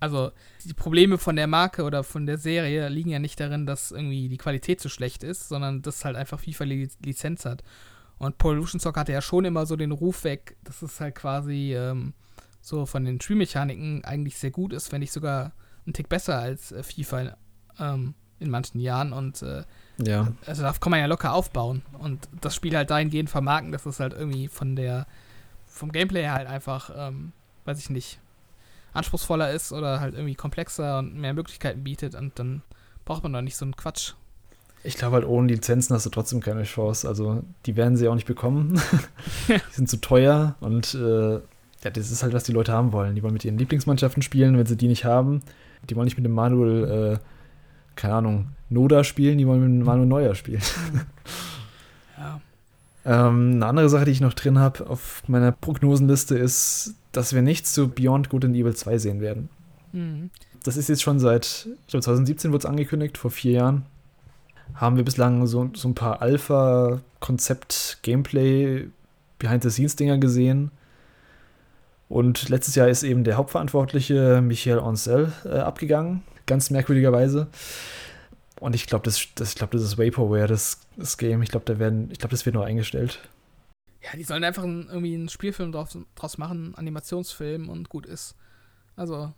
[0.00, 0.30] also
[0.64, 4.28] die Probleme von der Marke oder von der Serie liegen ja nicht darin, dass irgendwie
[4.28, 7.64] die Qualität zu schlecht ist, sondern dass halt einfach FIFA Lizenz hat.
[8.18, 11.74] Und Pollution Soccer hatte ja schon immer so den Ruf weg, dass es halt quasi
[11.74, 12.14] ähm,
[12.60, 15.52] so von den Spielmechaniken eigentlich sehr gut ist, wenn nicht sogar
[15.86, 17.36] ein Tick besser als äh, FIFA
[17.78, 19.12] ähm, in manchen Jahren.
[19.12, 19.64] Und äh,
[19.98, 20.32] ja.
[20.46, 24.00] also da kann man ja locker aufbauen und das Spiel halt dahingehend vermarkten, dass es
[24.00, 25.06] halt irgendwie von der
[25.66, 27.32] vom Gameplay halt einfach, ähm,
[27.64, 28.18] weiß ich nicht,
[28.92, 32.62] anspruchsvoller ist oder halt irgendwie komplexer und mehr Möglichkeiten bietet und dann
[33.04, 34.14] braucht man doch nicht so einen Quatsch.
[34.84, 37.08] Ich glaube halt, ohne Lizenzen hast du trotzdem keine Chance.
[37.08, 38.80] Also, die werden sie auch nicht bekommen.
[39.48, 41.40] die sind zu teuer und äh,
[41.84, 43.14] ja, das ist halt, was die Leute haben wollen.
[43.14, 45.42] Die wollen mit ihren Lieblingsmannschaften spielen, wenn sie die nicht haben.
[45.88, 47.18] Die wollen nicht mit dem Manuel, äh,
[47.94, 50.60] keine Ahnung, Noda spielen, die wollen mit dem Manuel Neuer spielen.
[52.18, 52.40] ja.
[53.04, 57.42] Ähm, eine andere Sache, die ich noch drin habe auf meiner Prognosenliste ist, dass wir
[57.42, 59.48] nichts zu Beyond Good and Evil 2 sehen werden.
[59.92, 60.30] Mhm.
[60.64, 63.86] Das ist jetzt schon seit, ich glaube 2017 wurde es angekündigt, vor vier Jahren.
[64.74, 68.88] Haben wir bislang so, so ein paar Alpha-Konzept-Gameplay,
[69.38, 70.72] Behind-the-Scenes-Dinger gesehen.
[72.08, 77.48] Und letztes Jahr ist eben der Hauptverantwortliche Michael Ancel äh, abgegangen, ganz merkwürdigerweise.
[78.60, 81.42] Und ich glaube, das, das, glaub, das ist Vaporware, das, das Game.
[81.42, 83.20] Ich glaube, da das wird nur eingestellt.
[84.02, 88.06] Ja, die sollen einfach ein, irgendwie einen Spielfilm draus, draus machen, einen Animationsfilm und gut
[88.06, 88.34] ist.
[88.96, 89.32] Also.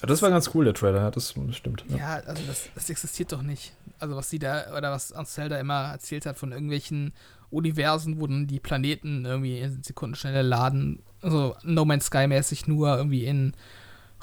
[0.00, 1.84] Ja, das war ganz cool, der Trailer, das stimmt.
[1.88, 3.72] Ja, ja also das, das, existiert doch nicht.
[3.98, 7.12] Also was sie da, oder was Ansel da immer erzählt hat von irgendwelchen
[7.50, 11.02] Universen, wo dann die Planeten irgendwie in Sekundenschnelle laden.
[11.22, 13.52] Also No Man's Sky-mäßig nur irgendwie in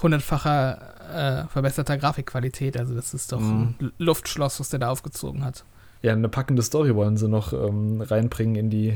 [0.02, 2.78] hundertfacher äh, verbesserter Grafikqualität.
[2.78, 3.76] Also das ist doch mhm.
[3.80, 5.64] ein Luftschloss, was der da aufgezogen hat.
[6.02, 8.90] Ja, eine packende Story wollen sie noch ähm, reinbringen in, die,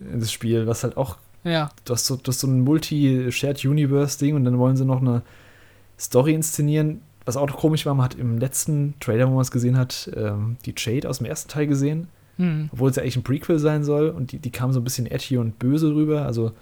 [0.00, 1.16] in das Spiel, was halt auch.
[1.44, 1.70] Ja.
[1.84, 5.22] Du hast so, du hast so ein Multi-Shared-Universe-Ding und dann wollen sie noch eine
[5.98, 7.02] Story inszenieren.
[7.24, 10.10] Was auch noch komisch war, man hat im letzten Trailer, wo man es gesehen hat,
[10.16, 12.08] ähm, die Jade aus dem ersten Teil gesehen.
[12.36, 12.70] Hm.
[12.72, 15.06] Obwohl es ja eigentlich ein Prequel sein soll und die, die kam so ein bisschen
[15.06, 16.24] edgy und böse rüber.
[16.24, 16.52] Also,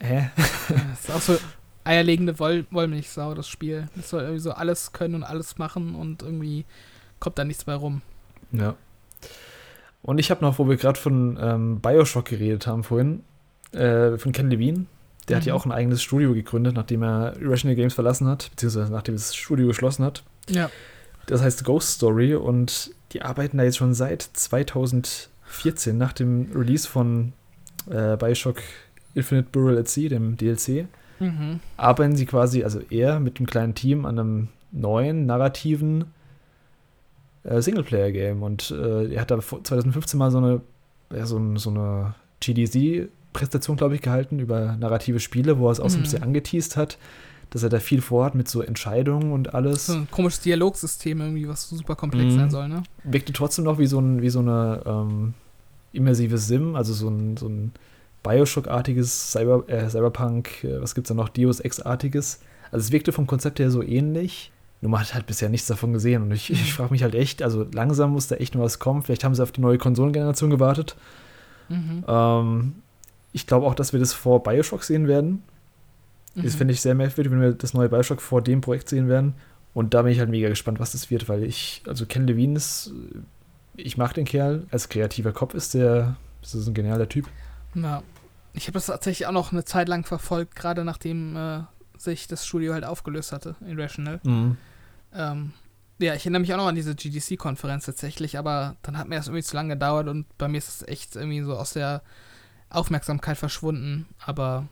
[0.00, 0.30] hä?
[0.68, 1.38] das ist auch so
[1.84, 3.88] eierlegende Woll Wollmilchsau, das Spiel.
[3.94, 6.64] Das soll irgendwie so alles können und alles machen und irgendwie
[7.20, 8.02] kommt da nichts mehr rum.
[8.52, 8.74] Ja.
[10.02, 13.24] Und ich habe noch, wo wir gerade von ähm, Bioshock geredet haben vorhin,
[13.72, 14.86] äh, von Ken Levine.
[15.28, 15.40] Der mhm.
[15.40, 15.60] hat ja mhm.
[15.60, 19.66] auch ein eigenes Studio gegründet, nachdem er Irrational Games verlassen hat, beziehungsweise nachdem das Studio
[19.66, 20.22] geschlossen hat.
[20.48, 20.70] Ja.
[21.26, 26.88] Das heißt Ghost Story und die arbeiten da jetzt schon seit 2014, nach dem Release
[26.88, 27.32] von
[27.90, 28.58] äh, Bioshock
[29.14, 30.86] Infinite Burial at Sea, dem DLC,
[31.18, 31.60] Mhm.
[31.78, 36.04] arbeiten sie quasi, also er mit einem kleinen Team an einem neuen, narrativen
[37.44, 38.42] äh, Singleplayer-Game.
[38.42, 40.60] Und äh, er hat da vor- 2015 mal so eine,
[41.14, 45.88] ja, so, so eine GDC-Präsentation, glaube ich, gehalten über narrative Spiele, wo er es auch
[45.88, 46.98] so ein bisschen angeteased hat,
[47.50, 49.86] dass er da viel vorhat mit so Entscheidungen und alles.
[49.86, 52.38] So ein komisches Dialogsystem irgendwie, was super komplex Mhm.
[52.38, 52.82] sein soll, ne?
[53.04, 55.34] wirkte trotzdem noch wie so, ein, wie so eine ähm,
[55.92, 57.72] immersive Sim, also so ein, so ein
[58.22, 62.40] Bioshock-artiges Cyber, äh, Cyberpunk, äh, was gibt's da noch, Deus Ex-artiges.
[62.72, 64.50] Also es wirkte vom Konzept her so ähnlich.
[64.82, 66.22] Nur man hat halt bisher nichts davon gesehen.
[66.22, 69.02] Und ich, ich frage mich halt echt, also langsam muss da echt noch was kommen.
[69.02, 70.96] Vielleicht haben sie auf die neue Konsolengeneration gewartet.
[71.68, 72.04] Mhm.
[72.06, 72.74] Ähm,
[73.32, 75.42] ich glaube auch, dass wir das vor Bioshock sehen werden.
[76.36, 76.58] Das Mhm.
[76.58, 79.34] finde ich sehr merkwürdig, wenn wir das neue Bioshock vor dem Projekt sehen werden.
[79.74, 82.56] Und da bin ich halt mega gespannt, was das wird, weil ich, also Ken Levine
[82.56, 82.92] ist,
[83.74, 87.28] ich mag den Kerl, als kreativer Kopf ist der, ist das ein genialer Typ.
[87.74, 88.02] Ja.
[88.54, 91.60] Ich habe das tatsächlich auch noch eine Zeit lang verfolgt, gerade nachdem äh,
[91.98, 94.20] sich das Studio halt aufgelöst hatte, Irrational.
[95.14, 95.52] Ähm,
[95.98, 99.26] ja, ich erinnere mich auch noch an diese GDC-Konferenz tatsächlich, aber dann hat mir das
[99.28, 102.02] irgendwie zu lange gedauert und bei mir ist es echt irgendwie so aus der
[102.70, 104.06] Aufmerksamkeit verschwunden.
[104.24, 104.66] Aber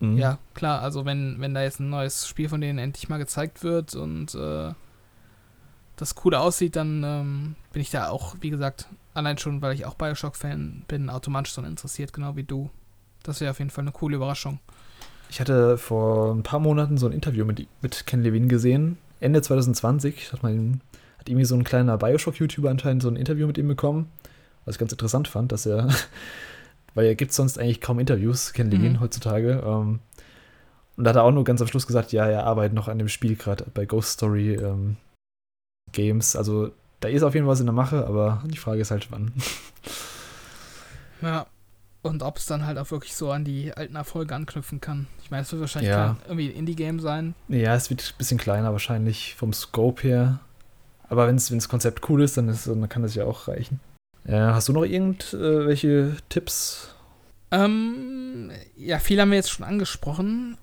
[0.00, 0.18] Mhm.
[0.18, 3.62] ja, klar, also wenn, wenn da jetzt ein neues Spiel von denen endlich mal gezeigt
[3.62, 4.72] wird und äh,
[5.96, 9.86] das cool aussieht, dann ähm, bin ich da auch, wie gesagt, allein schon, weil ich
[9.86, 12.70] auch Bioshock-Fan bin, automatisch daran interessiert, genau wie du.
[13.22, 14.58] Das wäre auf jeden Fall eine coole Überraschung.
[15.30, 19.40] Ich hatte vor ein paar Monaten so ein Interview mit, mit Ken Levine gesehen, Ende
[19.40, 20.80] 2020, hat man
[21.18, 24.10] hat irgendwie so ein kleiner Bioshock-YouTuber anscheinend so ein Interview mit ihm bekommen,
[24.64, 25.88] was ich ganz interessant fand, dass er,
[26.94, 29.00] weil er gibt sonst eigentlich kaum Interviews, Ken Levine Mhm.
[29.00, 30.00] heutzutage, ähm,
[30.96, 32.98] und da hat er auch nur ganz am Schluss gesagt, ja, er arbeitet noch an
[32.98, 34.96] dem Spiel gerade bei Ghost Story ähm,
[35.92, 38.90] Games, also da ist auf jeden Fall was in der Mache, aber die Frage ist
[38.90, 39.32] halt wann.
[41.22, 41.46] Ja.
[42.02, 45.06] Und ob es dann halt auch wirklich so an die alten Erfolge anknüpfen kann.
[45.22, 46.16] Ich meine, es wird wahrscheinlich Ja.
[46.26, 47.34] irgendwie ein Indie-Game sein.
[47.48, 50.40] Ja, es wird ein bisschen kleiner wahrscheinlich vom Scope her.
[51.08, 53.80] Aber wenn das Konzept cool ist, dann, ist, dann kann das ja auch reichen.
[54.26, 56.94] Ja, hast du noch irgendwelche Tipps?
[57.50, 60.56] Ähm, ja, viele haben wir jetzt schon angesprochen.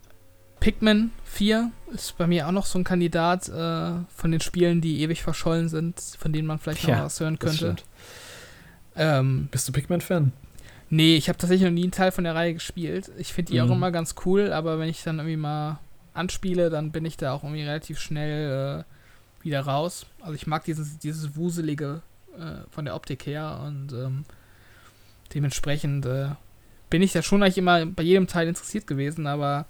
[0.60, 5.02] Pikmin 4 ist bei mir auch noch so ein Kandidat äh, von den Spielen, die
[5.02, 7.76] ewig verschollen sind, von denen man vielleicht noch Ja, was hören könnte.
[8.96, 10.32] Ähm, Bist du Pikmin-Fan?
[10.90, 13.10] nee, ich habe tatsächlich noch nie einen Teil von der Reihe gespielt.
[13.18, 13.72] Ich finde die auch Mhm.
[13.74, 15.80] immer ganz cool, aber wenn ich dann irgendwie mal
[16.14, 18.84] anspiele, dann bin ich da auch irgendwie relativ schnell
[19.42, 20.06] äh, wieder raus.
[20.20, 22.02] Also ich mag dieses, dieses Wuselige
[22.42, 24.26] äh, von der Optik her und ähm,
[25.34, 26.30] dementsprechend äh,
[26.90, 29.66] bin ich da schon eigentlich immer bei jedem Teil interessiert gewesen, aber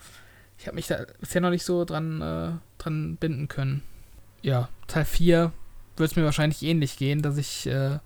[0.58, 3.82] ich habe mich da bisher noch nicht so dran, äh, dran binden können.
[4.42, 5.52] Ja, Teil 4
[5.98, 8.00] wird es mir wahrscheinlich ähnlich gehen, dass ich, äh,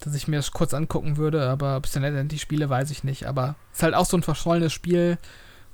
[0.00, 3.04] dass ich mir das kurz angucken würde, aber ob ich dann letztendlich spiele, weiß ich
[3.04, 3.26] nicht.
[3.26, 5.18] Aber es ist halt auch so ein verschollenes Spiel,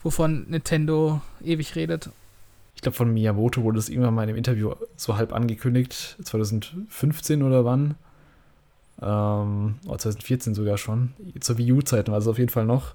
[0.03, 2.11] wovon Nintendo ewig redet.
[2.79, 7.43] Ich glaube, von Miyamoto wurde es irgendwann mal in einem Interview so halb angekündigt, 2015
[7.43, 7.97] oder wann.
[9.03, 11.13] Ähm, oder 2014 sogar schon.
[11.41, 12.95] Zur Wii U-Zeiten war es auf jeden Fall noch.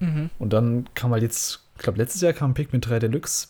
[0.00, 0.30] Mhm.
[0.40, 3.46] Und dann kam halt jetzt, ich glaube, letztes Jahr kam Pikmin 3 Deluxe,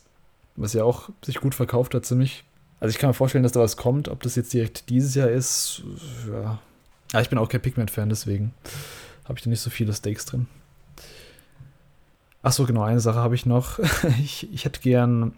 [0.57, 2.45] was ja auch sich gut verkauft hat, ziemlich.
[2.79, 4.09] Also ich kann mir vorstellen, dass da was kommt.
[4.09, 5.85] Ob das jetzt direkt dieses Jahr ist,
[6.31, 6.59] ja.
[7.15, 8.53] Ja, ich bin auch kein Pikmin-Fan, deswegen
[9.25, 10.49] habe ich da nicht so viele Stakes drin.
[12.43, 13.79] Ach so, genau, eine Sache habe ich noch.
[14.23, 15.33] ich, ich hätte gern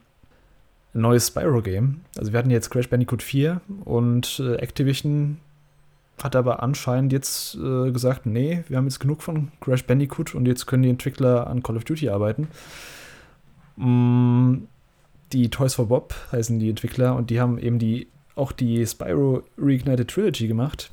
[0.94, 2.00] ein neues Spyro-Game.
[2.16, 5.38] Also wir hatten jetzt Crash Bandicoot 4 und äh, Activision
[6.22, 10.46] hat aber anscheinend jetzt äh, gesagt, nee, wir haben jetzt genug von Crash Bandicoot und
[10.46, 12.48] jetzt können die Entwickler an Call of Duty arbeiten.
[13.76, 14.58] Mm,
[15.32, 18.06] die Toys for Bob heißen die Entwickler und die haben eben die
[18.36, 20.90] auch die Spyro Reignited Trilogy gemacht.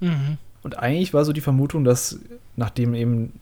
[0.00, 0.38] Mhm.
[0.62, 2.18] Und eigentlich war so die Vermutung, dass
[2.56, 3.40] nachdem eben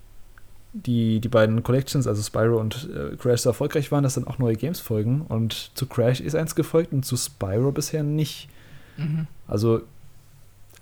[0.72, 4.38] die, die beiden Collections, also Spyro und äh, Crash, so erfolgreich waren, dass dann auch
[4.38, 5.22] neue Games folgen.
[5.22, 8.48] Und zu Crash ist eins gefolgt und zu Spyro bisher nicht.
[8.96, 9.26] Mhm.
[9.48, 9.82] Also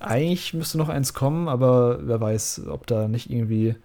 [0.01, 3.77] eigentlich müsste noch eins kommen, aber wer weiß, ob da nicht irgendwie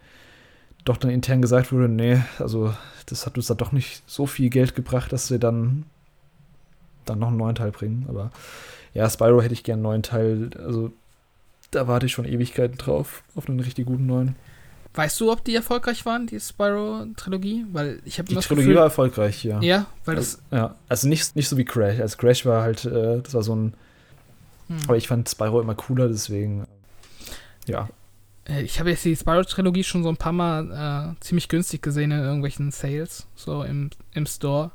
[0.85, 2.73] doch dann intern gesagt wurde, nee, also
[3.05, 5.85] das hat uns dann doch nicht so viel Geld gebracht, dass wir dann
[7.05, 8.05] dann noch einen neuen Teil bringen.
[8.09, 8.31] Aber
[8.93, 10.49] ja, Spyro hätte ich gern einen neuen Teil.
[10.57, 10.91] Also
[11.71, 14.35] da warte ich schon Ewigkeiten drauf, auf einen richtig guten neuen.
[14.95, 17.65] Weißt du, ob die erfolgreich waren, die Spyro-Trilogie?
[17.71, 19.59] Weil ich habe Die Trilogie Gefühl, war erfolgreich, ja.
[19.61, 20.39] Ja, weil das.
[20.51, 21.99] Ja, also nicht, nicht so wie Crash.
[21.99, 23.73] Also Crash war halt, äh, das war so ein,
[24.67, 24.77] Hm.
[24.87, 26.65] aber ich fand Spyro immer cooler, deswegen,
[27.67, 27.89] ja.
[28.45, 32.11] Äh, Ich habe jetzt die Spyro-Trilogie schon so ein paar Mal äh, ziemlich günstig gesehen
[32.11, 34.71] in irgendwelchen Sales, so im, im Store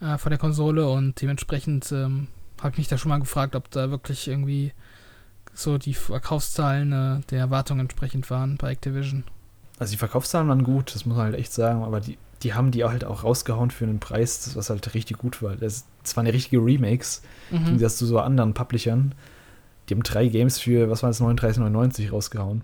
[0.00, 2.28] äh, von der Konsole und dementsprechend ähm,
[2.60, 4.72] habe ich mich da schon mal gefragt, ob da wirklich irgendwie
[5.54, 9.24] so die Verkaufszahlen äh, der Erwartungen entsprechend waren bei Activision.
[9.78, 12.70] Also die Verkaufszahlen waren gut, das muss man halt echt sagen, aber die, die haben
[12.70, 15.56] die halt auch rausgehauen für einen Preis, was halt richtig gut war.
[15.56, 17.58] Das, das waren ja richtige Remakes, mhm.
[17.58, 19.14] im Gegensatz zu so anderen Publishern.
[19.88, 22.62] Die haben drei Games für, was war das, 39,99 rausgehauen.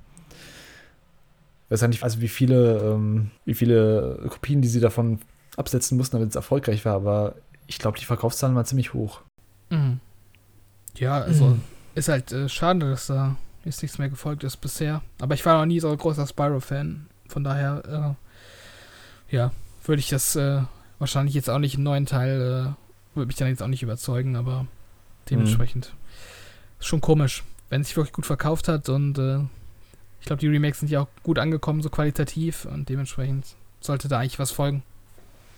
[1.66, 5.19] Ich weiß ja nicht, also wie viele, ähm, wie viele Kopien, die sie davon
[5.56, 7.35] absetzen mussten, damit es erfolgreich war, aber
[7.66, 9.20] ich glaube, die Verkaufszahlen waren ziemlich hoch.
[9.70, 10.01] Mhm.
[10.97, 11.60] Ja, also mhm.
[11.98, 15.02] Ist halt äh, schade, dass da jetzt nichts mehr gefolgt ist bisher.
[15.20, 17.06] Aber ich war noch nie so ein großer Spyro-Fan.
[17.28, 18.16] Von daher,
[19.30, 19.52] äh, ja,
[19.84, 20.62] würde ich das äh,
[20.98, 24.36] wahrscheinlich jetzt auch nicht im neuen Teil, äh, würde mich dann jetzt auch nicht überzeugen,
[24.36, 24.66] aber
[25.28, 26.80] dementsprechend mhm.
[26.80, 29.40] ist schon komisch, wenn es sich wirklich gut verkauft hat und äh,
[30.20, 34.18] ich glaube, die Remakes sind ja auch gut angekommen, so qualitativ und dementsprechend sollte da
[34.18, 34.82] eigentlich was folgen.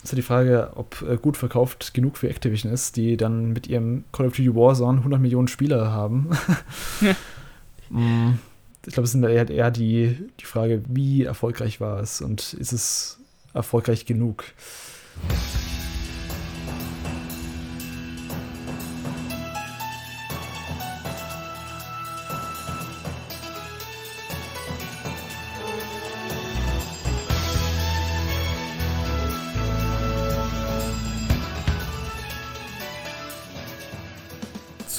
[0.03, 3.67] Ist ja die Frage, ob äh, gut verkauft genug für Activision ist, die dann mit
[3.67, 6.29] ihrem Call of Duty Warzone 100 Millionen Spieler haben.
[7.89, 8.31] mm,
[8.85, 12.71] ich glaube, es ist eher, eher die, die Frage, wie erfolgreich war es und ist
[12.71, 13.19] es
[13.53, 14.43] erfolgreich genug?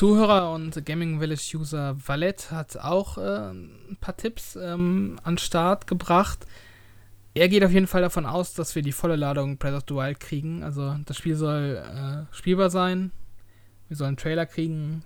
[0.02, 5.86] Zuhörer und Gaming Village User Valet hat auch äh, ein paar Tipps ähm, an Start
[5.86, 6.44] gebracht.
[7.34, 9.94] Er geht auf jeden Fall davon aus, dass wir die volle Ladung Breath of the
[9.94, 10.64] Wild kriegen.
[10.64, 13.12] Also das Spiel soll äh, spielbar sein.
[13.86, 15.04] Wir sollen einen Trailer kriegen.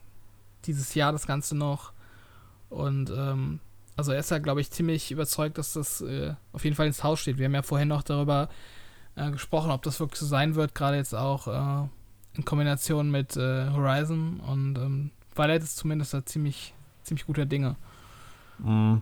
[0.64, 1.92] Dieses Jahr das Ganze noch.
[2.70, 3.60] Und ähm,
[3.98, 7.04] also er ist ja, glaube ich, ziemlich überzeugt, dass das äh, auf jeden Fall ins
[7.04, 7.36] Haus steht.
[7.36, 8.48] Wir haben ja vorhin noch darüber
[9.14, 10.74] äh, gesprochen, ob das wirklich so sein wird.
[10.74, 11.88] Gerade jetzt auch äh,
[12.36, 17.76] in Kombination mit äh, Horizon und ähm, Violet ist zumindest da ziemlich, ziemlich guter Dinge.
[18.58, 18.96] Mm.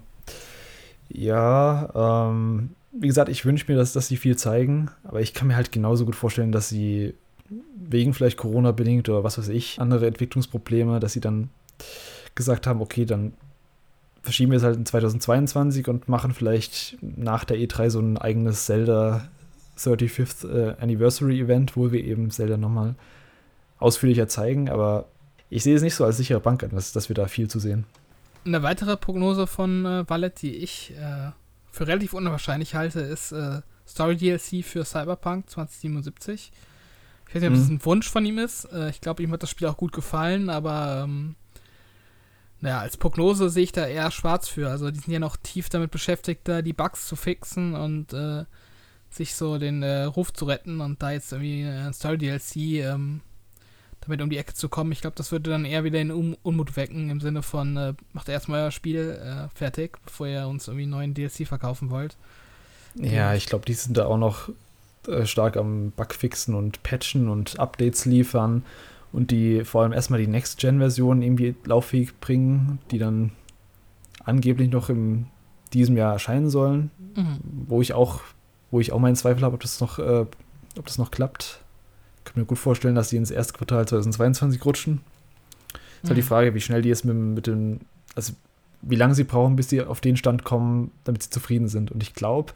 [1.09, 5.49] Ja, ähm, wie gesagt, ich wünsche mir, dass, dass sie viel zeigen, aber ich kann
[5.49, 7.15] mir halt genauso gut vorstellen, dass sie
[7.77, 11.51] wegen vielleicht Corona bedingt oder was weiß ich, andere Entwicklungsprobleme, dass sie dann
[12.35, 13.35] gesagt haben, okay, dann
[14.23, 18.65] verschieben wir es halt in 2022 und machen vielleicht nach der E3 so ein eigenes
[18.65, 19.29] Zelda
[19.79, 22.95] 35th äh, Anniversary Event, wo wir eben Zelda nochmal
[23.79, 25.07] ausführlicher zeigen, aber
[25.51, 27.59] ich sehe es nicht so als sichere Bank an, dass, dass wir da viel zu
[27.59, 27.85] sehen.
[28.45, 31.31] Eine weitere Prognose von äh, Wallet, die ich äh,
[31.71, 36.53] für relativ unwahrscheinlich halte, ist äh, Story DLC für Cyberpunk 2077.
[37.29, 37.61] Ich weiß nicht, ob mhm.
[37.61, 38.65] das ein Wunsch von ihm ist.
[38.73, 41.37] Äh, ich glaube, ihm hat das Spiel auch gut gefallen, aber ähm,
[42.61, 44.71] naja, als Prognose sehe ich da eher schwarz für.
[44.71, 48.45] Also die sind ja noch tief damit beschäftigt, da die Bugs zu fixen und äh,
[49.11, 53.21] sich so den äh, Ruf zu retten und da jetzt irgendwie ein Story DLC ähm,
[54.07, 54.93] damit um die Ecke zu kommen.
[54.93, 57.95] Ich glaube, das würde dann eher wieder den um Unmut wecken, im Sinne von, äh,
[58.13, 62.17] macht erstmal euer Spiel äh, fertig, bevor ihr uns irgendwie einen neuen DLC verkaufen wollt.
[62.97, 64.51] Ja, ich glaube, die sind da auch noch
[65.09, 68.63] äh, stark am Bugfixen und Patchen und Updates liefern
[69.13, 73.33] und die vor allem erstmal die Next-Gen-Version irgendwie lauffähig bringen, die dann
[74.25, 75.27] angeblich noch in
[75.73, 77.39] diesem Jahr erscheinen sollen, mhm.
[77.69, 78.21] wo ich auch,
[78.71, 80.27] wo ich auch meinen Zweifel habe, ob das noch, äh,
[80.79, 81.64] ob das noch klappt
[82.25, 84.95] kann mir gut vorstellen, dass die ins erste Quartal 2022 rutschen.
[84.95, 86.09] Ist mhm.
[86.09, 86.27] halt die mhm.
[86.27, 87.81] Frage, wie schnell die es mit, mit dem,
[88.15, 88.33] also
[88.83, 91.91] wie lange sie brauchen, bis sie auf den Stand kommen, damit sie zufrieden sind.
[91.91, 92.53] Und ich glaube,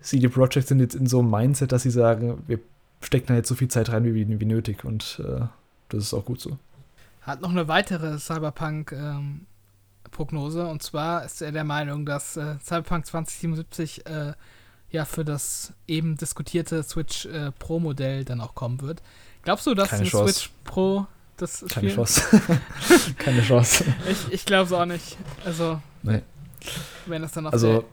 [0.00, 2.58] CD Projekt sind jetzt in so einem Mindset, dass sie sagen, wir
[3.00, 4.84] stecken da jetzt so viel Zeit rein, wie, wie nötig.
[4.84, 5.46] Und äh,
[5.88, 6.58] das ist auch gut so.
[7.22, 10.60] Hat noch eine weitere Cyberpunk-Prognose.
[10.60, 14.32] Ähm, und zwar ist er der Meinung, dass äh, Cyberpunk 2077 äh,
[14.90, 19.02] ja für das eben diskutierte Switch äh, Pro Modell dann auch kommen wird.
[19.42, 20.32] Glaubst du, dass Keine ein Chance.
[20.32, 21.06] Switch Pro
[21.36, 22.22] das Keine Chance.
[23.18, 23.84] Keine Chance.
[24.10, 25.18] Ich, ich glaube es auch nicht.
[25.44, 26.22] Also, nee.
[27.04, 27.84] wenn es dann auf also,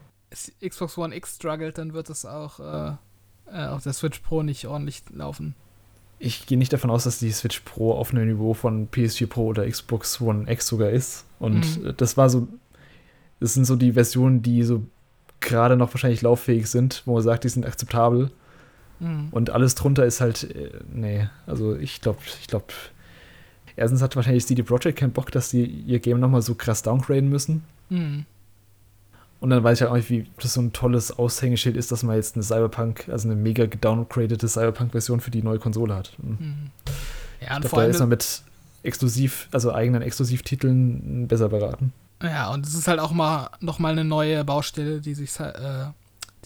[0.62, 2.96] der Xbox One X struggelt, dann wird es auch äh,
[3.52, 5.54] äh, auf der Switch Pro nicht ordentlich laufen.
[6.18, 9.46] Ich gehe nicht davon aus, dass die Switch Pro auf einem Niveau von PS4 Pro
[9.46, 11.26] oder Xbox One X sogar ist.
[11.38, 11.94] Und mhm.
[11.96, 12.48] das war so,
[13.40, 14.82] das sind so die Versionen, die so
[15.40, 18.30] gerade noch wahrscheinlich lauffähig sind, wo man sagt, die sind akzeptabel.
[19.00, 19.28] Mhm.
[19.30, 22.66] Und alles drunter ist halt, äh, nee, also ich glaube, ich glaube,
[23.76, 27.28] erstens hat wahrscheinlich CD Projekt keinen Bock, dass die ihr Game nochmal so krass downgraden
[27.28, 27.64] müssen.
[27.90, 28.24] Mhm.
[29.40, 32.02] Und dann weiß ich halt auch nicht, wie das so ein tolles Aushängeschild ist, dass
[32.02, 36.14] man jetzt eine Cyberpunk, also eine mega gedowngradete Cyberpunk-Version für die neue Konsole hat.
[36.18, 36.30] Mhm.
[36.40, 36.70] mhm.
[37.40, 38.42] Ja, ich glaub, da ist man mit
[38.82, 41.92] exklusiv, also eigenen Exklusivtiteln besser beraten.
[42.24, 45.86] Ja, und es ist halt auch mal nochmal eine neue Baustelle, die sich, äh,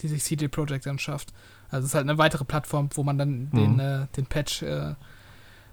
[0.01, 1.33] die sich CD Projekt dann schafft.
[1.69, 3.51] Also es ist halt eine weitere Plattform, wo man dann mhm.
[3.51, 4.95] den, äh, den Patch äh,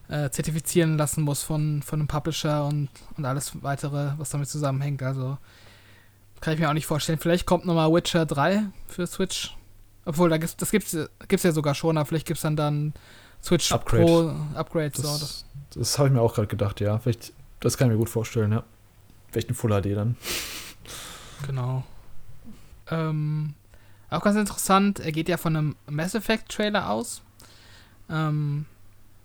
[0.09, 5.03] äh, zertifizieren lassen muss von, von einem Publisher und, und alles weitere, was damit zusammenhängt.
[5.03, 5.39] Also
[6.41, 7.19] kann ich mir auch nicht vorstellen.
[7.19, 9.57] Vielleicht kommt nochmal Witcher 3 für Switch.
[10.05, 12.95] Obwohl, da gibt's, das gibt es ja sogar schon, aber vielleicht gibt es dann dann
[13.43, 14.05] Switch Upgrade.
[14.05, 14.91] Pro Upgrade.
[14.91, 16.99] Das, so, das, das habe ich mir auch gerade gedacht, ja.
[16.99, 18.63] Vielleicht, das kann ich mir gut vorstellen, ja.
[19.31, 20.17] Vielleicht ein Full HD dann.
[21.47, 21.85] Genau.
[22.91, 23.55] Ähm,
[24.11, 27.23] auch ganz interessant, er geht ja von einem Mass Effect Trailer aus.
[28.09, 28.65] Ähm,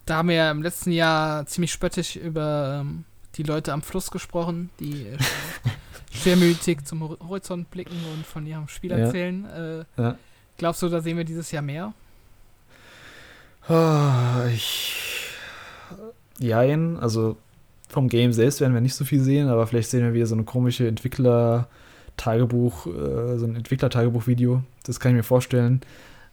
[0.06, 3.06] da haben wir ja im letzten Jahr ziemlich spöttisch über ähm,
[3.36, 5.18] die Leute am Fluss gesprochen, die äh,
[6.12, 8.98] schwermütig zum Hor- Horizont blicken und von ihrem Spiel Ja.
[8.98, 9.46] erzählen.
[9.46, 10.18] Äh, Ja.
[10.58, 11.94] Glaubst du, da sehen wir dieses Jahr mehr?
[13.68, 14.96] Ah, ich.
[16.40, 17.38] Jein, also
[17.92, 20.36] vom Game selbst werden wir nicht so viel sehen, aber vielleicht sehen wir wieder so
[20.36, 24.64] eine komische Entwickler-Tagebuch, äh, so ein Entwickler-Tagebuch-Video.
[24.84, 25.82] Das kann ich mir vorstellen,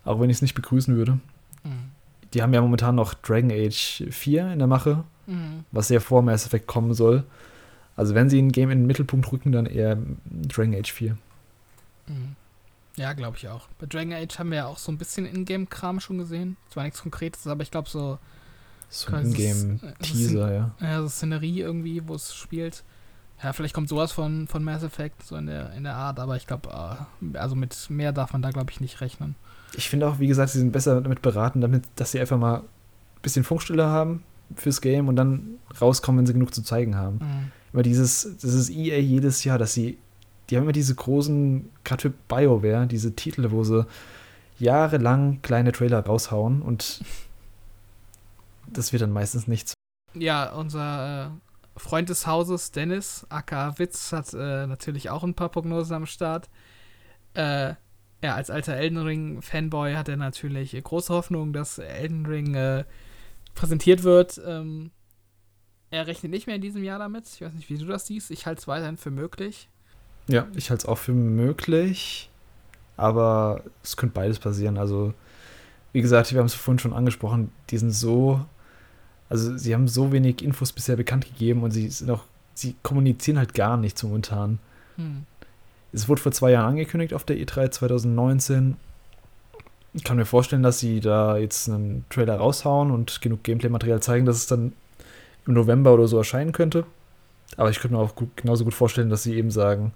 [0.05, 1.19] auch wenn ich es nicht begrüßen würde.
[1.65, 1.91] Mhm.
[2.35, 5.65] Die haben ja momentan noch Dragon Age 4 in der Mache, Mhm.
[5.73, 7.25] was ja vor Mass Effect kommen soll.
[7.97, 11.19] Also wenn sie ein Game in den Mittelpunkt rücken, dann eher Dragon Age 4.
[12.07, 12.37] Mhm.
[12.97, 13.69] Ja, glaube ich auch.
[13.79, 16.57] Bei Dragon Age haben wir ja auch so ein bisschen Ingame-Kram schon gesehen.
[16.71, 18.19] Zwar nichts Konkretes, aber ich glaube so,
[18.89, 20.71] So ein ist- Ingame-Teaser, ja.
[20.81, 22.85] ja, so Szenerie irgendwie, wo es spielt.
[23.43, 26.37] Ja, vielleicht kommt sowas von, von Mass Effect, so in der, in der Art, aber
[26.37, 29.37] ich glaube, äh, also mit mehr darf man da, glaube ich, nicht rechnen.
[29.77, 32.57] Ich finde auch, wie gesagt, sie sind besser damit beraten, damit, dass sie einfach mal
[32.59, 32.63] ein
[33.23, 34.25] bisschen Funkstille haben
[34.57, 37.19] fürs Game und dann rauskommen, wenn sie genug zu zeigen haben.
[37.19, 37.53] Mhm.
[37.73, 39.99] Immer dieses, das ist EA jedes Jahr, dass sie,
[40.49, 43.87] die haben immer diese großen, gerade für BioWare, diese Titel, wo sie
[44.59, 47.03] jahrelang kleine Trailer raushauen und
[48.73, 49.75] das wird dann meistens nichts.
[50.15, 55.51] Ja, unser äh, Freund des Hauses, Dennis, aka Witz, hat äh, natürlich auch ein paar
[55.51, 56.49] Prognosen am Start.
[57.35, 57.75] Äh,
[58.23, 62.85] ja, als alter Elden Ring-Fanboy hat er natürlich große Hoffnung, dass Elden Ring äh,
[63.55, 64.41] präsentiert wird.
[64.45, 64.91] Ähm,
[65.91, 67.27] er rechnet nicht mehr in diesem Jahr damit.
[67.29, 68.31] Ich weiß nicht, wie du das siehst.
[68.31, 69.69] Ich halte es weiterhin für möglich.
[70.27, 72.31] Ja, ich halte es auch für möglich,
[72.97, 74.77] aber es könnte beides passieren.
[74.77, 75.15] Also,
[75.93, 78.45] wie gesagt, wir haben es vorhin schon angesprochen, die sind so,
[79.29, 82.25] also sie haben so wenig Infos bisher bekannt gegeben und sie sind auch,
[82.55, 84.59] sie kommunizieren halt gar nichts momentan.
[84.97, 85.25] Hm.
[85.93, 88.77] Es wurde vor zwei Jahren angekündigt auf der E3 2019.
[89.95, 94.27] Ich kann mir vorstellen, dass sie da jetzt einen Trailer raushauen und genug Gameplay-Material zeigen,
[94.27, 94.73] dass es dann
[95.47, 96.85] im November oder so erscheinen könnte.
[97.57, 99.93] Aber ich könnte mir auch gut, genauso gut vorstellen, dass sie eben sagen,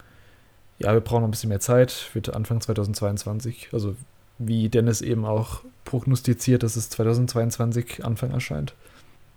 [0.79, 3.69] ja, wir brauchen noch ein bisschen mehr Zeit, wird Anfang 2022.
[3.73, 3.95] Also
[4.39, 8.75] wie Dennis eben auch prognostiziert, dass es 2022 Anfang erscheint.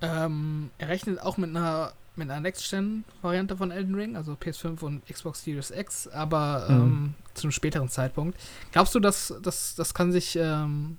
[0.02, 5.06] Ähm, er rechnet auch mit einer, mit einer Next-Gen-Variante von Elden Ring, also PS5 und
[5.08, 6.76] Xbox Series X, aber Mhm.
[6.82, 8.38] ähm, zu einem späteren Zeitpunkt.
[8.72, 10.98] Glaubst du, dass das, das kann sich ähm,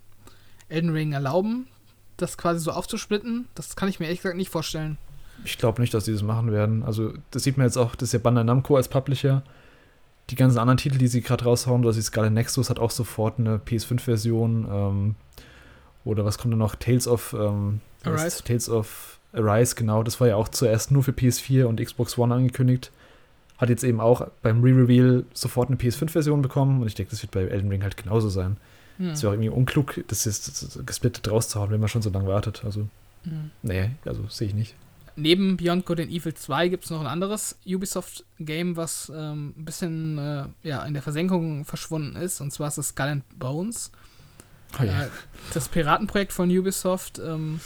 [0.69, 1.67] Elden Ring erlauben,
[2.17, 3.47] das quasi so aufzusplitten?
[3.55, 4.99] Das kann ich mir ehrlich gesagt nicht vorstellen.
[5.45, 6.83] Ich glaube nicht, dass sie das machen werden.
[6.83, 9.43] Also, das sieht man jetzt auch, das ist ja Bandai Namco als Publisher.
[10.31, 13.39] Die ganzen anderen Titel, die sie gerade raushauen, das ist gerade Nexus, hat auch sofort
[13.39, 14.67] eine PS5-Version.
[14.69, 15.15] Ähm,
[16.07, 16.77] oder was kommt da noch?
[16.77, 18.43] Tales of ähm, Arise.
[18.43, 20.03] Tales of Arise, genau.
[20.03, 22.91] Das war ja auch zuerst nur für PS4 und Xbox One angekündigt.
[23.59, 26.81] Hat jetzt eben auch beim Re-Reveal sofort eine PS5-Version bekommen.
[26.81, 28.57] Und ich denke, das wird bei Elden Ring halt genauso sein.
[28.99, 29.11] Hm.
[29.11, 32.63] Es wäre auch irgendwie unklug, das jetzt gesplittet rauszuhauen, wenn man schon so lange wartet.
[32.65, 32.89] Also,
[33.25, 33.51] Hm.
[33.63, 34.75] nee, also sehe ich nicht.
[35.17, 39.65] Neben Beyond Good and Evil 2 gibt es noch ein anderes Ubisoft-Game, was ähm, ein
[39.65, 43.91] bisschen äh, ja, in der Versenkung verschwunden ist, und zwar ist es Skull and Bones.
[44.79, 45.05] Oh ja.
[45.05, 45.09] Äh,
[45.55, 47.19] das Piratenprojekt von Ubisoft.
[47.19, 47.61] Ähm,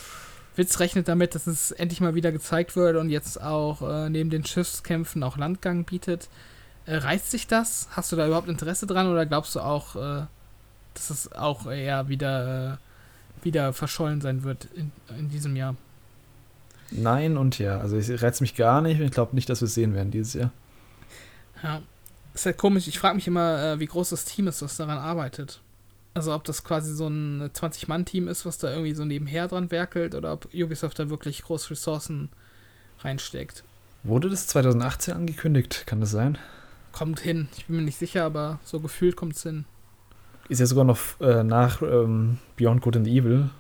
[0.57, 4.31] Witz rechnet damit, dass es endlich mal wieder gezeigt wird und jetzt auch äh, neben
[4.31, 6.29] den Schiffskämpfen auch Landgang bietet.
[6.87, 7.89] Äh, reißt sich das?
[7.93, 10.27] Hast du da überhaupt Interesse dran oder glaubst du auch, äh,
[10.95, 15.77] dass es auch eher wieder, äh, wieder verschollen sein wird in, in diesem Jahr?
[16.91, 17.79] Nein und ja.
[17.79, 20.11] Also es reizt mich gar nicht und ich glaube nicht, dass wir es sehen werden
[20.11, 20.51] dieses Jahr.
[21.63, 21.81] Ja.
[22.35, 22.87] Ist halt komisch.
[22.87, 25.61] Ich frage mich immer, äh, wie groß das Team ist, was daran arbeitet.
[26.13, 30.15] Also ob das quasi so ein 20-Mann-Team ist, was da irgendwie so nebenher dran werkelt
[30.15, 32.31] oder ob Ubisoft da wirklich große Ressourcen
[33.01, 33.65] reinsteckt.
[34.03, 35.85] Wurde das 2018 angekündigt?
[35.87, 36.39] Kann das sein?
[36.93, 37.49] Kommt hin.
[37.57, 39.65] Ich bin mir nicht sicher, aber so gefühlt kommt es hin.
[40.49, 43.51] Ist ja sogar noch äh, nach ähm, Beyond Good and Evil.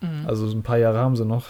[0.00, 0.26] Mhm.
[0.26, 1.46] Also so ein paar Jahre haben sie noch.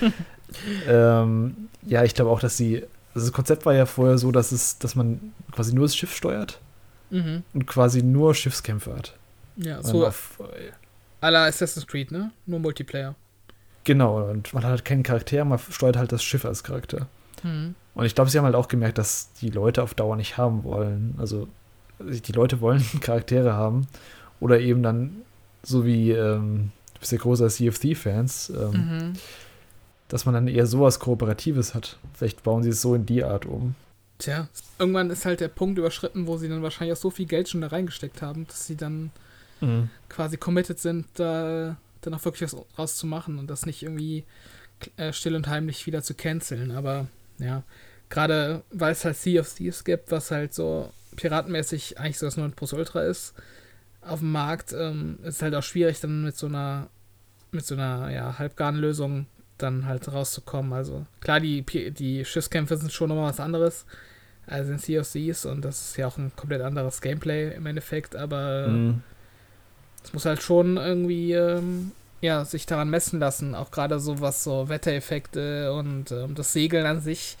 [0.88, 2.84] ähm, ja, ich glaube auch, dass sie.
[3.14, 6.14] Also das Konzept war ja vorher so, dass es, dass man quasi nur das Schiff
[6.14, 6.60] steuert
[7.10, 7.44] mhm.
[7.54, 9.14] und quasi nur Schiffskämpfe hat.
[9.56, 10.38] Ja, Und so auf,
[11.20, 12.30] à la Assassin's Creed, ne?
[12.46, 13.14] Nur Multiplayer.
[13.84, 17.06] genau, und man hat halt keinen Charakter, man steuert halt das Schiff als Charakter.
[17.42, 17.74] Mhm.
[17.94, 20.64] Und ich glaube, sie haben halt auch gemerkt, dass die Leute auf Dauer nicht haben
[20.64, 21.14] wollen.
[21.18, 21.48] Also
[22.00, 23.86] die Leute wollen Charaktere haben.
[24.40, 25.22] Oder eben dann,
[25.62, 29.12] so wie, ähm, du bist ja großer Thieves-Fans, ähm, Mhm.
[30.08, 31.98] dass man dann eher sowas Kooperatives hat.
[32.14, 33.74] Vielleicht bauen sie es so in die Art um.
[34.18, 37.48] Tja, irgendwann ist halt der Punkt überschritten, wo sie dann wahrscheinlich auch so viel Geld
[37.48, 39.10] schon da reingesteckt haben, dass sie dann
[39.60, 39.90] mhm.
[40.08, 44.24] quasi committed sind, da dann auch wirklich was rauszumachen und das nicht irgendwie
[44.96, 46.70] äh, still und heimlich wieder zu canceln.
[46.70, 47.08] Aber
[47.38, 47.62] ja,
[48.08, 52.36] gerade weil es halt Sea of Thieves gibt, was halt so piratenmäßig eigentlich so das
[52.36, 53.34] 9 Plus Ultra ist,
[54.02, 56.88] auf dem Markt, ähm, ist halt auch schwierig, dann mit so einer,
[57.50, 59.26] mit so einer, ja, halbgaren Lösung
[59.58, 60.72] dann halt rauszukommen.
[60.72, 63.86] Also klar, die, die Schiffskämpfe sind schon nochmal was anderes
[64.46, 67.66] als in Sea of Thieves und das ist ja auch ein komplett anderes Gameplay im
[67.66, 69.02] Endeffekt, aber mhm.
[70.06, 74.44] Es muss halt schon irgendwie ähm, ja, sich daran messen lassen, auch gerade so was
[74.44, 77.36] so Wettereffekte und ähm, das Segeln an sich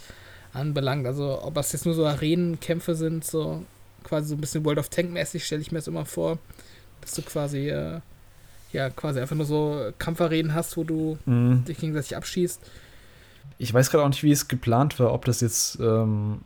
[0.52, 1.06] anbelangt.
[1.06, 3.62] Also ob das jetzt nur so Arenenkämpfe sind, so
[4.02, 6.38] quasi so ein bisschen World of Tank mäßig, stelle ich mir das immer vor,
[7.02, 8.00] dass du quasi äh,
[8.72, 11.64] ja quasi einfach nur so Kampfarenen hast, wo du mhm.
[11.66, 12.60] dich gegenseitig abschießt.
[13.58, 16.40] Ich weiß gerade auch nicht, wie es geplant war, ob das jetzt ähm,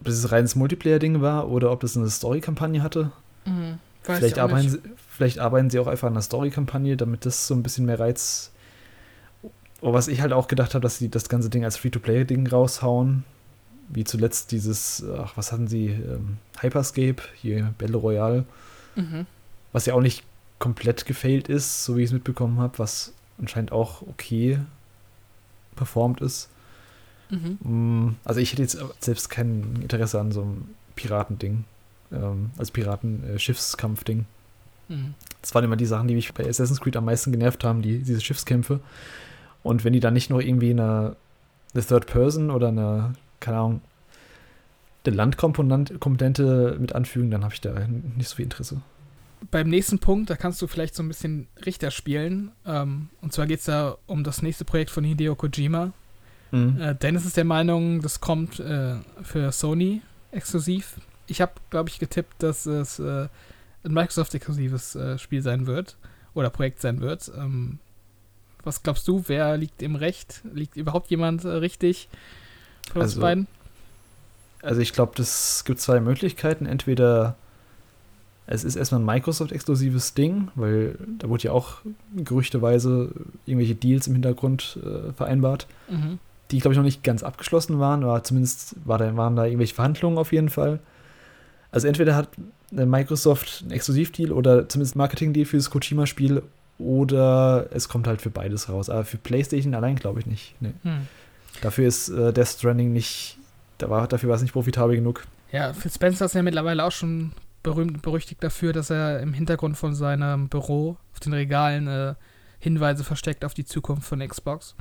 [0.00, 3.12] ob das ein reines Multiplayer-Ding war oder ob das eine Story-Kampagne hatte.
[3.44, 3.78] Mhm.
[4.04, 4.78] Vielleicht, arbeiten sie,
[5.08, 8.52] vielleicht arbeiten sie auch einfach an einer Story-Kampagne, damit das so ein bisschen mehr Reiz.
[9.80, 13.24] Aber was ich halt auch gedacht habe, dass sie das ganze Ding als Free-to-Play-Ding raushauen.
[13.88, 15.88] Wie zuletzt dieses, ach, was hatten sie?
[15.88, 18.44] Ähm, Hyperscape, hier Battle Royale.
[18.94, 19.26] Mhm.
[19.72, 20.22] Was ja auch nicht
[20.58, 24.58] komplett gefailt ist, so wie ich es mitbekommen habe, was anscheinend auch okay
[25.76, 26.48] performt ist.
[27.30, 27.58] Mhm.
[27.62, 31.64] Mm, also ich hätte jetzt selbst kein Interesse an so einem Piratending.
[32.14, 34.26] Ähm, als Piraten-Schiffskampf-Ding.
[34.88, 35.14] Mhm.
[35.40, 37.98] Das waren immer die Sachen, die mich bei Assassin's Creed am meisten genervt haben, die,
[37.98, 38.80] diese Schiffskämpfe.
[39.62, 41.16] Und wenn die dann nicht noch irgendwie eine,
[41.72, 43.80] eine Third Person oder eine, keine Ahnung,
[45.06, 47.74] eine Landkomponente mit anfügen, dann habe ich da
[48.16, 48.80] nicht so viel Interesse.
[49.50, 52.52] Beim nächsten Punkt, da kannst du vielleicht so ein bisschen Richter spielen.
[52.64, 55.92] Ähm, und zwar geht es da um das nächste Projekt von Hideo Kojima,
[56.54, 56.80] Mhm.
[56.80, 61.00] Äh, Dennis ist der Meinung, das kommt äh, für Sony exklusiv.
[61.26, 63.28] Ich habe, glaube ich, getippt, dass es äh,
[63.84, 65.96] ein Microsoft-exklusives äh, Spiel sein wird
[66.34, 67.30] oder Projekt sein wird.
[67.36, 67.78] Ähm,
[68.62, 70.42] was glaubst du, wer liegt im Recht?
[70.52, 72.08] Liegt überhaupt jemand äh, richtig
[72.92, 73.46] von uns also, beiden?
[74.62, 76.66] Also ich glaube, es gibt zwei Möglichkeiten.
[76.66, 77.36] Entweder
[78.46, 81.78] es ist erstmal ein Microsoft-exklusives Ding, weil da wurde ja auch
[82.16, 83.10] gerüchteweise
[83.46, 85.66] irgendwelche Deals im Hintergrund äh, vereinbart.
[85.88, 86.18] Mhm
[86.50, 89.74] die, glaube ich, noch nicht ganz abgeschlossen waren, aber zumindest war da, waren da irgendwelche
[89.74, 90.80] Verhandlungen auf jeden Fall.
[91.74, 92.28] Also entweder hat
[92.70, 96.40] Microsoft einen Exklusivdeal oder zumindest Marketing-Deal für das Kojima-Spiel
[96.78, 98.88] oder es kommt halt für beides raus.
[98.88, 100.54] Aber für PlayStation allein glaube ich nicht.
[100.60, 100.72] Nee.
[100.84, 101.08] Hm.
[101.62, 103.38] Dafür ist äh, Death Stranding nicht,
[103.78, 105.24] da war, dafür war es nicht profitabel genug.
[105.50, 107.32] Ja, Phil Spencer ist ja mittlerweile auch schon
[107.64, 112.14] berühmt berüchtigt dafür, dass er im Hintergrund von seinem Büro auf den Regalen äh,
[112.60, 114.76] Hinweise versteckt auf die Zukunft von Xbox.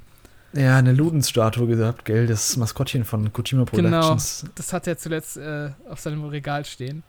[0.53, 2.27] Ja, eine Ludens-Statue gehabt, gell?
[2.27, 4.41] Das Maskottchen von Kojima Productions.
[4.41, 7.03] Genau, das hat er zuletzt äh, auf seinem Regal stehen.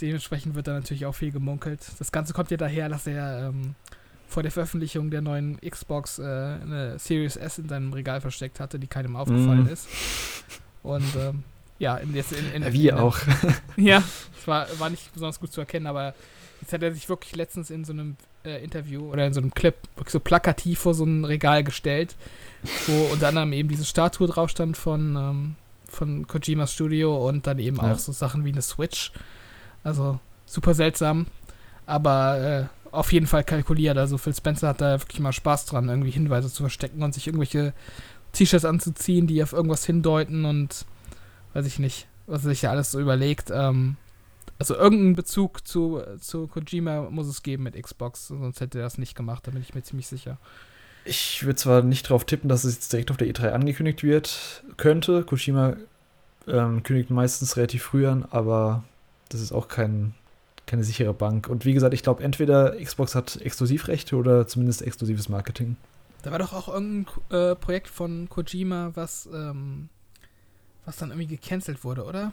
[0.00, 1.80] Dementsprechend wird da natürlich auch viel gemunkelt.
[1.98, 3.74] Das Ganze kommt ja daher, dass er ähm,
[4.26, 8.78] vor der Veröffentlichung der neuen Xbox äh, eine Series S in seinem Regal versteckt hatte,
[8.78, 9.72] die keinem aufgefallen mm.
[9.72, 9.88] ist.
[10.82, 11.44] Und ähm,
[11.78, 13.18] ja, in, jetzt in, in, in Wie in, auch.
[13.76, 14.02] ja,
[14.38, 16.14] es war, war nicht besonders gut zu erkennen, aber
[16.60, 19.54] jetzt hat er sich wirklich letztens in so einem äh, Interview oder in so einem
[19.54, 22.16] Clip wirklich so plakativ vor so ein Regal gestellt
[22.86, 25.54] wo unter anderem eben diese Statue drauf stand von, ähm,
[25.88, 27.92] von Kojimas Studio und dann eben ja.
[27.92, 29.12] auch so Sachen wie eine Switch.
[29.84, 31.26] Also super seltsam,
[31.86, 33.96] aber äh, auf jeden Fall kalkuliert.
[33.98, 37.26] Also Phil Spencer hat da wirklich mal Spaß dran, irgendwie Hinweise zu verstecken und sich
[37.26, 37.72] irgendwelche
[38.32, 40.84] T-Shirts anzuziehen, die auf irgendwas hindeuten und
[41.54, 43.50] weiß ich nicht, was er sich ja alles so überlegt.
[43.52, 43.96] Ähm,
[44.58, 48.98] also irgendeinen Bezug zu, zu Kojima muss es geben mit Xbox, sonst hätte er das
[48.98, 50.38] nicht gemacht, da bin ich mir ziemlich sicher.
[51.04, 54.62] Ich würde zwar nicht darauf tippen, dass es jetzt direkt auf der E3 angekündigt wird,
[54.76, 55.24] könnte.
[55.24, 55.76] Kushima
[56.46, 58.84] ähm, kündigt meistens relativ früh an, aber
[59.28, 60.14] das ist auch kein,
[60.66, 61.48] keine sichere Bank.
[61.48, 65.76] Und wie gesagt, ich glaube, entweder Xbox hat Exklusivrechte oder zumindest exklusives Marketing.
[66.22, 69.88] Da war doch auch irgendein äh, Projekt von Kojima, was, ähm,
[70.84, 72.32] was dann irgendwie gecancelt wurde, oder?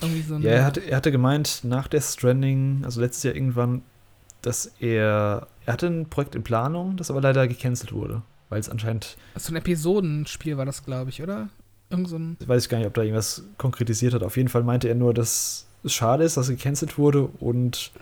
[0.00, 3.82] Irgendwie so ja, er hatte, er hatte gemeint, nach Death Stranding, also letztes Jahr irgendwann,
[4.42, 8.68] dass er er hatte ein Projekt in Planung, das aber leider gecancelt wurde, weil es
[8.68, 9.16] anscheinend.
[9.36, 11.48] So ein Episodenspiel war das, glaube ich, oder?
[11.90, 12.36] Irgend so ein.
[12.40, 14.22] Ich weiß gar nicht, ob da irgendwas konkretisiert hat.
[14.22, 17.92] Auf jeden Fall meinte er nur, dass es schade ist, dass es gecancelt wurde und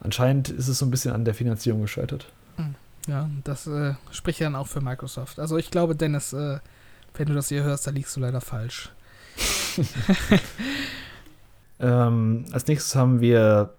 [0.00, 2.30] anscheinend ist es so ein bisschen an der Finanzierung gescheitert.
[2.56, 2.74] Hm.
[3.06, 5.38] Ja, das äh, spricht ja dann auch für Microsoft.
[5.38, 6.58] Also ich glaube, Dennis, äh,
[7.14, 8.90] wenn du das hier hörst, da liegst du leider falsch.
[11.80, 13.74] ähm, als nächstes haben wir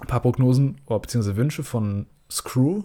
[0.00, 2.82] ein paar Prognosen oder beziehungsweise Wünsche von Screw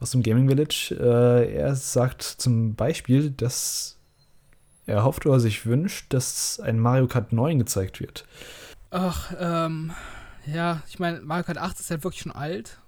[0.00, 0.96] aus dem Gaming Village.
[0.98, 3.98] Äh, er sagt zum Beispiel, dass
[4.86, 8.26] er hofft oder sich wünscht, dass ein Mario Kart 9 gezeigt wird.
[8.90, 9.92] Ach, ähm,
[10.46, 12.78] Ja, ich meine, Mario Kart 8 ist halt wirklich schon alt.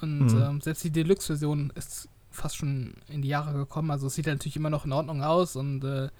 [0.00, 0.40] Und Mhm.
[0.40, 3.90] ähm, selbst die Deluxe-Version ist fast schon in die Jahre gekommen.
[3.90, 6.10] Also es sieht halt natürlich immer noch in Ordnung aus und äh,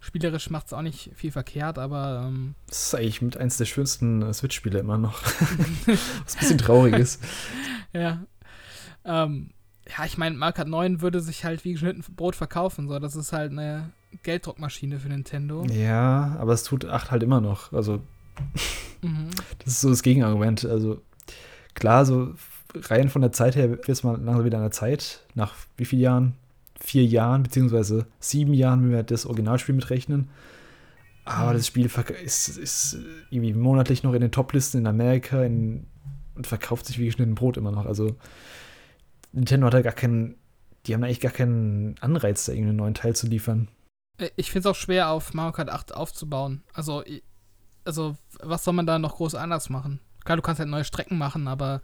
[0.00, 3.64] spielerisch macht es auch nicht viel verkehrt, aber ähm, Das ist eigentlich mit eins der
[3.64, 5.22] schönsten äh, Switch-Spiele immer noch.
[5.86, 7.22] Was ein bisschen traurig ist.
[7.92, 8.24] ja.
[9.04, 9.50] Ähm,
[9.96, 12.88] ja, ich meine, Mario Kart 9 würde sich halt wie geschnitten Brot verkaufen.
[12.88, 12.98] So.
[12.98, 13.90] Das ist halt eine
[14.22, 15.64] Gelddruckmaschine für Nintendo.
[15.70, 17.72] Ja, aber es tut 8 halt immer noch.
[17.72, 18.00] Also,
[19.02, 19.28] Mhm.
[19.64, 20.64] das ist so das Gegenargument.
[20.64, 21.00] Also,
[21.74, 22.34] klar, so
[22.74, 25.22] rein von der Zeit her wird es mal langsam wieder an der Zeit.
[25.34, 26.34] Nach wie vielen Jahren?
[26.80, 30.28] Vier Jahren, beziehungsweise sieben Jahren, wenn wir das Originalspiel mitrechnen.
[31.24, 31.56] Aber Mhm.
[31.56, 31.90] das Spiel
[32.24, 32.98] ist, ist
[33.30, 35.86] irgendwie monatlich noch in den Toplisten in Amerika in,
[36.34, 37.86] und verkauft sich wie geschnitten Brot immer noch.
[37.86, 38.16] Also,
[39.32, 40.36] Nintendo hat da gar keinen,
[40.86, 43.68] die haben eigentlich gar keinen Anreiz, da irgendeinen neuen Teil zu liefern.
[44.18, 46.62] Äh, Ich finde es auch schwer, auf Mario Kart 8 aufzubauen.
[46.74, 47.02] Also,
[47.84, 50.00] also, was soll man da noch groß anders machen?
[50.26, 51.80] Klar, du kannst halt neue Strecken machen, aber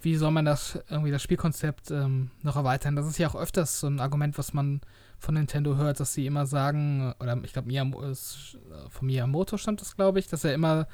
[0.00, 2.96] wie soll man das irgendwie das Spielkonzept ähm, noch erweitern?
[2.96, 4.80] Das ist ja auch öfters so ein Argument, was man
[5.18, 9.96] von Nintendo hört, dass sie immer sagen, oder ich glaube, äh, von Miyamoto stammt das,
[9.96, 10.86] glaube ich, dass er immer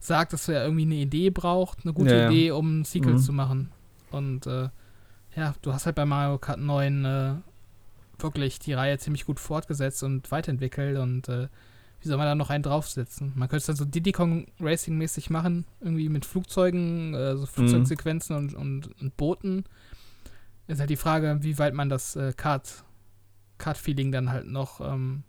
[0.00, 2.28] sagt, dass er irgendwie eine Idee braucht, eine gute ja.
[2.30, 3.18] Idee, um ein Sequel Mhm.
[3.18, 3.70] zu machen.
[4.10, 4.68] Und äh,
[5.36, 7.34] ja, du hast halt bei Mario Kart 9 äh,
[8.18, 11.48] wirklich die Reihe ziemlich gut fortgesetzt und weiterentwickelt und äh,
[12.04, 13.32] wie soll man da noch einen draufsetzen?
[13.34, 17.46] Man könnte es dann so Diddy Kong Racing mäßig machen, irgendwie mit Flugzeugen, äh, so
[17.46, 19.64] Flugzeugsequenzen und, und, und Booten.
[20.66, 22.84] Ist halt die Frage, wie weit man das äh, Kart,
[23.58, 25.24] Kart-Feeling dann halt noch ähm,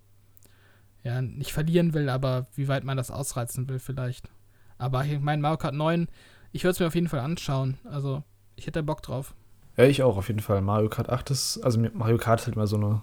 [1.03, 4.29] ja, nicht verlieren will, aber wie weit man das ausreizen will vielleicht.
[4.77, 6.07] Aber ich meine, Mario Kart 9,
[6.51, 7.77] ich würde es mir auf jeden Fall anschauen.
[7.85, 8.23] Also,
[8.55, 9.35] ich hätte Bock drauf.
[9.77, 10.61] Ja, ich auch auf jeden Fall.
[10.61, 13.01] Mario Kart 8 ist, also Mario Kart ist halt immer so eine,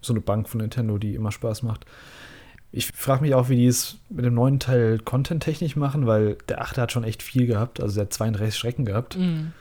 [0.00, 1.86] so eine Bank von Nintendo, die immer Spaß macht.
[2.72, 6.60] Ich frage mich auch, wie die es mit dem neuen Teil content-technisch machen, weil der
[6.60, 7.80] 8 hat schon echt viel gehabt.
[7.80, 9.52] Also der hat 32 Strecken gehabt Mhm.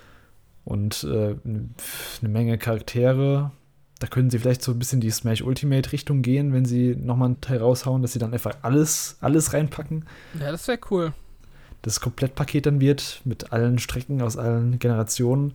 [0.63, 3.51] und äh, eine Menge Charaktere.
[3.99, 7.29] Da können sie vielleicht so ein bisschen die Smash Ultimate Richtung gehen, wenn sie nochmal
[7.29, 10.05] einen Teil raushauen, dass sie dann einfach alles, alles reinpacken.
[10.39, 11.13] Ja, das wäre cool.
[11.81, 15.53] Das Komplettpaket dann wird mit allen Strecken aus allen Generationen.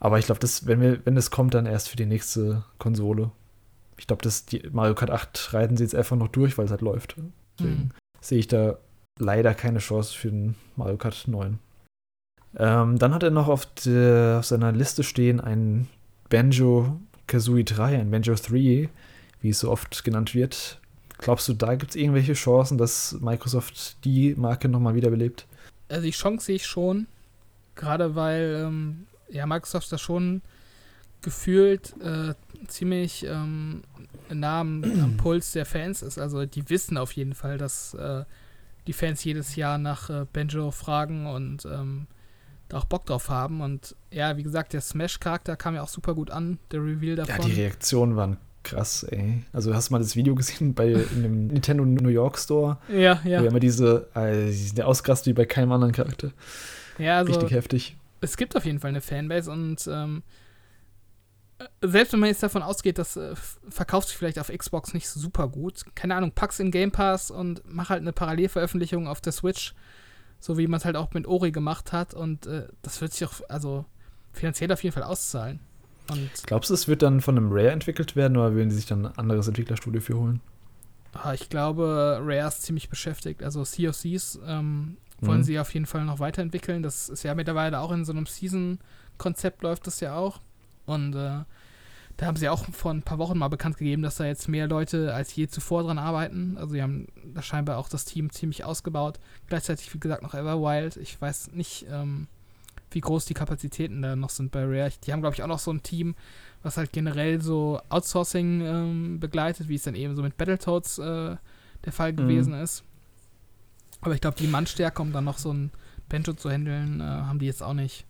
[0.00, 3.30] Aber ich glaube, wenn wir, wenn das kommt, dann erst für die nächste Konsole.
[4.02, 6.72] Ich glaube, das die Mario Kart 8 reiten sie jetzt einfach noch durch, weil es
[6.72, 7.14] halt läuft.
[7.56, 7.90] Deswegen Mhm.
[8.20, 8.78] sehe ich da
[9.20, 11.60] leider keine Chance für den Mario Kart 9.
[12.56, 15.88] Ähm, dann hat er noch auf, der, auf seiner Liste stehen ein
[16.30, 18.88] Banjo Kazooie 3, ein Banjo 3,
[19.40, 20.80] wie es so oft genannt wird.
[21.18, 25.46] Glaubst du, da gibt es irgendwelche Chancen, dass Microsoft die Marke nochmal wiederbelebt?
[25.88, 27.06] Also die Chance sehe ich schon.
[27.76, 30.42] Gerade weil ähm, ja, Microsoft da schon
[31.22, 32.34] gefühlt äh,
[32.66, 33.82] ziemlich ähm,
[34.34, 36.18] nah am, am Puls der Fans ist.
[36.18, 38.24] Also die wissen auf jeden Fall, dass äh,
[38.86, 42.06] die Fans jedes Jahr nach äh, Banjo fragen und ähm,
[42.68, 43.60] da auch Bock drauf haben.
[43.60, 47.24] Und ja, wie gesagt, der Smash-Charakter kam ja auch super gut an, der Reveal Ja,
[47.24, 47.46] davon.
[47.46, 49.42] die Reaktionen waren krass, ey.
[49.52, 53.28] Also hast du mal das Video gesehen bei dem Nintendo New York Store, ja, wo
[53.28, 53.42] ja.
[53.42, 56.32] ja immer diese, äh, der ausgerastet wie bei keinem anderen Charakter.
[56.98, 57.96] ja also, Richtig heftig.
[58.20, 60.41] es gibt auf jeden Fall eine Fanbase und ähm, äh,
[61.80, 63.34] selbst wenn man jetzt davon ausgeht, dass äh,
[63.68, 67.62] verkauft sich vielleicht auf Xbox nicht super gut, keine Ahnung, pack's in Game Pass und
[67.66, 69.74] mach halt eine Parallelveröffentlichung auf der Switch,
[70.40, 73.26] so wie man es halt auch mit Ori gemacht hat und äh, das wird sich
[73.28, 73.84] auch also
[74.32, 75.60] finanziell auf jeden Fall auszahlen.
[76.10, 78.86] Und Glaubst du, es wird dann von einem Rare entwickelt werden oder würden die sich
[78.86, 80.40] dann ein anderes Entwicklerstudio für holen?
[81.14, 83.42] ah, ich glaube, Rare ist ziemlich beschäftigt.
[83.42, 85.44] Also Thieves ähm, wollen Mhm.
[85.44, 86.82] sie auf jeden Fall noch weiterentwickeln.
[86.82, 90.40] Das ist ja mittlerweile auch in so einem Season-Konzept läuft das ja auch.
[90.92, 91.44] Und äh,
[92.16, 94.68] da haben sie auch vor ein paar Wochen mal bekannt gegeben, dass da jetzt mehr
[94.68, 96.56] Leute als je zuvor dran arbeiten.
[96.58, 99.18] Also sie haben da scheinbar auch das Team ziemlich ausgebaut.
[99.48, 100.96] Gleichzeitig, wie gesagt, noch Everwild.
[100.98, 102.28] Ich weiß nicht, ähm,
[102.90, 104.92] wie groß die Kapazitäten da noch sind bei Rare.
[105.04, 106.14] Die haben, glaube ich, auch noch so ein Team,
[106.62, 111.36] was halt generell so Outsourcing ähm, begleitet, wie es dann eben so mit Battletoads äh,
[111.84, 112.84] der Fall gewesen ist.
[114.02, 115.70] Aber ich glaube, die Mannstärke, um dann noch so ein
[116.08, 118.04] Banjo zu handeln, äh, haben die jetzt auch nicht.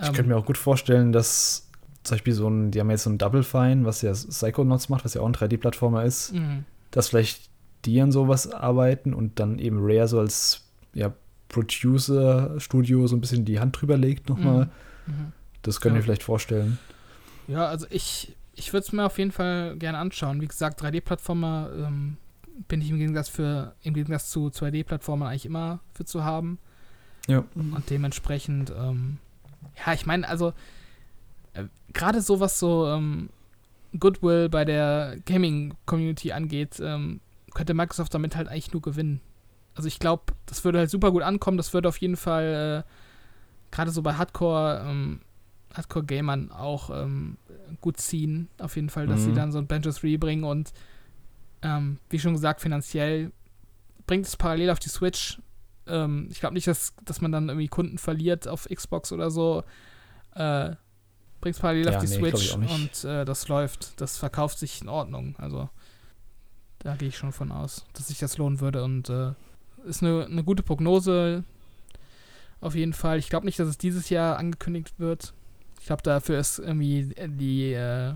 [0.00, 1.67] Ich Ähm, könnte mir auch gut vorstellen, dass
[2.08, 5.04] zum Beispiel so ein, die haben jetzt so ein Double Fine, was ja Psychonauts macht,
[5.04, 6.64] was ja auch ein 3D-Plattformer ist, mhm.
[6.90, 7.48] dass vielleicht
[7.84, 10.64] die an sowas arbeiten und dann eben Rare so als
[10.94, 11.12] ja,
[11.48, 14.68] Producer-Studio so ein bisschen die Hand drüber legt nochmal.
[15.06, 15.32] Mhm.
[15.62, 16.00] Das können Ja.
[16.00, 16.78] wir vielleicht vorstellen.
[17.46, 20.40] Ja, also ich, ich würde es mir auf jeden Fall gerne anschauen.
[20.40, 22.16] Wie gesagt, 3D-Plattformer ähm,
[22.68, 26.58] bin ich im Gegensatz, für, im Gegensatz zu 2D-Plattformern eigentlich immer für zu haben.
[27.26, 27.44] Ja.
[27.54, 29.18] Und dementsprechend, ähm,
[29.84, 30.52] ja, ich meine, also
[31.92, 33.30] gerade so was so ähm,
[33.98, 37.20] Goodwill bei der Gaming-Community angeht, ähm,
[37.54, 39.20] könnte Microsoft damit halt eigentlich nur gewinnen.
[39.74, 41.56] Also ich glaube, das würde halt super gut ankommen.
[41.56, 45.20] Das würde auf jeden Fall äh, gerade so bei Hardcore, ähm,
[45.74, 47.38] Hardcore-Gamern auch ähm,
[47.80, 48.48] gut ziehen.
[48.58, 49.24] Auf jeden Fall, dass mhm.
[49.24, 50.72] sie dann so ein Banjo 3 bringen und
[51.62, 53.32] ähm, wie schon gesagt, finanziell
[54.06, 55.40] bringt es parallel auf die Switch.
[55.86, 59.64] Ähm, ich glaube nicht, dass, dass man dann irgendwie Kunden verliert auf Xbox oder so.
[60.34, 60.76] Äh,
[61.48, 64.00] bringt es parallel ja, auf die nee, Switch und äh, das läuft.
[64.00, 65.34] Das verkauft sich in Ordnung.
[65.38, 65.68] Also
[66.80, 69.32] da gehe ich schon von aus, dass sich das lohnen würde und äh,
[69.86, 71.44] ist eine, eine gute Prognose.
[72.60, 73.18] Auf jeden Fall.
[73.18, 75.32] Ich glaube nicht, dass es dieses Jahr angekündigt wird.
[75.80, 78.14] Ich glaube, dafür ist irgendwie die, äh,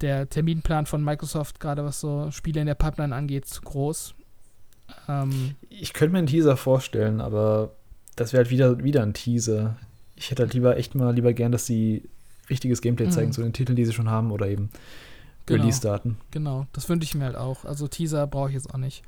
[0.00, 4.14] der Terminplan von Microsoft, gerade was so Spiele in der Pipeline angeht, zu groß.
[5.08, 7.72] Ähm, ich könnte mir einen Teaser vorstellen, aber
[8.16, 9.76] das wäre halt wieder, wieder ein Teaser.
[10.16, 12.08] Ich hätte halt lieber echt mal lieber gern, dass sie
[12.50, 13.12] richtiges Gameplay mhm.
[13.12, 14.70] zeigen zu den Titeln, die sie schon haben oder eben
[15.46, 16.18] genau, Release-Daten.
[16.30, 17.64] Genau, das wünsche ich mir halt auch.
[17.64, 19.02] Also Teaser brauche ich jetzt auch nicht.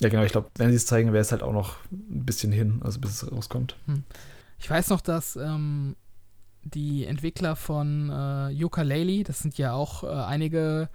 [0.00, 2.52] Ja, genau, ich glaube, wenn sie es zeigen, wäre es halt auch noch ein bisschen
[2.52, 3.76] hin, also bis es rauskommt.
[3.86, 4.04] Hm.
[4.58, 5.94] Ich weiß noch, dass ähm,
[6.64, 10.88] die Entwickler von äh, Yooka-Laylee, das sind ja auch äh, einige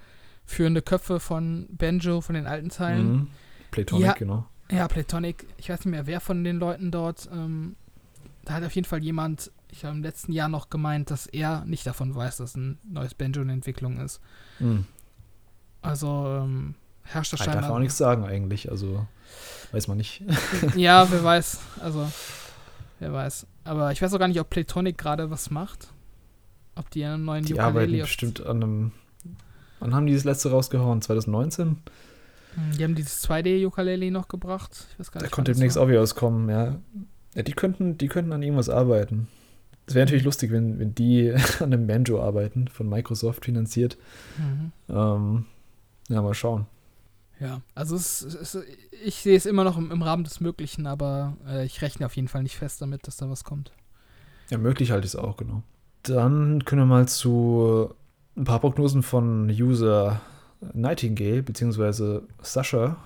[0.45, 3.12] führende Köpfe von Banjo, von den alten Teilen.
[3.12, 3.28] Mhm.
[3.72, 4.45] Platonic, ja, genau.
[4.72, 5.48] Ja, Platonic.
[5.57, 7.30] Ich weiß nicht mehr, wer von den Leuten dort.
[7.32, 7.76] Ähm,
[8.44, 11.65] da hat auf jeden Fall jemand, ich habe im letzten Jahr noch gemeint, dass er
[11.65, 14.22] nicht davon weiß, dass ein neues Banjo in Entwicklung ist.
[14.60, 14.85] Mhm.
[15.81, 17.56] Also, ähm, herrscht das scheinbar.
[17.57, 19.06] Ich darf auch nichts sagen eigentlich, also
[19.73, 20.23] weiß man nicht.
[20.76, 22.10] ja, wer weiß, also
[22.99, 23.47] wer weiß.
[23.65, 25.89] Aber ich weiß auch gar nicht, ob Platonic gerade was macht.
[26.76, 28.91] Ob die einen neuen Die Ukulele arbeiten bestimmt an einem,
[29.80, 31.02] wann haben die das letzte rausgehauen?
[31.02, 31.68] 2019?
[31.68, 34.88] Hm, die haben dieses 2D-Ukulele noch gebracht.
[34.93, 36.77] Ich weiß gar nicht, da konnte demnächst auch wieder auskommen, ja.
[37.34, 37.43] ja.
[37.43, 39.27] die, könnten, die könnten an irgendwas arbeiten.
[39.88, 43.98] Es wäre natürlich lustig, wenn, wenn die an einem Banjo arbeiten, von Microsoft finanziert.
[44.38, 44.72] Mhm.
[44.90, 45.45] Ähm,
[46.10, 46.66] ja, mal schauen.
[47.40, 48.57] Ja, also es, es,
[49.03, 52.16] ich sehe es immer noch im, im Rahmen des Möglichen, aber äh, ich rechne auf
[52.16, 53.72] jeden Fall nicht fest damit, dass da was kommt.
[54.49, 55.64] Ja, möglich halte ich es auch, genau.
[56.03, 57.94] Dann können wir mal zu
[58.38, 60.22] ein paar Prognosen von User
[60.74, 62.98] Nightingale, beziehungsweise Sascha,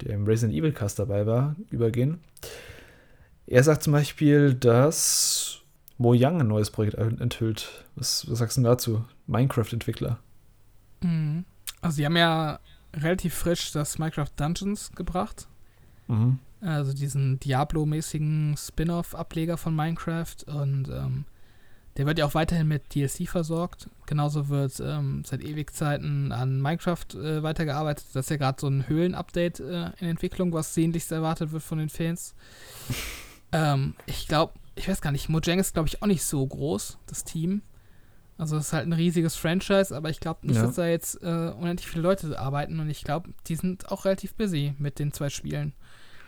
[0.00, 2.20] der im Resident Evil Cast dabei war, übergehen.
[3.46, 5.57] Er sagt zum Beispiel, dass
[5.98, 7.84] Mojang ein neues Projekt enthüllt.
[7.96, 9.04] Was, was sagst du dazu?
[9.26, 10.18] Minecraft-Entwickler.
[11.02, 11.44] Mhm.
[11.80, 12.60] Also, sie haben ja
[12.94, 15.48] relativ frisch das Minecraft Dungeons gebracht.
[16.06, 16.38] Mhm.
[16.60, 20.36] Also diesen Diablo-mäßigen Spin-off-Ableger von Minecraft.
[20.46, 21.24] Und ähm,
[21.96, 23.88] der wird ja auch weiterhin mit DLC versorgt.
[24.06, 28.06] Genauso wird ähm, seit Ewigzeiten an Minecraft äh, weitergearbeitet.
[28.12, 31.78] Das ist ja gerade so ein Höhlen-Update äh, in Entwicklung, was sehnlichst erwartet wird von
[31.78, 32.34] den Fans.
[33.52, 36.98] ähm, ich glaube, ich weiß gar nicht, Mojang ist, glaube ich, auch nicht so groß,
[37.06, 37.62] das Team.
[38.38, 40.62] Also es ist halt ein riesiges Franchise, aber ich glaube nicht, ja.
[40.62, 44.34] dass da jetzt äh, unendlich viele Leute arbeiten und ich glaube, die sind auch relativ
[44.34, 45.72] busy mit den zwei Spielen.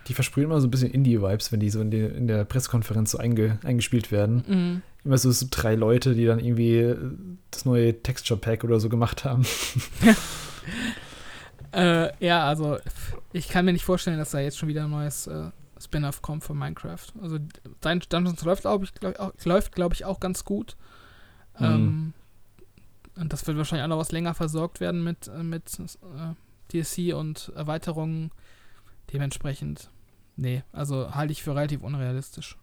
[0.07, 3.11] Die versprühen immer so ein bisschen Indie-Vibes, wenn die so in, die, in, der Pressekonferenz
[3.11, 4.43] so einge, eingespielt werden.
[4.47, 4.81] Mhm.
[5.05, 6.95] Immer so, so, drei Leute, die dann irgendwie
[7.49, 9.45] das neue Texture-Pack oder so gemacht haben.
[11.71, 12.77] äh, ja, also
[13.31, 16.43] ich kann mir nicht vorstellen, dass da jetzt schon wieder ein neues äh, Spin-off kommt
[16.43, 17.07] von Minecraft.
[17.21, 17.39] Also
[17.81, 20.77] Dungeons läuft, glaube ich, glaub, läuft, glaube ich, auch ganz gut.
[21.59, 21.65] Mhm.
[21.65, 22.13] Ähm,
[23.17, 26.33] und das wird wahrscheinlich auch noch was länger versorgt werden mit, äh, mit äh,
[26.73, 28.31] DLC und Erweiterungen.
[29.13, 29.89] Dementsprechend,
[30.37, 32.57] nee, also halte ich für relativ unrealistisch.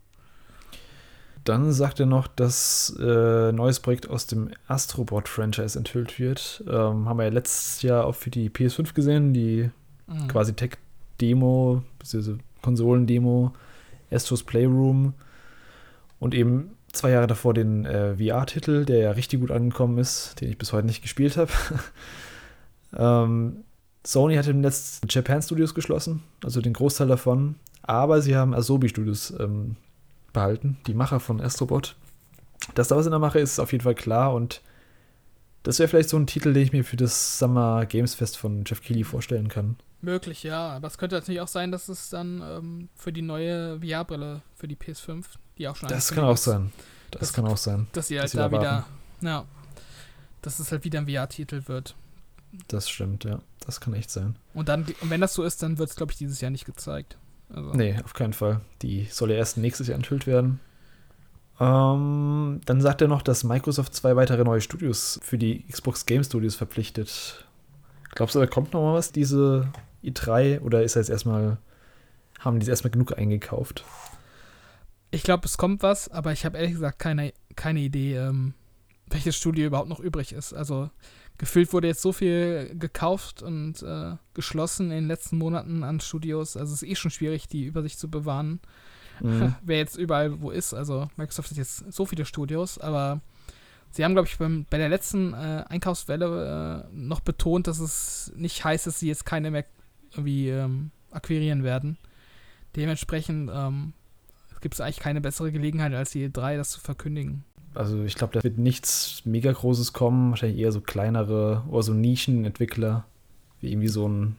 [1.44, 6.64] Dann sagt er noch, dass äh, neues Projekt aus dem Astrobot-Franchise enthüllt wird.
[6.66, 9.70] Ähm, haben wir ja letztes Jahr auch für die PS5 gesehen, die
[10.06, 10.28] mhm.
[10.28, 13.52] quasi Tech-Demo, beziehungsweise Konsolen-Demo,
[14.10, 15.14] Astros Playroom
[16.18, 20.50] und eben zwei Jahre davor den äh, VR-Titel, der ja richtig gut angekommen ist, den
[20.50, 21.50] ich bis heute nicht gespielt habe.
[22.96, 23.64] ähm,
[24.04, 28.88] Sony hat im letzten Japan Studios geschlossen, also den Großteil davon, aber sie haben Asobi
[28.88, 29.76] Studios ähm,
[30.32, 31.96] behalten, die Macher von Astrobot.
[32.74, 34.62] Dass da was in der Mache ist, ist auf jeden Fall klar und
[35.62, 38.64] das wäre vielleicht so ein Titel, den ich mir für das Summer Games Fest von
[38.64, 39.76] Jeff Keighley vorstellen kann.
[40.00, 40.70] Möglich, ja.
[40.70, 44.68] Aber es könnte natürlich auch sein, dass es dann ähm, für die neue VR-Brille, für
[44.68, 45.24] die PS5,
[45.58, 46.72] die auch schon Das kann auch sein.
[47.10, 47.86] Das, das, kann auch sein.
[47.92, 48.86] Dass sie halt da wieder,
[49.22, 49.44] ja,
[50.42, 51.96] dass es halt wieder ein VR-Titel wird.
[52.68, 53.40] Das stimmt, ja.
[53.66, 54.36] Das kann echt sein.
[54.54, 56.64] Und dann, und wenn das so ist, dann wird es, glaube ich, dieses Jahr nicht
[56.64, 57.18] gezeigt.
[57.50, 57.72] Also.
[57.72, 58.60] Nee, auf keinen Fall.
[58.82, 60.60] Die soll ja erst nächstes Jahr enthüllt werden.
[61.60, 66.22] Ähm, dann sagt er noch, dass Microsoft zwei weitere neue Studios für die Xbox Game
[66.22, 67.44] Studios verpflichtet.
[68.14, 69.72] Glaubst du, da kommt noch mal was diese
[70.04, 71.58] i3 oder ist jetzt erstmal,
[72.40, 73.84] haben die es erstmal genug eingekauft?
[75.10, 78.54] Ich glaube, es kommt was, aber ich habe ehrlich gesagt keine, keine Idee, ähm,
[79.10, 80.52] welches Studio überhaupt noch übrig ist.
[80.52, 80.90] Also
[81.38, 86.56] gefühlt wurde jetzt so viel gekauft und äh, geschlossen in den letzten Monaten an Studios.
[86.56, 88.60] Also es ist eh schon schwierig, die Übersicht zu bewahren,
[89.20, 89.54] mhm.
[89.62, 90.74] wer jetzt überall wo ist.
[90.74, 93.20] Also Microsoft hat jetzt so viele Studios, aber
[93.90, 98.32] sie haben, glaube ich, beim, bei der letzten äh, Einkaufswelle äh, noch betont, dass es
[98.36, 99.64] nicht heißt, dass sie jetzt keine mehr
[100.12, 101.98] irgendwie ähm, akquirieren werden.
[102.76, 103.92] Dementsprechend ähm,
[104.60, 107.44] gibt es eigentlich keine bessere Gelegenheit, als die drei das zu verkündigen.
[107.74, 111.92] Also ich glaube, da wird nichts mega Großes kommen, wahrscheinlich eher so kleinere oder so
[111.92, 113.04] Nischenentwickler,
[113.60, 114.36] wie irgendwie so ein,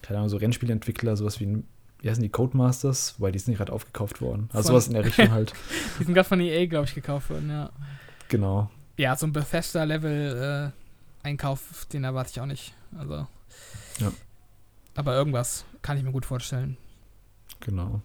[0.00, 1.64] keine Ahnung, so Rennspielentwickler, sowas wie ein,
[2.00, 4.48] wie heißen die Codemasters, wobei die sind gerade aufgekauft worden.
[4.52, 5.52] Also von, sowas in der Richtung halt.
[5.98, 7.70] die sind gerade von EA, glaube ich, gekauft worden, ja.
[8.28, 8.70] Genau.
[8.96, 12.74] Ja, so ein Bethesda-Level äh, Einkauf, den erwarte ich auch nicht.
[12.96, 13.26] Also.
[13.98, 14.12] Ja.
[14.94, 16.76] Aber irgendwas kann ich mir gut vorstellen.
[17.60, 18.00] Genau.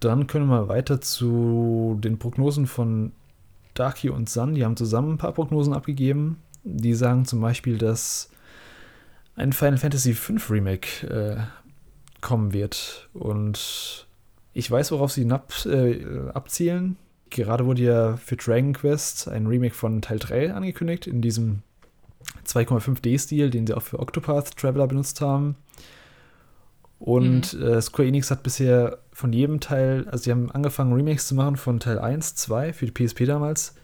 [0.00, 3.12] Dann können wir weiter zu den Prognosen von
[3.74, 4.54] Darky und Sun.
[4.54, 6.40] Die haben zusammen ein paar Prognosen abgegeben.
[6.62, 8.30] Die sagen zum Beispiel, dass
[9.36, 11.36] ein Final Fantasy V Remake äh,
[12.20, 13.08] kommen wird.
[13.12, 14.06] Und
[14.52, 16.96] ich weiß, worauf sie ab, äh, abzielen.
[17.30, 21.62] Gerade wurde ja für Dragon Quest ein Remake von Teil 3 angekündigt, in diesem
[22.46, 25.56] 2,5D-Stil, den sie auch für Octopath Traveler benutzt haben.
[26.98, 27.62] Und mhm.
[27.62, 31.56] äh, Square Enix hat bisher von jedem Teil, also sie haben angefangen, Remakes zu machen
[31.56, 33.74] von Teil 1, 2 für die PSP damals,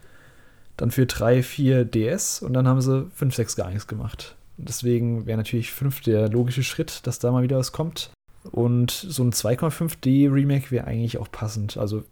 [0.77, 4.35] dann für 3, 4 DS und dann haben sie 5, 6 gar nichts gemacht.
[4.57, 8.11] Deswegen wäre natürlich 5 der logische Schritt, dass da mal wieder was kommt.
[8.51, 11.77] Und so ein 2,5D Remake wäre eigentlich auch passend.
[11.77, 12.03] Also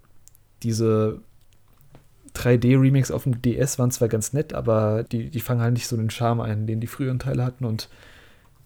[0.61, 1.21] diese
[2.35, 5.97] 3D-Remakes auf dem DS waren zwar ganz nett, aber die, die fangen halt nicht so
[5.97, 7.65] den Charme ein, den die früheren Teile hatten.
[7.65, 7.89] Und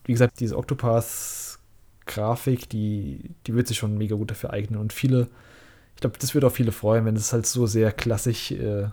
[0.05, 4.79] wie gesagt, diese Octopath-Grafik, die, die wird sich schon mega gut dafür eignen.
[4.79, 5.27] Und viele,
[5.95, 8.87] ich glaube, das wird auch viele freuen, wenn es halt so sehr klassisch äh,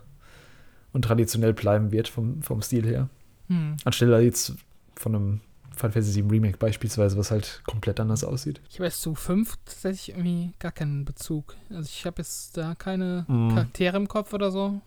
[0.93, 3.09] und traditionell bleiben wird vom, vom Stil her.
[3.49, 3.77] Hm.
[3.85, 4.55] Anstelle jetzt
[4.95, 5.41] von einem
[5.81, 8.61] Final Fantasy VII Remake beispielsweise, was halt komplett anders aussieht.
[8.69, 11.57] Ich habe jetzt zu 5 tatsächlich irgendwie gar keinen Bezug.
[11.71, 13.49] Also ich habe jetzt da keine mm.
[13.49, 14.81] Charaktere im Kopf oder so.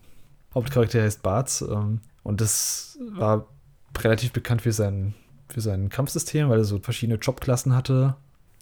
[0.53, 3.47] Hauptcharakter heißt Barz ähm, und das war
[3.97, 5.13] relativ bekannt für sein,
[5.49, 8.15] für sein Kampfsystem, weil er so verschiedene Jobklassen hatte,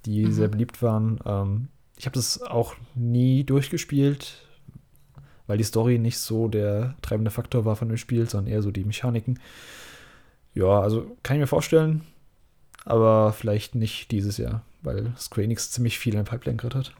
[0.05, 0.31] die mhm.
[0.31, 1.19] sehr beliebt waren.
[1.25, 1.67] Ähm,
[1.97, 4.45] ich habe das auch nie durchgespielt,
[5.47, 8.71] weil die Story nicht so der treibende Faktor war von dem Spiel, sondern eher so
[8.71, 9.39] die Mechaniken.
[10.53, 12.01] Ja, also kann ich mir vorstellen,
[12.85, 16.93] aber vielleicht nicht dieses Jahr, weil Square Enix ziemlich viel in Pipeline gerade hat.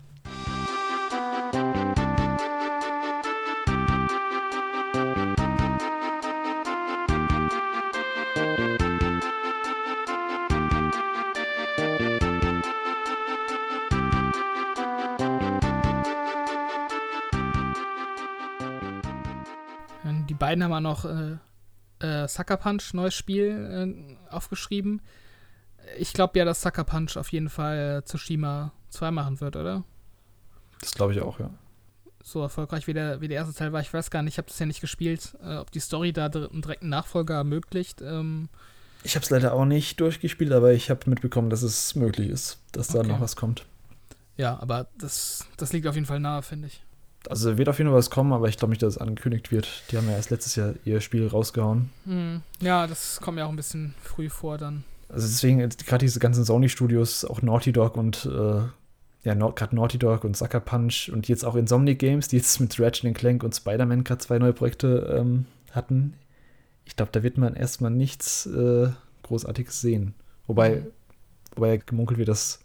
[20.29, 21.37] Die beiden haben auch noch äh,
[21.99, 25.01] äh, Sucker Punch, neues Spiel, äh, aufgeschrieben
[25.97, 29.83] ich glaube ja, dass Sucker Punch auf jeden Fall Tsushima 2 machen wird, oder?
[30.79, 31.49] Das glaube ich auch, ja.
[32.23, 33.81] So erfolgreich wie der, wie der erste Teil war.
[33.81, 36.25] Ich weiß gar nicht, ich habe das ja nicht gespielt, äh, ob die Story da
[36.25, 38.01] einen direkten Nachfolger ermöglicht.
[38.01, 38.49] Ähm
[39.03, 42.59] ich habe es leider auch nicht durchgespielt, aber ich habe mitbekommen, dass es möglich ist,
[42.71, 43.07] dass da okay.
[43.07, 43.65] noch was kommt.
[44.37, 46.83] Ja, aber das, das liegt auf jeden Fall nahe, finde ich.
[47.29, 49.83] Also wird auf jeden Fall was kommen, aber ich glaube nicht, dass es angekündigt wird.
[49.91, 51.89] Die haben ja erst letztes Jahr ihr Spiel rausgehauen.
[52.05, 52.41] Hm.
[52.59, 54.83] Ja, das kommt ja auch ein bisschen früh vor dann.
[55.11, 58.61] Also deswegen, gerade diese ganzen Sony-Studios, auch Naughty Dog und äh,
[59.23, 62.79] ja, gerade Naughty Dog und Sucker Punch und jetzt auch Insomniac Games, die jetzt mit
[62.79, 66.13] Ratchet Clank und Spider-Man gerade zwei neue Projekte ähm, hatten.
[66.85, 68.89] Ich glaube, da wird man erstmal nichts äh,
[69.23, 70.15] Großartiges sehen.
[70.47, 70.87] Wobei, mhm.
[71.55, 72.59] wobei gemunkelt wird, dass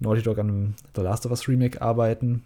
[0.00, 2.44] Naughty Dog an einem The Last of Us Remake arbeiten,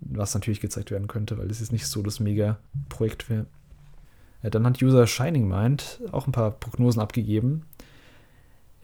[0.00, 3.46] was natürlich gezeigt werden könnte, weil das jetzt nicht so das Mega-Projekt wäre.
[4.42, 7.64] Ja, dann hat User Shining Mind auch ein paar Prognosen abgegeben.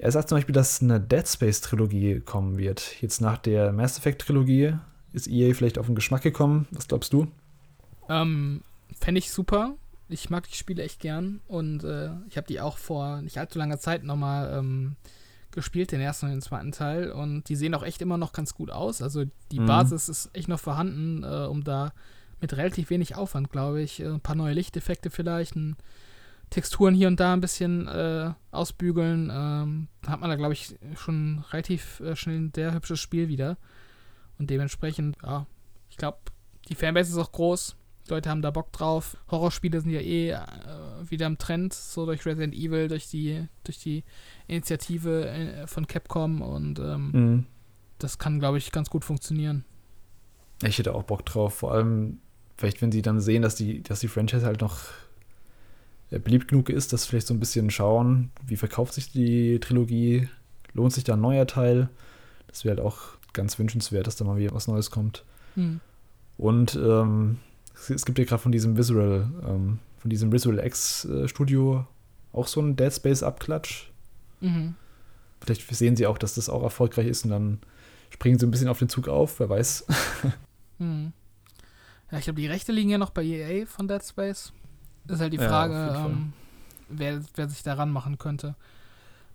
[0.01, 3.03] Er sagt zum Beispiel, dass eine Dead Space-Trilogie kommen wird.
[3.03, 4.73] Jetzt nach der Mass Effect-Trilogie
[5.13, 6.67] ist EA vielleicht auf den Geschmack gekommen.
[6.71, 7.27] Was glaubst du?
[8.09, 8.63] Ähm,
[8.99, 9.75] Fände ich super.
[10.09, 13.59] Ich mag die Spiele echt gern und äh, ich habe die auch vor nicht allzu
[13.59, 14.97] langer Zeit nochmal ähm,
[15.51, 17.13] gespielt, den ersten und den zweiten Teil.
[17.13, 19.03] Und die sehen auch echt immer noch ganz gut aus.
[19.03, 19.67] Also die mhm.
[19.67, 21.93] Basis ist echt noch vorhanden, äh, um da
[22.41, 25.77] mit relativ wenig Aufwand, glaube ich, äh, ein paar neue Lichteffekte vielleicht, ein
[26.51, 31.45] Texturen hier und da ein bisschen äh, ausbügeln, ähm, hat man da, glaube ich, schon
[31.51, 33.57] relativ äh, schnell ein sehr hübsches Spiel wieder.
[34.39, 35.47] Und dementsprechend, ja,
[35.89, 36.19] ich glaube,
[36.69, 37.77] die Fanbase ist auch groß.
[38.07, 39.17] Die Leute haben da Bock drauf.
[39.31, 40.41] Horrorspiele sind ja eh äh,
[41.09, 44.03] wieder im Trend, so durch Resident Evil, durch die, durch die
[44.49, 47.47] Initiative äh, von Capcom und ähm, mhm.
[47.99, 49.65] das kann, glaube ich, ganz gut funktionieren.
[50.65, 52.19] Ich hätte auch Bock drauf, vor allem
[52.57, 54.81] vielleicht, wenn sie dann sehen, dass die, dass die Franchise halt noch
[56.19, 60.29] beliebt genug ist, dass vielleicht so ein bisschen schauen, wie verkauft sich die Trilogie,
[60.73, 61.89] lohnt sich da ein neuer Teil.
[62.49, 62.99] Das wäre halt auch
[63.33, 65.25] ganz wünschenswert, dass da mal wieder was Neues kommt.
[65.55, 65.81] Hm.
[66.37, 67.39] Und ähm,
[67.89, 71.87] es, gibt ja gerade von diesem Visual, ähm, von diesem Visual X äh, Studio
[72.33, 73.91] auch so einen Dead Space Abklatsch.
[74.41, 74.75] Mhm.
[75.41, 77.59] Vielleicht sehen sie auch, dass das auch erfolgreich ist und dann
[78.11, 79.87] springen sie ein bisschen auf den Zug auf, wer weiß.
[80.79, 81.13] Hm.
[82.11, 84.51] Ja, ich glaube, die Rechte liegen ja noch bei EA von Dead Space.
[85.09, 86.11] Ist halt die Ja, Frage, Fall.
[86.11, 86.33] ähm,
[86.89, 88.55] wer, wer sich daran machen könnte.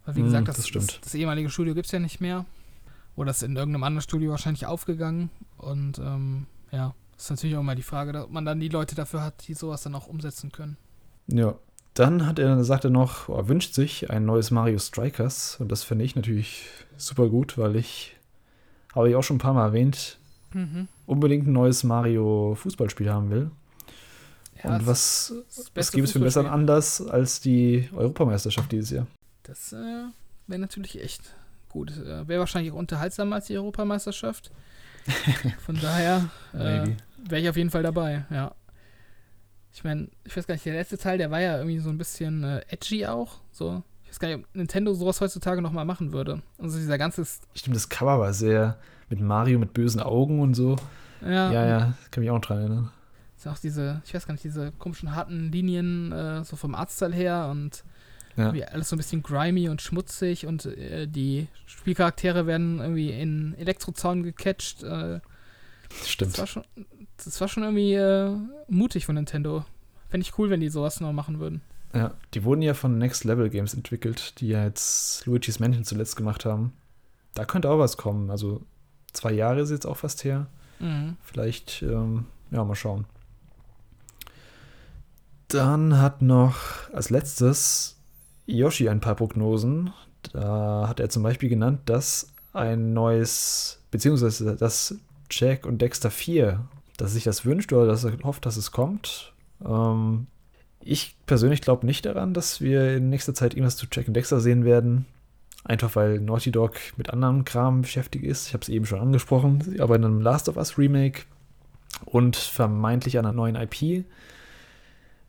[0.06, 0.92] Weil, wie Hm, gesagt, das, das stimmt.
[0.96, 2.46] Das, das ehemalige Studio gibt es ja nicht mehr.
[3.16, 5.30] Oder ist in irgendeinem anderen Studio wahrscheinlich aufgegangen.
[5.58, 9.24] Und ähm, ja, ist natürlich auch mal die Frage, ob man dann die Leute dafür
[9.24, 10.78] hat, die sowas dann auch umsetzen können.
[11.28, 11.56] Ja.
[11.94, 15.56] Dann hat er, sagt er noch, oh, er wünscht sich ein neues Mario Strikers.
[15.62, 16.68] Und das finde ich natürlich
[16.98, 18.18] super gut, weil ich,
[18.94, 20.18] habe ich auch schon ein paar Mal erwähnt,
[20.54, 20.88] Mhm.
[21.06, 23.50] unbedingt ein neues Mario Fußballspiel haben will.
[24.66, 25.34] Ja, Und was,
[25.74, 26.48] was gibt es für einen besseren.
[26.48, 29.08] Anlass als die Europameisterschaft dieses Jahr?
[29.44, 30.06] Das äh,
[30.48, 31.22] wäre natürlich echt
[31.70, 31.92] gut.
[31.92, 34.52] Äh, wäre wahrscheinlich auch unterhaltsamer als die Europameisterschaft.
[35.66, 36.88] Von daher äh,
[37.30, 38.54] wäre ich auf jeden Fall dabei, ja.
[39.72, 41.98] Ich meine, ich weiß gar nicht, der letzte Teil, der war ja irgendwie so ein
[41.98, 43.40] bisschen äh, edgy auch.
[43.52, 43.84] So.
[44.04, 46.42] Ich weiß gar nicht, ob Nintendo sowas heutzutage nochmal machen würde.
[46.58, 48.78] Also dieser ganze, Stimmt, das Cover war sehr
[49.10, 50.78] mit Mario mit bösen Augen und so.
[51.22, 52.92] ja, Ja, ja, kann mich auch noch dran erinnern.
[53.46, 57.14] Ist auch diese, ich weiß gar nicht, diese komischen harten Linien, äh, so vom Artstyle
[57.14, 57.84] her und
[58.38, 58.50] Ja.
[58.50, 64.24] Alles so ein bisschen grimy und schmutzig und äh, die Spielcharaktere werden irgendwie in Elektrozaun
[64.24, 64.84] gecatcht.
[64.84, 65.22] Äh,
[65.88, 66.38] das, Stimmt.
[66.38, 66.64] war schon,
[67.24, 68.36] das war schon irgendwie äh,
[68.68, 69.64] mutig von Nintendo.
[70.10, 71.62] Fände ich cool, wenn die sowas noch machen würden.
[71.94, 76.18] Ja, die wurden ja von Next Level Games entwickelt, die ja jetzt Luigi's Mansion zuletzt
[76.18, 76.74] gemacht haben.
[77.36, 78.30] Da könnte auch was kommen.
[78.30, 78.64] Also
[79.14, 80.48] zwei Jahre ist jetzt auch fast her.
[80.80, 81.16] Mhm.
[81.22, 83.06] Vielleicht, ähm, ja, mal schauen.
[85.56, 86.58] Dann hat noch
[86.92, 87.96] als letztes
[88.46, 89.94] Yoshi ein paar Prognosen.
[90.34, 94.96] Da hat er zum Beispiel genannt, dass ein neues, beziehungsweise dass
[95.32, 96.60] Jack und Dexter 4,
[96.98, 99.32] dass sich das wünscht oder dass er hofft, dass es kommt.
[99.66, 100.28] Ähm,
[100.82, 104.42] ich persönlich glaube nicht daran, dass wir in nächster Zeit irgendwas zu Jack und Dexter
[104.42, 105.06] sehen werden.
[105.64, 108.48] Einfach weil Naughty Dog mit anderem Kram beschäftigt ist.
[108.48, 109.62] Ich habe es eben schon angesprochen.
[109.62, 111.22] Sie arbeiten an einem Last of Us Remake
[112.04, 114.04] und vermeintlich an einer neuen IP.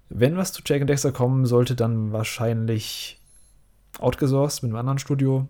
[0.08, 3.20] Wenn was zu Jack and Dexter kommen sollte, dann wahrscheinlich
[3.98, 5.48] outgesourced mit einem anderen Studio.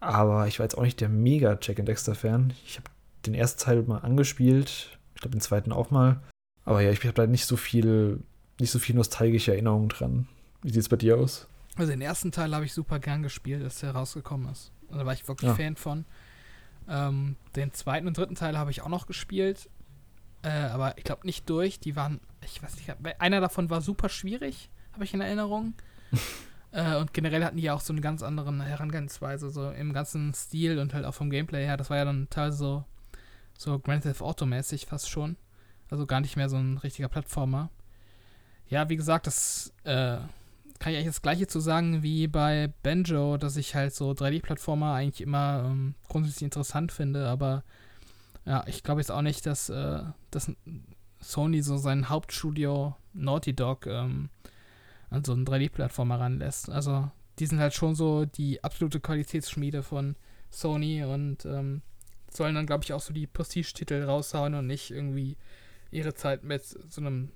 [0.00, 2.52] Aber ich war jetzt auch nicht der mega Jack and Dexter Fan.
[2.64, 2.90] Ich habe
[3.24, 4.98] den ersten Teil mal angespielt.
[5.14, 6.20] Ich glaube den zweiten auch mal.
[6.64, 8.20] Aber ja, ich habe da nicht so viel,
[8.60, 10.28] nicht so viel nostalgische Erinnerungen dran.
[10.62, 11.46] Wie sieht es bei dir aus?
[11.76, 14.72] Also den ersten Teil habe ich super gern gespielt, als der rausgekommen ist.
[14.88, 15.54] Also da war ich wirklich Ja.
[15.54, 16.04] Fan von.
[16.88, 19.68] Ähm, den zweiten und dritten Teil habe ich auch noch gespielt.
[20.46, 21.80] Äh, aber ich glaube nicht durch.
[21.80, 25.74] Die waren, ich weiß nicht, einer davon war super schwierig, habe ich in Erinnerung.
[26.70, 30.32] äh, und generell hatten die ja auch so eine ganz andere Herangehensweise, so im ganzen
[30.34, 31.76] Stil und halt auch vom Gameplay her.
[31.76, 32.84] Das war ja dann teilweise so,
[33.58, 35.36] so Grand Theft Auto-mäßig fast schon.
[35.90, 37.70] Also gar nicht mehr so ein richtiger Plattformer.
[38.68, 40.18] Ja, wie gesagt, das äh,
[40.78, 44.94] kann ich eigentlich das gleiche zu sagen wie bei Banjo, dass ich halt so 3D-Plattformer
[44.94, 47.64] eigentlich immer ähm, grundsätzlich interessant finde, aber
[48.46, 50.50] ja, ich glaube jetzt auch nicht, dass, äh, dass
[51.20, 54.30] Sony so sein Hauptstudio Naughty Dog ähm,
[55.10, 56.70] an so einen 3D-Plattformer ranlässt.
[56.70, 60.16] Also die sind halt schon so die absolute Qualitätsschmiede von
[60.50, 61.82] Sony und ähm,
[62.30, 65.36] sollen dann, glaube ich, auch so die Prestige-Titel raushauen und nicht irgendwie
[65.90, 67.30] ihre Zeit mit so einem,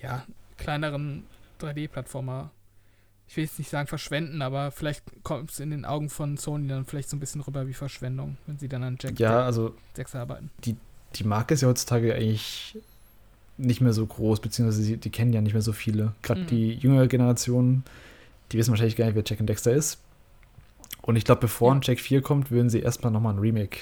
[0.00, 0.24] ja,
[0.56, 1.24] kleineren
[1.60, 2.50] 3D-Plattformer,
[3.28, 6.68] ich will jetzt nicht sagen verschwenden, aber vielleicht kommt es in den Augen von Sony
[6.68, 9.74] dann vielleicht so ein bisschen rüber wie Verschwendung, wenn sie dann an Jack Ja, also
[9.94, 10.50] 6 arbeiten.
[10.64, 10.76] die
[11.24, 12.78] Marke ist ja heutzutage eigentlich
[13.58, 16.14] nicht mehr so groß, beziehungsweise die, die kennen ja nicht mehr so viele.
[16.22, 16.46] Gerade Mhm.
[16.46, 17.84] die jüngere Generation,
[18.50, 19.98] die wissen wahrscheinlich gar nicht, wer Jack and Dexter ist.
[21.02, 21.74] Und ich glaube, bevor Ja.
[21.76, 23.78] ein Jack 4 kommt, würden sie erstmal nochmal ein Remake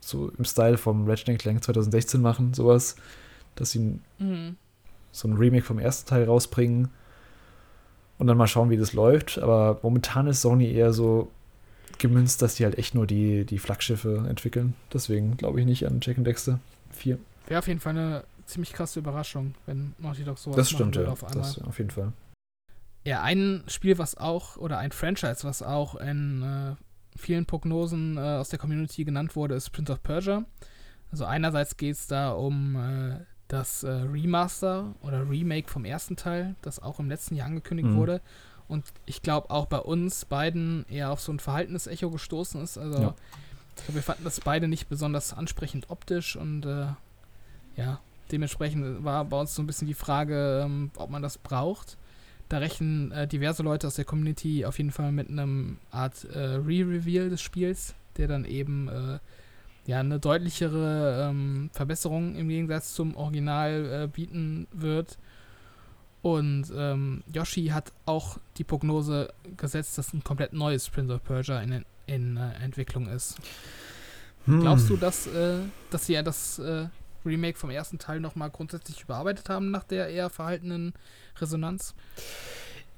[0.00, 2.96] so im Style vom Ratchet Clank 2016 machen, sowas.
[3.56, 4.56] Dass sie Mhm.
[5.12, 6.88] so ein Remake vom ersten Teil rausbringen
[8.18, 9.38] und dann mal schauen, wie das läuft.
[9.38, 11.30] Aber momentan ist Sony eher so
[11.98, 14.74] gemünzt, dass die halt echt nur die, die Flaggschiffe entwickeln.
[14.92, 16.60] Deswegen glaube ich nicht an Jack and Dexter
[16.90, 17.18] 4.
[17.46, 21.06] Wäre auf jeden Fall eine ziemlich krasse Überraschung, wenn Naughty Dog sowas Das stimmt, ja.
[21.06, 21.42] auf einmal.
[21.42, 22.12] Das auf jeden Fall.
[23.04, 26.74] Ja, ein Spiel, was auch, oder ein Franchise, was auch in äh,
[27.16, 30.44] vielen Prognosen äh, aus der Community genannt wurde, ist Prince of Persia.
[31.12, 36.54] Also einerseits geht es da um äh, das äh, Remaster oder Remake vom ersten Teil,
[36.62, 37.96] das auch im letzten Jahr angekündigt Mhm.
[37.96, 38.20] wurde.
[38.68, 42.76] Und ich glaube auch bei uns beiden eher auf so ein verhaltenes Echo gestoßen ist.
[42.78, 43.14] Also Ja.
[43.76, 46.86] ich glaube, wir fanden das beide nicht besonders ansprechend optisch und äh,
[47.76, 48.00] ja,
[48.32, 51.96] dementsprechend war bei uns so ein bisschen die Frage, ähm, ob man das braucht.
[52.48, 56.38] Da rechnen äh, diverse Leute aus der Community auf jeden Fall mit einem Art äh,
[56.56, 59.18] Re-Reveal des Spiels, der dann eben äh,
[59.86, 65.18] ja eine deutlichere ähm, Verbesserung im Gegensatz zum Original äh, bieten wird.
[66.22, 71.60] Und ähm, Yoshi hat auch die Prognose gesetzt, dass ein komplett neues Prince of Persia
[71.60, 73.36] in, in äh, Entwicklung ist.
[74.46, 74.60] Hm.
[74.60, 75.58] Glaubst du, dass, äh,
[75.90, 76.88] dass sie ja das äh,
[77.24, 80.94] Remake vom ersten Teil nochmal grundsätzlich überarbeitet haben nach der eher verhaltenen
[81.38, 81.94] Resonanz?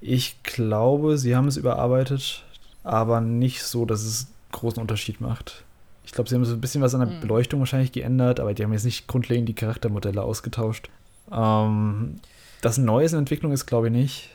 [0.01, 2.43] Ich glaube, sie haben es überarbeitet,
[2.83, 5.65] aber nicht so, dass es großen Unterschied macht.
[6.09, 7.21] Ich glaube, sie haben so ein bisschen was an der hm.
[7.21, 10.89] Beleuchtung wahrscheinlich geändert, aber die haben jetzt nicht grundlegend die Charaktermodelle ausgetauscht.
[11.31, 12.15] Ähm,
[12.61, 14.29] das ein neues in Entwicklung ist, glaube ich, nicht.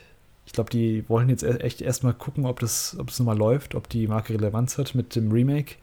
[0.45, 3.75] Ich glaube, die wollen jetzt e-, echt erstmal gucken, ob das, ob das nochmal läuft,
[3.75, 5.75] ob die Marke Relevanz hat mit dem Remake.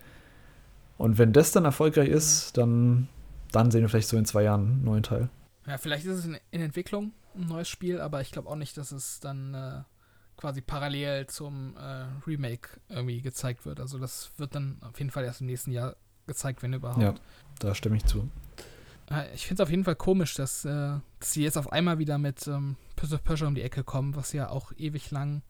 [0.96, 3.08] Und wenn das dann erfolgreich ist, dann,
[3.50, 5.28] dann sehen wir vielleicht so in zwei Jahren einen neuen Teil.
[5.66, 8.78] Ja, vielleicht ist es in, in Entwicklung, ein neues Spiel, aber ich glaube auch nicht,
[8.78, 9.82] dass es dann äh,
[10.42, 13.78] quasi parallel zum äh, Remake irgendwie gezeigt wird.
[13.78, 15.94] Also das wird dann auf jeden Fall erst im nächsten Jahr
[16.26, 17.00] gezeigt, wenn überhaupt.
[17.00, 17.14] Ja,
[17.60, 18.28] da stimme ich zu.
[19.34, 22.18] Ich finde es auf jeden Fall komisch, dass, äh, dass sie jetzt auf einmal wieder
[22.18, 25.42] mit ähm, Prince of Persia um die Ecke kommen, was ja auch ewig lang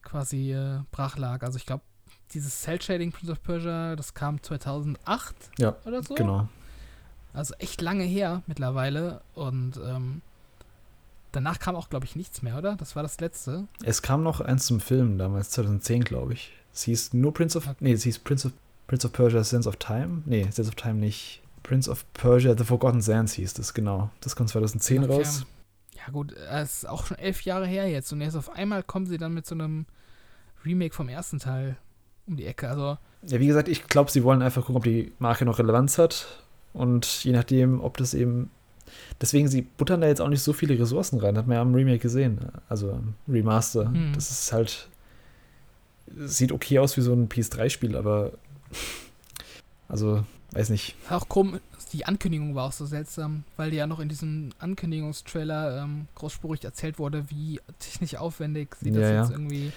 [0.00, 1.42] quasi äh, brach lag.
[1.42, 1.82] Also ich glaube,
[2.32, 6.14] dieses Cell-Shading Prince of Persia, das kam 2008 ja, oder so.
[6.14, 6.48] genau.
[7.34, 10.22] Also echt lange her mittlerweile und ähm,
[11.34, 12.76] danach kam auch, glaube ich, nichts mehr, oder?
[12.76, 13.66] Das war das letzte.
[13.82, 16.52] Es kam noch eins zum Film damals, 2010, glaube ich.
[16.72, 17.76] Es hieß nur Prince of, okay.
[17.80, 18.54] nee, es hieß Prince of,
[18.86, 20.22] Prince of Persia Sense of Time.
[20.26, 21.42] Nee, Sense of Time nicht.
[21.62, 24.10] Prince of Persia The Forgotten Sands hieß das, genau.
[24.20, 25.12] Das kommt 2010 okay.
[25.12, 25.46] raus.
[25.94, 29.06] Ja gut, es ist auch schon elf Jahre her jetzt und jetzt auf einmal kommen
[29.06, 29.86] sie dann mit so einem
[30.64, 31.76] Remake vom ersten Teil
[32.26, 32.68] um die Ecke.
[32.68, 35.98] Also ja, wie gesagt, ich glaube, sie wollen einfach gucken, ob die Marke noch Relevanz
[35.98, 36.26] hat.
[36.72, 38.50] Und je nachdem, ob das eben.
[39.20, 41.38] Deswegen, sie buttern da jetzt auch nicht so viele Ressourcen rein.
[41.38, 42.38] Hat man ja am Remake gesehen.
[42.68, 43.86] Also Remaster.
[43.86, 44.12] Hm.
[44.14, 44.88] Das ist halt.
[46.16, 48.32] Sieht okay aus wie so ein PS3-Spiel, aber.
[49.88, 50.96] Also, weiß nicht.
[51.10, 51.60] Auch komisch.
[51.92, 56.98] Die Ankündigung war auch so seltsam, weil ja noch in diesem Ankündigungstrailer ähm, großspurig erzählt
[56.98, 59.36] wurde, wie technisch aufwendig sie das ja, jetzt ja.
[59.36, 59.72] irgendwie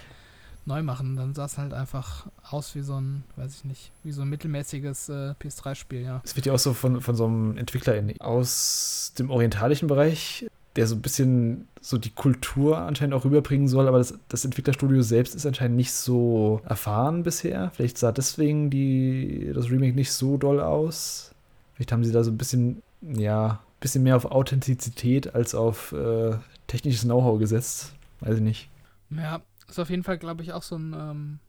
[0.67, 1.15] neu machen.
[1.15, 4.29] Dann sah es halt einfach aus wie so ein, weiß ich nicht, wie so ein
[4.29, 6.21] mittelmäßiges äh, PS3-Spiel, ja.
[6.23, 10.47] Es wird ja auch so von, von so einem Entwickler in, aus dem orientalischen Bereich,
[10.75, 15.01] der so ein bisschen so die Kultur anscheinend auch rüberbringen soll, aber das, das Entwicklerstudio
[15.01, 17.71] selbst ist anscheinend nicht so erfahren bisher.
[17.73, 21.31] Vielleicht sah deswegen die, das Remake nicht so doll aus.
[21.73, 26.35] Vielleicht haben sie da so ein bisschen, ja, bisschen mehr auf Authentizität als auf äh,
[26.67, 27.93] technisches Know-how gesetzt.
[28.19, 28.69] Weiß ich nicht.
[29.11, 31.39] Ja, ist auf jeden Fall, glaube ich, auch so ein, ähm,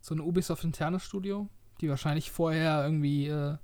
[0.00, 1.48] so ein Ubisoft-internes Studio,
[1.80, 3.56] die wahrscheinlich vorher irgendwie äh,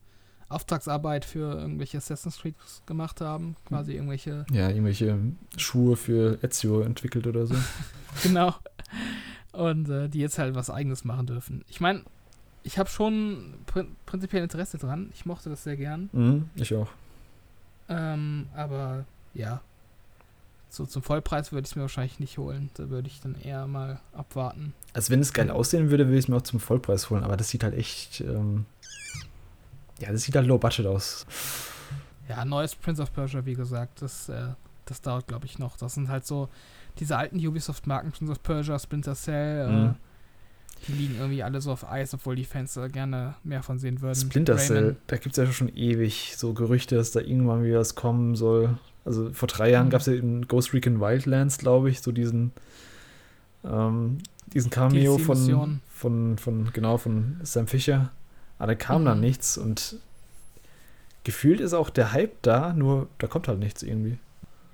[0.49, 2.55] Auftragsarbeit für irgendwelche Assassin's Creed
[2.87, 3.57] gemacht haben.
[3.67, 3.99] Quasi hm.
[3.99, 4.47] irgendwelche.
[4.53, 5.19] Ja, irgendwelche
[5.57, 7.55] Schuhe für Ezio entwickelt oder so.
[8.23, 8.55] genau.
[9.53, 11.65] Und äh, die jetzt halt was Eigenes machen dürfen.
[11.69, 12.03] Ich meine,
[12.63, 15.11] ich habe schon pr prinzipiell Interesse dran.
[15.15, 16.09] Ich mochte das sehr gern.
[16.13, 16.89] Mhm, ich auch.
[17.89, 19.05] Ähm, aber
[19.35, 19.61] ja,
[20.75, 22.71] so zum Vollpreis würde ich es mir wahrscheinlich nicht holen.
[22.75, 24.75] Da würde ich dann eher mal abwarten.
[24.93, 27.25] Also wenn es geil aussehen würde, würde ich es mir auch zum Vollpreis holen.
[27.25, 28.67] Aber das sieht halt echt, ähm,
[30.01, 31.27] ja, das sieht halt low budget aus.
[32.29, 34.49] Ja, neues Prince of Persia, wie gesagt, das, äh,
[34.87, 35.77] das dauert, glaube ich, noch.
[35.77, 36.49] Das sind halt so
[36.99, 39.95] diese alten Ubisoft-Marken, Prince of Persia, Splinter Cell, äh, mhm.
[40.87, 44.01] Die liegen irgendwie alle so auf Eis, obwohl die Fans äh, gerne mehr von sehen
[44.01, 44.15] würden.
[44.19, 47.95] Splinter Cell, da gibt es ja schon ewig so Gerüchte, dass da irgendwann wieder was
[47.95, 48.79] kommen soll.
[49.05, 49.91] Also vor drei Jahren mhm.
[49.91, 52.53] gab es ja in Ghost Recon Wildlands, glaube ich, so diesen,
[53.65, 58.11] ähm, diesen Cameo von, von, von, genau, von Sam Fisher.
[58.59, 59.07] Aber da kam mhm.
[59.07, 59.97] dann nichts und
[61.25, 64.19] gefühlt ist auch der Hype da, nur da kommt halt nichts irgendwie.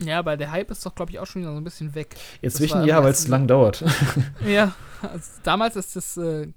[0.02, 2.16] Ja, aber der Hype ist doch, glaube ich, auch schon wieder so ein bisschen weg.
[2.40, 3.84] Inzwischen ja, weil es lang dauert.
[4.46, 6.48] ja, also damals, als das äh,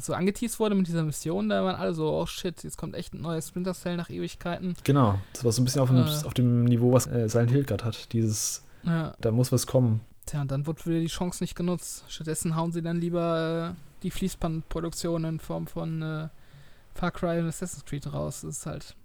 [0.00, 3.14] so angeteased wurde mit dieser Mission, da waren alle so, oh shit, jetzt kommt echt
[3.14, 4.74] ein neues Splinter Cell nach Ewigkeiten.
[4.84, 7.50] Genau, das war so ein bisschen auf dem, äh, auf dem Niveau, was äh, Silent
[7.50, 8.12] Hill gerade hat.
[8.12, 9.14] Dieses, ja.
[9.20, 10.00] da muss was kommen.
[10.26, 12.04] Tja, und dann wird wieder die Chance nicht genutzt.
[12.08, 16.28] Stattdessen hauen sie dann lieber äh, die Fließbandproduktion in Form von äh,
[16.94, 18.40] Far Cry und Assassin's Creed raus.
[18.42, 18.96] Das ist halt.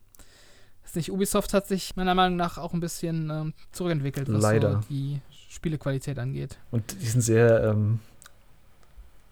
[0.90, 4.74] Ist nicht, Ubisoft hat sich meiner Meinung nach auch ein bisschen ähm, zurückentwickelt, was Leider.
[4.74, 6.58] So die Spielequalität angeht.
[6.72, 8.00] Und die sind sehr ähm,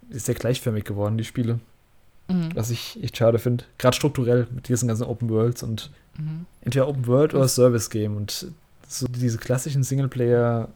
[0.10, 1.60] sehr gleichförmig geworden, die Spiele.
[2.28, 2.50] Mhm.
[2.56, 3.64] Was ich echt schade finde.
[3.78, 6.46] Gerade strukturell mit diesen ganzen Open Worlds und mhm.
[6.62, 8.18] entweder Open World oder Service Game.
[8.18, 8.48] Und
[8.88, 10.70] so diese klassischen Singleplayer,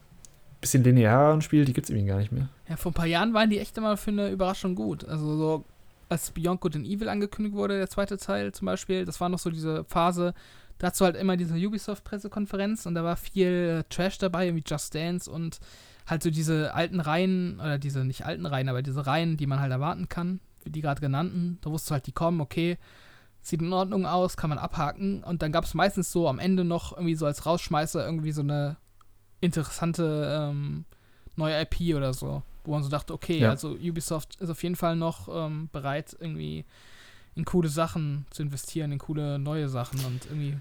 [0.60, 2.48] bisschen linearen Spiele, die gibt es irgendwie gar nicht mehr.
[2.68, 5.04] Ja, vor ein paar Jahren waren die echt immer für eine Überraschung gut.
[5.04, 5.64] Also so,
[6.08, 9.38] als Beyond Good and Evil angekündigt wurde, der zweite Teil zum Beispiel, das war noch
[9.38, 10.34] so diese Phase,
[10.82, 15.30] dazu halt immer diese Ubisoft-Pressekonferenz und da war viel äh, Trash dabei, wie Just Dance
[15.30, 15.60] und
[16.08, 19.60] halt so diese alten Reihen, oder diese nicht alten Reihen, aber diese Reihen, die man
[19.60, 21.58] halt erwarten kann, wie die gerade genannten.
[21.60, 22.78] Da wusste halt, die kommen, okay,
[23.42, 25.22] sieht in Ordnung aus, kann man abhaken.
[25.22, 28.42] Und dann gab es meistens so am Ende noch irgendwie so als Rausschmeißer irgendwie so
[28.42, 28.76] eine
[29.40, 30.84] interessante ähm,
[31.36, 33.50] neue IP oder so, wo man so dachte, okay, ja.
[33.50, 36.64] also Ubisoft ist auf jeden Fall noch ähm, bereit, irgendwie
[37.36, 40.58] in coole Sachen zu investieren, in coole neue Sachen und irgendwie.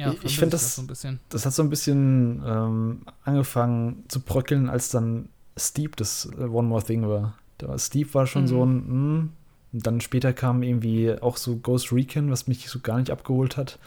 [0.00, 1.20] Ja, ich finde das, das, so ein bisschen.
[1.28, 6.68] das hat so ein bisschen ähm, angefangen zu bröckeln, als dann Steep das äh, One
[6.68, 7.34] More Thing war.
[7.58, 8.46] Da Steve war schon mhm.
[8.46, 9.30] so ein, mh, hm,
[9.72, 13.56] und dann später kam irgendwie auch so Ghost Recon, was mich so gar nicht abgeholt
[13.56, 13.78] hat.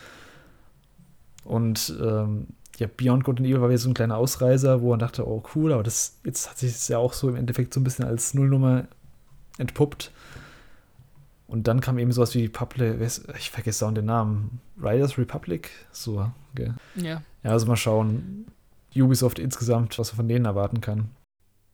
[1.43, 5.00] Und ähm, ja, Beyond Good and Evil war wieder so ein kleiner Ausreißer, wo man
[5.00, 7.80] dachte, oh cool, aber das jetzt hat sich das ja auch so im Endeffekt so
[7.80, 8.88] ein bisschen als Nullnummer
[9.58, 10.11] entpuppt.
[11.53, 12.99] Und dann kam eben sowas wie Public,
[13.38, 16.73] ich vergesse auch den Namen, Riders Republic, so, okay.
[16.95, 17.22] Ja.
[17.43, 18.48] Ja, also mal schauen,
[18.95, 21.11] Ubisoft insgesamt, was man von denen erwarten kann.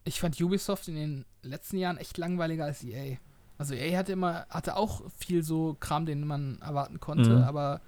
[0.03, 3.19] Ich fand Ubisoft in den letzten Jahren echt langweiliger als EA.
[3.57, 7.43] Also EA hatte immer, hatte auch viel so Kram, den man erwarten konnte, mhm.
[7.43, 7.79] aber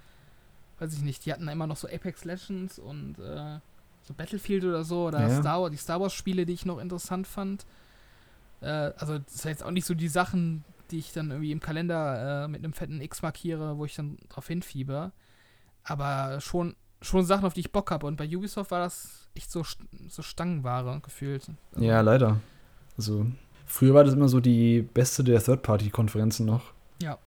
[0.80, 3.60] weiß ich nicht, die hatten immer noch so Apex Legends und äh,
[4.04, 5.42] so Battlefield oder so oder ja.
[5.42, 7.66] Star Wars, die Star Wars Spiele, die ich noch interessant fand.
[8.62, 11.60] Äh, also das ist jetzt auch nicht so die Sachen, die ich dann irgendwie im
[11.60, 15.12] Kalender äh, mit einem fetten X markiere, wo ich dann drauf hinfieber.
[15.84, 18.06] Aber schon, schon Sachen, auf die ich Bock habe.
[18.06, 19.64] Und bei Ubisoft war das echt so,
[20.08, 21.50] so Stangenware gefühlt.
[21.74, 22.40] Also, ja, leider.
[22.98, 23.26] Also
[23.72, 26.74] Früher war das immer so die beste der Third-Party-Konferenzen noch.
[27.02, 27.18] Ja.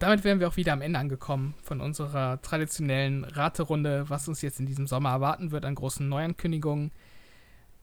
[0.00, 4.58] Damit wären wir auch wieder am Ende angekommen von unserer traditionellen Raterunde, was uns jetzt
[4.58, 6.90] in diesem Sommer erwarten wird an großen Neuankündigungen.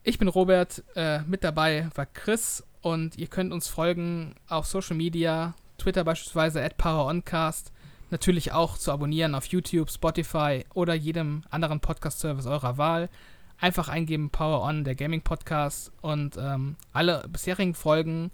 [0.04, 4.96] Ich bin Robert, äh, mit dabei war Chris und ihr könnt uns folgen auf Social
[4.96, 7.72] Media, Twitter beispielsweise at PowerOncast,
[8.12, 13.10] natürlich auch zu abonnieren auf YouTube, Spotify oder jedem anderen Podcast-Service eurer Wahl.
[13.60, 18.30] Einfach eingeben Power On, der Gaming Podcast und ähm, alle bisherigen Folgen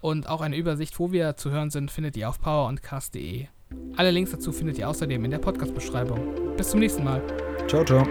[0.00, 3.46] und auch eine Übersicht, wo wir zu hören sind, findet ihr auf poweroncast.de.
[3.94, 6.56] Alle Links dazu findet ihr außerdem in der Podcast-Beschreibung.
[6.56, 7.22] Bis zum nächsten Mal.
[7.68, 8.04] Ciao, ciao.